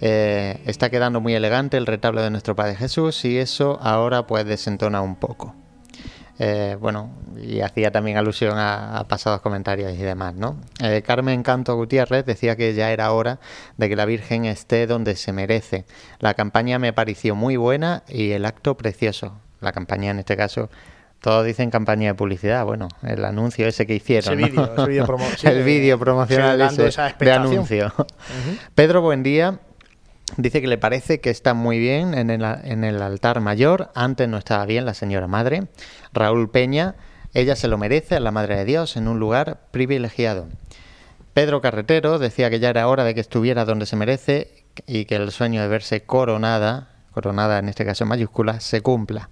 Eh, 0.00 0.60
está 0.66 0.90
quedando 0.90 1.20
muy 1.20 1.34
elegante 1.34 1.76
el 1.76 1.86
retablo 1.86 2.22
de 2.22 2.30
nuestro 2.30 2.56
Padre 2.56 2.74
Jesús 2.74 3.24
y 3.24 3.38
eso 3.38 3.78
ahora 3.80 4.26
pues 4.26 4.44
desentona 4.44 5.00
un 5.00 5.16
poco. 5.16 5.54
Eh, 6.38 6.76
bueno, 6.80 7.10
y 7.40 7.60
hacía 7.60 7.92
también 7.92 8.16
alusión 8.16 8.54
a, 8.58 9.04
pasados 9.08 9.40
comentarios 9.42 9.92
y 9.92 9.98
demás, 9.98 10.34
¿no? 10.34 10.56
Eh, 10.82 11.02
Carmen 11.06 11.44
Canto 11.44 11.76
Gutiérrez 11.76 12.24
decía 12.24 12.56
que 12.56 12.74
ya 12.74 12.90
era 12.90 13.12
hora 13.12 13.38
de 13.76 13.88
que 13.88 13.94
la 13.94 14.06
Virgen 14.06 14.44
esté 14.44 14.88
donde 14.88 15.14
se 15.14 15.32
merece. 15.32 15.84
La 16.18 16.34
campaña 16.34 16.80
me 16.80 16.92
pareció 16.92 17.36
muy 17.36 17.56
buena 17.56 18.02
y 18.08 18.32
el 18.32 18.44
acto 18.44 18.76
precioso. 18.76 19.38
La 19.60 19.70
campaña 19.70 20.10
en 20.10 20.18
este 20.18 20.36
caso 20.36 20.68
todos 21.22 21.46
dicen 21.46 21.70
campaña 21.70 22.08
de 22.08 22.14
publicidad. 22.14 22.64
Bueno, 22.64 22.88
el 23.02 23.24
anuncio 23.24 23.68
ese 23.68 23.86
que 23.86 23.94
hicieron. 23.94 24.40
Ese 24.40 24.52
el 25.48 25.62
vídeo 25.62 25.96
promocional 25.96 26.60
ese 26.60 26.90
de 27.18 27.32
anuncio. 27.32 27.92
Pedro 28.74 29.02
Buendía 29.02 29.60
dice 30.36 30.60
que 30.60 30.66
le 30.66 30.78
parece 30.78 31.20
que 31.20 31.30
está 31.30 31.54
muy 31.54 31.78
bien 31.78 32.14
en 32.14 32.30
el, 32.30 32.42
en 32.42 32.82
el 32.82 33.00
altar 33.00 33.40
mayor. 33.40 33.92
Antes 33.94 34.28
no 34.28 34.36
estaba 34.36 34.66
bien 34.66 34.84
la 34.84 34.94
señora 34.94 35.28
madre. 35.28 35.68
Raúl 36.12 36.50
Peña, 36.50 36.96
ella 37.34 37.54
se 37.54 37.68
lo 37.68 37.78
merece, 37.78 38.16
a 38.16 38.20
la 38.20 38.32
madre 38.32 38.56
de 38.56 38.64
Dios, 38.64 38.96
en 38.96 39.06
un 39.06 39.20
lugar 39.20 39.60
privilegiado. 39.70 40.48
Pedro 41.34 41.60
Carretero 41.60 42.18
decía 42.18 42.50
que 42.50 42.58
ya 42.58 42.68
era 42.68 42.88
hora 42.88 43.04
de 43.04 43.14
que 43.14 43.20
estuviera 43.20 43.64
donde 43.64 43.86
se 43.86 43.94
merece 43.94 44.64
y 44.88 45.04
que 45.04 45.14
el 45.14 45.30
sueño 45.30 45.62
de 45.62 45.68
verse 45.68 46.02
coronada, 46.02 46.88
coronada 47.12 47.60
en 47.60 47.68
este 47.68 47.84
caso 47.84 48.02
en 48.02 48.08
mayúsculas, 48.08 48.64
se 48.64 48.80
cumpla. 48.80 49.30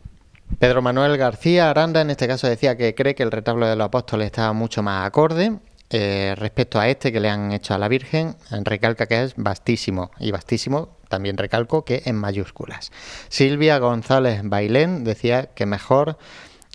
Pedro 0.58 0.82
Manuel 0.82 1.16
García 1.16 1.70
Aranda 1.70 2.00
en 2.00 2.10
este 2.10 2.28
caso 2.28 2.46
decía 2.46 2.76
que 2.76 2.94
cree 2.94 3.14
que 3.14 3.22
el 3.22 3.30
retablo 3.30 3.66
de 3.66 3.76
los 3.76 3.86
apóstoles 3.86 4.26
estaba 4.26 4.52
mucho 4.52 4.82
más 4.82 5.06
acorde 5.06 5.58
eh, 5.88 6.34
respecto 6.36 6.78
a 6.78 6.88
este 6.88 7.12
que 7.12 7.20
le 7.20 7.28
han 7.28 7.52
hecho 7.52 7.74
a 7.74 7.78
la 7.78 7.88
Virgen. 7.88 8.36
Recalca 8.50 9.06
que 9.06 9.22
es 9.22 9.34
vastísimo 9.36 10.10
y 10.18 10.30
vastísimo 10.30 10.98
también 11.08 11.36
recalco 11.36 11.84
que 11.84 12.02
en 12.04 12.16
mayúsculas. 12.16 12.92
Silvia 13.28 13.78
González 13.78 14.42
Bailén 14.44 15.04
decía 15.04 15.46
que 15.46 15.66
mejor 15.66 16.18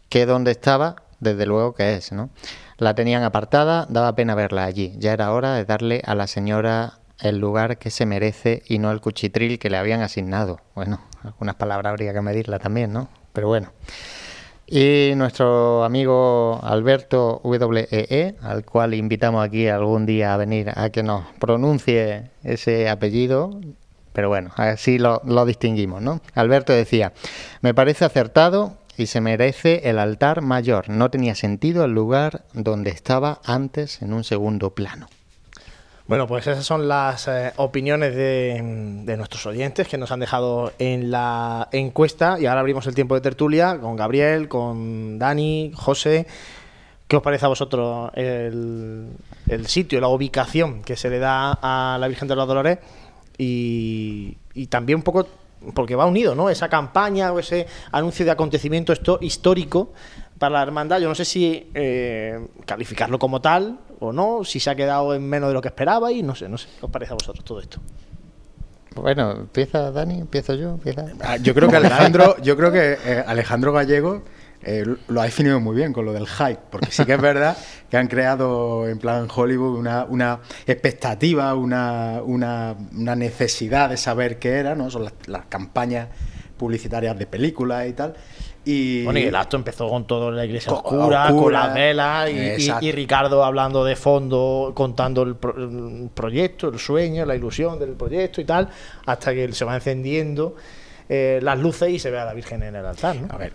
que 0.09 0.26
donde 0.26 0.51
estaba, 0.51 0.97
desde 1.19 1.45
luego 1.45 1.73
que 1.73 1.95
es, 1.95 2.11
¿no? 2.11 2.30
La 2.78 2.93
tenían 2.93 3.23
apartada, 3.23 3.88
daba 3.89 4.15
pena 4.15 4.36
verla 4.36 4.65
allí. 4.65 4.93
Ya 4.97 5.13
era 5.13 5.32
hora 5.32 5.53
de 5.55 5.63
darle 5.63 6.01
a 6.05 6.13
la 6.13 6.28
señora 6.28 6.99
el 7.19 7.39
lugar 7.39 7.78
que 7.78 7.89
se 7.89 8.05
merece 8.05 8.61
y 8.67 8.80
no 8.80 8.91
el 8.91 8.99
cuchitril 8.99 9.57
que 9.57 9.69
le 9.69 9.78
habían 9.78 10.01
asignado. 10.01 10.59
Bueno, 10.76 11.01
algunas 11.23 11.55
palabras 11.55 11.91
habría 11.91 12.13
que 12.13 12.21
medirla 12.21 12.59
también, 12.59 12.91
¿no? 12.91 13.07
Pero 13.36 13.47
bueno. 13.49 13.71
Y 14.65 15.11
nuestro 15.15 15.83
amigo 15.83 16.59
Alberto 16.63 17.39
WEE, 17.43 18.36
al 18.41 18.65
cual 18.65 18.95
invitamos 18.95 19.45
aquí 19.45 19.67
algún 19.67 20.07
día 20.07 20.33
a 20.33 20.38
venir 20.38 20.71
a 20.73 20.89
que 20.89 21.03
nos 21.03 21.23
pronuncie 21.39 22.31
ese 22.43 22.89
apellido, 22.89 23.61
pero 24.11 24.29
bueno, 24.29 24.49
así 24.55 24.97
lo, 24.97 25.21
lo 25.23 25.45
distinguimos, 25.45 26.01
¿no? 26.01 26.19
Alberto 26.33 26.73
decía, 26.73 27.13
me 27.61 27.75
parece 27.75 28.05
acertado 28.05 28.77
y 28.97 29.05
se 29.05 29.21
merece 29.21 29.88
el 29.89 29.99
altar 29.99 30.41
mayor. 30.41 30.89
No 30.89 31.11
tenía 31.11 31.36
sentido 31.36 31.86
el 31.86 31.91
lugar 31.91 32.45
donde 32.53 32.89
estaba 32.89 33.41
antes 33.43 34.01
en 34.01 34.13
un 34.13 34.23
segundo 34.23 34.71
plano. 34.73 35.07
Bueno, 36.07 36.27
pues 36.27 36.45
esas 36.45 36.63
son 36.63 36.87
las 36.87 37.27
eh, 37.27 37.51
opiniones 37.55 38.15
de, 38.15 38.61
nuestros 39.17 39.43
oyentes 39.47 39.87
que 39.87 39.97
nos 39.97 40.11
han 40.11 40.19
dejado 40.19 40.71
en 40.77 41.09
la 41.09 41.67
encuesta 41.71 42.37
y 42.39 42.45
ahora 42.45 42.59
abrimos 42.59 42.85
el 42.85 42.93
tiempo 42.93 43.15
de 43.15 43.21
tertulia 43.21 43.79
con 43.79 43.95
Gabriel, 43.95 44.47
con 44.47 45.17
Dani, 45.17 45.71
José. 45.73 46.27
¿Qué 47.07 47.17
os 47.17 47.23
parece 47.23 47.45
a 47.45 47.49
vosotros 47.49 48.11
el, 48.13 49.15
sitio, 49.65 49.99
la 49.99 50.07
ubicación 50.09 50.83
que 50.83 50.95
se 50.95 51.09
le 51.09 51.17
da 51.17 51.57
a 51.59 51.97
la 51.99 52.07
Virgen 52.07 52.27
de 52.27 52.35
los 52.35 52.47
Dolores? 52.47 52.77
Y, 53.39 54.37
y 54.53 54.67
también 54.67 54.97
un 54.97 55.03
poco, 55.03 55.27
porque 55.73 55.95
va 55.95 56.05
unido, 56.05 56.35
¿no? 56.35 56.51
Esa 56.51 56.69
campaña 56.69 57.31
o 57.31 57.39
ese 57.39 57.65
anuncio 57.91 58.25
de 58.25 58.31
acontecimiento 58.31 58.93
histórico 59.21 59.91
para 60.38 60.53
la 60.55 60.63
hermandad. 60.63 60.99
Yo 60.99 61.07
no 61.09 61.15
sé 61.15 61.25
si 61.25 61.69
eh, 61.73 62.47
calificarlo 62.65 63.19
como 63.19 63.41
tal 63.41 63.79
o 63.99 64.11
no, 64.11 64.43
si 64.43 64.59
se 64.59 64.69
ha 64.69 64.75
quedado 64.75 65.15
en 65.15 65.27
menos 65.27 65.49
de 65.49 65.53
lo 65.53 65.61
que 65.61 65.69
esperaba 65.69 66.11
y 66.11 66.21
no 66.23 66.36
sé, 66.36 66.49
no 66.49 66.57
sé. 66.57 66.67
¿Qué 66.79 66.86
os 66.86 66.91
parece 66.91 67.11
a 67.11 67.15
vosotros 67.15 67.43
todo 67.45 67.59
esto? 67.59 67.79
Bueno, 68.95 69.31
empieza 69.31 69.91
Dani, 69.91 70.19
empiezo 70.19 70.53
yo, 70.55 70.71
empieza. 70.71 71.05
Ah, 71.21 71.38
Yo 71.38 71.53
creo 71.53 71.69
que 71.69 71.75
Alejandro, 71.75 72.38
yo 72.41 72.55
creo 72.55 72.71
que 72.71 72.97
eh, 73.05 73.23
Alejandro 73.27 73.73
Gallego 73.73 74.23
eh, 74.63 74.86
lo 75.09 75.21
ha 75.21 75.25
definido 75.25 75.59
muy 75.59 75.75
bien 75.75 75.91
con 75.91 76.05
lo 76.05 76.13
del 76.13 76.25
hype, 76.27 76.59
porque 76.69 76.91
sí 76.91 77.03
que 77.05 77.13
es 77.13 77.21
verdad 77.21 77.57
que 77.89 77.97
han 77.97 78.07
creado 78.07 78.88
en 78.88 78.97
plan 78.97 79.27
Hollywood 79.33 79.77
una, 79.77 80.05
una 80.05 80.39
expectativa, 80.65 81.53
una, 81.55 82.21
una, 82.23 82.75
una 82.93 83.15
necesidad 83.15 83.89
de 83.89 83.97
saber 83.97 84.39
qué 84.39 84.53
era, 84.59 84.75
¿no? 84.75 84.89
Son 84.89 85.03
las, 85.03 85.13
las 85.27 85.45
campañas 85.47 86.07
publicitarias 86.57 87.19
de 87.19 87.27
películas 87.27 87.88
y 87.88 87.93
tal. 87.93 88.15
Y, 88.68 89.03
Bueno, 89.03 89.20
y 89.20 89.24
el 89.24 89.36
acto 89.36 89.57
empezó 89.57 89.88
con 89.88 90.05
todo 90.07 90.30
en 90.30 90.38
la 90.38 90.45
iglesia 90.45 90.74
oscura, 90.74 91.30
con 91.30 91.53
las 91.53 91.72
velas 91.74 92.30
y, 92.32 92.34
y- 92.34 92.39
Exacto. 92.49 92.86
y 92.86 92.91
Ricardo 92.91 93.43
hablando 93.43 93.86
de 93.86 93.95
fondo, 93.95 94.72
contando 94.76 95.22
el, 95.22 95.36
pro- 95.36 95.55
el 95.55 96.09
proyecto, 96.13 96.70
el 96.70 96.80
sueño, 96.80 97.26
la 97.26 97.36
ilusión 97.36 97.78
del 97.78 97.91
proyecto 97.91 98.41
y 98.41 98.45
tal, 98.45 98.68
hasta 99.05 99.34
que 99.36 99.51
se 99.53 99.66
va 99.66 99.76
encendiendo 99.76 100.55
eh, 101.07 101.39
las 101.43 101.59
luces 101.59 101.89
y 101.89 101.99
se 101.99 102.09
ve 102.09 102.18
a 102.20 102.26
la 102.26 102.34
Virgen 102.34 102.63
en 102.63 102.76
el 102.76 102.86
altar. 102.86 103.16
¿no? 103.18 103.28
A 103.32 103.38
ver, 103.38 103.53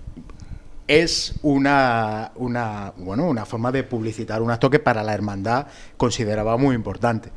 es 0.86 1.34
una, 1.42 2.32
una, 2.36 2.92
bueno, 2.96 3.24
una 3.26 3.44
forma 3.44 3.70
de 3.72 3.82
publicitar 3.84 4.42
un 4.42 4.50
acto 4.50 4.70
que 4.70 4.78
para 4.78 5.02
la 5.02 5.12
hermandad 5.14 5.66
consideraba 5.96 6.56
muy 6.56 6.74
importante. 6.74 7.30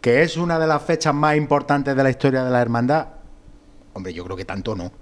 ¿Que 0.00 0.22
es 0.22 0.36
una 0.36 0.58
de 0.58 0.66
las 0.66 0.82
fechas 0.82 1.14
más 1.14 1.36
importantes 1.36 1.96
de 1.96 2.02
la 2.02 2.10
historia 2.10 2.44
de 2.44 2.50
la 2.50 2.60
hermandad? 2.62 3.06
Hombre, 3.94 4.12
yo 4.12 4.24
creo 4.24 4.36
que 4.36 4.44
tanto 4.44 4.74
no. 4.76 4.92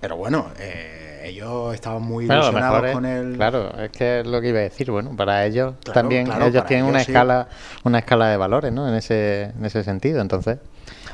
Pero 0.00 0.16
bueno, 0.16 0.48
eh, 0.58 1.09
ellos 1.22 1.74
estaban 1.74 2.02
muy 2.02 2.26
lo 2.26 2.34
ilusionados 2.34 2.72
mejor 2.82 2.86
es- 2.88 2.94
con 2.94 3.06
el... 3.06 3.36
Claro, 3.36 3.72
es 3.78 3.90
que 3.90 4.20
es 4.20 4.26
lo 4.26 4.40
que 4.40 4.48
iba 4.48 4.58
a 4.58 4.62
decir. 4.62 4.90
Bueno, 4.90 5.14
para 5.16 5.44
ellos 5.46 5.74
Claro, 5.84 6.00
también, 6.00 6.26
claro, 6.26 6.46
ellos 6.46 6.64
tienen 6.66 6.84
ellos 6.86 6.94
una 6.94 7.04
sí. 7.04 7.10
escala, 7.12 7.48
una 7.84 7.98
escala 8.00 8.28
de 8.28 8.36
valores, 8.36 8.72
¿no? 8.72 8.88
En 8.88 8.94
ese, 8.94 9.44
en 9.56 9.64
ese 9.64 9.82
sentido. 9.84 10.20
Entonces, 10.20 10.58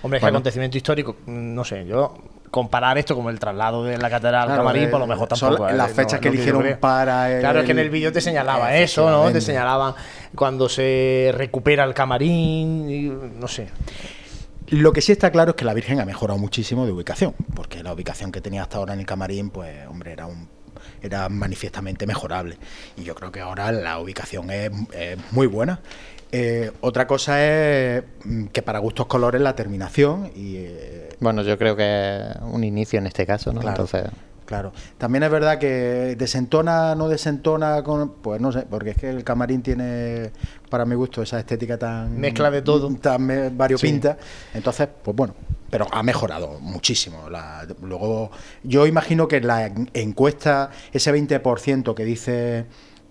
Hombre, 0.02 0.18
es 0.18 0.20
que 0.20 0.24
Bueno. 0.26 0.38
acontecimiento 0.38 0.76
histórico, 0.76 1.16
no 1.26 1.64
sé, 1.64 1.84
yo 1.86 2.14
comparar 2.50 2.96
esto 2.96 3.14
como 3.14 3.28
el 3.28 3.38
traslado 3.38 3.84
de 3.84 3.98
la 3.98 4.08
catedral 4.08 4.42
al 4.42 4.46
Claro, 4.48 4.60
camarín, 4.62 4.84
eh, 4.84 4.88
por 4.88 5.00
lo 5.00 5.06
mejor 5.06 5.28
son 5.34 5.50
tampoco. 5.56 5.70
las 5.72 5.90
eh, 5.90 5.94
fechas 5.94 6.20
que 6.20 6.28
eligieron 6.28 6.64
para 6.80 7.32
el- 7.32 7.40
Claro, 7.40 7.60
es 7.60 7.66
que 7.66 7.72
en 7.72 7.78
el 7.80 7.90
vídeo 7.90 8.12
te 8.12 8.20
señalaba 8.20 8.74
eso, 8.76 9.02
¿no? 9.02 9.06
Te 9.24 9.38
Efectivamente. 9.38 9.40
señalaba 9.40 9.94
cuando 10.34 10.68
se 10.68 11.32
recupera 11.36 11.84
el 11.84 11.92
camarín, 11.92 12.88
y, 12.88 13.08
no 13.38 13.48
sé. 13.48 13.68
Lo 14.68 14.92
que 14.92 15.00
sí 15.00 15.12
está 15.12 15.30
claro 15.30 15.50
es 15.50 15.56
que 15.56 15.64
la 15.64 15.74
Virgen 15.74 16.00
ha 16.00 16.04
mejorado 16.04 16.38
muchísimo 16.38 16.86
de 16.86 16.92
ubicación, 16.92 17.34
porque 17.54 17.82
la 17.82 17.92
ubicación 17.92 18.32
que 18.32 18.40
tenía 18.40 18.62
hasta 18.62 18.78
ahora 18.78 18.94
en 18.94 19.00
el 19.00 19.06
camarín, 19.06 19.50
pues, 19.50 19.86
hombre, 19.88 20.12
era 20.12 20.26
un 20.26 20.48
era 21.02 21.28
manifiestamente 21.28 22.06
mejorable. 22.06 22.58
Y 22.96 23.04
yo 23.04 23.14
creo 23.14 23.32
que 23.32 23.40
ahora 23.40 23.72
la 23.72 23.98
ubicación 23.98 24.50
es, 24.50 24.70
es 24.92 25.18
muy 25.32 25.46
buena. 25.46 25.80
Eh, 26.32 26.72
otra 26.80 27.06
cosa 27.06 27.42
es 27.44 28.02
mm, 28.24 28.46
que 28.46 28.62
para 28.62 28.80
gustos 28.80 29.06
colores 29.06 29.40
la 29.40 29.54
terminación 29.54 30.32
y 30.34 30.56
eh, 30.56 31.08
bueno, 31.20 31.42
yo 31.42 31.56
creo 31.56 31.76
que 31.76 32.18
es 32.18 32.36
un 32.42 32.64
inicio 32.64 32.98
en 32.98 33.06
este 33.06 33.24
caso, 33.24 33.52
¿no? 33.52 33.60
Claro. 33.60 33.82
Entonces, 33.82 34.10
Claro. 34.46 34.72
También 34.96 35.24
es 35.24 35.30
verdad 35.30 35.58
que 35.58 36.14
desentona, 36.16 36.94
no 36.94 37.08
desentona 37.08 37.82
con. 37.82 38.14
Pues 38.22 38.40
no 38.40 38.52
sé, 38.52 38.62
porque 38.70 38.90
es 38.90 38.96
que 38.96 39.10
el 39.10 39.24
camarín 39.24 39.60
tiene, 39.60 40.30
para 40.70 40.84
mi 40.86 40.94
gusto, 40.94 41.20
esa 41.20 41.38
estética 41.38 41.76
tan. 41.76 42.18
Mezcla 42.18 42.50
de 42.50 42.62
todo. 42.62 42.88
Tan 42.96 43.56
variopinta. 43.56 44.16
Entonces, 44.54 44.88
pues 45.02 45.14
bueno. 45.16 45.34
Pero 45.68 45.86
ha 45.90 46.02
mejorado 46.04 46.60
muchísimo. 46.60 47.28
La- 47.28 47.66
luego, 47.82 48.30
yo 48.62 48.86
imagino 48.86 49.26
que 49.26 49.40
la 49.40 49.66
en- 49.66 49.90
encuesta, 49.94 50.70
ese 50.92 51.12
20% 51.12 51.94
que 51.96 52.04
dice 52.04 52.66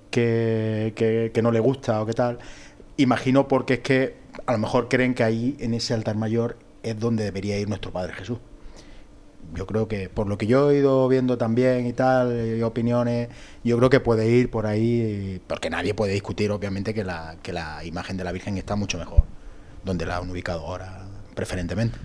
que, 0.10 0.94
que- 0.96 1.32
que 1.34 1.42
no 1.42 1.52
le 1.52 1.60
gusta 1.60 2.02
o 2.02 2.06
qué 2.06 2.14
tal, 2.14 2.40
imagino 2.98 3.48
porque 3.50 3.76
es 3.76 3.80
que 3.82 4.16
a 4.48 4.54
lo 4.54 4.58
mejor 4.60 4.88
creen 4.88 5.14
que 5.14 5.24
ahí, 5.24 5.58
en 5.60 5.74
ese 5.74 5.94
altar 5.94 6.16
mayor, 6.16 6.58
es 6.84 6.98
donde 7.00 7.24
debería 7.26 7.58
ir 7.60 7.68
nuestro 7.68 7.92
Padre 7.92 8.14
Jesús 8.14 8.38
yo 9.54 9.66
creo 9.68 9.88
que 9.88 10.10
por 10.10 10.28
lo 10.28 10.38
que 10.38 10.48
yo 10.48 10.72
he 10.72 10.78
ido 10.80 11.08
viendo 11.08 11.38
también 11.38 11.86
y 11.86 11.94
tal, 11.94 12.58
y 12.58 12.62
opiniones, 12.64 13.30
yo 13.64 13.78
creo 13.78 13.90
que 13.90 14.00
puede 14.00 14.30
ir 14.30 14.50
por 14.50 14.66
ahí, 14.66 15.42
porque 15.48 15.70
nadie 15.70 15.94
puede 15.94 16.14
discutir 16.14 16.52
obviamente 16.52 16.94
que 16.94 17.04
la, 17.04 17.38
que 17.44 17.54
la 17.54 17.84
imagen 17.84 18.18
de 18.18 18.24
la 18.24 18.32
Virgen 18.32 18.58
está 18.58 18.76
mucho 18.76 18.98
mejor, 18.98 19.24
donde 19.84 20.06
la 20.06 20.18
han 20.18 20.30
ubicado 20.30 20.66
ahora 20.66 21.06
preferentemente. 21.36 21.98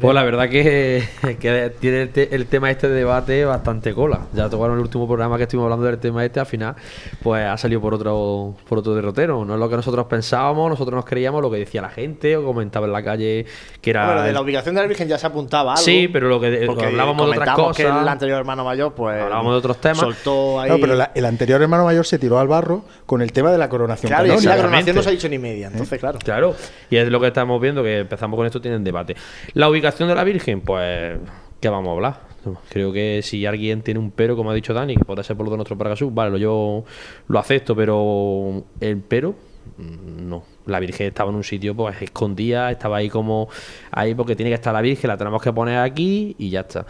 Pues 0.00 0.14
la 0.14 0.24
verdad 0.24 0.48
que, 0.48 1.04
que 1.40 1.72
tiene 1.80 2.02
el, 2.02 2.08
te- 2.10 2.34
el 2.34 2.46
tema 2.46 2.70
este 2.70 2.88
de 2.88 2.94
debate 2.96 3.44
bastante 3.44 3.94
cola. 3.94 4.26
Ya 4.34 4.50
tocaron 4.50 4.76
el 4.76 4.82
último 4.82 5.06
programa 5.06 5.36
que 5.36 5.44
estuvimos 5.44 5.66
hablando 5.66 5.86
del 5.86 5.98
tema 5.98 6.24
este, 6.24 6.40
al 6.40 6.46
final, 6.46 6.74
pues 7.22 7.44
ha 7.46 7.56
salido 7.56 7.80
por 7.80 7.94
otro, 7.94 8.56
por 8.68 8.78
otro 8.78 8.94
derrotero. 8.94 9.44
No 9.44 9.54
es 9.54 9.60
lo 9.60 9.68
que 9.70 9.76
nosotros 9.76 10.06
pensábamos, 10.06 10.68
nosotros 10.70 10.94
nos 10.96 11.04
creíamos 11.04 11.40
lo 11.40 11.50
que 11.50 11.58
decía 11.58 11.80
la 11.80 11.88
gente 11.88 12.36
o 12.36 12.44
comentaba 12.44 12.86
en 12.86 12.92
la 12.92 13.02
calle 13.04 13.46
que 13.80 13.90
era. 13.90 14.06
Bueno, 14.06 14.22
de 14.22 14.32
la 14.32 14.40
ubicación 14.42 14.74
de 14.74 14.80
la 14.82 14.88
Virgen 14.88 15.06
ya 15.08 15.18
se 15.18 15.26
apuntaba 15.28 15.72
algo. 15.74 15.84
Sí, 15.84 16.08
pero 16.12 16.28
lo 16.28 16.40
que 16.40 16.64
porque 16.66 16.86
hablábamos 16.86 17.30
de 17.30 17.38
otras 17.38 17.54
cosas. 17.56 17.76
que 17.76 17.82
el 17.84 18.08
anterior 18.08 18.38
hermano 18.38 18.64
mayor, 18.64 18.92
pues. 18.92 19.22
Hablábamos 19.22 19.52
de 19.52 19.58
otros 19.58 19.80
temas. 19.80 20.00
Soltó 20.00 20.60
ahí. 20.60 20.68
No, 20.68 20.78
pero 20.80 20.96
la- 20.96 21.12
el 21.14 21.24
anterior 21.24 21.62
hermano 21.62 21.84
mayor 21.84 22.04
se 22.04 22.18
tiró 22.18 22.40
al 22.40 22.48
barro 22.48 22.84
con 23.06 23.22
el 23.22 23.32
tema 23.32 23.52
de 23.52 23.58
la 23.58 23.68
coronación. 23.68 24.08
Claro, 24.10 24.24
y 24.26 24.44
la 24.44 24.56
coronación 24.56 24.96
no 24.96 25.02
se 25.02 25.08
ha 25.08 25.12
dicho 25.12 25.28
ni 25.28 25.38
media, 25.38 25.68
entonces, 25.68 25.98
claro. 26.00 26.18
Claro, 26.18 26.56
y 26.90 26.96
es 26.96 27.08
lo 27.08 27.20
que 27.20 27.28
estamos 27.28 27.60
viendo, 27.60 27.84
que 27.84 28.00
empezamos 28.00 28.36
con 28.36 28.44
esto, 28.46 28.60
tienen 28.60 28.82
debate. 28.82 29.14
La 29.54 29.68
ubicación 29.68 30.08
de 30.08 30.14
la 30.14 30.24
Virgen, 30.24 30.60
pues, 30.60 31.18
¿qué 31.60 31.68
vamos 31.68 31.88
a 31.88 31.92
hablar? 31.92 32.26
Creo 32.68 32.92
que 32.92 33.20
si 33.22 33.46
alguien 33.46 33.82
tiene 33.82 34.00
un 34.00 34.10
pero, 34.10 34.36
como 34.36 34.50
ha 34.50 34.54
dicho 34.54 34.74
Dani, 34.74 34.96
que 34.96 35.04
podrá 35.04 35.22
ser 35.22 35.36
por 35.36 35.46
lo 35.46 35.50
de 35.50 35.56
nuestro 35.56 35.76
Paragasú, 35.76 36.10
vale, 36.10 36.38
yo 36.38 36.84
lo 37.28 37.38
acepto, 37.38 37.74
pero 37.74 38.64
el 38.80 38.98
pero, 38.98 39.34
mm, 39.78 40.28
no. 40.28 40.44
La 40.66 40.80
Virgen 40.80 41.08
estaba 41.08 41.30
en 41.30 41.36
un 41.36 41.44
sitio, 41.44 41.74
pues, 41.74 42.00
escondida, 42.02 42.70
estaba 42.70 42.96
ahí 42.98 43.08
como, 43.08 43.48
ahí 43.90 44.14
porque 44.14 44.34
tiene 44.34 44.50
que 44.50 44.56
estar 44.56 44.72
la 44.72 44.80
Virgen, 44.80 45.08
la 45.08 45.16
tenemos 45.16 45.40
que 45.40 45.52
poner 45.52 45.78
aquí 45.78 46.34
y 46.38 46.50
ya 46.50 46.60
está. 46.60 46.86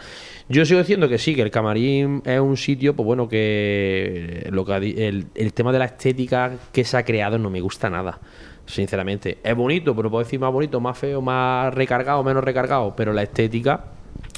Yo 0.49 0.65
sigo 0.65 0.79
diciendo 0.79 1.07
que 1.07 1.17
sí, 1.17 1.35
que 1.35 1.43
el 1.43 1.51
camarín 1.51 2.21
es 2.25 2.39
un 2.39 2.57
sitio, 2.57 2.95
pues 2.95 3.05
bueno, 3.05 3.27
que 3.27 4.47
lo 4.51 4.65
que 4.65 5.07
el, 5.07 5.27
el 5.35 5.53
tema 5.53 5.71
de 5.71 5.79
la 5.79 5.85
estética 5.85 6.53
que 6.71 6.83
se 6.83 6.97
ha 6.97 7.03
creado 7.03 7.37
no 7.37 7.49
me 7.49 7.61
gusta 7.61 7.89
nada. 7.89 8.19
Sinceramente, 8.67 9.39
es 9.43 9.55
bonito, 9.55 9.95
pero 9.95 10.11
puedo 10.11 10.23
decir 10.23 10.39
más 10.39 10.51
bonito, 10.51 10.79
más 10.79 10.97
feo, 10.97 11.21
más 11.21 11.73
recargado, 11.73 12.23
menos 12.23 12.43
recargado, 12.43 12.95
pero 12.95 13.13
la 13.13 13.23
estética 13.23 13.85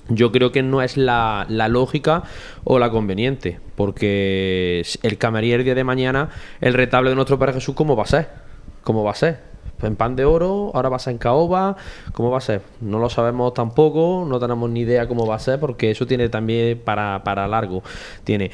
yo 0.07 0.31
creo 0.31 0.51
que 0.51 0.63
no 0.63 0.81
es 0.81 0.97
la, 0.97 1.45
la 1.49 1.67
lógica 1.67 2.23
o 2.63 2.79
la 2.79 2.89
conveniente, 2.89 3.59
porque 3.75 4.83
el 5.03 5.17
camarín 5.17 5.53
el 5.53 5.63
día 5.63 5.75
de 5.75 5.83
mañana, 5.83 6.29
el 6.61 6.73
retablo 6.73 7.09
de 7.09 7.15
nuestro 7.15 7.37
Padre 7.39 7.53
Jesús, 7.53 7.75
¿cómo 7.75 7.95
va 7.95 8.03
a 8.03 8.07
ser? 8.07 8.29
¿Cómo 8.83 9.03
va 9.03 9.11
a 9.11 9.15
ser? 9.15 9.49
En 9.81 9.95
pan 9.95 10.15
de 10.15 10.25
oro, 10.25 10.71
ahora 10.73 10.89
va 10.89 10.97
a 10.97 10.99
ser 10.99 11.13
en 11.13 11.19
caoba, 11.19 11.77
¿cómo 12.11 12.29
va 12.29 12.39
a 12.39 12.41
ser? 12.41 12.61
No 12.81 12.99
lo 12.99 13.09
sabemos 13.09 13.53
tampoco, 13.53 14.25
no 14.27 14.39
tenemos 14.39 14.69
ni 14.69 14.81
idea 14.81 15.07
cómo 15.07 15.25
va 15.25 15.35
a 15.35 15.39
ser, 15.39 15.59
porque 15.59 15.91
eso 15.91 16.05
tiene 16.05 16.27
también 16.27 16.79
para, 16.83 17.23
para 17.23 17.47
largo. 17.47 17.81
Tiene. 18.23 18.51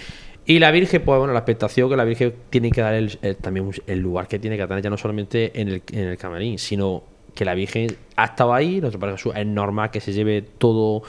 Y 0.48 0.60
la 0.60 0.70
Virgen, 0.72 1.02
pues 1.04 1.18
bueno, 1.18 1.34
la 1.34 1.40
expectación 1.40 1.90
que 1.90 1.96
la 1.96 2.04
Virgen 2.04 2.34
tiene 2.50 2.70
que 2.72 2.82
dar 2.82 2.94
el, 2.94 3.18
también 3.42 3.72
el 3.88 4.00
lugar 4.00 4.28
que 4.28 4.38
tiene 4.38 4.58
que 4.58 4.68
tener, 4.68 4.84
ya 4.84 4.90
no 4.92 4.98
solamente 4.98 5.60
en 5.60 5.70
el, 5.70 5.84
en 5.92 6.08
el 6.08 6.18
camarín, 6.18 6.60
sino 6.60 7.04
que 7.34 7.46
la 7.46 7.56
Virgen 7.56 7.96
ha 8.16 8.26
estado 8.26 8.54
ahí, 8.54 8.80
nuestro 8.80 9.00
Padre 9.00 9.18
Jesús, 9.18 9.34
es 9.36 9.46
normal 9.46 9.90
que 9.90 10.00
se 10.00 10.14
lleve 10.14 10.44
todo, 10.44 11.02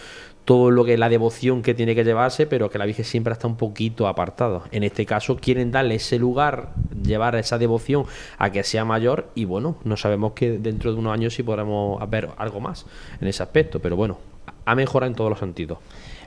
todo 0.47 0.71
lo 0.71 0.85
que 0.85 0.97
la 0.97 1.09
devoción 1.09 1.63
que 1.63 1.75
tiene 1.75 1.95
que 1.95 2.03
llevarse, 2.03 2.47
pero 2.47 2.71
que 2.71 2.79
la 2.79 2.87
Virgen 2.87 3.05
siempre 3.05 3.33
está 3.33 3.47
un 3.47 3.57
poquito 3.57 4.09
apartada. 4.09 4.63
En 4.73 4.83
este 4.83 5.05
caso 5.05 5.37
quieren 5.37 5.71
darle 5.71 5.97
ese 5.97 6.19
lugar, 6.19 6.73
llevar 7.03 7.37
esa 7.37 7.59
devoción 7.59 8.05
a 8.39 8.51
que 8.51 8.63
sea 8.63 8.85
mayor 8.85 9.29
y 9.35 9.45
bueno, 9.45 9.77
no 9.85 9.97
sabemos 9.97 10.33
que 10.33 10.59
dentro 10.59 10.93
de 10.93 10.99
unos 10.99 11.13
años 11.13 11.35
sí 11.35 11.43
podremos 11.43 11.99
ver 12.11 12.31
algo 12.39 12.61
más 12.61 12.87
en 13.21 13.29
ese 13.29 13.43
aspecto, 13.43 13.81
pero 13.81 13.97
bueno, 13.97 14.19
ha 14.65 14.75
mejorado 14.75 15.11
en 15.11 15.17
todos 15.17 15.31
los 15.31 15.39
sentidos. 15.39 15.79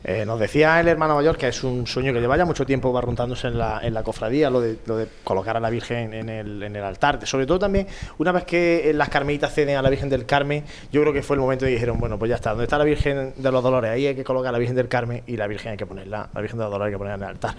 Eh, 0.04 0.26
nos 0.26 0.40
decía 0.40 0.80
el 0.80 0.88
hermano 0.88 1.16
mayor 1.16 1.38
que 1.38 1.48
es 1.50 1.64
un 1.64 1.86
sueño 1.86 2.14
que 2.14 2.22
lleva 2.22 2.38
ya 2.38 2.46
mucho 2.46 2.66
tiempo 2.66 2.92
barruntándose 2.92 3.48
en 3.48 3.58
la, 3.58 3.82
en 3.84 3.94
la 3.94 4.04
cofradía, 4.04 4.50
lo 4.50 4.62
de, 4.62 4.78
lo 4.86 4.98
de 4.98 5.08
colocar 5.24 5.58
a 5.58 5.60
la 5.60 5.70
Virgen 5.70 6.14
en 6.14 6.30
el, 6.30 6.64
en 6.64 6.76
el 6.76 6.84
altar. 6.84 7.26
Sobre 7.28 7.46
todo 7.46 7.60
también, 7.60 7.88
una 8.18 8.32
vez 8.32 8.46
que 8.46 8.92
las 8.94 9.10
carmelitas 9.10 9.54
ceden 9.54 9.78
a 9.78 9.82
la 9.82 9.90
Virgen 9.90 10.10
del 10.10 10.26
Carmen, 10.26 10.64
yo 10.92 11.02
creo 11.02 11.14
que 11.14 11.22
fue 11.22 11.36
el 11.36 11.42
momento 11.42 11.68
y 11.68 11.72
dijeron, 11.72 12.00
bueno, 12.00 12.18
pues 12.18 12.30
ya 12.30 12.36
está, 12.36 12.52
¿dónde 12.52 12.64
está 12.64 12.78
la 12.78 12.86
Virgen 12.86 13.34
de 13.36 13.52
los 13.52 13.62
Dolores? 13.62 13.92
Ahí 13.92 14.08
hay 14.08 14.16
que 14.16 14.24
colocar 14.24 14.50
a 14.50 14.52
la 14.54 14.60
Virgen 14.60 14.76
del 14.76 14.88
Carmen 14.88 15.24
y 15.28 15.36
la 15.36 15.48
Virgen 15.48 15.72
hay 15.72 15.78
que 15.78 15.86
ponerla, 15.86 16.30
la 16.34 16.42
Virgen 16.42 16.58
de 16.60 16.64
los 16.64 16.72
Dolores 16.72 16.88
hay 16.88 16.94
que 16.94 16.98
ponerla 16.98 17.16
en 17.16 17.24
el 17.24 17.30
altar. 17.30 17.56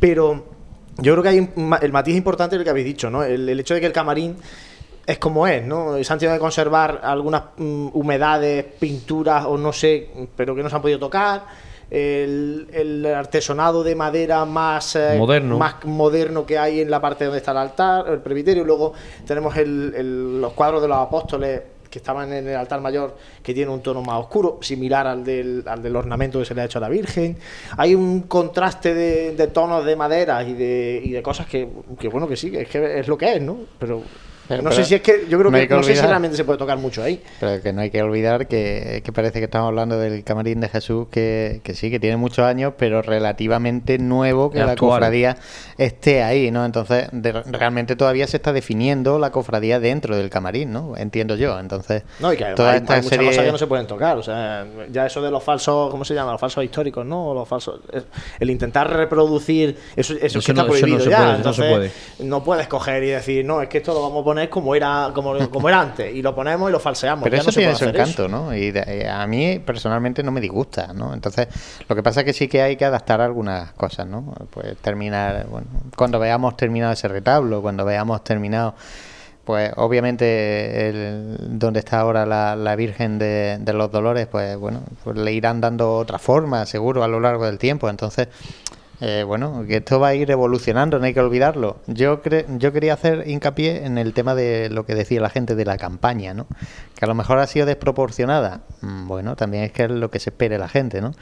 Pero 0.00 0.44
yo 0.98 1.12
creo 1.12 1.22
que 1.22 1.28
hay 1.28 1.50
el 1.82 1.92
matiz 1.92 2.16
importante 2.16 2.56
del 2.56 2.64
que 2.64 2.70
habéis 2.70 2.86
dicho, 2.86 3.10
¿no? 3.10 3.22
El, 3.22 3.48
el 3.48 3.60
hecho 3.60 3.74
de 3.74 3.80
que 3.80 3.86
el 3.86 3.92
camarín 3.92 4.36
es 5.06 5.18
como 5.18 5.46
es, 5.46 5.64
¿no? 5.64 6.02
Se 6.02 6.12
han 6.12 6.18
tenido 6.18 6.34
que 6.34 6.40
conservar 6.40 7.00
algunas 7.02 7.42
mm, 7.56 7.88
humedades, 7.92 8.64
pinturas 8.78 9.44
o 9.44 9.58
no 9.58 9.72
sé, 9.72 10.08
pero 10.36 10.54
que 10.54 10.62
no 10.62 10.70
se 10.70 10.76
han 10.76 10.82
podido 10.82 10.98
tocar. 10.98 11.44
El, 11.90 12.68
el 12.72 13.06
artesonado 13.06 13.82
de 13.84 13.94
madera 13.94 14.44
más 14.44 14.96
eh, 14.96 15.16
Moderno. 15.18 15.58
más 15.58 15.84
moderno 15.84 16.44
que 16.46 16.58
hay 16.58 16.80
en 16.80 16.90
la 16.90 17.00
parte 17.00 17.24
donde 17.24 17.38
está 17.38 17.52
el 17.52 17.58
altar, 17.58 18.06
el 18.08 18.18
presbiterio. 18.20 18.64
Luego 18.64 18.92
tenemos 19.26 19.56
el- 19.56 19.92
el- 19.96 20.40
los 20.40 20.52
cuadros 20.54 20.82
de 20.82 20.88
los 20.88 20.96
apóstoles 20.98 21.62
que 21.90 21.98
estaban 22.00 22.32
en 22.32 22.48
el 22.48 22.56
altar 22.56 22.80
mayor, 22.80 23.16
que 23.40 23.54
tiene 23.54 23.70
un 23.70 23.80
tono 23.80 24.02
más 24.02 24.18
oscuro, 24.18 24.58
similar 24.60 25.06
al 25.06 25.22
del, 25.22 25.62
al 25.64 25.80
del 25.80 25.94
ornamento 25.94 26.40
que 26.40 26.44
se 26.44 26.52
le 26.52 26.62
ha 26.62 26.64
hecho 26.64 26.78
a 26.78 26.80
la 26.80 26.88
Virgen. 26.88 27.36
Hay 27.76 27.94
un 27.94 28.22
contraste 28.22 28.92
de, 28.94 29.36
de 29.36 29.46
tonos 29.46 29.84
de 29.84 29.94
madera 29.94 30.42
y 30.42 30.54
de, 30.54 31.00
y 31.04 31.10
de 31.12 31.22
cosas 31.22 31.46
que, 31.46 31.68
que, 32.00 32.08
bueno, 32.08 32.26
que 32.26 32.34
sí, 32.36 32.50
que 32.50 32.62
es 32.62 32.68
que 32.68 32.98
es 32.98 33.06
lo 33.06 33.16
que 33.16 33.36
es, 33.36 33.40
¿no? 33.42 33.58
Pero, 33.78 34.02
Pero- 34.48 34.62
no 34.62 34.70
pero 34.70 34.82
sé 34.82 34.88
si 34.88 34.94
es 34.94 35.00
que, 35.02 35.26
yo 35.28 35.38
creo 35.38 35.50
no 35.50 35.56
que, 35.58 35.68
que 35.68 35.74
no 35.74 35.82
sé 35.82 35.96
si 35.96 36.02
realmente 36.02 36.36
se 36.36 36.44
puede 36.44 36.58
tocar 36.58 36.78
mucho 36.78 37.02
ahí. 37.02 37.22
Pero 37.40 37.62
que 37.62 37.72
no 37.72 37.80
hay 37.80 37.90
que 37.90 38.02
olvidar 38.02 38.46
que, 38.46 39.00
que 39.04 39.12
parece 39.12 39.38
que 39.38 39.46
estamos 39.46 39.68
hablando 39.68 39.98
del 39.98 40.22
camarín 40.24 40.60
de 40.60 40.68
Jesús, 40.68 41.08
que, 41.10 41.60
que 41.62 41.74
sí, 41.74 41.90
que 41.90 41.98
tiene 41.98 42.16
muchos 42.16 42.40
años, 42.44 42.74
pero 42.76 43.00
relativamente 43.02 43.98
nuevo 43.98 44.50
que 44.50 44.58
la 44.60 44.76
cofradía 44.76 45.36
esté 45.78 46.22
ahí, 46.22 46.50
¿no? 46.50 46.64
Entonces, 46.64 47.08
de- 47.12 47.32
realmente 47.32 47.96
todavía 47.96 48.26
se 48.26 48.36
está 48.36 48.52
definiendo 48.52 49.18
la 49.18 49.30
cofradía 49.30 49.80
dentro 49.80 50.16
del 50.16 50.30
camarín, 50.30 50.72
¿no? 50.72 50.96
Entiendo 50.96 51.36
yo. 51.36 51.58
Entonces, 51.58 52.02
No, 52.20 52.32
y 52.32 52.36
que 52.36 52.44
toda 52.54 52.72
hay, 52.72 52.78
esta 52.78 52.94
hay 52.94 53.00
muchas 53.02 53.10
serie- 53.16 53.28
cosas 53.30 53.44
que 53.46 53.52
no 53.52 53.58
se 53.58 53.66
pueden 53.66 53.86
tocar. 53.86 54.16
O 54.18 54.22
sea, 54.22 54.66
ya 54.92 55.06
eso 55.06 55.22
de 55.22 55.30
los 55.30 55.42
falsos, 55.42 55.90
¿cómo 55.90 56.04
se 56.04 56.14
llama? 56.14 56.32
Los 56.32 56.40
falsos 56.40 56.62
históricos, 56.64 57.04
¿no? 57.06 57.28
O 57.28 57.34
Los 57.34 57.48
falsos. 57.48 57.80
El 58.38 58.50
intentar 58.50 58.90
reproducir. 58.94 59.76
Eso, 59.96 60.12
eso, 60.14 60.26
Eso 60.26 60.38
es 60.40 60.46
que 60.46 60.52
no- 60.52 60.62
está 60.62 60.74
eso 60.76 60.86
no 60.86 60.96
prohibido 60.96 61.10
ya. 61.10 61.16
puede, 61.18 61.32
eso 61.32 61.42
no 61.48 61.52
se 61.54 61.64
Entonces, 61.66 61.92
no 62.20 62.44
puedes 62.44 62.66
coger 62.68 63.02
y 63.04 63.08
decir, 63.08 63.44
no, 63.44 63.62
es 63.62 63.68
que 63.68 63.78
esto 63.78 63.94
lo 63.94 64.02
vamos 64.02 64.20
a 64.20 64.24
poner 64.24 64.33
como 64.50 64.74
era, 64.74 65.10
como, 65.14 65.36
como 65.50 65.68
era 65.68 65.80
antes. 65.80 66.14
Y 66.14 66.22
lo 66.22 66.34
ponemos 66.34 66.68
y 66.68 66.72
lo 66.72 66.80
falseamos. 66.80 67.24
Pero 67.24 67.36
Ya 67.36 67.42
eso 67.42 67.50
no 67.50 67.54
tiene 67.54 67.74
su 67.74 67.84
encanto, 67.84 68.26
eso. 68.26 68.28
¿no? 68.28 68.54
Y 68.54 68.70
de- 68.70 68.84
eh, 68.86 69.08
a 69.08 69.26
mí 69.26 69.58
personalmente 69.58 70.22
no 70.22 70.30
me 70.32 70.40
disgusta, 70.40 70.92
¿no? 70.92 71.12
Entonces, 71.14 71.48
lo 71.88 71.94
que 71.96 72.02
pasa 72.02 72.20
es 72.20 72.26
que 72.26 72.32
sí 72.32 72.48
que 72.48 72.62
hay 72.62 72.76
que 72.76 72.84
adaptar 72.84 73.20
algunas 73.20 73.72
cosas, 73.72 74.06
¿no? 74.06 74.34
Pues 74.50 74.76
terminar, 74.78 75.46
bueno, 75.48 75.66
cuando 75.96 76.18
veamos 76.18 76.56
terminado 76.56 76.92
ese 76.92 77.08
retablo, 77.08 77.62
cuando 77.62 77.84
veamos 77.84 78.22
terminado, 78.24 78.74
pues 79.44 79.70
obviamente 79.76 80.88
el, 80.88 81.36
donde 81.58 81.80
está 81.80 82.00
ahora 82.00 82.24
la, 82.24 82.56
la 82.56 82.76
Virgen 82.76 83.18
de, 83.18 83.58
de 83.60 83.72
los 83.74 83.90
Dolores, 83.92 84.26
pues 84.26 84.56
bueno, 84.56 84.80
pues 85.04 85.16
le 85.18 85.32
irán 85.32 85.60
dando 85.60 85.96
otra 85.96 86.18
forma, 86.18 86.64
seguro, 86.64 87.04
a 87.04 87.08
lo 87.08 87.20
largo 87.20 87.44
del 87.44 87.58
tiempo. 87.58 87.90
Entonces, 87.90 88.28
eh, 89.06 89.22
bueno, 89.22 89.64
que 89.68 89.76
esto 89.76 90.00
va 90.00 90.08
a 90.08 90.14
ir 90.14 90.30
evolucionando, 90.30 90.98
no 90.98 91.04
hay 91.04 91.12
que 91.12 91.20
olvidarlo. 91.20 91.76
Yo 91.86 92.22
cre- 92.22 92.46
yo 92.58 92.72
quería 92.72 92.94
hacer 92.94 93.24
hincapié 93.28 93.84
en 93.84 93.98
el 93.98 94.14
tema 94.14 94.34
de 94.34 94.70
lo 94.70 94.86
que 94.86 94.94
decía 94.94 95.20
la 95.20 95.28
gente 95.28 95.54
de 95.54 95.64
la 95.66 95.76
campaña, 95.76 96.32
¿no? 96.32 96.46
Que 96.98 97.04
a 97.04 97.08
lo 97.08 97.14
mejor 97.14 97.38
ha 97.38 97.46
sido 97.46 97.66
desproporcionada. 97.66 98.62
Mm, 98.80 99.06
Bueno, 99.06 99.36
también 99.36 99.64
es 99.64 99.72
que 99.72 99.84
es 99.84 99.90
lo 99.90 100.10
que 100.10 100.20
se 100.20 100.30
espere 100.30 100.56
la 100.58 100.68
gente, 100.68 101.02
¿no? 101.02 101.12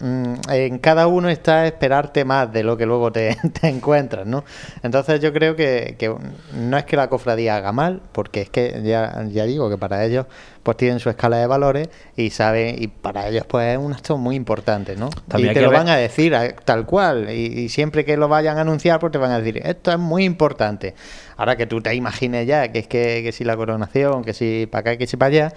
Mm, 0.00 0.34
En 0.50 0.78
cada 0.78 1.06
uno 1.06 1.28
está 1.28 1.66
esperarte 1.66 2.24
más 2.24 2.52
de 2.52 2.62
lo 2.62 2.76
que 2.76 2.86
luego 2.86 3.12
te, 3.12 3.36
te 3.60 3.68
encuentras, 3.68 4.26
¿no? 4.26 4.44
Entonces 4.82 5.20
yo 5.20 5.32
creo 5.32 5.54
que, 5.56 5.96
que 5.98 6.12
no 6.54 6.76
es 6.78 6.84
que 6.84 6.96
la 6.96 7.08
cofradía 7.08 7.56
haga 7.56 7.72
mal, 7.72 8.00
porque 8.12 8.40
es 8.42 8.50
que 8.50 8.80
ya, 8.84 9.24
ya 9.30 9.44
digo 9.44 9.68
que 9.70 9.78
para 9.78 10.04
ellos 10.04 10.26
pues 10.62 10.76
tienen 10.76 11.00
su 11.00 11.10
escala 11.10 11.38
de 11.38 11.46
valores 11.46 11.88
y 12.16 12.30
saben, 12.30 12.76
y 12.80 12.86
para 12.86 13.28
ellos 13.28 13.44
pues 13.48 13.72
es 13.72 13.78
un 13.78 13.92
acto 13.92 14.16
muy 14.16 14.36
importante, 14.36 14.94
¿no? 14.96 15.10
También 15.28 15.50
y 15.50 15.54
te 15.54 15.60
lo 15.60 15.70
ver- 15.70 15.78
van 15.80 15.88
a 15.88 15.96
decir 15.96 16.32
eh, 16.34 16.54
tal 16.64 16.86
cual, 16.86 17.28
y, 17.30 17.62
y 17.62 17.68
siempre 17.68 18.04
que 18.04 18.16
lo 18.16 18.28
vayan 18.28 18.58
a 18.58 18.60
anunciar 18.60 19.00
pues 19.00 19.10
te 19.12 19.18
van 19.18 19.32
a 19.32 19.40
decir, 19.40 19.60
esto 19.64 19.90
es 19.90 19.98
muy 19.98 20.24
importante. 20.24 20.94
Ahora 21.36 21.56
que 21.56 21.66
tú 21.66 21.80
te 21.80 21.92
imagines 21.94 22.46
ya 22.46 22.70
que 22.70 22.78
es 22.80 22.86
que, 22.86 23.22
que 23.24 23.32
si 23.32 23.42
la 23.42 23.56
coronación, 23.56 24.22
que 24.22 24.32
si 24.32 24.66
para 24.70 24.92
acá, 24.92 24.96
que 24.96 25.06
si 25.08 25.16
para 25.16 25.28
allá, 25.30 25.52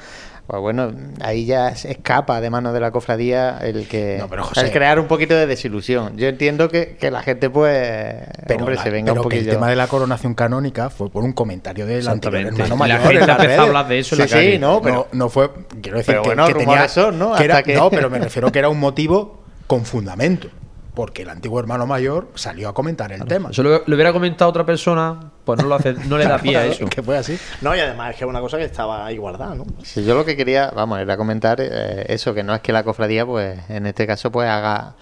pues 0.48 0.62
bueno, 0.62 0.92
ahí 1.22 1.46
ya 1.46 1.76
se 1.76 1.92
escapa 1.92 2.40
de 2.40 2.50
manos 2.52 2.74
de 2.74 2.80
la 2.80 2.92
cofradía 2.92 3.58
el 3.62 3.88
que 3.88 4.18
No, 4.20 4.28
pero, 4.30 4.44
José- 4.44 4.62
el 4.62 4.72
crear 4.72 5.00
un 5.00 5.08
poquito 5.08 5.34
de 5.36 5.48
desilusión. 5.48 6.18
Yo 6.18 6.28
entiendo 6.28 6.70
que, 6.70 6.98
que 6.98 7.10
la 7.10 7.24
gente 7.24 7.50
pues 7.50 8.16
hombre, 8.56 8.76
la- 8.76 8.84
se 8.84 8.90
venga 8.92 9.12
un 9.14 9.18
pero 9.18 9.30
que 9.30 9.36
poquillo. 9.38 9.52
el 9.52 9.58
tema 9.58 9.70
de 9.70 9.76
la 9.76 9.88
coronación 9.88 10.36
canónica 10.36 10.90
fue 10.90 11.10
por 11.10 11.24
un 11.24 11.34
comentario 11.34 11.86
del 11.88 12.08
anterior 12.08 12.42
hermano 12.46 12.66
Y 12.66 12.70
la 12.70 12.76
mayor. 12.76 13.02
gente 13.02 13.32
empezó 13.32 13.62
a 13.62 13.66
hablar 13.66 13.88
de 13.88 14.00
eso 14.00 14.16
en 14.16 14.18
Sí, 14.18 14.22
la 14.22 14.28
sí, 14.28 14.34
calle. 14.46 14.60
no, 14.60 14.82
pero- 14.82 15.08
no, 15.12 15.18
no 15.26 15.30
fue. 15.30 15.50
Quiero 15.82 15.98
decir 15.98 16.14
pero 16.14 16.22
que, 16.24 16.30
bueno, 16.30 16.48
que 16.48 16.54
tenía. 16.54 16.88
son, 16.90 17.18
¿no? 17.18 17.34
que 17.34 17.44
era- 17.44 17.56
Hasta 17.56 17.64
que- 17.64 17.76
No, 17.76 17.90
pero 17.90 18.10
me 18.12 18.20
refiero 18.20 18.52
que 18.52 18.60
era 18.60 18.70
un 18.70 18.80
motivo 18.80 19.44
con 19.68 19.84
fundamento. 19.86 20.48
Porque 20.96 21.24
el 21.24 21.30
antiguo 21.30 21.60
hermano 21.60 21.86
mayor 21.86 22.30
salió 22.36 22.70
a 22.70 22.74
comentar 22.74 23.12
el 23.12 23.26
tema. 23.26 23.50
Eso 23.52 23.62
lo, 23.64 23.84
lo 23.86 23.96
hubiera 23.96 24.14
comentado 24.14 24.50
otra 24.50 24.66
persona, 24.66 25.32
pues 25.44 25.62
no, 25.62 25.68
lo 25.68 25.76
hace, 25.76 25.94
no 25.94 26.18
le 26.18 26.26
da 26.26 26.38
pie 26.38 26.58
a 26.58 26.66
eso. 26.68 26.86
Que 26.88 27.04
fue 27.04 27.18
así. 27.18 27.38
No, 27.62 27.76
y 27.76 27.80
además 27.80 28.12
es 28.12 28.18
que 28.18 28.24
es 28.24 28.30
una 28.30 28.40
cosa 28.40 28.58
que 28.58 28.64
estaba 28.64 29.06
ahí 29.06 29.18
guardada, 29.18 29.56
¿no? 29.56 29.66
Si 29.84 30.04
yo 30.06 30.16
lo 30.16 30.26
que 30.26 30.36
quería, 30.36 30.72
vamos, 30.74 31.00
era 31.00 31.18
comentar 31.18 31.60
eh, 31.62 32.06
eso, 32.08 32.34
que 32.34 32.44
no 32.44 32.56
es 32.56 32.62
que 32.62 32.72
la 32.72 32.84
cofradía, 32.84 33.26
pues, 33.26 33.60
en 33.70 33.86
este 33.86 34.08
caso, 34.08 34.32
pues 34.32 34.50
haga 34.50 34.96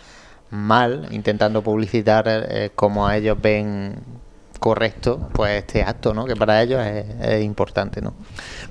mal 0.49 1.07
intentando 1.11 1.61
publicitar 1.63 2.25
eh, 2.27 2.71
como 2.75 3.07
a 3.07 3.17
ellos 3.17 3.37
ven 3.41 3.95
correcto, 4.63 5.27
pues 5.33 5.57
este 5.61 5.81
acto, 5.83 6.13
¿no? 6.13 6.23
Que 6.23 6.37
para 6.37 6.63
ellos 6.63 6.79
es, 6.81 7.05
es 7.21 7.43
importante, 7.43 8.01
¿no? 8.01 8.13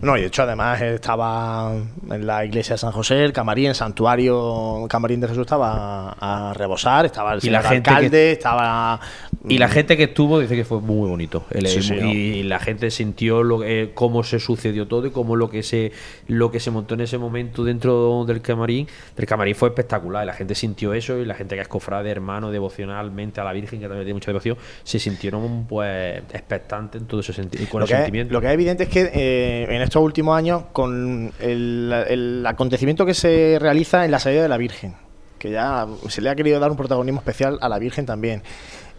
No, 0.01 0.17
y 0.17 0.23
de 0.23 0.29
hecho, 0.29 0.43
además 0.45 0.81
estaba 0.81 1.71
en 2.11 2.27
la 2.27 2.47
iglesia 2.47 2.77
de 2.77 2.79
San 2.79 2.93
José, 2.93 3.23
el 3.23 3.35
camarín, 3.35 3.67
el 3.67 3.75
santuario, 3.75 4.85
el 4.85 4.89
camarín 4.89 5.21
de 5.21 5.29
Jesús 5.29 5.43
estaba 5.43 6.17
a 6.19 6.55
rebosar, 6.55 7.05
estaba 7.05 7.35
el 7.35 7.41
Y 7.45 7.51
la 7.51 7.63
gente 7.63 7.91
alcalde, 7.91 8.09
que- 8.11 8.33
estaba. 8.33 9.01
Y 9.47 9.59
la 9.59 9.69
gente 9.69 9.99
que 9.99 10.05
estuvo 10.05 10.39
dice 10.41 10.57
que 10.57 10.65
fue 10.65 10.81
muy 10.81 11.11
bonito. 11.11 11.45
El- 11.51 11.67
Sí, 11.67 11.83
sí, 11.83 11.93
el- 11.95 12.07
y 12.07 12.43
la 12.45 12.59
gente 12.59 12.91
sintió 12.91 13.43
lo, 13.43 13.63
eh, 13.63 13.91
cómo 13.93 14.25
se 14.25 14.41
sucedió 14.41 14.89
todo 14.89 15.07
y 15.09 15.11
cómo 15.11 15.37
lo 15.37 15.51
que 15.51 15.63
se 15.63 15.93
lo 16.27 16.51
que 16.51 16.59
se 16.59 16.71
montó 16.71 16.95
en 16.95 17.03
ese 17.03 17.19
momento 17.19 17.65
dentro 17.65 18.25
del 18.25 18.41
camarín, 18.41 18.89
del 19.15 19.27
camarín 19.27 19.55
fue 19.55 19.69
espectacular. 19.69 20.23
Y 20.25 20.27
la 20.27 20.33
gente 20.33 20.55
sintió 20.55 20.95
eso 20.95 21.19
y 21.19 21.27
la 21.27 21.35
gente 21.35 21.55
que 21.55 21.61
es 21.61 21.69
cofrade, 21.69 22.11
hermano, 22.11 22.51
devocionalmente 22.51 23.43
a 23.43 23.45
la 23.45 23.53
Virgen, 23.53 23.79
que 23.79 23.87
también 23.89 24.05
tiene 24.07 24.15
mucha 24.15 24.31
devoción, 24.31 24.57
se 24.85 24.99
sintieron 24.99 25.67
pues 25.69 25.82
expectantes 25.83 27.01
en 27.01 27.07
todo 27.07 27.21
ese 27.21 27.33
sentido, 27.33 27.69
con 27.69 27.81
Lo 27.81 27.87
que, 27.87 27.95
es, 27.95 28.31
lo 28.31 28.41
que 28.41 28.47
es 28.47 28.53
evidente 28.53 28.85
es 28.85 28.89
que 28.89 29.11
eh, 29.13 29.67
en 29.69 29.83
estos 29.83 30.03
últimos 30.03 30.37
años, 30.37 30.65
con 30.73 31.33
el, 31.41 31.93
el 32.09 32.45
acontecimiento 32.47 33.05
que 33.07 33.15
se 33.15 33.59
realiza 33.61 34.05
en 34.05 34.11
la 34.11 34.19
salida 34.19 34.43
de 34.43 34.49
la 34.49 34.57
Virgen, 34.59 34.95
que 35.39 35.51
ya 35.51 35.87
se 36.09 36.21
le 36.21 36.31
ha 36.31 36.35
querido 36.35 36.61
dar 36.61 36.71
un 36.71 36.77
protagonismo 36.77 37.21
especial 37.21 37.59
a 37.61 37.69
la 37.69 37.79
Virgen 37.79 38.07
también. 38.07 38.43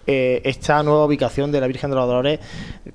eh, 0.06 0.42
esta 0.44 0.84
nueva 0.84 1.06
ubicación 1.06 1.52
de 1.52 1.62
la 1.62 1.68
Virgen 1.68 1.90
de 1.90 1.96
los 1.96 2.06
Dolores, 2.08 2.40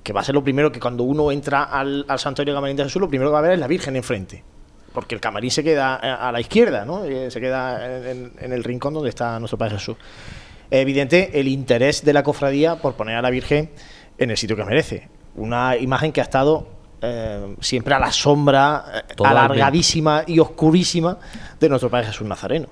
que 0.02 0.12
va 0.12 0.20
a 0.20 0.24
ser 0.24 0.34
lo 0.34 0.44
primero 0.44 0.70
que 0.70 0.78
cuando 0.78 1.04
uno 1.04 1.32
entra 1.32 1.62
al, 1.64 2.04
al 2.06 2.18
Santuario 2.18 2.54
Camarín 2.54 2.76
de 2.76 2.84
Jesús, 2.84 3.00
lo 3.00 3.08
primero 3.08 3.30
que 3.30 3.32
va 3.32 3.38
a 3.38 3.42
ver 3.42 3.52
es 3.52 3.58
la 3.58 3.66
Virgen 3.66 3.96
enfrente. 3.96 4.44
Porque 4.92 5.14
el 5.14 5.20
camarín 5.20 5.50
se 5.50 5.62
queda 5.62 5.96
a 5.96 6.28
a 6.28 6.32
la 6.32 6.40
izquierda, 6.40 6.84
¿no? 6.84 7.04
Eh, 7.04 7.30
Se 7.30 7.40
queda 7.40 8.00
en 8.10 8.52
el 8.52 8.64
rincón 8.64 8.94
donde 8.94 9.10
está 9.10 9.38
nuestro 9.38 9.56
Padre 9.58 9.76
Jesús. 9.76 9.96
Es 10.70 10.80
evidente 10.80 11.38
el 11.40 11.48
interés 11.48 12.04
de 12.04 12.12
la 12.12 12.22
cofradía 12.22 12.76
por 12.76 12.94
poner 12.94 13.16
a 13.16 13.22
la 13.22 13.30
Virgen 13.30 13.70
en 14.18 14.30
el 14.30 14.36
sitio 14.36 14.56
que 14.56 14.64
merece. 14.64 15.08
Una 15.34 15.76
imagen 15.76 16.12
que 16.12 16.20
ha 16.20 16.24
estado 16.24 16.68
eh, 17.00 17.54
siempre 17.60 17.94
a 17.94 17.98
la 17.98 18.12
sombra 18.12 18.84
eh, 18.92 19.14
Totalmente. 19.14 19.54
alargadísima 19.54 20.24
y 20.26 20.38
oscurísima 20.40 21.18
de 21.58 21.68
nuestro 21.68 21.88
Padre 21.88 22.08
Jesús 22.08 22.26
Nazareno. 22.26 22.68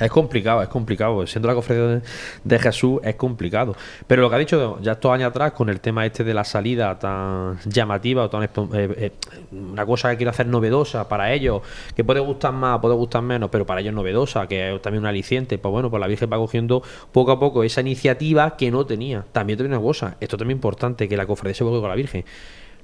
Es 0.00 0.10
complicado, 0.10 0.62
es 0.62 0.68
complicado. 0.68 1.26
Siendo 1.26 1.46
la 1.46 1.54
cofradía 1.54 2.00
de, 2.42 2.58
Jesús 2.58 3.00
es 3.04 3.16
complicado. 3.16 3.76
Pero 4.06 4.22
lo 4.22 4.30
que 4.30 4.36
ha 4.36 4.38
dicho 4.38 4.80
ya 4.80 4.92
estos 4.92 5.12
años 5.12 5.28
atrás 5.28 5.52
con 5.52 5.68
el 5.68 5.80
tema 5.80 6.06
este 6.06 6.24
de 6.24 6.32
la 6.32 6.42
salida 6.44 6.98
tan 6.98 7.58
llamativa 7.66 8.24
o 8.24 8.30
tan 8.30 8.44
eh, 8.44 8.48
eh, 8.72 9.12
una 9.52 9.84
cosa 9.84 10.10
que 10.10 10.16
quiere 10.16 10.30
hacer 10.30 10.46
novedosa 10.46 11.06
para 11.06 11.32
ellos, 11.32 11.60
que 11.94 12.02
puede 12.02 12.20
gustar 12.20 12.52
más, 12.52 12.80
puede 12.80 12.94
gustar 12.94 13.22
menos, 13.22 13.50
pero 13.50 13.66
para 13.66 13.82
ellos 13.82 13.92
novedosa, 13.92 14.46
que 14.46 14.74
es 14.74 14.82
también 14.82 15.02
un 15.02 15.08
aliciente, 15.08 15.58
pues 15.58 15.70
bueno, 15.70 15.90
pues 15.90 16.00
la 16.00 16.06
Virgen 16.06 16.30
va 16.32 16.38
cogiendo 16.38 16.82
poco 17.12 17.32
a 17.32 17.38
poco 17.38 17.62
esa 17.62 17.82
iniciativa 17.82 18.56
que 18.56 18.70
no 18.70 18.86
tenía. 18.86 19.26
También 19.32 19.58
tiene 19.58 19.74
una 19.74 19.84
cosa, 19.84 20.16
esto 20.20 20.38
también 20.38 20.56
es 20.56 20.58
importante, 20.60 21.08
que 21.08 21.16
la 21.16 21.26
cofradía 21.26 21.54
se 21.54 21.64
vuelve 21.64 21.80
con 21.80 21.90
la 21.90 21.96
Virgen. 21.96 22.24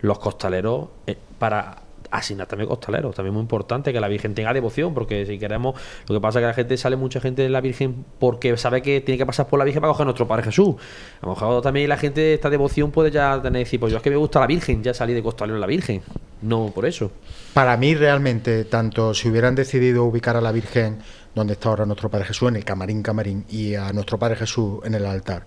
Los 0.02 0.18
costaleros, 0.18 0.88
eh, 1.06 1.16
para 1.38 1.85
asignar 2.10 2.46
también 2.46 2.68
costaleros, 2.68 3.14
también 3.14 3.34
muy 3.34 3.42
importante 3.42 3.92
que 3.92 4.00
la 4.00 4.08
Virgen 4.08 4.34
tenga 4.34 4.52
devoción, 4.52 4.94
porque 4.94 5.26
si 5.26 5.38
queremos, 5.38 5.74
lo 6.08 6.14
que 6.14 6.20
pasa 6.20 6.38
es 6.38 6.42
que 6.42 6.46
la 6.46 6.54
gente 6.54 6.76
sale 6.76 6.96
mucha 6.96 7.20
gente 7.20 7.42
de 7.42 7.48
la 7.48 7.60
Virgen 7.60 8.04
porque 8.18 8.56
sabe 8.56 8.82
que 8.82 9.00
tiene 9.00 9.18
que 9.18 9.26
pasar 9.26 9.48
por 9.48 9.58
la 9.58 9.64
Virgen 9.64 9.80
para 9.80 9.92
coger 9.92 10.02
a 10.02 10.06
nuestro 10.06 10.26
Padre 10.26 10.44
Jesús. 10.44 10.76
A 11.20 11.26
lo 11.26 11.34
mejor 11.34 11.62
también 11.62 11.88
la 11.88 11.96
gente 11.96 12.34
esta 12.34 12.50
devoción 12.50 12.90
puede 12.90 13.10
ya 13.10 13.40
tener 13.42 13.64
decir, 13.64 13.80
pues 13.80 13.92
yo 13.92 13.98
es 13.98 14.02
que 14.02 14.10
me 14.10 14.16
gusta 14.16 14.40
la 14.40 14.46
Virgen, 14.46 14.82
ya 14.82 14.94
salí 14.94 15.14
de 15.14 15.22
costalero 15.22 15.58
la 15.58 15.66
Virgen. 15.66 16.02
no 16.42 16.70
por 16.74 16.86
eso. 16.86 17.10
Para 17.54 17.76
mí 17.76 17.94
realmente, 17.94 18.64
tanto 18.66 19.14
si 19.14 19.28
hubieran 19.28 19.54
decidido 19.54 20.04
ubicar 20.04 20.36
a 20.36 20.40
la 20.40 20.52
Virgen 20.52 20.98
donde 21.34 21.52
está 21.52 21.68
ahora 21.68 21.84
nuestro 21.84 22.08
Padre 22.08 22.26
Jesús, 22.26 22.48
en 22.48 22.56
el 22.56 22.64
camarín 22.64 23.02
camarín, 23.02 23.44
y 23.50 23.74
a 23.74 23.92
nuestro 23.92 24.18
Padre 24.18 24.36
Jesús 24.36 24.80
en 24.84 24.94
el 24.94 25.04
altar, 25.04 25.46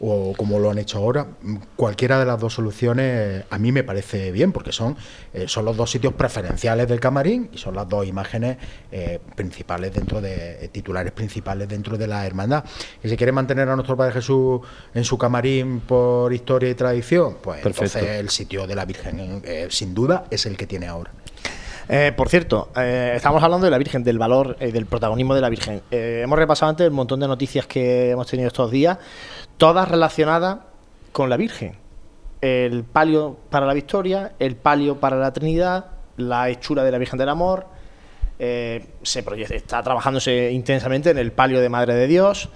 o 0.00 0.34
como 0.36 0.58
lo 0.58 0.70
han 0.70 0.78
hecho 0.78 0.98
ahora, 0.98 1.26
cualquiera 1.74 2.18
de 2.18 2.26
las 2.26 2.38
dos 2.38 2.54
soluciones 2.54 3.44
a 3.48 3.58
mí 3.58 3.72
me 3.72 3.82
parece 3.82 4.30
bien, 4.30 4.52
porque 4.52 4.72
son, 4.72 4.96
eh, 5.32 5.46
son 5.48 5.64
los 5.64 5.76
dos 5.76 5.90
sitios 5.90 6.12
preferenciales 6.14 6.86
del 6.88 7.00
camarín 7.00 7.48
y 7.52 7.58
son 7.58 7.74
las 7.74 7.88
dos 7.88 8.06
imágenes 8.06 8.58
eh, 8.92 9.20
principales 9.34 9.94
dentro 9.94 10.20
de, 10.20 10.64
eh, 10.64 10.68
titulares 10.68 11.12
principales 11.12 11.68
dentro 11.68 11.96
de 11.96 12.06
la 12.06 12.26
hermandad. 12.26 12.64
Y 13.02 13.08
si 13.08 13.16
quiere 13.16 13.32
mantener 13.32 13.68
a 13.68 13.74
nuestro 13.74 13.96
Padre 13.96 14.12
Jesús 14.12 14.60
en 14.94 15.04
su 15.04 15.16
camarín 15.16 15.80
por 15.80 16.32
historia 16.32 16.68
y 16.68 16.74
tradición, 16.74 17.38
pues 17.42 17.64
entonces 17.64 17.96
el 17.96 18.28
sitio 18.28 18.66
de 18.66 18.74
la 18.74 18.84
Virgen, 18.84 19.42
sin 19.70 19.94
duda, 19.94 20.24
es 20.30 20.46
el 20.46 20.56
que 20.56 20.66
tiene 20.66 20.86
ahora. 20.86 21.12
por 22.16 22.28
cierto, 22.28 22.70
estamos 22.74 23.42
hablando 23.42 23.64
de 23.64 23.70
la 23.70 23.78
Virgen, 23.78 24.02
del 24.04 24.18
valor, 24.18 24.58
del 24.58 24.86
protagonismo 24.86 25.34
de 25.34 25.40
la 25.40 25.48
Virgen. 25.48 25.82
hemos 25.90 26.38
repasado 26.38 26.70
antes 26.70 26.88
un 26.88 26.96
montón 26.96 27.20
de 27.20 27.28
noticias 27.28 27.66
que 27.66 28.10
hemos 28.10 28.26
tenido 28.26 28.48
estos 28.48 28.70
días 28.70 28.98
todas 29.56 29.88
relacionadas 29.88 30.58
con 31.12 31.30
la 31.30 31.36
Virgen. 31.36 31.76
El 32.40 32.84
palio 32.84 33.38
para 33.50 33.66
la 33.66 33.74
Victoria, 33.74 34.32
el 34.38 34.56
palio 34.56 35.00
para 35.00 35.16
la 35.16 35.32
Trinidad, 35.32 35.86
la 36.16 36.48
hechura 36.48 36.84
de 36.84 36.90
la 36.92 36.98
Virgen 36.98 37.18
del 37.18 37.28
Amor. 37.28 37.66
Eh, 38.38 38.84
se 39.02 39.24
está 39.50 39.82
trabajándose 39.82 40.50
intensamente 40.52 41.10
en 41.10 41.18
el 41.18 41.32
palio 41.32 41.60
de 41.60 41.68
Madre 41.68 41.94
de 41.94 42.06
Dios. 42.06 42.50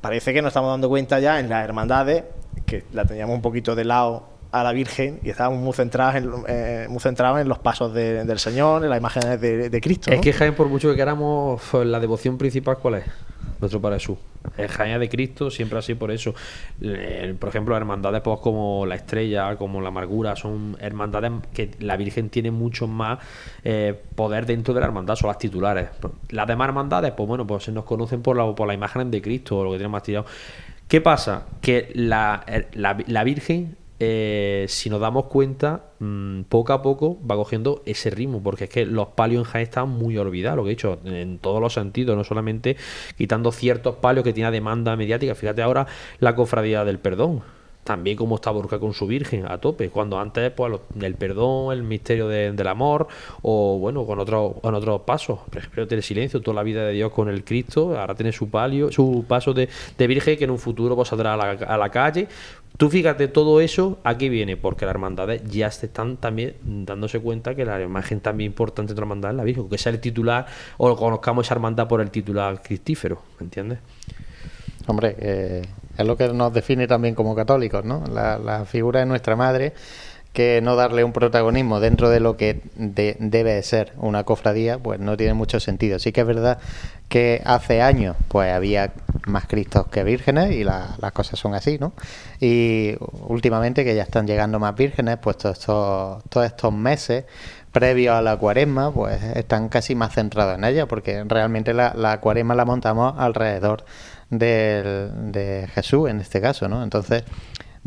Parece 0.00 0.32
que 0.32 0.40
nos 0.40 0.50
estamos 0.50 0.70
dando 0.70 0.88
cuenta 0.88 1.18
ya 1.18 1.40
en 1.40 1.48
las 1.48 1.64
hermandades, 1.64 2.24
que 2.64 2.84
la 2.92 3.04
teníamos 3.04 3.34
un 3.34 3.42
poquito 3.42 3.74
de 3.74 3.84
lado 3.84 4.37
a 4.50 4.62
la 4.62 4.72
Virgen 4.72 5.20
y 5.22 5.30
estábamos 5.30 5.60
muy 5.60 5.72
centrados 5.72 6.14
en, 6.16 6.30
eh, 6.48 6.86
muy 6.88 7.00
centrados 7.00 7.40
en 7.40 7.48
los 7.48 7.58
pasos 7.58 7.92
del 7.92 8.38
Señor, 8.38 8.82
en 8.82 8.90
las 8.90 8.98
imágenes 8.98 9.40
de, 9.40 9.80
Cristo. 9.80 10.10
Es 10.10 10.20
que 10.20 10.32
Jaén, 10.32 10.54
por 10.54 10.68
mucho 10.68 10.90
que 10.90 10.96
queramos, 10.96 11.62
la 11.72 12.00
devoción 12.00 12.38
principal, 12.38 12.78
¿cuál 12.78 12.96
es? 12.96 13.04
nuestro 13.60 13.80
Padre 13.80 13.98
Jesús. 13.98 14.18
Es 14.56 14.70
Jaén 14.70 15.00
de 15.00 15.08
Cristo, 15.08 15.50
siempre 15.50 15.78
así 15.78 15.94
por 15.94 16.10
eso. 16.10 16.34
por 17.38 17.48
ejemplo, 17.48 17.76
hermandades 17.76 18.22
pues, 18.22 18.38
como 18.40 18.86
la 18.86 18.94
Estrella, 18.94 19.56
como 19.56 19.80
la 19.80 19.88
Amargura, 19.88 20.36
son 20.36 20.76
hermandades 20.80 21.32
que 21.52 21.70
la 21.80 21.96
Virgen 21.96 22.30
tiene 22.30 22.50
mucho 22.50 22.86
más 22.86 23.18
eh, 23.64 24.00
poder 24.14 24.46
dentro 24.46 24.74
de 24.74 24.80
la 24.80 24.86
hermandad, 24.86 25.16
son 25.16 25.28
las 25.28 25.38
titulares. 25.38 25.88
Las 26.30 26.46
demás 26.46 26.68
hermandades, 26.68 27.12
pues 27.12 27.28
bueno, 27.28 27.46
pues 27.46 27.64
se 27.64 27.72
nos 27.72 27.84
conocen 27.84 28.22
por 28.22 28.36
la, 28.36 28.54
por 28.54 28.66
la 28.66 28.74
imagen 28.74 29.10
de 29.10 29.20
Cristo 29.20 29.58
o 29.58 29.64
lo 29.64 29.72
que 29.72 29.78
tiene 29.78 29.90
más 29.90 30.02
tirado. 30.02 30.26
¿Qué 30.86 31.00
pasa? 31.00 31.46
Que 31.60 31.90
la, 31.94 32.44
la, 32.72 32.96
la 33.06 33.24
Virgen 33.24 33.76
eh, 34.00 34.66
si 34.68 34.90
nos 34.90 35.00
damos 35.00 35.24
cuenta, 35.24 35.90
mm, 35.98 36.42
poco 36.42 36.72
a 36.72 36.82
poco 36.82 37.18
va 37.28 37.34
cogiendo 37.36 37.82
ese 37.84 38.10
ritmo, 38.10 38.42
porque 38.42 38.64
es 38.64 38.70
que 38.70 38.86
los 38.86 39.08
palios 39.08 39.46
en 39.46 39.50
Jaén 39.50 39.62
están 39.64 39.88
muy 39.88 40.16
olvidados, 40.16 40.56
lo 40.56 40.64
que 40.64 40.70
he 40.70 40.74
dicho, 40.74 40.98
en 41.04 41.38
todos 41.38 41.60
los 41.60 41.72
sentidos, 41.72 42.16
no 42.16 42.24
solamente 42.24 42.76
quitando 43.16 43.50
ciertos 43.52 43.96
palios 43.96 44.24
que 44.24 44.32
tiene 44.32 44.50
demanda 44.50 44.94
mediática. 44.96 45.34
Fíjate 45.34 45.62
ahora 45.62 45.86
la 46.20 46.34
cofradía 46.34 46.84
del 46.84 46.98
perdón 46.98 47.42
también 47.88 48.18
como 48.18 48.34
está 48.34 48.50
Borja 48.50 48.78
con 48.78 48.92
su 48.92 49.06
Virgen 49.06 49.46
a 49.50 49.56
tope, 49.56 49.88
cuando 49.88 50.20
antes 50.20 50.52
pues 50.52 50.78
el 51.00 51.14
perdón, 51.14 51.72
el 51.72 51.82
misterio 51.82 52.28
del 52.28 52.66
amor 52.66 53.08
o 53.40 53.78
bueno, 53.78 54.04
con 54.04 54.18
otros 54.18 54.56
con 54.60 54.74
otros 54.74 55.00
pasos, 55.02 55.38
por 55.48 55.56
ejemplo, 55.56 55.86
el 55.88 56.02
silencio, 56.02 56.42
toda 56.42 56.56
la 56.56 56.62
vida 56.62 56.84
de 56.84 56.92
Dios 56.92 57.10
con 57.12 57.30
el 57.30 57.44
Cristo, 57.44 57.98
ahora 57.98 58.14
tiene 58.14 58.30
su 58.30 58.50
palio, 58.50 58.92
su 58.92 59.24
paso 59.26 59.54
de, 59.54 59.70
Virgen 59.96 60.36
que 60.36 60.44
en 60.44 60.50
un 60.50 60.58
futuro 60.58 60.96
pues, 60.96 61.08
saldrá 61.08 61.32
a 61.32 61.36
la, 61.38 61.50
a 61.52 61.78
la 61.78 61.88
calle. 61.88 62.28
Tú 62.78 62.90
fíjate 62.90 63.26
todo 63.26 63.60
eso, 63.60 63.98
¿a 64.04 64.16
qué 64.16 64.28
viene? 64.28 64.56
Porque 64.56 64.86
las 64.86 64.94
hermandades 64.94 65.42
ya 65.50 65.68
se 65.72 65.86
están 65.86 66.16
también 66.16 66.54
dándose 66.62 67.18
cuenta 67.18 67.56
que 67.56 67.64
la 67.64 67.82
imagen 67.82 68.20
también 68.20 68.52
importante 68.52 68.94
de 68.94 69.00
la 69.00 69.02
hermandad 69.02 69.32
es 69.32 69.36
la 69.36 69.42
Virgen, 69.42 69.68
que 69.68 69.78
sea 69.78 69.90
el 69.90 70.00
titular 70.00 70.46
o 70.76 70.94
conozcamos 70.94 71.46
esa 71.46 71.54
hermandad 71.54 71.88
por 71.88 72.00
el 72.00 72.12
titular 72.12 72.62
cristífero, 72.62 73.20
¿me 73.40 73.46
entiendes? 73.46 73.80
Hombre, 74.86 75.16
eh, 75.18 75.62
es 75.98 76.06
lo 76.06 76.16
que 76.16 76.28
nos 76.28 76.52
define 76.52 76.86
también 76.86 77.16
como 77.16 77.34
católicos, 77.34 77.84
¿no? 77.84 78.04
La, 78.06 78.64
figura 78.64 79.00
de 79.00 79.06
nuestra 79.06 79.34
madre, 79.34 79.72
que 80.32 80.60
no 80.62 80.76
darle 80.76 81.02
un 81.02 81.12
protagonismo 81.12 81.80
dentro 81.80 82.10
de 82.10 82.20
lo 82.20 82.36
que 82.36 82.62
debe 82.76 83.60
ser 83.64 83.92
una 83.96 84.22
cofradía, 84.22 84.78
pues 84.78 85.00
no 85.00 85.16
tiene 85.16 85.34
mucho 85.34 85.58
sentido. 85.58 85.98
Sí 85.98 86.12
que 86.12 86.20
es 86.20 86.26
verdad 86.28 86.58
que 87.08 87.42
hace 87.44 87.82
años, 87.82 88.14
pues 88.28 88.52
había 88.52 88.92
más 89.28 89.46
cristos 89.46 89.86
que 89.88 90.04
vírgenes 90.04 90.52
y 90.52 90.64
las 90.64 91.12
cosas 91.12 91.38
son 91.38 91.54
así, 91.54 91.78
¿no? 91.78 91.92
Y 92.40 92.96
últimamente 93.28 93.84
que 93.84 93.94
ya 93.94 94.02
están 94.02 94.26
llegando 94.26 94.58
más 94.58 94.74
vírgenes, 94.74 95.18
pues 95.18 95.36
todos 95.38 95.58
estos, 95.58 96.24
todos 96.24 96.46
estos 96.46 96.72
meses 96.72 97.24
previos 97.72 98.14
a 98.14 98.22
la 98.22 98.36
cuaresma, 98.36 98.92
pues 98.92 99.22
están 99.22 99.68
casi 99.68 99.94
más 99.94 100.14
centrados 100.14 100.56
en 100.56 100.64
ella, 100.64 100.86
porque 100.86 101.24
realmente 101.24 101.74
la, 101.74 101.92
la 101.94 102.20
cuaresma 102.20 102.54
la 102.54 102.64
montamos 102.64 103.14
alrededor 103.18 103.84
de 104.30 105.68
Jesús 105.74 106.10
en 106.10 106.20
este 106.20 106.40
caso, 106.40 106.68
¿no? 106.68 106.82
Entonces, 106.82 107.24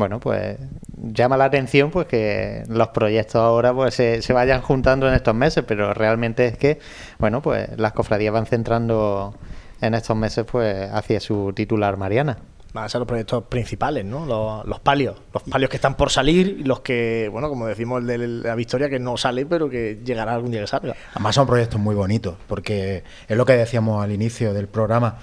bueno, 0.02 0.20
pues 0.20 0.58
llama 0.98 1.38
la 1.38 1.46
atención 1.46 1.92
pues 1.92 2.08
que 2.08 2.64
los 2.68 2.88
proyectos 2.90 3.36
ahora 3.36 3.74
pues 3.74 3.94
se, 3.94 4.22
se, 4.22 4.34
vayan 4.34 4.62
juntando 4.62 5.08
en 5.08 5.14
estos 5.14 5.36
meses, 5.36 5.64
pero 5.68 5.94
realmente 5.94 6.48
es 6.48 6.58
que, 6.58 6.80
bueno, 7.20 7.42
pues 7.42 7.70
las 7.78 7.94
cofradías 7.94 8.34
van 8.34 8.46
centrando 8.46 9.36
en 9.82 9.94
estos 9.94 10.16
meses 10.16 10.46
pues 10.50 10.90
hacia 10.92 11.20
su 11.20 11.52
titular 11.54 11.98
Mariana. 11.98 12.38
Van 12.74 12.86
a 12.86 12.90
ser 12.90 13.00
los 13.00 13.08
proyectos 13.08 13.44
principales, 13.50 14.06
¿no? 14.06 14.26
Los, 14.66 14.80
palios. 14.80 15.18
Los 15.34 15.44
palios 15.44 15.70
que 15.70 15.76
están 15.76 15.98
por 15.98 16.10
salir 16.10 16.60
y 16.60 16.64
los 16.64 16.80
que, 16.80 17.28
bueno, 17.30 17.50
como 17.50 17.68
decimos 17.68 18.00
el 18.00 18.08
de 18.08 18.18
la 18.48 18.56
Victoria, 18.56 18.90
que 18.90 18.98
no 18.98 19.18
sale, 19.18 19.46
pero 19.46 19.70
que 19.70 20.00
llegará 20.06 20.36
algún 20.36 20.52
día 20.52 20.62
que 20.62 20.68
salga. 20.68 20.96
Además 21.14 21.36
son 21.36 21.48
proyectos 21.48 21.82
muy 21.82 21.96
bonitos, 21.96 22.36
porque 22.48 23.04
es 23.28 23.36
lo 23.36 23.46
que 23.46 23.54
decíamos 23.54 24.02
al 24.02 24.14
inicio 24.14 24.54
del 24.54 24.70
programa 24.70 25.18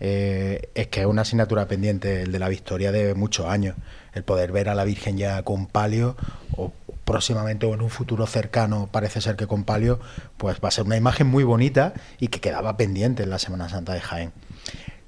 eh, 0.00 0.70
es 0.74 0.88
que 0.88 1.00
es 1.00 1.06
una 1.06 1.22
asignatura 1.22 1.66
pendiente 1.66 2.22
el 2.22 2.32
de 2.32 2.38
la 2.38 2.48
Victoria 2.48 2.92
de 2.92 3.14
muchos 3.14 3.46
años. 3.46 3.76
El 4.12 4.22
poder 4.22 4.52
ver 4.52 4.68
a 4.68 4.74
la 4.74 4.84
Virgen 4.84 5.16
ya 5.16 5.42
con 5.42 5.66
palio, 5.66 6.16
o 6.56 6.72
próximamente 7.04 7.66
o 7.66 7.74
en 7.74 7.82
un 7.82 7.90
futuro 7.90 8.26
cercano, 8.26 8.88
parece 8.90 9.20
ser 9.20 9.36
que 9.36 9.46
con 9.46 9.64
palio, 9.64 10.00
pues 10.36 10.58
va 10.62 10.68
a 10.68 10.70
ser 10.70 10.84
una 10.84 10.96
imagen 10.96 11.26
muy 11.26 11.44
bonita 11.44 11.94
y 12.18 12.28
que 12.28 12.40
quedaba 12.40 12.76
pendiente 12.76 13.22
en 13.22 13.30
la 13.30 13.38
Semana 13.38 13.68
Santa 13.68 13.94
de 13.94 14.00
Jaén. 14.00 14.32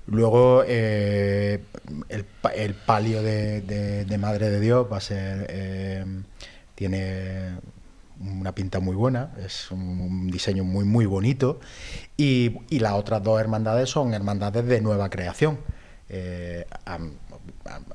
Luego, 0.06 0.62
eh, 0.66 1.64
el, 2.08 2.74
palio 2.74 3.22
de, 3.22 4.16
Madre 4.20 4.50
de 4.50 4.60
Dios 4.60 4.86
va 4.90 4.98
a 4.98 5.00
ser. 5.00 5.46
Eh, 5.50 6.04
tiene 6.76 7.56
una 8.20 8.54
pinta 8.54 8.80
muy 8.80 8.94
buena, 8.94 9.32
es 9.44 9.70
un, 9.70 10.30
diseño 10.30 10.62
muy, 10.62 10.84
muy 10.84 11.06
bonito. 11.06 11.58
Y, 12.16 12.58
las 12.78 12.92
otras 12.92 13.22
dos 13.22 13.40
hermandades 13.40 13.90
son 13.90 14.14
hermandades 14.14 14.64
de 14.66 14.80
nueva 14.80 15.10
creación. 15.10 15.58
Eh, 16.08 16.66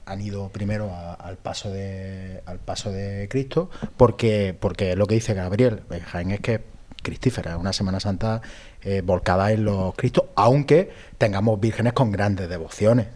han, 0.05 0.21
ido 0.21 0.49
primero 0.49 0.91
al 1.19 1.37
paso 1.37 1.71
de 1.71 2.41
al 2.45 2.59
paso 2.59 2.91
de 2.91 3.27
Cristo 3.29 3.69
porque 3.97 4.55
porque 4.59 4.95
lo 4.95 5.07
que 5.07 5.15
dice 5.15 5.33
Gabriel 5.33 5.81
eh, 5.91 5.99
Jaén 5.99 6.31
es 6.31 6.39
que 6.39 6.61
cristífera, 7.01 7.57
una 7.57 7.73
Semana 7.73 7.99
Santa 7.99 8.41
eh, 8.83 9.01
volcada 9.03 9.51
en 9.51 9.65
los 9.65 9.95
Cristos, 9.95 10.25
aunque 10.35 10.91
tengamos 11.17 11.59
vírgenes 11.59 11.93
con 11.93 12.11
grandes 12.11 12.47
devociones. 12.47 13.07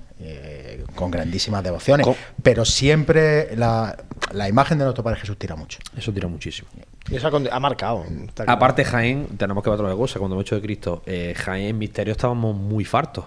con 0.95 1.11
grandísimas 1.11 1.63
devociones, 1.63 2.07
pero 2.41 2.65
siempre 2.65 3.55
la, 3.55 3.95
la, 4.31 4.47
imagen 4.47 4.77
de 4.77 4.85
nuestro 4.85 5.03
Padre 5.03 5.19
Jesús 5.19 5.37
tira 5.37 5.55
mucho. 5.55 5.77
Eso 5.95 6.11
tira 6.13 6.27
muchísimo. 6.27 6.69
Y 7.09 7.15
eso 7.15 7.27
ha 7.27 7.59
marcado. 7.59 8.03
Aparte, 8.47 8.83
Jaén, 8.83 9.27
tenemos 9.37 9.63
que 9.63 9.69
ver 9.69 9.79
otra 9.79 9.93
cosa. 9.95 10.17
Cuando 10.17 10.35
hemos 10.35 10.45
hecho 10.45 10.55
de 10.55 10.61
Cristo, 10.61 11.03
eh, 11.05 11.33
Jaén, 11.35 11.77
Misterio, 11.77 12.13
estábamos 12.13 12.55
muy 12.55 12.83
fartos. 12.83 13.25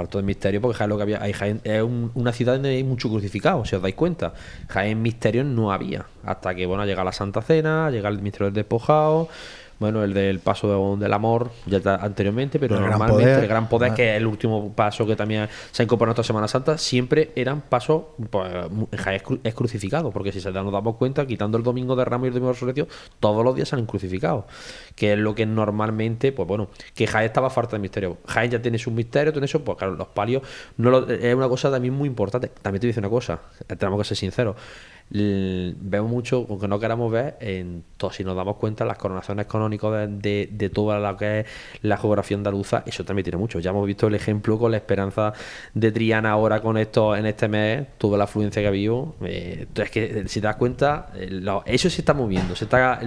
Falto 0.00 0.16
de 0.16 0.24
misterio, 0.24 0.62
porque 0.62 0.78
Jaén 0.78 0.88
lo 0.88 0.96
que 0.96 1.02
había. 1.02 1.20
Jaén 1.34 1.60
es 1.62 1.82
una 2.14 2.32
ciudad 2.32 2.54
donde 2.54 2.70
hay 2.70 2.84
mucho 2.84 3.10
crucificado, 3.10 3.66
si 3.66 3.76
os 3.76 3.82
dais 3.82 3.94
cuenta. 3.94 4.32
Jaén 4.68 5.02
Misterio 5.02 5.44
no 5.44 5.72
había. 5.72 6.06
Hasta 6.24 6.54
que, 6.54 6.64
bueno, 6.64 6.86
llega 6.86 7.04
la 7.04 7.12
Santa 7.12 7.42
Cena, 7.42 7.90
llega 7.90 8.08
el 8.08 8.22
misterio 8.22 8.50
despojado 8.50 9.28
bueno, 9.80 10.04
el 10.04 10.14
del 10.14 10.38
paso 10.40 10.96
del 10.96 11.12
amor, 11.12 11.50
ya 11.66 11.78
está 11.78 11.96
anteriormente, 11.96 12.58
pero 12.60 12.78
normalmente 12.78 13.34
el 13.34 13.48
gran 13.48 13.68
poder, 13.68 13.94
que 13.94 14.10
es 14.10 14.18
el 14.18 14.26
último 14.26 14.72
paso 14.74 15.06
que 15.06 15.16
también 15.16 15.48
se 15.72 15.82
ha 15.82 15.84
incorporado 15.84 16.12
esta 16.12 16.22
Semana 16.22 16.46
Santa, 16.46 16.78
siempre 16.78 17.32
eran 17.34 17.62
pasos, 17.62 18.04
pues, 18.30 18.52
es 19.42 19.54
crucificado, 19.54 20.10
porque 20.10 20.30
si 20.32 20.40
se 20.40 20.52
nos 20.52 20.70
damos 20.70 20.96
cuenta, 20.96 21.26
quitando 21.26 21.56
el 21.56 21.64
domingo 21.64 21.96
de 21.96 22.04
Ramos 22.04 22.26
y 22.26 22.28
el 22.28 22.34
domingo 22.34 22.48
de 22.48 22.52
Resurrección, 22.52 22.88
todos 23.18 23.42
los 23.42 23.56
días 23.56 23.68
se 23.68 23.76
han 23.76 23.86
crucificado, 23.86 24.46
que 24.94 25.14
es 25.14 25.18
lo 25.18 25.34
que 25.34 25.46
normalmente, 25.46 26.30
pues 26.30 26.46
bueno, 26.46 26.68
que 26.94 27.06
Jaén 27.06 27.26
estaba 27.26 27.48
falta 27.48 27.76
de 27.76 27.80
misterio. 27.80 28.18
Jaén 28.26 28.50
ya 28.50 28.60
tiene 28.60 28.78
sus 28.78 28.92
misterios, 28.92 29.32
tiene 29.32 29.46
eso, 29.46 29.64
pues 29.64 29.78
claro, 29.78 29.94
los 29.94 30.08
palios 30.08 30.42
no 30.76 31.08
es 31.08 31.34
una 31.34 31.48
cosa 31.48 31.70
también 31.70 31.94
muy 31.94 32.06
importante. 32.06 32.48
También 32.60 32.82
te 32.82 32.86
dice 32.86 33.00
una 33.00 33.08
cosa, 33.08 33.40
tenemos 33.66 33.98
que 33.98 34.04
ser 34.04 34.16
sinceros 34.18 34.56
vemos 35.10 36.10
mucho, 36.10 36.46
aunque 36.48 36.68
no 36.68 36.78
queramos 36.78 37.10
ver, 37.10 37.36
en 37.40 37.84
si 38.10 38.24
nos 38.24 38.34
damos 38.34 38.56
cuenta, 38.56 38.84
las 38.86 38.96
coronaciones 38.96 39.46
canónicas 39.46 40.08
de, 40.08 40.48
de, 40.50 40.70
toda 40.70 40.98
lo 40.98 41.16
que 41.16 41.40
es 41.40 41.46
la 41.82 41.98
geografía 41.98 42.36
andaluza, 42.36 42.82
eso 42.86 43.04
también 43.04 43.24
tiene 43.24 43.36
mucho. 43.36 43.58
Ya 43.58 43.70
hemos 43.70 43.86
visto 43.86 44.06
el 44.06 44.14
ejemplo 44.14 44.58
con 44.58 44.70
la 44.70 44.78
esperanza 44.78 45.34
de 45.74 45.92
Triana 45.92 46.30
ahora 46.30 46.60
con 46.60 46.78
esto 46.78 47.14
en 47.14 47.26
este 47.26 47.48
mes, 47.48 47.86
toda 47.98 48.16
la 48.16 48.24
afluencia 48.24 48.62
que 48.62 48.66
ha 48.66 48.70
habido. 48.70 49.16
Eh, 49.22 49.66
entonces, 49.68 49.90
que 49.90 50.28
si 50.28 50.40
te 50.40 50.46
das 50.46 50.56
cuenta, 50.56 51.10
eh, 51.14 51.42
eso 51.66 51.90
se 51.90 52.00
está 52.00 52.14
moviendo, 52.14 52.56
se 52.56 52.64
está, 52.64 53.00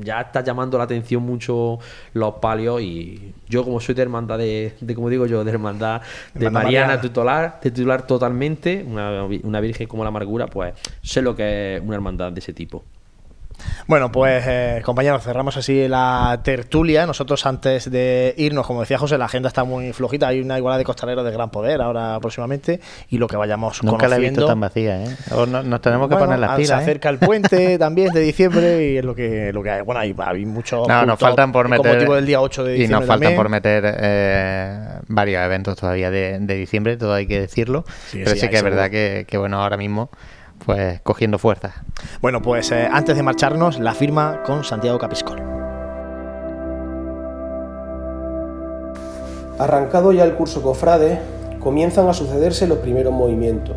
ya 0.00 0.20
está 0.20 0.44
llamando 0.44 0.78
la 0.78 0.84
atención 0.84 1.22
mucho 1.22 1.78
los 2.12 2.34
palios 2.34 2.80
y 2.82 3.34
yo 3.48 3.64
como 3.64 3.80
soy 3.80 3.94
de 3.94 4.02
hermandad 4.02 4.38
de, 4.38 4.74
como 4.94 5.08
digo 5.08 5.26
yo, 5.26 5.42
de 5.42 5.50
hermandad 5.50 6.02
de 6.34 6.50
Mariana, 6.50 7.00
titular, 7.00 7.58
titular 7.60 8.06
totalmente, 8.06 8.84
una, 8.86 9.24
una 9.24 9.60
virgen 9.60 9.88
como 9.88 10.04
la 10.04 10.08
amargura, 10.08 10.46
pues 10.46 10.74
sé 11.02 11.22
lo 11.22 11.34
que 11.34 11.45
es 11.46 11.82
una 11.82 11.94
hermandad 11.94 12.32
de 12.32 12.40
ese 12.40 12.52
tipo. 12.52 12.84
Bueno, 13.86 14.10
pues 14.10 14.44
eh, 14.46 14.82
compañeros, 14.84 15.22
cerramos 15.22 15.56
así 15.56 15.86
la 15.88 16.40
tertulia. 16.42 17.06
Nosotros 17.06 17.46
antes 17.46 17.90
de 17.90 18.34
irnos, 18.36 18.66
como 18.66 18.80
decía 18.80 18.98
José, 18.98 19.16
la 19.18 19.26
agenda 19.26 19.48
está 19.48 19.64
muy 19.64 19.92
flojita. 19.92 20.28
Hay 20.28 20.40
una 20.40 20.58
igualdad 20.58 20.78
de 20.78 20.84
costaleros 20.84 21.24
de 21.24 21.30
gran 21.30 21.50
poder 21.50 21.80
ahora 21.80 22.18
próximamente 22.20 22.80
y 23.08 23.18
lo 23.18 23.26
que 23.26 23.36
vayamos 23.36 23.82
Nunca 23.82 24.08
la 24.08 24.16
he 24.16 24.20
visto 24.20 24.46
tan 24.46 24.60
vacía, 24.60 25.04
¿eh? 25.04 25.16
nos 25.46 25.80
tenemos 25.80 26.08
que 26.08 26.16
poner 26.16 26.38
las 26.38 26.56
pilas. 26.56 26.68
Se 26.68 26.74
¿eh? 26.74 26.78
acerca 26.78 27.08
el 27.08 27.18
puente 27.18 27.78
también 27.78 28.12
de 28.12 28.20
diciembre 28.20 28.92
y 28.92 28.96
es 28.98 29.04
lo 29.04 29.14
que, 29.14 29.52
lo 29.52 29.62
que 29.62 29.70
hay. 29.70 29.82
Bueno, 29.82 30.00
hay, 30.00 30.14
hay 30.18 30.44
muchos. 30.44 30.86
No, 30.88 31.06
nos 31.06 31.18
faltan 31.18 31.52
por 31.52 31.68
meter. 31.68 31.94
motivo 31.94 32.14
del 32.14 32.26
día 32.26 32.40
8 32.40 32.64
de 32.64 32.72
diciembre. 32.72 32.96
Y 32.96 33.00
nos 33.00 33.06
faltan 33.06 33.36
por 33.36 33.48
meter 33.48 33.84
eh, 33.86 35.00
varios 35.08 35.44
eventos 35.44 35.76
todavía 35.76 36.10
de, 36.10 36.38
diciembre, 36.56 36.96
todo 36.96 37.14
hay 37.14 37.26
que 37.26 37.40
decirlo. 37.40 37.84
Pero 38.12 38.34
sí, 38.34 38.48
que 38.48 38.56
es 38.56 38.62
verdad 38.62 38.90
que, 38.90 39.26
que, 39.28 39.38
bueno, 39.38 39.62
ahora 39.62 39.76
mismo 39.76 40.10
pues 40.64 41.00
cogiendo 41.02 41.38
fuerza. 41.38 41.84
Bueno, 42.20 42.42
pues 42.42 42.70
eh, 42.72 42.88
antes 42.90 43.16
de 43.16 43.22
marcharnos, 43.22 43.78
la 43.78 43.94
firma 43.94 44.42
con 44.44 44.64
Santiago 44.64 44.98
Capiscol. 44.98 45.40
Arrancado 49.58 50.12
ya 50.12 50.24
el 50.24 50.34
curso 50.34 50.62
Cofrade, 50.62 51.20
comienzan 51.60 52.08
a 52.08 52.14
sucederse 52.14 52.66
los 52.66 52.78
primeros 52.78 53.12
movimientos, 53.12 53.76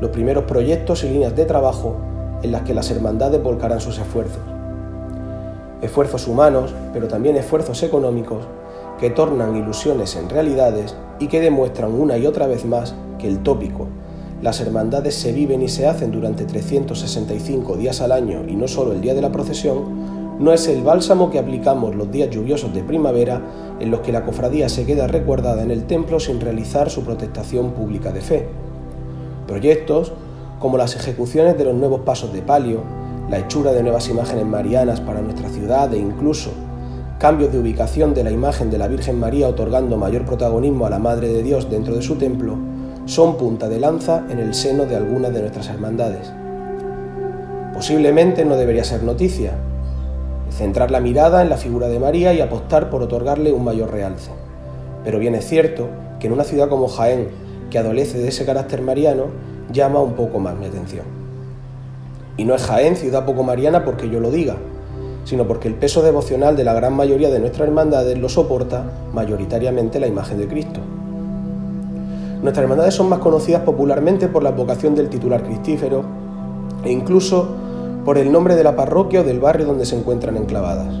los 0.00 0.10
primeros 0.10 0.44
proyectos 0.44 1.04
y 1.04 1.08
líneas 1.08 1.36
de 1.36 1.44
trabajo 1.44 1.96
en 2.42 2.52
las 2.52 2.62
que 2.62 2.74
las 2.74 2.90
hermandades 2.90 3.42
volcarán 3.42 3.80
sus 3.80 3.98
esfuerzos. 3.98 4.42
Esfuerzos 5.80 6.26
humanos, 6.26 6.74
pero 6.92 7.08
también 7.08 7.36
esfuerzos 7.36 7.82
económicos 7.82 8.44
que 8.98 9.10
tornan 9.10 9.56
ilusiones 9.56 10.16
en 10.16 10.28
realidades 10.28 10.96
y 11.18 11.28
que 11.28 11.40
demuestran 11.40 11.92
una 11.92 12.16
y 12.18 12.26
otra 12.26 12.46
vez 12.46 12.64
más 12.64 12.94
que 13.18 13.28
el 13.28 13.42
tópico 13.42 13.86
las 14.42 14.60
hermandades 14.60 15.14
se 15.14 15.32
viven 15.32 15.62
y 15.62 15.68
se 15.68 15.86
hacen 15.86 16.10
durante 16.10 16.44
365 16.44 17.76
días 17.76 18.00
al 18.00 18.10
año 18.10 18.42
y 18.48 18.56
no 18.56 18.66
solo 18.66 18.92
el 18.92 19.00
día 19.00 19.14
de 19.14 19.22
la 19.22 19.30
procesión, 19.30 20.12
no 20.40 20.52
es 20.52 20.66
el 20.66 20.82
bálsamo 20.82 21.30
que 21.30 21.38
aplicamos 21.38 21.94
los 21.94 22.10
días 22.10 22.28
lluviosos 22.30 22.74
de 22.74 22.82
primavera 22.82 23.40
en 23.78 23.92
los 23.92 24.00
que 24.00 24.10
la 24.10 24.24
cofradía 24.24 24.68
se 24.68 24.84
queda 24.84 25.06
recuerdada 25.06 25.62
en 25.62 25.70
el 25.70 25.84
templo 25.84 26.18
sin 26.18 26.40
realizar 26.40 26.90
su 26.90 27.04
protestación 27.04 27.70
pública 27.70 28.10
de 28.10 28.20
fe. 28.20 28.48
Proyectos 29.46 30.12
como 30.58 30.76
las 30.76 30.96
ejecuciones 30.96 31.56
de 31.56 31.64
los 31.64 31.74
nuevos 31.74 32.00
pasos 32.00 32.32
de 32.32 32.42
palio, 32.42 32.80
la 33.30 33.38
hechura 33.38 33.72
de 33.72 33.84
nuevas 33.84 34.08
imágenes 34.08 34.44
marianas 34.44 35.00
para 35.00 35.20
nuestra 35.20 35.50
ciudad 35.50 35.94
e 35.94 35.98
incluso 35.98 36.50
cambios 37.20 37.52
de 37.52 37.60
ubicación 37.60 38.14
de 38.14 38.24
la 38.24 38.32
imagen 38.32 38.70
de 38.72 38.78
la 38.78 38.88
Virgen 38.88 39.20
María 39.20 39.46
otorgando 39.46 39.96
mayor 39.96 40.24
protagonismo 40.24 40.86
a 40.86 40.90
la 40.90 40.98
Madre 40.98 41.28
de 41.28 41.44
Dios 41.44 41.70
dentro 41.70 41.94
de 41.94 42.02
su 42.02 42.16
templo, 42.16 42.71
son 43.06 43.36
punta 43.36 43.68
de 43.68 43.80
lanza 43.80 44.24
en 44.30 44.38
el 44.38 44.54
seno 44.54 44.86
de 44.86 44.96
algunas 44.96 45.32
de 45.32 45.40
nuestras 45.40 45.68
hermandades. 45.68 46.32
Posiblemente 47.74 48.44
no 48.44 48.56
debería 48.56 48.84
ser 48.84 49.02
noticia, 49.02 49.54
centrar 50.50 50.90
la 50.90 51.00
mirada 51.00 51.42
en 51.42 51.48
la 51.48 51.56
figura 51.56 51.88
de 51.88 51.98
María 51.98 52.32
y 52.32 52.40
apostar 52.40 52.90
por 52.90 53.02
otorgarle 53.02 53.52
un 53.52 53.64
mayor 53.64 53.90
realce. 53.90 54.30
Pero 55.04 55.18
bien 55.18 55.34
es 55.34 55.46
cierto 55.46 55.88
que 56.20 56.28
en 56.28 56.32
una 56.32 56.44
ciudad 56.44 56.68
como 56.68 56.88
Jaén, 56.88 57.28
que 57.70 57.78
adolece 57.78 58.18
de 58.18 58.28
ese 58.28 58.44
carácter 58.44 58.82
mariano, 58.82 59.26
llama 59.72 60.00
un 60.00 60.12
poco 60.12 60.38
más 60.38 60.56
mi 60.56 60.66
atención. 60.66 61.04
Y 62.36 62.44
no 62.44 62.54
es 62.54 62.62
Jaén 62.62 62.96
ciudad 62.96 63.24
poco 63.24 63.42
mariana 63.42 63.84
porque 63.84 64.08
yo 64.08 64.20
lo 64.20 64.30
diga, 64.30 64.56
sino 65.24 65.46
porque 65.48 65.68
el 65.68 65.74
peso 65.74 66.02
devocional 66.02 66.56
de 66.56 66.64
la 66.64 66.74
gran 66.74 66.94
mayoría 66.94 67.30
de 67.30 67.40
nuestras 67.40 67.68
hermandades 67.68 68.16
lo 68.18 68.28
soporta 68.28 68.84
mayoritariamente 69.12 69.98
la 69.98 70.06
imagen 70.06 70.38
de 70.38 70.48
Cristo. 70.48 70.80
Nuestras 72.42 72.64
hermandades 72.64 72.94
son 72.94 73.08
más 73.08 73.20
conocidas 73.20 73.62
popularmente 73.62 74.26
por 74.26 74.42
la 74.42 74.50
vocación 74.50 74.96
del 74.96 75.08
titular 75.08 75.44
cristífero 75.44 76.02
e 76.84 76.90
incluso 76.90 77.46
por 78.04 78.18
el 78.18 78.32
nombre 78.32 78.56
de 78.56 78.64
la 78.64 78.74
parroquia 78.74 79.20
o 79.20 79.24
del 79.24 79.38
barrio 79.38 79.64
donde 79.64 79.86
se 79.86 79.96
encuentran 79.96 80.36
enclavadas. 80.36 80.92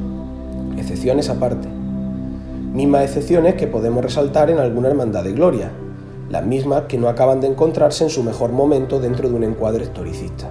Excepciones 0.78 1.28
aparte. 1.28 1.66
Mismas 2.72 3.02
excepciones 3.02 3.54
que 3.54 3.66
podemos 3.66 4.04
resaltar 4.04 4.50
en 4.50 4.60
alguna 4.60 4.88
hermandad 4.88 5.24
de 5.24 5.32
gloria, 5.32 5.72
las 6.30 6.46
mismas 6.46 6.82
que 6.82 6.96
no 6.96 7.08
acaban 7.08 7.40
de 7.40 7.48
encontrarse 7.48 8.04
en 8.04 8.10
su 8.10 8.22
mejor 8.22 8.52
momento 8.52 9.00
dentro 9.00 9.28
de 9.28 9.34
un 9.34 9.42
encuadre 9.42 9.82
historicista. 9.82 10.48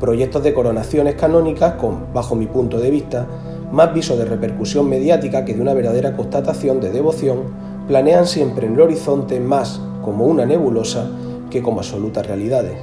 Proyectos 0.00 0.42
de 0.42 0.54
coronaciones 0.54 1.14
canónicas 1.14 1.74
con, 1.74 2.12
bajo 2.12 2.34
mi 2.34 2.46
punto 2.46 2.80
de 2.80 2.90
vista, 2.90 3.26
más 3.70 3.94
viso 3.94 4.16
de 4.16 4.24
repercusión 4.24 4.88
mediática 4.88 5.44
que 5.44 5.54
de 5.54 5.62
una 5.62 5.72
verdadera 5.72 6.16
constatación 6.16 6.80
de 6.80 6.90
devoción 6.90 7.75
planean 7.86 8.26
siempre 8.26 8.66
en 8.66 8.74
el 8.74 8.80
horizonte 8.80 9.38
más 9.40 9.80
como 10.02 10.26
una 10.26 10.46
nebulosa 10.46 11.10
que 11.50 11.62
como 11.62 11.80
absolutas 11.80 12.26
realidades. 12.26 12.76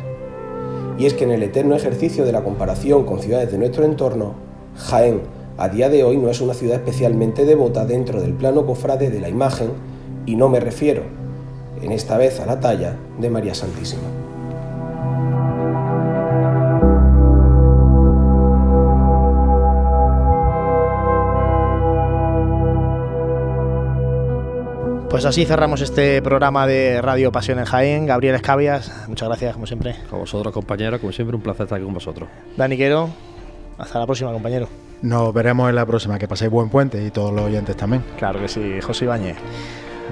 Y 0.98 1.06
es 1.06 1.14
que 1.14 1.24
en 1.24 1.32
el 1.32 1.44
eterno 1.44 1.76
ejercicio 1.76 2.26
de 2.26 2.32
la 2.32 2.44
comparación 2.44 3.06
con 3.06 3.20
ciudades 3.20 3.52
de 3.52 3.58
nuestro 3.58 3.84
entorno, 3.84 4.34
Jaén 4.78 5.22
a 5.58 5.70
día 5.70 5.90
de 5.90 6.04
hoy 6.04 6.18
no 6.18 6.30
es 6.30 6.42
una 6.42 6.54
ciudad 6.54 6.78
especialmente 6.78 7.46
devota 7.46 7.86
dentro 7.86 8.22
del 8.22 8.34
plano 8.34 8.66
cofrade 8.66 9.12
de 9.12 9.20
la 9.20 9.30
imagen, 9.30 9.70
y 10.26 10.36
no 10.36 10.50
me 10.50 10.60
refiero, 10.60 11.04
en 11.82 11.92
esta 11.92 12.18
vez 12.18 12.40
a 12.40 12.46
la 12.46 12.60
talla 12.60 12.96
de 13.20 13.30
María 13.30 13.54
Santísima. 13.54 14.02
Pues 25.14 25.26
así 25.26 25.46
cerramos 25.46 25.80
este 25.82 26.24
programa 26.24 26.66
de 26.66 27.00
Radio 27.00 27.32
Pasión 27.32 27.60
en 27.60 27.66
Jaén. 27.66 28.08
Gabriel 28.08 28.34
Escabias, 28.34 28.92
muchas 29.08 29.30
gracias 29.30 29.54
como 29.54 29.68
siempre. 29.68 29.96
A 30.12 30.16
vosotros 30.16 30.52
compañeros, 30.52 31.00
como 31.00 31.14
siempre 31.14 31.36
un 31.36 31.44
placer 31.44 31.66
estar 31.66 31.76
aquí 31.76 31.86
con 31.86 31.94
vosotros. 31.94 32.28
Dani 32.58 32.76
Quero, 32.76 33.12
hasta 33.78 34.00
la 34.00 34.08
próxima 34.08 34.34
compañero. 34.34 34.68
Nos 35.04 35.32
veremos 35.32 35.70
en 35.70 35.76
la 35.76 35.86
próxima, 35.86 36.18
que 36.18 36.28
paséis 36.28 36.50
buen 36.50 36.70
puente 36.70 37.06
y 37.06 37.12
todos 37.12 37.32
los 37.32 37.46
oyentes 37.46 37.78
también. 37.78 38.04
Claro 38.18 38.40
que 38.40 38.48
sí, 38.48 38.82
José 38.82 39.06
Ibáñez. 39.06 39.38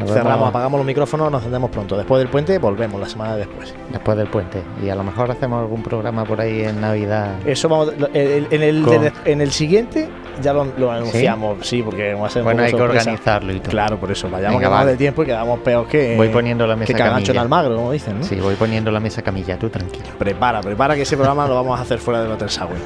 Cerramos, 0.05 0.49
apagamos 0.49 0.79
los 0.79 0.85
micrófonos, 0.85 1.31
nos 1.31 1.41
encendemos 1.41 1.69
pronto. 1.69 1.97
Después 1.97 2.19
del 2.19 2.29
puente 2.29 2.57
volvemos 2.57 2.99
la 2.99 3.07
semana 3.07 3.35
después. 3.35 3.73
Después 3.91 4.17
del 4.17 4.27
puente. 4.27 4.61
Y 4.83 4.89
a 4.89 4.95
lo 4.95 5.03
mejor 5.03 5.31
hacemos 5.31 5.61
algún 5.61 5.83
programa 5.83 6.23
por 6.23 6.41
ahí 6.41 6.63
en 6.63 6.81
Navidad. 6.81 7.35
Eso 7.45 7.69
vamos. 7.69 7.93
En 8.13 8.63
el, 8.63 9.11
en 9.25 9.41
el 9.41 9.51
siguiente 9.51 10.09
ya 10.41 10.53
lo, 10.53 10.91
anunciamos, 10.91 11.65
¿Sí? 11.65 11.81
porque 11.81 12.13
va 12.13 12.27
a 12.27 12.29
ser 12.29 12.43
Bueno, 12.43 12.63
hay 12.63 12.71
que 12.71 12.81
organizarlo 12.81 13.53
y 13.53 13.59
todo. 13.59 13.71
Claro, 13.71 13.97
por 13.97 14.11
eso. 14.11 14.29
Vayamos 14.29 14.61
Venga, 14.61 14.85
de 14.85 14.97
tiempo 14.97 15.23
y 15.23 15.25
quedamos 15.25 15.59
peor 15.59 15.87
que. 15.87 16.15
Voy 16.15 16.29
poniendo 16.29 16.65
la 16.65 16.75
mesa 16.75 16.93
que 16.93 16.99
camilla. 16.99 17.31
en 17.31 17.37
Almagro, 17.37 17.75
como 17.75 17.91
dicen, 17.91 18.19
¿no? 18.19 18.25
Sí, 18.25 18.35
voy 18.35 18.55
poniendo 18.55 18.91
la 18.91 18.99
mesa 18.99 19.21
camilla, 19.21 19.57
tú 19.57 19.69
tranquilo. 19.69 20.05
Prepara, 20.17 20.61
prepara 20.61 20.95
que 20.95 21.01
ese 21.01 21.15
programa 21.15 21.47
lo 21.47 21.55
vamos 21.55 21.79
a 21.79 21.83
hacer 21.83 21.99
fuera 21.99 22.21
del 22.23 22.31
Hotel 22.31 22.49
Sagüe. 22.49 22.77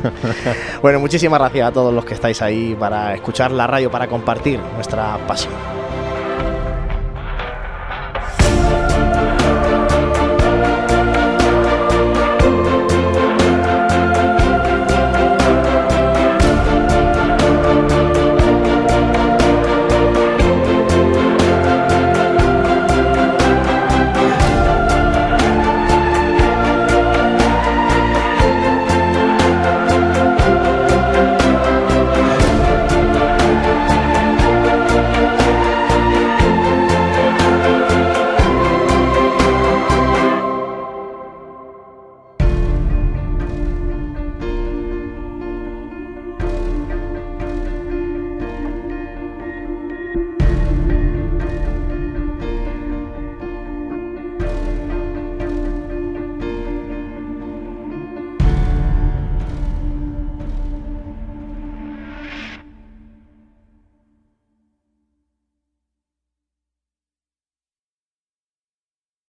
bueno, 0.82 1.00
muchísimas 1.00 1.40
gracias 1.40 1.70
a 1.70 1.72
todos 1.72 1.94
los 1.94 2.06
que 2.06 2.14
estáis 2.14 2.42
ahí 2.42 2.76
para 2.80 3.14
escuchar 3.14 3.52
la 3.52 3.68
radio, 3.68 3.92
para 3.92 4.08
compartir 4.08 4.60
nuestra 4.76 5.18
pasión. 5.28 5.54